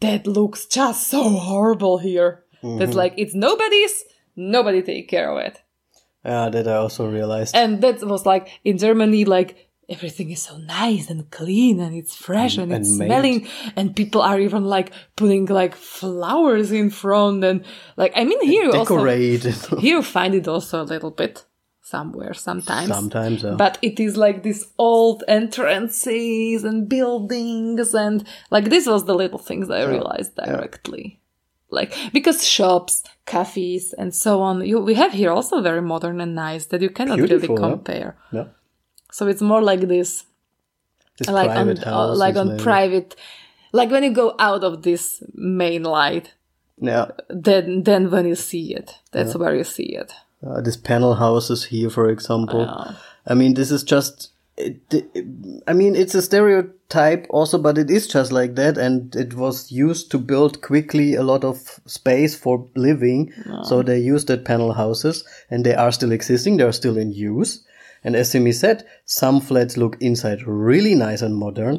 that 0.00 0.26
looks 0.26 0.66
just 0.66 1.08
so 1.08 1.28
horrible 1.28 1.98
here. 1.98 2.44
That's 2.62 2.74
mm-hmm. 2.74 2.92
like, 2.92 3.14
it's 3.16 3.34
nobody's, 3.34 4.04
nobody 4.36 4.82
take 4.82 5.08
care 5.08 5.30
of 5.30 5.38
it. 5.38 5.60
yeah, 6.24 6.48
that 6.48 6.66
I 6.66 6.76
also 6.76 7.08
realized. 7.08 7.54
And 7.54 7.82
that 7.82 8.02
was 8.02 8.24
like 8.24 8.48
in 8.64 8.78
Germany, 8.78 9.24
like 9.24 9.64
everything 9.88 10.30
is 10.30 10.42
so 10.42 10.56
nice 10.56 11.10
and 11.10 11.30
clean 11.30 11.80
and 11.80 11.94
it's 11.94 12.16
fresh 12.16 12.56
and, 12.56 12.72
and 12.72 12.80
it's 12.82 12.98
made. 12.98 13.06
smelling 13.06 13.46
and 13.76 13.94
people 13.94 14.22
are 14.22 14.40
even 14.40 14.64
like 14.64 14.92
putting 15.16 15.46
like 15.46 15.74
flowers 15.74 16.72
in 16.72 16.90
front 16.90 17.44
and 17.44 17.64
like 17.96 18.12
I 18.16 18.24
mean 18.24 18.40
here 18.42 18.64
you 18.64 18.72
also 18.72 19.04
here 19.78 19.96
you 19.96 20.02
find 20.02 20.34
it 20.34 20.48
also 20.48 20.82
a 20.82 20.84
little 20.84 21.10
bit 21.10 21.44
somewhere 21.94 22.34
sometimes. 22.48 22.88
Sometimes, 22.88 23.38
yeah. 23.44 23.56
But 23.64 23.74
it 23.88 23.96
is 24.06 24.12
like 24.26 24.38
these 24.48 24.62
old 24.78 25.18
entrances 25.28 26.64
and 26.68 26.88
buildings 26.88 27.94
and 27.94 28.16
like 28.50 28.66
this 28.74 28.86
was 28.86 29.02
the 29.04 29.14
little 29.22 29.38
things 29.48 29.66
I 29.70 29.82
realized 29.94 30.32
directly. 30.36 31.06
Like 31.70 31.90
because 32.12 32.38
shops, 32.56 32.94
cafes 33.26 33.84
and 34.00 34.10
so 34.24 34.32
on, 34.48 34.54
you 34.70 34.76
we 34.90 34.94
have 35.02 35.12
here 35.20 35.30
also 35.36 35.60
very 35.70 35.82
modern 35.82 36.20
and 36.24 36.34
nice 36.34 36.64
that 36.70 36.80
you 36.84 36.90
cannot 36.98 37.16
Beautiful, 37.18 37.48
really 37.56 37.62
yeah. 37.62 37.70
compare. 37.70 38.10
yeah. 38.38 38.46
So 39.16 39.22
it's 39.32 39.42
more 39.52 39.62
like 39.70 39.82
this 39.94 40.10
This 41.18 41.28
like 41.40 41.50
on 41.50 41.54
private 41.56 41.86
uh, 41.86 41.90
house. 41.90 42.18
like 42.24 42.36
on 42.42 42.48
private 42.68 43.10
like 43.78 43.90
when 43.94 44.02
you 44.06 44.12
go 44.22 44.28
out 44.48 44.62
of 44.68 44.82
this 44.88 45.22
main 45.34 45.82
light 45.98 46.26
Yeah. 46.92 47.06
then 47.48 47.82
then 47.88 48.02
when 48.12 48.24
you 48.30 48.34
see 48.50 48.66
it 48.80 48.88
that's 49.12 49.34
where 49.40 49.54
you 49.60 49.64
see 49.76 49.90
it 50.02 50.10
Uh, 50.46 50.60
this 50.60 50.76
panel 50.76 51.14
houses 51.14 51.64
here, 51.64 51.90
for 51.90 52.08
example. 52.10 52.66
I 53.26 53.34
mean, 53.34 53.54
this 53.54 53.70
is 53.70 53.82
just. 53.84 54.30
It, 54.56 54.76
it- 54.92 55.24
I 55.66 55.72
mean, 55.72 55.96
it's 55.96 56.14
a 56.14 56.20
stereotype 56.22 57.26
also, 57.30 57.58
but 57.58 57.78
it 57.78 57.90
is 57.90 58.06
just 58.06 58.30
like 58.32 58.54
that, 58.56 58.76
and 58.78 59.14
it 59.16 59.34
was 59.34 59.72
used 59.72 60.10
to 60.10 60.18
build 60.18 60.60
quickly 60.62 61.14
a 61.14 61.22
lot 61.22 61.42
of 61.44 61.80
space 61.86 62.36
for 62.36 62.66
living. 62.76 63.32
So 63.64 63.82
they 63.82 63.98
used 63.98 64.28
that 64.28 64.44
panel 64.44 64.72
houses, 64.74 65.24
and 65.50 65.64
they 65.64 65.74
are 65.74 65.90
still 65.92 66.12
existing. 66.12 66.58
They 66.58 66.64
are 66.64 66.72
still 66.72 66.96
in 66.98 67.12
use. 67.12 67.64
And 68.04 68.14
as 68.14 68.30
Simi 68.30 68.52
said, 68.52 68.84
some 69.06 69.40
flats 69.40 69.76
look 69.78 69.96
inside 70.00 70.46
really 70.46 70.94
nice 70.94 71.22
and 71.22 71.34
modern. 71.34 71.76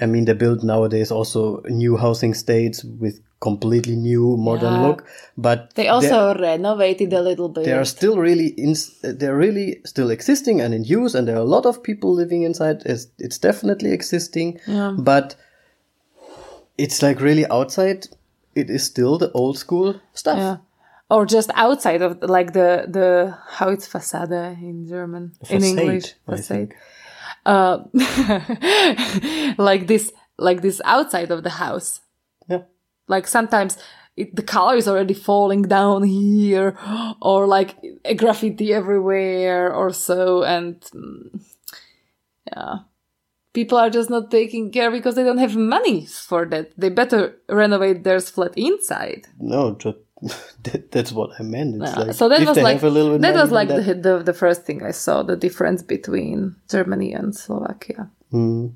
I 0.00 0.06
mean, 0.06 0.24
they 0.24 0.32
build 0.32 0.64
nowadays 0.64 1.10
also 1.12 1.60
new 1.68 1.98
housing 1.98 2.32
states 2.34 2.82
with 2.82 3.20
completely 3.48 3.96
new 4.10 4.24
modern 4.48 4.74
Yeah. 4.74 4.86
look, 4.86 4.98
but 5.46 5.58
they 5.74 5.88
also 5.94 6.18
renovated 6.50 7.10
a 7.12 7.22
little 7.28 7.48
bit 7.54 7.64
they 7.68 7.76
are 7.82 7.88
still 7.96 8.16
really 8.26 8.48
in, 8.64 8.72
they're 9.18 9.40
really 9.46 9.68
still 9.92 10.10
existing 10.16 10.56
and 10.62 10.70
in 10.78 10.82
use 11.00 11.12
and 11.16 11.26
there 11.26 11.36
are 11.40 11.46
a 11.48 11.52
lot 11.56 11.66
of 11.70 11.74
people 11.88 12.10
living 12.22 12.42
inside 12.48 12.78
it's, 12.92 13.04
it's 13.24 13.38
definitely 13.48 13.90
existing 13.98 14.48
but 15.10 15.26
it's 16.84 17.02
like 17.06 17.18
really 17.28 17.46
outside 17.58 18.00
it 18.54 18.68
is 18.70 18.82
still 18.92 19.18
the 19.18 19.30
old 19.32 19.56
school 19.58 19.88
stuff 20.14 20.38
Yeah. 20.38 20.56
Or 21.16 21.26
just 21.26 21.50
outside 21.66 22.00
of 22.06 22.10
like 22.36 22.50
the 22.58 22.70
the 22.96 23.08
how 23.58 23.68
it's 23.74 23.86
facade 23.94 24.32
in 24.68 24.76
German 24.94 25.24
in 25.50 25.60
Facade, 25.60 25.78
English 25.78 26.06
I 26.26 26.30
facade. 26.30 26.46
think. 26.52 26.68
Uh, 27.44 27.76
like 29.68 29.86
this 29.92 30.12
like 30.38 30.60
this 30.62 30.80
outside 30.84 31.30
of 31.30 31.42
the 31.42 31.50
house. 31.64 32.00
Like 33.08 33.26
sometimes 33.26 33.76
it, 34.16 34.34
the 34.36 34.42
color 34.42 34.76
is 34.76 34.88
already 34.88 35.14
falling 35.14 35.62
down 35.62 36.02
here, 36.04 36.76
or 37.20 37.46
like 37.46 37.76
a 38.04 38.14
graffiti 38.14 38.72
everywhere, 38.72 39.72
or 39.72 39.92
so, 39.92 40.42
and 40.44 40.80
mm, 40.94 41.40
yeah, 42.46 42.78
people 43.52 43.78
are 43.78 43.90
just 43.90 44.10
not 44.10 44.30
taking 44.30 44.70
care 44.70 44.90
because 44.90 45.14
they 45.14 45.24
don't 45.24 45.38
have 45.38 45.56
money 45.56 46.06
for 46.06 46.44
that. 46.46 46.72
They 46.76 46.90
better 46.90 47.36
renovate 47.48 48.04
their 48.04 48.20
flat 48.20 48.52
inside. 48.56 49.26
no 49.40 49.74
just, 49.78 49.98
that, 50.62 50.92
that's 50.92 51.10
what 51.10 51.30
i 51.40 51.42
meant 51.42 51.82
it's 51.82 51.90
Yeah, 51.96 52.04
like 52.04 52.14
so 52.14 52.28
that 52.28 52.46
was 52.46 52.56
like 52.56 52.80
a 52.82 52.86
little 52.88 53.12
bit 53.12 53.22
that 53.22 53.34
was 53.34 53.50
like 53.50 53.68
that- 53.68 53.84
the, 53.84 53.94
the 54.18 54.22
the 54.22 54.32
first 54.34 54.62
thing 54.64 54.82
I 54.84 54.92
saw 54.92 55.22
the 55.24 55.36
difference 55.36 55.82
between 55.82 56.54
Germany 56.70 57.12
and 57.12 57.34
Slovakia. 57.34 58.08
Hmm. 58.30 58.66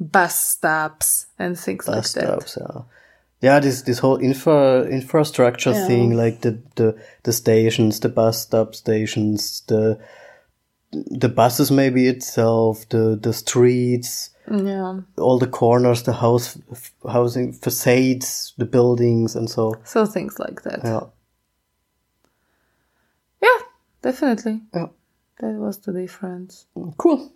Bus 0.00 0.34
stops 0.34 1.26
and 1.38 1.58
things 1.58 1.84
bus 1.86 2.16
like 2.16 2.24
that. 2.24 2.56
yeah 2.56 2.82
yeah 3.44 3.60
this 3.60 3.82
this 3.82 3.98
whole 4.02 4.16
infra 4.24 4.84
infrastructure 4.90 5.74
Yeah. 5.74 5.86
thing 5.86 6.16
like 6.24 6.38
the 6.40 6.52
the 6.76 6.94
the 7.22 7.32
stations 7.32 8.00
the 8.00 8.08
bus 8.08 8.42
stop 8.42 8.74
stations 8.74 9.62
the 9.66 9.98
the 11.20 11.28
buses 11.28 11.70
maybe 11.70 12.08
itself 12.08 12.88
the 12.88 13.18
the 13.22 13.32
streets 13.32 14.30
Yeah. 14.50 15.00
all 15.18 15.38
the 15.38 15.50
corners 15.50 16.02
the 16.02 16.12
house 16.12 16.58
housing 17.12 17.52
facades 17.52 18.54
the 18.58 18.66
buildings 18.66 19.36
and 19.36 19.48
so 19.50 19.72
So 19.84 20.06
things 20.06 20.38
like 20.38 20.62
that. 20.62 20.80
yeah 20.84 21.00
Yeah, 23.42 23.58
definitely. 24.02 24.60
yeah 24.74 24.88
That 25.40 25.54
was 25.60 25.78
the 25.78 25.92
difference. 25.92 26.66
cool 26.96 27.32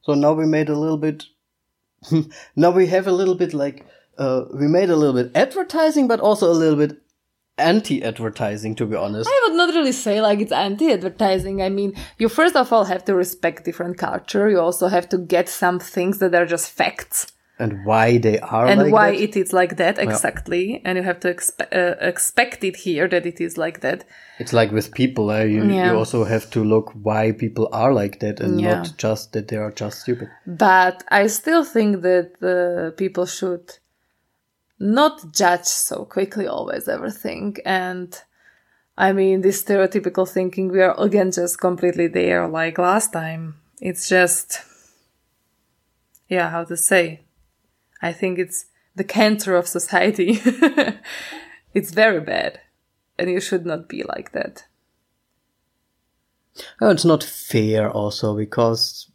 so 0.00 0.14
now 0.14 0.32
we 0.32 0.46
made 0.46 0.68
a 0.72 0.78
little 0.78 0.98
bit 0.98 1.24
now 2.56 2.70
we 2.76 2.86
have 2.86 3.06
a 3.10 3.12
little 3.12 3.34
bit 3.34 3.52
like 3.54 3.84
uh, 4.18 4.44
we 4.52 4.66
made 4.68 4.90
a 4.90 4.96
little 4.96 5.14
bit 5.22 5.30
advertising 5.34 6.08
but 6.08 6.20
also 6.20 6.50
a 6.50 6.58
little 6.62 6.76
bit 6.76 6.98
anti-advertising 7.72 8.74
to 8.76 8.86
be 8.86 8.96
honest 8.96 9.28
I 9.28 9.40
would 9.48 9.56
not 9.56 9.74
really 9.74 9.92
say 9.92 10.20
like 10.20 10.40
it's 10.40 10.52
anti-advertising. 10.52 11.62
I 11.62 11.68
mean, 11.68 11.94
you 12.18 12.28
first 12.28 12.56
of 12.56 12.72
all 12.72 12.84
have 12.84 13.04
to 13.06 13.14
respect 13.14 13.64
different 13.64 13.98
culture. 13.98 14.48
You 14.48 14.60
also 14.60 14.86
have 14.88 15.08
to 15.10 15.18
get 15.18 15.48
some 15.48 15.78
things 15.80 16.18
that 16.20 16.34
are 16.34 16.46
just 16.46 16.70
facts 16.70 17.26
and 17.58 17.84
why 17.84 18.18
they 18.18 18.38
are 18.38 18.66
and 18.66 18.80
like 18.82 18.92
why 18.92 19.10
that. 19.10 19.20
it 19.20 19.36
is 19.36 19.52
like 19.52 19.76
that 19.78 19.98
exactly. 19.98 20.80
And 20.84 20.96
you 20.98 21.02
have 21.04 21.18
to 21.20 21.34
expe- 21.34 21.72
uh, 21.72 21.96
expect 22.00 22.62
it 22.62 22.76
here 22.76 23.08
that 23.08 23.26
it 23.26 23.40
is 23.40 23.58
like 23.58 23.80
that. 23.80 24.04
It's 24.38 24.52
like 24.52 24.70
with 24.70 24.94
people, 24.94 25.30
uh, 25.30 25.42
you, 25.42 25.64
Yeah. 25.64 25.90
you 25.90 25.98
also 25.98 26.22
have 26.24 26.48
to 26.50 26.62
look 26.62 26.92
why 27.02 27.32
people 27.32 27.68
are 27.72 27.92
like 27.92 28.20
that 28.20 28.38
and 28.38 28.60
Yeah. 28.60 28.76
not 28.76 28.92
just 28.96 29.32
that 29.32 29.48
they 29.48 29.56
are 29.56 29.72
just 29.72 30.02
stupid. 30.02 30.28
But 30.46 31.02
I 31.10 31.26
still 31.26 31.64
think 31.64 32.02
that 32.02 32.28
uh, 32.40 32.94
people 32.96 33.26
should 33.26 33.64
not 34.78 35.32
judge 35.32 35.64
so 35.64 36.04
quickly 36.04 36.46
always 36.46 36.88
everything. 36.88 37.56
And 37.64 38.20
I 38.96 39.12
mean, 39.12 39.40
this 39.40 39.62
stereotypical 39.62 40.28
thinking, 40.28 40.68
we 40.68 40.82
are 40.82 40.98
again 41.00 41.32
just 41.32 41.60
completely 41.60 42.06
there 42.06 42.46
like 42.48 42.78
last 42.78 43.12
time. 43.12 43.56
It's 43.80 44.08
just, 44.08 44.60
yeah, 46.28 46.50
how 46.50 46.64
to 46.64 46.76
say? 46.76 47.22
I 48.02 48.12
think 48.12 48.38
it's 48.38 48.66
the 48.94 49.04
cancer 49.04 49.56
of 49.56 49.66
society. 49.66 50.40
it's 51.74 51.90
very 51.90 52.20
bad. 52.20 52.60
And 53.18 53.30
you 53.30 53.40
should 53.40 53.66
not 53.66 53.88
be 53.88 54.04
like 54.04 54.32
that. 54.32 54.64
Oh, 56.80 56.90
it's 56.90 57.04
not 57.04 57.22
fair 57.22 57.90
also 57.90 58.36
because 58.36 59.10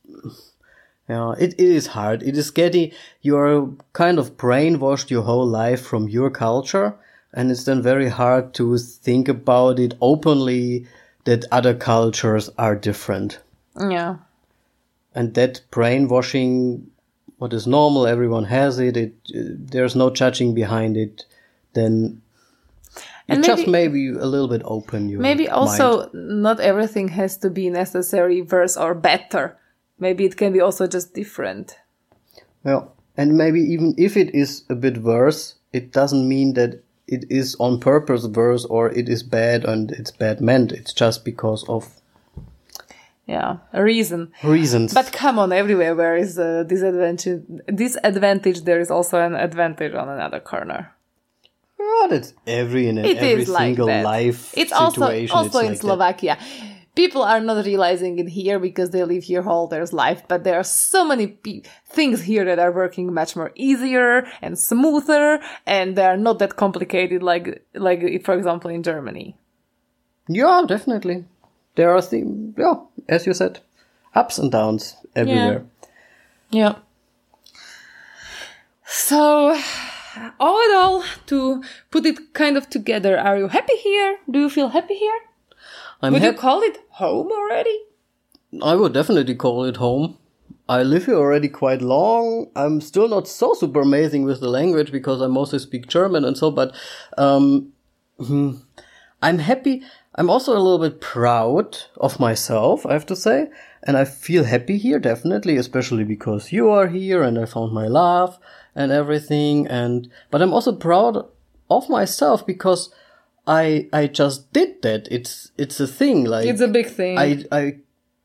yeah, 1.10 1.34
it, 1.40 1.54
it 1.54 1.60
is 1.60 1.88
hard. 1.88 2.24
It 2.24 2.38
is 2.38 2.52
getting 2.52 2.92
you're 3.22 3.70
kind 3.94 4.18
of 4.20 4.38
brainwashed 4.38 5.10
your 5.10 5.24
whole 5.24 5.46
life 5.46 5.82
from 5.82 6.08
your 6.08 6.30
culture 6.30 6.96
and 7.34 7.50
it's 7.52 7.64
then 7.66 7.82
very 7.82 8.10
hard 8.10 8.54
to 8.54 8.78
think 8.78 9.28
about 9.28 9.80
it 9.80 9.96
openly 10.02 10.86
that 11.26 11.46
other 11.52 11.74
cultures 11.74 12.50
are 12.58 12.76
different. 12.76 13.40
Yeah. 13.80 14.18
and 15.16 15.34
that 15.36 15.62
brainwashing 15.72 16.88
what 17.38 17.54
is 17.54 17.66
normal 17.68 18.06
everyone 18.08 18.46
has 18.46 18.80
it 18.80 18.96
it 18.98 19.14
uh, 19.36 19.40
there's 19.74 19.96
no 19.96 20.10
judging 20.10 20.54
behind 20.54 20.96
it 20.98 21.26
then 21.74 22.22
you 23.28 23.36
And 23.36 23.44
just 23.44 23.68
maybe- 23.68 23.72
maybe 23.72 24.20
a 24.20 24.26
little 24.26 24.48
bit 24.48 24.62
open 24.66 25.10
your 25.10 25.22
Maybe 25.22 25.46
mind. 25.48 25.54
also 25.60 26.10
not 26.14 26.60
everything 26.60 27.08
has 27.10 27.38
to 27.38 27.50
be 27.50 27.70
necessary 27.70 28.42
worse 28.42 28.76
or 28.78 28.94
better. 28.94 29.58
Maybe 30.00 30.26
it 30.26 30.38
can 30.38 30.54
be 30.54 30.62
also 30.62 30.88
just 30.88 31.14
different. 31.14 31.78
yeah 32.66 32.84
and 33.18 33.38
maybe 33.38 33.60
even 33.62 33.94
if 33.98 34.18
it 34.18 34.34
is 34.34 34.64
a 34.70 34.76
bit 34.76 34.98
worse 35.04 35.56
it 35.72 35.92
doesn't 35.92 36.28
mean 36.28 36.54
that 36.54 36.82
it 37.08 37.26
is 37.30 37.56
on 37.60 37.80
purpose 37.80 38.26
worse 38.28 38.66
or 38.66 38.90
it 38.92 39.08
is 39.10 39.24
bad 39.24 39.66
and 39.66 39.92
it's 39.92 40.12
bad 40.12 40.40
meant 40.42 40.72
it's 40.72 40.94
just 40.94 41.24
because 41.26 41.64
of 41.70 41.84
Yeah, 43.28 43.58
a 43.72 43.82
reason. 43.84 44.32
reasons 44.44 44.94
But 44.94 45.12
come 45.14 45.40
on, 45.40 45.52
everywhere 45.54 45.96
where 45.96 46.18
is 46.18 46.38
a 46.38 46.64
disadvantage, 46.66 47.42
disadvantage, 47.74 48.64
there 48.66 48.82
is 48.82 48.92
also 48.92 49.20
an 49.22 49.34
advantage 49.36 49.94
on 49.96 50.10
another 50.10 50.40
corner. 50.42 50.92
Oh, 51.80 52.08
that's 52.10 52.34
every 52.48 52.88
in 52.88 52.98
It 52.98 53.18
every 53.18 53.44
is 53.44 53.50
like 53.50 53.76
single 53.76 54.02
life 54.04 54.52
It's 54.58 54.72
also 54.74 55.08
situation. 55.08 55.38
also 55.38 55.60
it's 55.60 55.66
in 55.68 55.72
like 55.72 55.82
that. 55.82 56.40
People 56.96 57.24
are 57.24 57.40
not 57.40 57.66
realizing 57.66 58.20
it 58.20 58.30
here 58.30 58.60
because 58.60 58.92
they 58.92 59.04
live 59.04 59.24
here 59.24 59.48
all 59.48 59.68
their 59.68 59.86
life, 59.88 60.22
but 60.28 60.44
there 60.44 60.60
are 60.60 60.64
so 60.64 61.04
many 61.04 61.28
pe- 61.28 61.64
things 61.88 62.22
here 62.22 62.46
that 62.46 62.60
are 62.60 62.72
working 62.72 63.12
much 63.12 63.36
more 63.36 63.52
easier 63.56 64.28
and 64.42 64.60
smoother, 64.60 65.40
and 65.66 65.96
they 65.96 66.06
are 66.06 66.18
not 66.18 66.38
that 66.40 66.56
complicated 66.56 67.24
like 67.24 67.66
like 67.74 68.24
for 68.24 68.36
example 68.36 68.70
in 68.70 68.84
Germany. 68.84 69.36
Yeah, 70.28 70.62
definitely. 70.68 71.26
There 71.76 71.92
are 71.96 72.02
things. 72.02 72.54
Yeah, 72.58 72.76
as 73.10 73.26
you 73.26 73.34
said, 73.34 73.60
ups 74.14 74.38
and 74.38 74.52
downs 74.52 74.96
everywhere. 75.16 75.66
Yeah. 76.52 76.76
So, 78.86 79.60
all 80.40 80.66
in 80.66 80.76
all, 80.76 81.04
to 81.26 81.64
put 81.90 82.06
it 82.06 82.34
kind 82.34 82.58
of 82.58 82.70
together, 82.70 83.18
are 83.18 83.38
you 83.40 83.48
happy 83.48 83.76
here? 83.78 84.20
Do 84.30 84.40
you 84.40 84.50
feel 84.50 84.68
happy 84.68 84.94
here? 84.94 85.20
I'm 86.04 86.12
Would 86.12 86.24
you 86.24 86.34
call 86.34 86.62
it 86.64 86.80
home 86.90 87.32
already? 87.32 87.80
I 88.62 88.76
would 88.76 88.94
definitely 88.94 89.36
call 89.36 89.64
it 89.64 89.78
home. 89.78 90.18
I 90.68 90.84
live 90.84 91.06
here 91.06 91.16
already 91.16 91.48
quite 91.48 91.82
long. 91.82 92.52
I'm 92.58 92.82
still 92.82 93.08
not 93.08 93.26
so 93.26 93.54
super 93.54 93.82
amazing 93.82 94.26
with 94.26 94.42
the 94.42 94.50
language 94.50 94.92
because 94.92 95.22
I 95.22 95.28
mostly 95.28 95.60
speak 95.60 95.88
German 95.88 96.26
and 96.26 96.38
so, 96.38 96.52
but 96.52 96.76
um, 97.18 97.72
hmm, 98.20 98.56
I'm 99.22 99.40
happy. 99.40 99.82
I'm 100.16 100.30
also 100.30 100.52
a 100.52 100.60
little 100.60 100.78
bit 100.78 101.00
proud 101.00 101.78
of 101.96 102.20
myself, 102.20 102.86
I 102.86 102.92
have 102.92 103.06
to 103.06 103.16
say. 103.16 103.50
And 103.84 103.96
I 103.96 104.04
feel 104.04 104.44
happy 104.44 104.78
here, 104.78 105.00
definitely, 105.00 105.56
especially 105.56 106.04
because 106.04 106.52
you 106.52 106.70
are 106.70 106.88
here 106.88 107.24
and 107.24 107.40
I 107.40 107.46
found 107.46 107.72
my 107.72 107.88
love 107.88 108.38
and 108.76 108.92
everything. 108.92 109.68
And, 109.68 110.10
but 110.30 110.42
I'm 110.42 110.54
also 110.54 110.74
proud 110.74 111.26
of 111.70 111.90
myself 111.90 112.46
because 112.46 112.94
I, 113.46 113.90
I 113.92 114.08
just 114.08 114.52
did 114.54 114.82
that. 114.84 115.08
It's, 115.12 115.52
it's 115.58 115.80
a 115.80 115.88
thing. 115.88 116.24
Like, 116.26 116.48
It's 116.48 116.62
a 116.62 116.68
big 116.68 116.88
thing. 116.88 117.18
I 117.18 117.44
I 117.52 117.76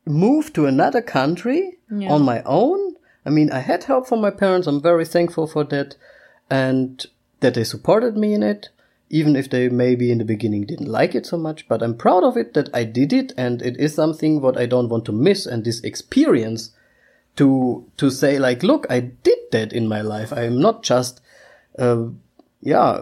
moved 0.05 0.53
to 0.55 0.65
another 0.65 1.01
country 1.01 1.77
Yeah. 1.91 2.11
on 2.11 2.23
my 2.23 2.41
own. 2.45 2.95
I 3.25 3.29
mean, 3.29 3.51
I 3.51 3.59
had 3.59 3.83
help 3.83 4.07
from 4.07 4.21
my 4.21 4.31
parents. 4.31 4.67
I'm 4.67 4.81
very 4.81 5.05
thankful 5.05 5.45
for 5.47 5.63
that, 5.65 5.95
and 6.49 7.05
that 7.41 7.53
they 7.53 7.63
supported 7.63 8.15
me 8.17 8.33
in 8.33 8.43
it, 8.43 8.69
even 9.09 9.35
if 9.35 9.49
they 9.49 9.69
maybe 9.69 10.11
in 10.11 10.17
the 10.19 10.25
beginning 10.25 10.65
didn't 10.65 10.87
like 10.87 11.13
it 11.15 11.25
so 11.25 11.37
much. 11.37 11.67
But 11.67 11.81
I'm 11.83 11.95
proud 11.97 12.23
of 12.23 12.37
it 12.37 12.53
that 12.53 12.69
I 12.73 12.85
did 12.85 13.11
it, 13.13 13.33
and 13.37 13.61
it 13.61 13.77
is 13.77 13.93
something 13.93 14.41
what 14.41 14.57
I 14.57 14.65
don't 14.65 14.89
want 14.89 15.05
to 15.05 15.11
miss. 15.11 15.45
And 15.45 15.63
this 15.63 15.81
experience 15.83 16.71
to 17.35 17.85
to 17.97 18.09
say 18.09 18.39
like, 18.39 18.63
look, 18.63 18.87
I 18.89 18.99
did 19.01 19.39
that 19.51 19.73
in 19.73 19.87
my 19.87 20.01
life. 20.01 20.31
I 20.33 20.43
am 20.45 20.59
not 20.61 20.81
just, 20.83 21.21
uh, 21.77 22.05
yeah. 22.61 23.01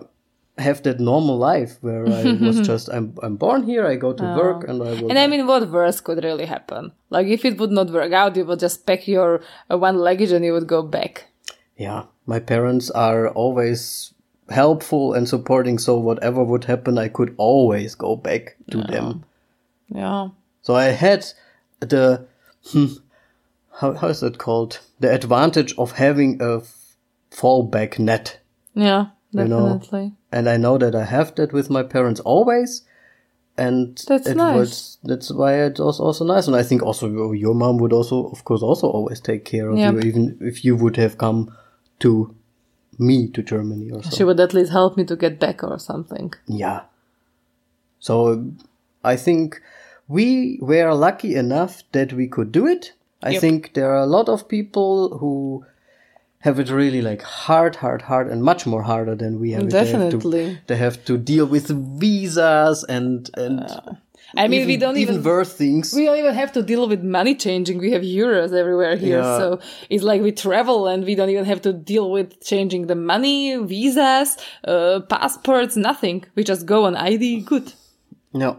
Have 0.57 0.81
that 0.83 0.99
normal 0.99 1.37
life 1.37 1.77
where 1.81 2.07
I 2.07 2.23
was 2.33 2.61
just 2.71 2.89
I'm 2.89 3.13
I'm 3.21 3.35
born 3.37 3.63
here 3.63 3.85
I 3.85 3.95
go 3.95 4.13
to 4.13 4.23
work 4.23 4.67
and 4.67 4.81
I 4.81 4.93
will 4.93 5.09
And 5.09 5.19
I 5.19 5.27
mean, 5.27 5.45
what 5.45 5.69
worse 5.69 6.01
could 6.01 6.23
really 6.23 6.45
happen? 6.45 6.91
Like, 7.09 7.27
if 7.27 7.45
it 7.45 7.57
would 7.59 7.71
not 7.71 7.91
work 7.91 8.11
out, 8.13 8.35
you 8.35 8.45
would 8.45 8.59
just 8.59 8.85
pack 8.85 9.07
your 9.07 9.41
uh, 9.71 9.77
one 9.77 9.97
luggage 9.97 10.31
and 10.31 10.43
you 10.43 10.53
would 10.53 10.67
go 10.67 10.81
back. 10.81 11.27
yeah, 11.77 12.03
my 12.25 12.39
parents 12.39 12.89
are 12.91 13.29
always 13.29 14.13
helpful 14.49 15.13
and 15.13 15.27
supporting. 15.29 15.77
So 15.79 15.97
whatever 15.99 16.43
would 16.43 16.65
happen, 16.65 16.97
I 16.97 17.07
could 17.09 17.35
always 17.37 17.95
go 17.95 18.15
back 18.15 18.57
to 18.71 18.81
them. 18.81 19.23
Yeah. 19.89 20.29
So 20.61 20.75
I 20.75 20.85
had 20.85 21.25
the, 21.79 22.25
hmm, 22.71 22.97
how, 23.79 23.93
how 23.93 24.07
is 24.07 24.19
that 24.21 24.37
called? 24.37 24.79
The 24.99 25.13
advantage 25.13 25.73
of 25.77 25.91
having 25.93 26.41
a 26.41 26.61
fallback 27.31 27.99
net. 27.99 28.39
Yeah, 28.73 29.07
know, 29.31 29.77
definitely. 29.79 30.13
And 30.31 30.49
I 30.49 30.57
know 30.57 30.77
that 30.77 30.95
I 30.95 31.05
have 31.05 31.35
that 31.35 31.53
with 31.53 31.69
my 31.69 31.83
parents 31.83 32.19
always. 32.21 32.83
And 33.57 33.97
That's 34.07 34.27
it 34.27 34.37
nice. 34.37 34.55
was, 34.55 34.97
that's 35.03 35.31
why 35.31 35.53
it 35.65 35.79
was 35.79 35.99
also 35.99 36.23
nice. 36.25 36.45
And 36.47 36.55
I 36.55 36.61
think 36.63 36.83
also 36.83 37.31
your, 37.31 37.55
mom 37.55 37.77
would 37.77 37.91
also, 37.93 38.27
of 38.27 38.43
course, 38.43 38.61
also 38.61 38.87
always 38.87 39.19
take 39.19 39.45
care 39.45 39.69
of 39.69 39.77
Yep. 39.79 39.93
you, 39.93 39.99
even 40.01 40.37
if 40.41 40.63
you 40.63 40.75
would 40.75 40.95
have 40.97 41.17
come 41.17 41.55
to 41.99 42.35
me 42.99 43.27
to 43.29 43.41
Germany 43.41 43.89
or 43.89 44.03
something. 44.03 44.17
She 44.17 44.23
would 44.23 44.39
at 44.39 44.53
least 44.53 44.71
help 44.71 44.95
me 44.97 45.05
to 45.05 45.15
get 45.15 45.39
back 45.39 45.63
or 45.63 45.79
something. 45.79 46.33
Yeah. 46.45 46.81
So 47.99 48.51
I 49.03 49.15
think 49.15 49.61
we 50.07 50.59
were 50.61 50.93
lucky 50.93 51.35
enough 51.35 51.83
that 51.93 52.13
we 52.13 52.27
could 52.27 52.51
do 52.51 52.67
it. 52.67 52.93
I 53.23 53.31
Yep. 53.31 53.41
think 53.41 53.73
there 53.73 53.89
are 53.91 54.03
a 54.03 54.05
lot 54.05 54.29
of 54.29 54.47
people 54.47 55.17
who 55.17 55.65
have 56.47 56.57
it 56.63 56.69
really 56.81 57.01
like 57.09 57.21
hard, 57.45 57.73
hard, 57.83 58.01
hard, 58.09 58.25
and 58.31 58.39
much 58.51 58.61
more 58.73 58.83
harder 58.91 59.15
than 59.23 59.33
we 59.43 59.47
have. 59.53 59.63
it. 59.63 59.69
They 59.71 59.77
have 59.79 59.87
to- 59.87 59.93
Definitely. 59.93 60.45
They 60.69 60.77
have 60.85 60.97
to, 61.09 61.13
deal 61.31 61.45
with 61.55 61.67
visas 62.03 62.77
and 62.95 63.29
and 63.43 63.59
I 64.43 64.47
mean, 64.51 64.63
we 64.71 64.77
don't 64.83 64.97
even, 65.03 65.15
even 65.15 65.23
worse 65.31 65.53
things. 65.63 65.85
we 65.97 66.03
don't 66.07 66.19
even 66.23 66.35
have 66.41 66.51
to 66.57 66.61
deal 66.71 66.83
with 66.93 67.01
money 67.19 67.33
changing. 67.45 67.77
We 67.85 67.91
have 67.95 68.03
euros 68.21 68.51
everywhere 68.61 68.95
here, 69.05 69.21
Yeah. 69.23 69.37
so 69.41 69.45
it's 69.93 70.03
like 70.09 70.21
we 70.27 70.31
travel 70.45 70.79
and 70.91 70.99
we 71.09 71.13
don't 71.19 71.31
even 71.35 71.45
have 71.53 71.61
to 71.67 71.71
deal 71.91 72.05
with 72.15 72.27
changing 72.51 72.87
the 72.91 72.95
money, 73.13 73.39
visas, 73.73 74.29
uh, 74.73 74.99
passports, 75.13 75.73
nothing. 75.89 76.17
We 76.35 76.41
just 76.51 76.63
go 76.73 76.79
on 76.87 76.93
ID. 77.11 77.25
Good. 77.53 77.67
No. 78.43 78.49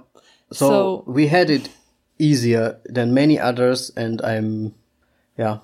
So, 0.61 0.65
So- 0.71 1.05
we 1.19 1.25
had 1.37 1.49
it 1.57 1.65
easier 2.19 2.65
than 2.97 3.07
many 3.23 3.37
others, 3.51 3.81
and 4.03 4.15
I'm, 4.33 4.49
yeah. 5.43 5.57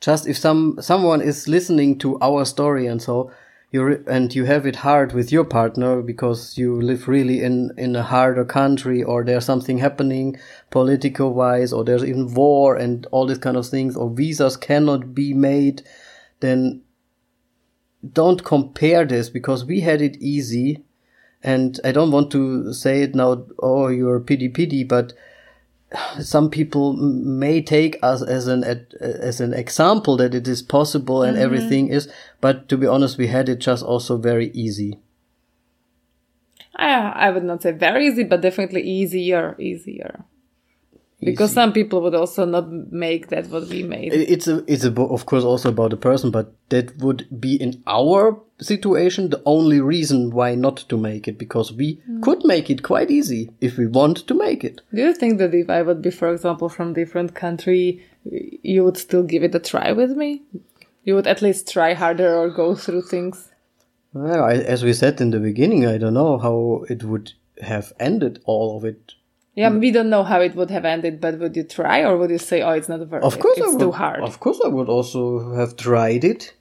Just 0.00 0.26
if 0.26 0.38
some 0.38 0.78
someone 0.80 1.20
is 1.20 1.48
listening 1.48 1.98
to 1.98 2.18
our 2.20 2.44
story 2.44 2.86
and 2.86 3.02
so 3.02 3.30
you 3.70 4.02
and 4.06 4.34
you 4.34 4.44
have 4.44 4.66
it 4.66 4.76
hard 4.76 5.12
with 5.12 5.30
your 5.30 5.44
partner 5.44 6.00
because 6.00 6.56
you 6.56 6.80
live 6.80 7.06
really 7.08 7.42
in 7.42 7.72
in 7.76 7.94
a 7.96 8.02
harder 8.02 8.44
country 8.44 9.02
or 9.02 9.24
there's 9.24 9.44
something 9.44 9.78
happening 9.78 10.38
political 10.70 11.34
wise 11.34 11.72
or 11.72 11.84
there's 11.84 12.04
even 12.04 12.32
war 12.32 12.76
and 12.76 13.06
all 13.10 13.26
these 13.26 13.38
kind 13.38 13.56
of 13.56 13.66
things 13.66 13.96
or 13.96 14.08
visas 14.08 14.56
cannot 14.56 15.14
be 15.14 15.34
made, 15.34 15.82
then 16.40 16.82
don't 18.12 18.44
compare 18.44 19.04
this 19.04 19.28
because 19.28 19.64
we 19.64 19.80
had 19.80 20.00
it 20.00 20.16
easy. 20.18 20.84
And 21.42 21.78
I 21.84 21.92
don't 21.92 22.10
want 22.10 22.32
to 22.32 22.72
say 22.72 23.02
it 23.02 23.14
now, 23.14 23.44
oh, 23.60 23.88
you're 23.88 24.20
pity 24.20 24.48
pity, 24.48 24.82
but 24.82 25.12
some 26.20 26.50
people 26.50 26.92
may 26.94 27.62
take 27.62 27.98
us 28.02 28.22
as 28.22 28.46
an 28.46 28.64
as 29.00 29.40
an 29.40 29.54
example 29.54 30.16
that 30.18 30.34
it 30.34 30.46
is 30.46 30.62
possible 30.62 31.22
and 31.22 31.36
mm-hmm. 31.36 31.44
everything 31.44 31.88
is, 31.88 32.10
but 32.40 32.68
to 32.68 32.76
be 32.76 32.86
honest, 32.86 33.18
we 33.18 33.28
had 33.28 33.48
it 33.48 33.58
just 33.58 33.84
also 33.84 34.16
very 34.16 34.50
easy. 34.50 34.98
I, 36.76 36.92
I 36.94 37.30
would 37.30 37.44
not 37.44 37.62
say 37.62 37.72
very 37.72 38.06
easy, 38.06 38.22
but 38.22 38.40
definitely 38.40 38.82
easier, 38.82 39.56
easier. 39.58 40.24
Because 41.20 41.52
some 41.52 41.72
people 41.72 42.00
would 42.02 42.14
also 42.14 42.44
not 42.44 42.70
make 42.70 43.28
that 43.28 43.48
what 43.48 43.66
we 43.68 43.82
made. 43.82 44.12
It's 44.12 44.46
a, 44.46 44.62
it's 44.72 44.84
a, 44.84 45.02
of 45.02 45.26
course 45.26 45.42
also 45.42 45.70
about 45.70 45.90
the 45.90 45.96
person, 45.96 46.30
but 46.30 46.52
that 46.68 46.96
would 46.98 47.26
be 47.40 47.56
in 47.56 47.82
our 47.88 48.40
situation 48.60 49.30
the 49.30 49.42
only 49.44 49.80
reason 49.80 50.30
why 50.30 50.54
not 50.54 50.76
to 50.76 50.96
make 50.96 51.26
it 51.26 51.36
because 51.36 51.72
we 51.72 52.00
mm. 52.08 52.22
could 52.22 52.44
make 52.44 52.70
it 52.70 52.84
quite 52.84 53.10
easy 53.10 53.50
if 53.60 53.76
we 53.76 53.86
want 53.88 54.18
to 54.28 54.34
make 54.34 54.62
it. 54.62 54.80
Do 54.94 55.02
you 55.02 55.12
think 55.12 55.38
that 55.38 55.54
if 55.54 55.68
I 55.68 55.82
would 55.82 56.02
be, 56.02 56.10
for 56.10 56.32
example, 56.32 56.68
from 56.68 56.92
different 56.92 57.34
country, 57.34 58.04
you 58.24 58.84
would 58.84 58.96
still 58.96 59.24
give 59.24 59.42
it 59.42 59.54
a 59.54 59.60
try 59.60 59.90
with 59.90 60.10
me? 60.10 60.42
You 61.02 61.16
would 61.16 61.26
at 61.26 61.42
least 61.42 61.72
try 61.72 61.94
harder 61.94 62.36
or 62.36 62.48
go 62.50 62.76
through 62.76 63.02
things. 63.02 63.50
Well, 64.12 64.44
I, 64.44 64.54
as 64.54 64.84
we 64.84 64.92
said 64.92 65.20
in 65.20 65.30
the 65.30 65.40
beginning, 65.40 65.84
I 65.86 65.98
don't 65.98 66.14
know 66.14 66.38
how 66.38 66.84
it 66.88 67.02
would 67.02 67.32
have 67.60 67.92
ended 67.98 68.40
all 68.44 68.76
of 68.76 68.84
it. 68.84 69.14
Yeah, 69.58 69.70
we 69.70 69.90
don't 69.90 70.08
know 70.08 70.22
how 70.22 70.40
it 70.40 70.54
would 70.54 70.70
have 70.70 70.84
ended, 70.84 71.20
but 71.20 71.38
would 71.40 71.56
you 71.56 71.64
try 71.64 72.04
or 72.04 72.16
would 72.18 72.30
you 72.30 72.38
say, 72.50 72.62
"Oh, 72.62 72.70
it's 72.78 72.88
not 72.88 73.00
worth 73.10 73.24
Of 73.24 73.34
it. 73.34 73.40
course, 73.40 73.58
it's 73.58 73.66
I 73.66 73.70
would. 73.72 73.80
too 73.80 73.90
hard"? 74.02 74.20
Of 74.22 74.38
course, 74.38 74.60
I 74.64 74.68
would 74.68 74.88
also 74.88 75.22
have 75.60 75.76
tried 75.76 76.24
it. 76.32 76.54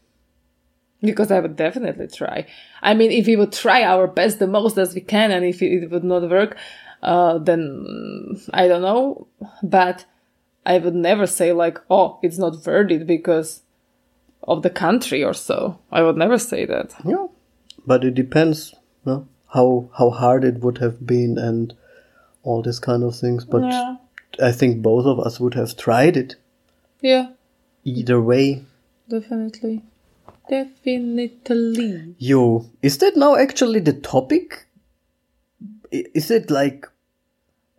Because 1.10 1.30
I 1.32 1.40
would 1.40 1.56
definitely 1.56 2.08
try. 2.08 2.48
I 2.82 2.96
mean, 2.96 3.12
if 3.12 3.28
we 3.28 3.36
would 3.36 3.54
try 3.54 3.84
our 3.84 4.08
best, 4.08 4.40
the 4.40 4.48
most 4.48 4.80
as 4.80 4.96
we 4.96 5.02
can, 5.02 5.30
and 5.30 5.46
if 5.46 5.62
it 5.62 5.92
would 5.92 6.04
not 6.04 6.28
work, 6.28 6.58
uh, 7.04 7.38
then 7.38 7.62
mm, 7.88 8.50
I 8.52 8.68
don't 8.68 8.82
know. 8.82 9.28
But 9.62 10.06
I 10.66 10.80
would 10.80 10.96
never 10.96 11.28
say 11.28 11.54
like, 11.54 11.78
"Oh, 11.98 12.18
it's 12.24 12.40
not 12.40 12.54
worth 12.66 12.92
it" 12.98 13.06
because 13.06 13.62
of 14.42 14.64
the 14.64 14.72
country 14.86 15.24
or 15.24 15.36
so. 15.36 15.78
I 15.92 16.02
would 16.02 16.18
never 16.18 16.40
say 16.40 16.66
that. 16.66 16.96
Yeah, 17.06 17.28
but 17.86 18.04
it 18.04 18.16
depends 18.16 18.74
no, 19.06 19.28
how 19.54 19.68
how 20.00 20.10
hard 20.10 20.44
it 20.44 20.62
would 20.64 20.80
have 20.80 21.06
been 21.06 21.38
and 21.38 21.76
all 22.48 22.62
these 22.64 22.80
kind 22.80 23.04
of 23.04 23.16
things. 23.16 23.44
But 23.46 23.64
Yeah. 23.64 23.96
I 24.50 24.52
think 24.52 24.82
both 24.82 25.06
of 25.06 25.20
us 25.20 25.40
would 25.40 25.54
have 25.60 25.76
tried 25.76 26.16
it 26.18 26.36
Yeah, 27.02 27.28
either 27.84 28.20
way. 28.22 28.64
definitely. 29.10 29.84
Definitely. 30.50 32.16
Yo, 32.18 32.66
is 32.82 32.98
that 33.00 33.16
now 33.18 33.36
actually 33.36 33.80
the 33.82 33.94
topic? 33.94 34.66
Is 35.92 36.32
it 36.32 36.50
like 36.50 36.88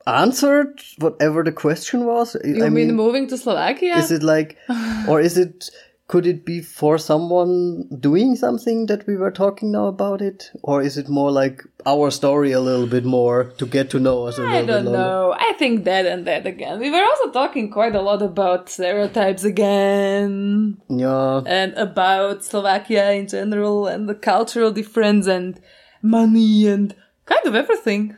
answered 0.07 0.81
whatever 0.99 1.45
the 1.45 1.53
question 1.53 2.05
was? 2.07 2.37
I 2.37 2.47
You 2.47 2.71
mean, 2.71 2.95
moving 2.95 3.27
to 3.29 3.37
Slovakia? 3.39 3.97
is 3.97 4.11
it 4.11 4.23
like, 4.23 4.57
or 5.09 5.21
is 5.21 5.37
it 5.39 5.71
could 6.09 6.27
it 6.27 6.45
be 6.47 6.63
for 6.63 6.97
someone 6.97 7.87
doing 8.01 8.35
something 8.35 8.87
that 8.87 9.07
we 9.07 9.15
were 9.15 9.31
talking 9.31 9.71
now 9.73 9.87
about 9.89 10.23
it? 10.23 10.51
Or 10.63 10.81
is 10.83 10.97
it 10.97 11.07
more 11.09 11.31
like 11.31 11.63
our 11.85 12.11
story 12.11 12.51
a 12.53 12.61
little 12.61 12.87
bit 12.87 13.05
more 13.05 13.53
to 13.59 13.67
get 13.67 13.91
to 13.91 14.01
know 14.01 14.25
us 14.25 14.39
a 14.39 14.43
I 14.43 14.63
little 14.63 14.67
bit 14.67 14.73
i 14.73 14.83
don't 14.85 14.93
know. 14.93 15.35
I 15.39 15.53
think 15.59 15.85
that 15.85 16.07
and 16.07 16.27
that 16.27 16.47
again. 16.47 16.81
We 16.81 16.91
were 16.91 17.05
also 17.05 17.31
talking 17.31 17.71
quite 17.71 17.95
a 17.95 18.01
lot 18.01 18.23
about 18.23 18.71
stereotypes 18.71 19.45
again 19.45 20.81
Yeah. 20.89 21.43
and 21.45 21.75
about 21.77 22.43
Slovakia 22.43 23.13
in 23.13 23.29
general 23.29 23.87
and 23.87 24.09
the 24.09 24.15
cultural 24.15 24.73
difference 24.73 25.27
and 25.27 25.61
money 26.01 26.67
and 26.67 26.95
kind 27.27 27.45
of 27.45 27.55
everything. 27.55 28.17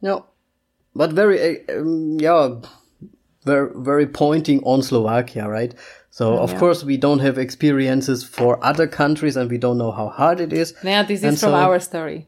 Yeah. 0.00 0.20
But 0.94 1.10
very, 1.12 1.66
uh, 1.66 1.80
um, 1.80 2.18
yeah, 2.20 2.62
very, 3.44 3.70
very 3.74 4.06
pointing 4.06 4.62
on 4.64 4.82
Slovakia, 4.82 5.48
right? 5.48 5.74
So, 6.10 6.38
of 6.38 6.52
yeah. 6.52 6.58
course, 6.58 6.84
we 6.84 6.96
don't 6.96 7.18
have 7.20 7.38
experiences 7.38 8.22
for 8.24 8.58
other 8.64 8.86
countries 8.86 9.36
and 9.36 9.50
we 9.50 9.58
don't 9.58 9.78
know 9.78 9.90
how 9.90 10.08
hard 10.08 10.40
it 10.40 10.52
is. 10.52 10.74
Yeah, 10.84 11.02
this 11.02 11.22
And 11.22 11.34
is 11.34 11.40
from 11.40 11.50
so- 11.50 11.56
our 11.56 11.80
story. 11.80 12.26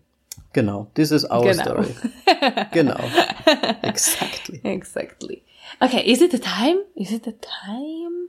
Genau. 0.53 0.89
This 0.95 1.13
is 1.13 1.25
our 1.27 1.53
Genau. 1.53 1.63
story. 1.63 1.95
genau. 2.73 2.97
Exactly. 3.83 4.61
Exactly. 4.65 5.45
Okay, 5.83 6.01
is 6.05 6.23
it 6.23 6.31
the 6.31 6.39
time? 6.39 6.81
Is 6.97 7.13
it 7.13 7.25
the 7.25 7.33
time 7.33 8.29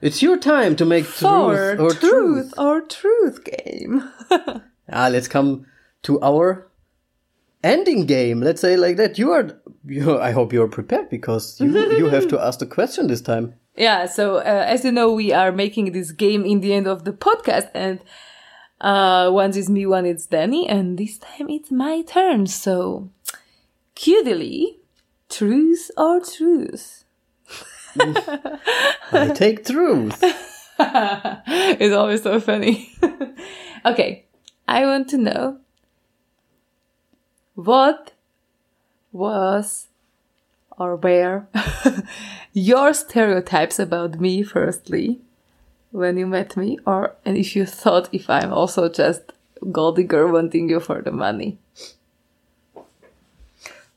It's 0.00 0.22
your 0.22 0.36
time 0.38 0.76
to 0.76 0.84
make 0.84 1.04
for 1.06 1.74
truth 1.74 1.80
or 1.80 1.90
truth 1.90 2.00
truth. 2.00 2.54
or 2.58 2.80
truth 2.82 3.38
game? 3.44 4.02
Ah, 4.90 5.08
let's 5.08 5.28
come 5.28 5.66
to 6.02 6.20
our 6.22 6.67
ending 7.62 8.06
game. 8.06 8.40
Let's 8.40 8.60
say 8.60 8.76
like 8.76 8.96
that. 8.96 9.18
You 9.18 9.32
are, 9.32 9.60
you, 9.86 10.18
I 10.18 10.30
hope 10.32 10.52
you're 10.52 10.68
prepared 10.68 11.10
because 11.10 11.60
you, 11.60 11.70
you 11.96 12.06
have 12.08 12.28
to 12.28 12.40
ask 12.40 12.58
the 12.58 12.66
question 12.66 13.06
this 13.06 13.20
time. 13.20 13.54
Yeah, 13.78 14.06
so 14.06 14.38
uh, 14.38 14.64
as 14.66 14.84
you 14.84 14.90
know, 14.90 15.12
we 15.12 15.32
are 15.32 15.52
making 15.52 15.92
this 15.92 16.10
game 16.10 16.44
in 16.44 16.58
the 16.58 16.72
end 16.74 16.88
of 16.88 17.04
the 17.04 17.12
podcast, 17.12 17.70
and 17.74 18.00
uh, 18.80 19.30
once 19.32 19.56
it's 19.56 19.68
me, 19.68 19.86
one 19.86 20.04
it's 20.04 20.26
Danny, 20.26 20.68
and 20.68 20.98
this 20.98 21.16
time 21.16 21.48
it's 21.48 21.70
my 21.70 22.02
turn. 22.02 22.48
So, 22.48 23.10
cutely, 23.94 24.80
truth 25.28 25.92
or 25.96 26.20
truth? 26.20 27.04
I 29.12 29.30
take 29.32 29.64
truth. 29.64 30.18
it's 30.80 31.94
always 31.94 32.22
so 32.22 32.40
funny. 32.40 32.92
okay, 33.86 34.26
I 34.66 34.86
want 34.86 35.08
to 35.10 35.18
know 35.18 35.58
what 37.58 38.12
was 39.10 39.88
or 40.78 40.94
were 40.94 41.48
your 42.52 42.94
stereotypes 42.94 43.80
about 43.80 44.20
me 44.20 44.44
firstly 44.44 45.18
when 45.90 46.16
you 46.16 46.24
met 46.24 46.56
me 46.56 46.78
or 46.86 47.16
and 47.24 47.36
if 47.36 47.56
you 47.56 47.66
thought 47.66 48.08
if 48.12 48.30
I'm 48.30 48.52
also 48.52 48.88
just 48.88 49.32
gold 49.72 49.96
digger 49.96 50.28
wanting 50.28 50.70
you 50.70 50.78
for 50.78 51.02
the 51.02 51.10
money. 51.10 51.58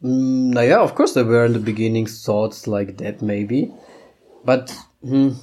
Mm, 0.03 0.55
yeah, 0.67 0.79
of 0.79 0.95
course, 0.95 1.13
there 1.13 1.23
were 1.23 1.45
in 1.45 1.53
the 1.53 1.59
beginning 1.59 2.07
thoughts 2.07 2.65
like 2.65 2.97
that, 2.97 3.21
maybe. 3.21 3.71
But 4.43 4.75
hmm, 5.03 5.33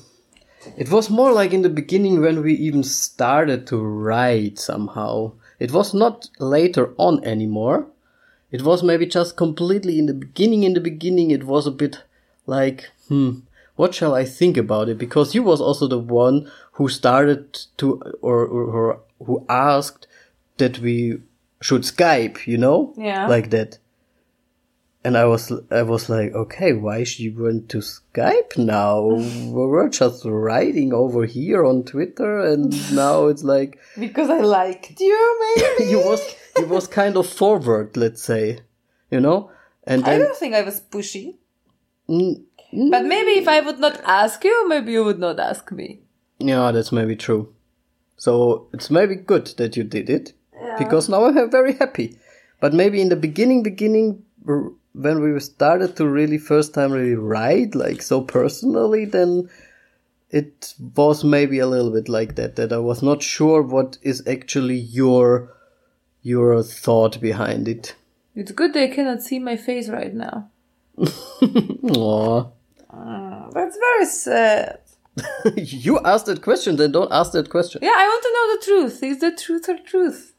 it 0.76 0.90
was 0.90 1.08
more 1.08 1.32
like 1.32 1.52
in 1.52 1.62
the 1.62 1.68
beginning 1.68 2.20
when 2.20 2.42
we 2.42 2.54
even 2.54 2.82
started 2.82 3.68
to 3.68 3.80
write 3.80 4.58
somehow. 4.58 5.34
It 5.60 5.70
was 5.70 5.94
not 5.94 6.28
later 6.40 6.92
on 6.98 7.22
anymore. 7.24 7.86
It 8.50 8.62
was 8.62 8.82
maybe 8.82 9.06
just 9.06 9.36
completely 9.36 9.98
in 9.98 10.06
the 10.06 10.14
beginning. 10.14 10.62
In 10.62 10.74
the 10.74 10.80
beginning, 10.80 11.30
it 11.30 11.44
was 11.44 11.66
a 11.66 11.70
bit 11.70 12.02
like, 12.46 12.90
hmm, 13.08 13.40
what 13.76 13.94
shall 13.94 14.14
I 14.14 14.24
think 14.24 14.56
about 14.56 14.88
it? 14.88 14.98
Because 14.98 15.34
you 15.34 15.42
was 15.42 15.60
also 15.60 15.86
the 15.86 15.98
one 15.98 16.50
who 16.72 16.88
started 16.88 17.58
to, 17.76 18.00
or, 18.22 18.44
or, 18.46 18.64
or 18.64 19.00
who 19.24 19.44
asked 19.48 20.06
that 20.56 20.78
we 20.78 21.20
should 21.60 21.82
Skype, 21.82 22.46
you 22.46 22.58
know? 22.58 22.94
Yeah. 22.96 23.26
Like 23.26 23.50
that. 23.50 23.78
And 25.04 25.16
I 25.16 25.24
was, 25.26 25.52
I 25.70 25.82
was 25.82 26.08
like, 26.08 26.32
okay, 26.34 26.72
why 26.72 27.04
she 27.04 27.30
went 27.30 27.68
to 27.70 27.78
Skype 27.78 28.58
now? 28.58 29.02
we 29.04 29.52
were 29.52 29.88
just 29.88 30.24
writing 30.24 30.92
over 30.92 31.24
here 31.24 31.64
on 31.64 31.84
Twitter, 31.84 32.40
and 32.40 32.72
now 32.94 33.26
it's 33.26 33.44
like 33.44 33.78
Because 33.98 34.28
I 34.28 34.40
liked 34.40 35.00
you, 35.00 35.54
maybe. 35.56 35.90
you 35.90 35.98
was, 35.98 36.34
you 36.58 36.66
was 36.66 36.88
kind 36.88 37.16
of 37.16 37.26
forward, 37.26 37.96
let's 37.96 38.22
say, 38.22 38.60
you 39.10 39.20
know. 39.20 39.50
And 39.84 40.04
I 40.04 40.18
don't 40.18 40.36
think 40.36 40.54
I 40.54 40.62
was 40.62 40.80
pushy. 40.80 41.36
Mm, 42.10 42.42
But 42.90 43.04
maybe 43.06 43.40
if 43.40 43.48
I 43.48 43.60
would 43.60 43.78
not 43.78 44.00
ask 44.04 44.44
you, 44.44 44.68
maybe 44.68 44.92
you 44.92 45.04
would 45.04 45.18
not 45.18 45.38
ask 45.40 45.70
me. 45.72 46.00
yeah, 46.38 46.70
that's 46.72 46.92
maybe 46.92 47.16
true. 47.16 47.54
So 48.16 48.66
it's 48.74 48.90
maybe 48.90 49.14
good 49.14 49.46
that 49.58 49.76
you 49.76 49.84
did 49.84 50.10
it, 50.10 50.32
because 50.78 51.08
now 51.08 51.24
I'm 51.26 51.50
very 51.50 51.74
happy. 51.74 52.18
But 52.60 52.74
maybe 52.74 53.00
in 53.00 53.08
the 53.10 53.16
beginning, 53.16 53.62
beginning 53.62 54.24
when 54.98 55.20
we 55.20 55.38
started 55.40 55.96
to 55.96 56.08
really 56.08 56.38
first 56.38 56.74
time 56.74 56.92
really 56.92 57.14
write 57.14 57.74
like 57.74 58.02
so 58.02 58.20
personally, 58.20 59.04
then 59.04 59.48
it 60.30 60.74
was 60.96 61.22
maybe 61.24 61.60
a 61.60 61.66
little 61.66 61.92
bit 61.92 62.08
like 62.08 62.34
that. 62.34 62.56
That 62.56 62.72
I 62.72 62.78
was 62.78 63.02
not 63.02 63.22
sure 63.22 63.62
what 63.62 63.96
is 64.02 64.26
actually 64.26 64.76
your 64.76 65.54
your 66.22 66.62
thought 66.62 67.20
behind 67.20 67.68
it. 67.68 67.94
It's 68.34 68.52
good 68.52 68.72
they 68.72 68.88
cannot 68.88 69.22
see 69.22 69.38
my 69.38 69.56
face 69.56 69.88
right 69.88 70.14
now. 70.14 70.50
Aww. 70.98 72.52
Ah, 72.90 73.48
that's 73.52 73.76
very 73.76 74.06
sad. 74.06 74.80
you 75.56 76.00
asked 76.04 76.26
that 76.26 76.42
question, 76.42 76.76
then 76.76 76.92
don't 76.92 77.12
ask 77.12 77.32
that 77.32 77.50
question. 77.50 77.80
Yeah, 77.82 77.94
I 77.96 78.06
want 78.06 78.22
to 78.22 78.32
know 78.34 78.46
the 78.54 78.64
truth. 78.64 79.02
Is 79.02 79.20
the 79.20 79.30
truth 79.30 79.68
or 79.68 79.78
truth? 79.78 80.34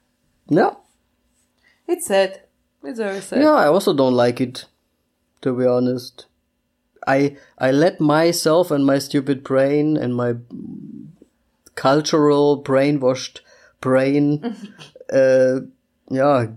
no 0.49 0.79
It's 1.87 2.07
sad. 2.07 2.41
It's 2.83 2.99
very 2.99 3.21
sad. 3.21 3.41
Yeah, 3.41 3.53
I 3.53 3.67
also 3.67 3.93
don't 3.93 4.13
like 4.15 4.39
it, 4.41 4.65
to 5.41 5.53
be 5.53 5.65
honest. 5.65 6.25
I 7.07 7.37
I 7.57 7.71
let 7.71 7.99
myself 7.99 8.71
and 8.71 8.85
my 8.85 8.99
stupid 8.99 9.43
brain 9.43 9.97
and 9.97 10.15
my 10.15 10.35
cultural 11.75 12.61
brainwashed 12.61 13.39
brain, 13.81 14.43
uh, 15.13 15.61
yeah, 16.09 16.47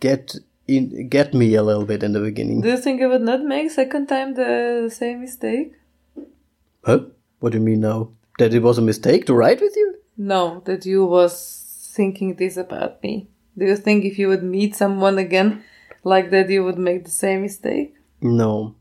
get 0.00 0.36
in 0.66 1.08
get 1.08 1.34
me 1.34 1.54
a 1.54 1.62
little 1.62 1.84
bit 1.84 2.02
in 2.02 2.12
the 2.12 2.20
beginning. 2.20 2.60
Do 2.62 2.68
you 2.68 2.78
think 2.78 3.02
I 3.02 3.06
would 3.06 3.22
not 3.22 3.42
make 3.44 3.70
second 3.70 4.06
time 4.06 4.34
the 4.34 4.90
same 4.92 5.20
mistake? 5.20 5.74
Huh? 6.84 7.00
What 7.40 7.52
do 7.52 7.58
you 7.58 7.64
mean 7.64 7.80
now? 7.80 8.10
That 8.38 8.54
it 8.54 8.62
was 8.62 8.78
a 8.78 8.82
mistake 8.82 9.26
to 9.26 9.34
write 9.34 9.60
with 9.60 9.76
you? 9.76 9.96
No, 10.16 10.62
that 10.64 10.86
you 10.86 11.04
was 11.04 11.92
thinking 11.94 12.36
this 12.36 12.56
about 12.56 13.02
me. 13.02 13.28
Do 13.56 13.66
you 13.66 13.76
think 13.76 14.04
if 14.04 14.18
you 14.18 14.28
would 14.28 14.42
meet 14.42 14.74
someone 14.74 15.18
again 15.18 15.64
like 16.04 16.30
that, 16.30 16.48
you 16.50 16.64
would 16.64 16.78
make 16.78 17.04
the 17.04 17.10
same 17.10 17.42
mistake? 17.42 17.94
No. 18.20 18.74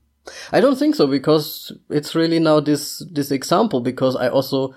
I 0.52 0.60
don't 0.60 0.78
think 0.78 0.96
so 0.96 1.08
because 1.08 1.72
it's 1.90 2.16
really 2.16 2.40
now 2.40 2.60
this 2.60 3.00
this 3.12 3.32
example 3.32 3.82
because 3.82 4.16
I 4.16 4.30
also 4.30 4.76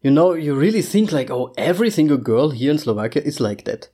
you 0.00 0.10
know 0.10 0.32
you 0.34 0.54
really 0.54 0.82
think 0.82 1.12
like 1.12 1.30
oh 1.30 1.52
every 1.56 1.90
single 1.90 2.16
girl 2.16 2.50
here 2.50 2.72
in 2.72 2.78
Slovakia 2.78 3.22
is 3.22 3.38
like 3.40 3.64
that. 3.64 3.88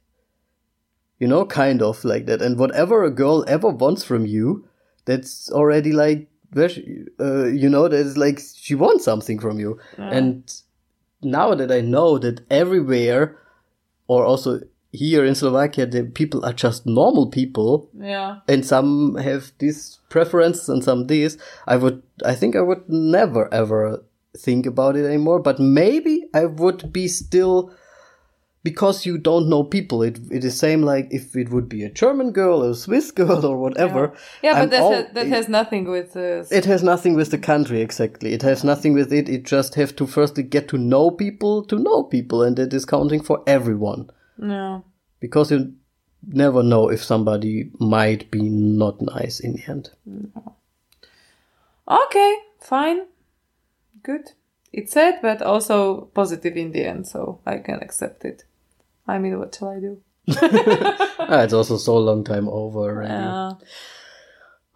You 1.19 1.29
know 1.29 1.45
kind 1.45 1.83
of 1.83 2.05
like 2.05 2.27
that 2.27 2.41
and 2.41 2.59
whatever 2.59 3.05
a 3.05 3.11
girl 3.11 3.45
ever 3.49 3.69
wants 3.69 4.05
from 4.05 4.25
you 4.25 4.65
that's 5.05 5.51
already 5.51 5.93
like 5.93 6.29
uh, 6.57 7.45
you 7.47 7.69
know 7.69 7.89
that's 7.89 8.17
like 8.17 8.41
she 8.57 8.75
wants 8.75 9.05
something 9.05 9.39
from 9.39 9.59
you 9.59 9.79
and 9.99 10.63
now 11.21 11.55
that 11.55 11.71
I 11.71 11.83
know 11.83 12.19
that 12.19 12.41
everywhere 12.51 13.37
or 14.07 14.25
also 14.25 14.61
here 14.91 15.25
in 15.25 15.35
Slovakia 15.35 15.87
the 15.87 16.05
people 16.05 16.45
are 16.45 16.53
just 16.53 16.87
normal 16.87 17.27
people. 17.31 17.91
Yeah. 17.95 18.41
and 18.49 18.65
some 18.65 19.17
have 19.17 19.53
this 19.59 19.99
preference 20.09 20.69
and 20.69 20.83
some 20.83 21.07
this. 21.07 21.37
I 21.67 21.77
would 21.77 22.03
i 22.25 22.35
think 22.35 22.57
i 22.57 22.61
would 22.61 22.83
never 22.89 23.53
ever 23.55 24.03
think 24.37 24.67
about 24.67 24.97
it 24.97 25.07
anymore 25.07 25.39
but 25.41 25.59
maybe 25.61 26.29
i 26.35 26.45
would 26.45 26.93
be 26.93 27.07
still 27.09 27.71
because 28.65 29.07
you 29.07 29.17
don't 29.19 29.49
know 29.49 29.63
people. 29.63 30.03
It 30.03 30.19
it 30.31 30.45
is 30.45 30.59
same 30.59 30.83
like 30.83 31.07
if 31.11 31.37
it 31.37 31.51
would 31.51 31.69
be 31.69 31.85
a 31.85 31.91
german 31.91 32.33
girl 32.33 32.65
or 32.65 32.71
a 32.71 32.75
swiss 32.75 33.11
girl 33.21 33.47
or 33.47 33.57
whatever. 33.57 34.13
Yeah, 34.43 34.53
but 34.55 34.63
I'm 34.63 34.69
that, 34.71 34.83
all- 34.83 34.95
ha- 34.95 35.09
that 35.15 35.27
has 35.29 35.49
nothing 35.49 35.89
with 35.89 36.17
uh, 36.17 36.45
it 36.51 36.65
has 36.67 36.83
nothing 36.83 37.15
with 37.15 37.31
the 37.31 37.39
country 37.39 37.81
exactly. 37.81 38.33
It 38.35 38.43
has 38.43 38.65
nothing 38.65 38.95
with 38.95 39.13
it. 39.13 39.29
It 39.29 39.45
just 39.47 39.77
have 39.77 39.95
to 39.97 40.07
firstly 40.07 40.43
get 40.43 40.69
to 40.69 40.77
know 40.79 41.11
people 41.11 41.65
to 41.67 41.79
know 41.79 42.03
people 42.03 42.43
and 42.43 42.59
it 42.59 42.75
is 42.75 42.85
counting 42.85 43.23
for 43.23 43.43
everyone 43.47 44.11
no. 44.39 44.85
because 45.21 45.51
you 45.51 45.75
never 46.27 46.63
know 46.63 46.89
if 46.89 47.03
somebody 47.05 47.71
might 47.79 48.31
be 48.31 48.43
not 48.49 49.01
nice 49.03 49.41
in 49.41 49.53
the 49.55 49.63
end 49.69 49.91
Okay, 51.89 52.37
fine. 52.61 53.07
Good. 54.03 54.33
It's 54.73 54.93
sad, 54.93 55.21
but 55.23 55.41
also 55.41 56.11
positive 56.13 56.55
in 56.57 56.73
the 56.73 56.85
end, 56.85 57.07
so 57.07 57.41
I 57.47 57.59
can 57.59 57.77
accept 57.81 58.25
it. 58.27 58.45
I 59.07 59.19
mean, 59.19 59.39
what 59.39 59.55
shall 59.55 59.69
I 59.71 59.81
do? 59.81 60.03
Ah, 61.31 61.43
it's 61.43 61.53
also 61.53 61.77
so 61.77 61.97
long 61.99 62.25
time 62.25 62.49
over 62.49 62.81
already. 62.81 63.13
Uh, 63.13 63.55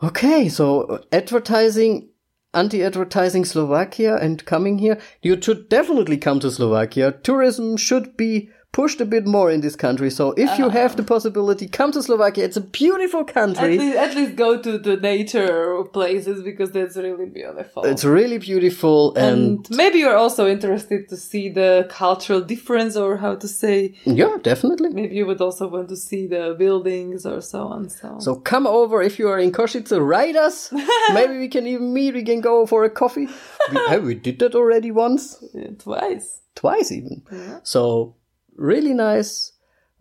Okay, 0.02 0.48
so 0.48 0.82
uh, 0.82 0.98
advertising, 1.12 2.08
anti-advertising 2.54 3.44
Slovakia 3.44 4.16
and 4.16 4.44
coming 4.44 4.78
here, 4.78 4.98
you 5.22 5.40
should 5.40 5.68
definitely 5.68 6.16
come 6.18 6.40
to 6.40 6.50
Slovakia. 6.50 7.12
Tourism 7.12 7.76
should 7.76 8.16
be 8.16 8.50
pushed 8.72 9.02
a 9.02 9.04
bit 9.04 9.26
more 9.26 9.50
in 9.50 9.60
this 9.60 9.76
country. 9.76 10.10
So 10.10 10.32
if 10.32 10.58
you 10.58 10.66
uh-huh. 10.66 10.80
have 10.80 10.96
the 10.96 11.02
possibility, 11.02 11.68
come 11.68 11.92
to 11.92 12.02
Slovakia. 12.02 12.44
It's 12.44 12.56
a 12.56 12.62
beautiful 12.62 13.20
At 13.20 13.34
country. 13.34 13.78
least, 13.78 13.96
at 13.96 14.14
least 14.16 14.34
go 14.36 14.60
to 14.60 14.78
the 14.78 14.96
nature 14.96 15.84
places 15.92 16.42
because 16.42 16.72
that's 16.72 16.96
really 16.96 17.26
beautiful. 17.26 17.84
It's 17.84 18.04
really 18.04 18.38
beautiful 18.38 19.14
and, 19.14 19.66
and 19.66 19.70
maybe 19.70 19.98
you're 19.98 20.16
also 20.16 20.48
interested 20.48 21.08
to 21.10 21.16
see 21.16 21.50
the 21.50 21.86
cultural 21.90 22.40
difference 22.40 22.96
or 22.96 23.18
how 23.18 23.34
to 23.34 23.46
say 23.46 23.94
yeah, 24.04 24.36
definitely. 24.42 24.88
maybe 24.88 25.14
you 25.16 25.26
would 25.26 25.40
also 25.40 25.68
want 25.68 25.88
to 25.90 25.96
see 25.96 26.26
the 26.26 26.56
buildings 26.58 27.26
or 27.26 27.40
so 27.42 27.66
on 27.66 27.90
so, 27.90 28.16
So 28.20 28.36
come 28.36 28.66
over 28.66 29.02
if 29.02 29.18
you 29.18 29.28
are 29.28 29.38
in 29.38 29.52
Košice, 29.52 29.92
write 30.00 30.36
us. 30.36 30.72
Maybe 31.12 31.38
we 31.38 31.48
can 31.48 31.66
even 31.66 31.92
meet. 31.92 32.14
We 32.14 32.22
can 32.22 32.40
go 32.40 32.66
for 32.66 32.84
a 32.84 32.90
coffee. 32.90 33.28
We, 33.70 33.98
we 34.08 34.14
did 34.14 34.38
that 34.38 34.54
already 34.54 34.90
once, 34.90 35.44
Yeah, 35.52 35.70
twice 35.78 36.42
twice 36.54 36.92
even. 36.92 37.22
So 37.62 38.14
really 38.62 38.94
nice 38.94 39.52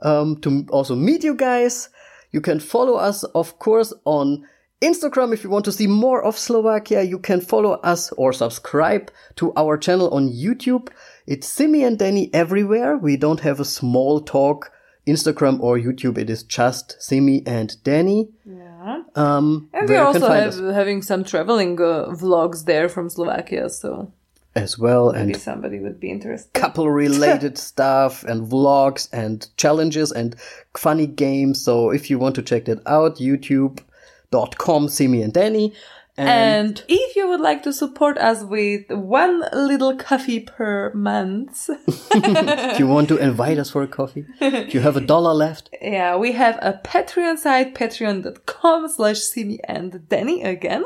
um, 0.02 0.38
to 0.42 0.66
also 0.70 0.96
meet 0.96 1.24
you 1.24 1.36
guys. 1.36 1.90
You 2.32 2.42
can 2.42 2.60
follow 2.60 2.96
us, 2.96 3.24
of 3.36 3.60
course, 3.60 3.94
on 4.06 4.46
Instagram 4.82 5.34
if 5.34 5.44
you 5.44 5.50
want 5.50 5.66
to 5.66 5.72
see 5.72 5.88
more 5.88 6.24
of 6.24 6.38
Slovakia. 6.38 7.04
You 7.04 7.20
can 7.20 7.42
follow 7.42 7.74
us 7.84 8.12
or 8.14 8.34
subscribe 8.34 9.12
to 9.36 9.54
our 9.56 9.78
channel 9.78 10.10
on 10.14 10.30
YouTube. 10.30 10.90
It's 11.28 11.48
Simi 11.48 11.84
and 11.84 12.00
Danny 12.00 12.30
everywhere. 12.34 12.98
We 12.98 13.18
don't 13.18 13.42
have 13.42 13.60
a 13.60 13.66
small 13.66 14.22
talk 14.22 14.72
Instagram 15.08 15.60
or 15.60 15.78
YouTube. 15.78 16.18
It 16.18 16.30
is 16.30 16.44
just 16.44 17.02
Simi 17.02 17.44
and 17.46 17.76
Danny. 17.84 18.30
yeah 18.46 19.04
Um, 19.16 19.70
and 19.74 19.90
we 19.90 19.96
where 19.96 20.08
you 20.08 20.14
can 20.14 20.24
also 20.24 20.32
have 20.32 20.74
having 20.74 21.02
some 21.02 21.24
traveling 21.24 21.80
uh, 21.80 22.10
vlogs 22.10 22.66
there 22.66 22.90
from 22.90 23.10
Slovakia 23.10 23.70
so 23.70 24.12
as 24.54 24.78
well 24.78 25.14
maybe 25.14 25.34
and 25.34 25.42
somebody 25.42 25.80
would 25.80 26.00
be 26.00 26.12
interested 26.12 26.52
couple 26.54 26.90
related 26.90 27.58
stuff 27.70 28.24
and 28.26 28.48
vlogs 28.52 29.08
and 29.14 29.48
challenges 29.58 30.12
and 30.12 30.36
funny 30.76 31.08
games. 31.08 31.64
So 31.64 31.92
if 31.92 32.10
you 32.10 32.20
want 32.20 32.36
to 32.36 32.42
check 32.42 32.66
that 32.66 32.86
out, 32.86 33.18
youtube.com, 33.18 34.90
Simi 34.90 35.22
and 35.22 35.34
Danny. 35.34 35.74
And, 36.18 36.30
and 36.30 36.84
if 36.90 37.16
you 37.16 37.30
would 37.30 37.40
like 37.40 37.64
to 37.64 37.72
support 37.72 38.18
us 38.18 38.44
with 38.44 38.92
one 38.92 39.44
little 39.54 39.96
coffee 39.96 40.42
per 40.42 40.92
month, 40.94 41.70
if 41.88 42.80
you 42.80 42.86
want 42.86 43.08
to 43.10 43.18
invite 43.18 43.58
us 43.58 43.72
for 43.72 43.82
a 43.82 43.88
coffee, 43.88 44.26
if 44.42 44.74
you 44.74 44.82
have 44.82 44.98
a 44.98 45.02
dollar 45.02 45.34
left, 45.34 45.70
yeah, 45.82 46.18
we 46.18 46.34
have 46.34 46.60
a 46.62 46.80
Patreon 46.84 47.38
site, 47.38 47.74
patreon.com 47.74 48.90
slash 48.90 49.20
Simi 49.20 49.60
and 49.64 50.08
Danny 50.10 50.44
again. 50.44 50.84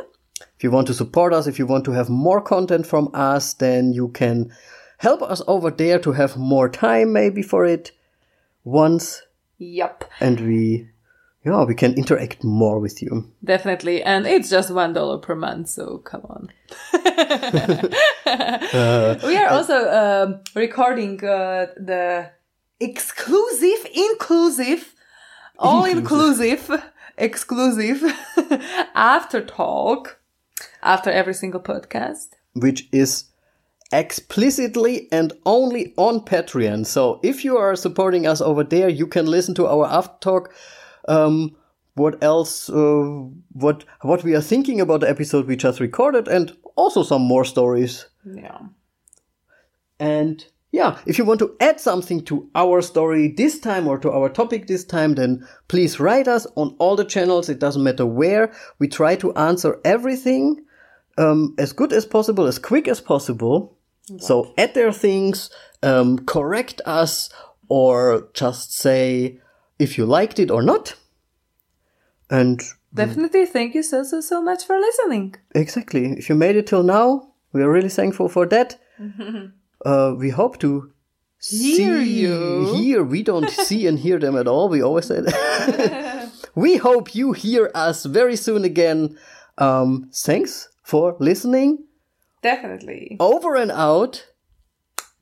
If 0.66 0.72
you 0.72 0.74
want 0.74 0.88
to 0.88 0.96
support 0.96 1.32
us, 1.32 1.46
if 1.46 1.60
you 1.60 1.68
want 1.68 1.86
to 1.86 1.92
have 1.92 2.10
more 2.10 2.42
content 2.42 2.88
from 2.88 3.12
us, 3.14 3.54
then 3.54 3.94
you 3.94 4.08
can 4.08 4.52
help 4.98 5.22
us 5.22 5.40
over 5.46 5.70
there 5.70 6.00
to 6.00 6.14
have 6.14 6.38
more 6.38 6.68
time 6.68 7.14
maybe 7.14 7.44
for 7.44 7.66
it 7.66 7.92
once 8.64 9.22
Yup, 9.60 10.06
and 10.20 10.40
we 10.40 10.90
yeah, 11.46 11.64
we 11.66 11.76
can 11.76 11.94
interact 11.94 12.44
more 12.44 12.80
with 12.80 13.04
you. 13.04 13.32
definitely. 13.44 14.02
And 14.02 14.26
it's 14.26 14.50
just 14.50 14.72
one 14.72 14.94
dollar 14.94 15.20
per 15.20 15.36
month, 15.36 15.70
so 15.70 16.00
come 16.00 16.26
on. 16.26 16.52
we 19.24 19.38
are 19.38 19.50
also 19.50 19.78
um, 20.02 20.40
recording 20.56 21.24
uh, 21.24 21.68
the 21.78 22.32
exclusive, 22.80 23.86
inclusive, 23.94 24.96
all 25.60 25.86
inclusive, 25.86 26.72
exclusive 27.20 28.02
after 28.96 29.46
talk 29.46 30.20
after 30.86 31.10
every 31.12 31.34
single 31.34 31.62
podcast. 31.62 32.28
which 32.54 32.88
is 32.92 33.26
explicitly 33.92 35.08
and 35.12 35.34
only 35.46 35.94
on 35.98 36.22
Patreon. 36.22 36.86
So 36.86 37.20
if 37.24 37.44
you 37.44 37.58
are 37.58 37.76
supporting 37.76 38.26
us 38.26 38.42
over 38.42 38.64
there, 38.64 38.90
you 38.90 39.08
can 39.08 39.26
listen 39.26 39.54
to 39.56 39.68
our 39.68 39.86
after 39.86 40.18
talk. 40.22 40.54
Um, 41.08 41.56
what 41.96 42.24
else? 42.24 42.70
Uh, 42.70 43.30
what 43.52 43.86
what 44.02 44.24
we 44.24 44.36
are 44.36 44.42
thinking 44.42 44.82
about 44.82 45.02
the 45.02 45.10
episode 45.10 45.48
we 45.48 45.56
just 45.56 45.80
recorded, 45.80 46.28
and 46.28 46.52
also 46.76 47.04
some 47.04 47.22
more 47.22 47.46
stories. 47.46 48.08
Yeah. 48.26 48.60
And 50.00 50.46
yeah, 50.72 50.98
if 51.06 51.18
you 51.18 51.26
want 51.26 51.40
to 51.40 51.56
add 51.60 51.80
something 51.80 52.26
to 52.26 52.50
our 52.54 52.82
story 52.82 53.34
this 53.38 53.60
time 53.60 53.88
or 53.88 53.98
to 54.00 54.12
our 54.12 54.30
topic 54.30 54.68
this 54.68 54.84
time, 54.84 55.16
then 55.16 55.48
please 55.68 56.00
write 56.02 56.28
us 56.28 56.46
on 56.56 56.76
all 56.80 56.98
the 56.98 57.06
channels. 57.06 57.50
It 57.50 57.60
doesn't 57.60 57.84
matter 57.84 58.06
where. 58.06 58.52
We 58.80 58.88
try 58.90 59.16
to 59.18 59.34
answer 59.36 59.80
everything 59.86 60.65
um, 61.18 61.56
as 61.58 61.74
good 61.74 61.94
as 61.94 62.06
possible, 62.06 62.46
as 62.46 62.60
quick 62.60 62.88
as 62.88 63.02
possible. 63.02 63.78
So 64.20 64.54
add 64.56 64.76
their 64.76 64.92
things, 64.92 65.50
um, 65.82 66.20
correct 66.26 66.80
us, 66.86 67.30
or 67.70 68.30
just 68.34 68.72
say 68.72 69.40
if 69.80 69.98
you 69.98 70.06
liked 70.06 70.38
it 70.38 70.52
or 70.52 70.62
not. 70.62 70.96
And 72.30 72.62
Definitely 72.94 73.46
thank 73.46 73.74
you 73.74 73.84
so, 73.84 74.04
so, 74.04 74.22
so 74.22 74.42
much 74.42 74.64
for 74.64 74.78
listening. 74.78 75.36
Exactly. 75.54 76.12
If 76.14 76.30
you 76.30 76.36
made 76.36 76.56
it 76.56 76.68
till 76.68 76.84
now, 76.84 77.34
we 77.52 77.62
are 77.62 77.70
really 77.70 77.90
thankful 77.90 78.30
for 78.30 78.46
that. 78.46 78.80
uh, 79.86 80.14
we 80.18 80.30
hope 80.30 80.60
to 80.60 80.92
Hear 81.42 82.04
see, 82.04 82.22
you. 82.22 82.74
Hear. 82.76 83.04
We 83.04 83.22
don't 83.22 83.50
see 83.68 83.86
and 83.88 84.00
hear 84.00 84.18
them 84.20 84.38
at 84.38 84.48
all. 84.48 84.70
We 84.70 84.82
always 84.82 85.06
say 85.06 85.20
that. 85.20 86.32
we 86.56 86.78
hope 86.78 87.14
you 87.14 87.34
hear 87.34 87.70
us 87.76 88.06
very 88.06 88.36
soon 88.36 88.64
again. 88.64 89.18
Um, 89.58 90.10
thanks 90.14 90.70
for 90.86 91.18
listening. 91.20 91.86
Definitely. 92.42 93.18
Over 93.20 93.56
and 93.56 93.72
out. 93.72 94.28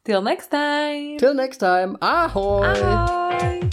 Till 0.04 0.22
next 0.22 0.48
time. 0.48 1.18
Till 1.18 1.34
next 1.34 1.58
time. 1.58 1.98
Ahoy. 2.02 2.74
Bye. 2.74 3.70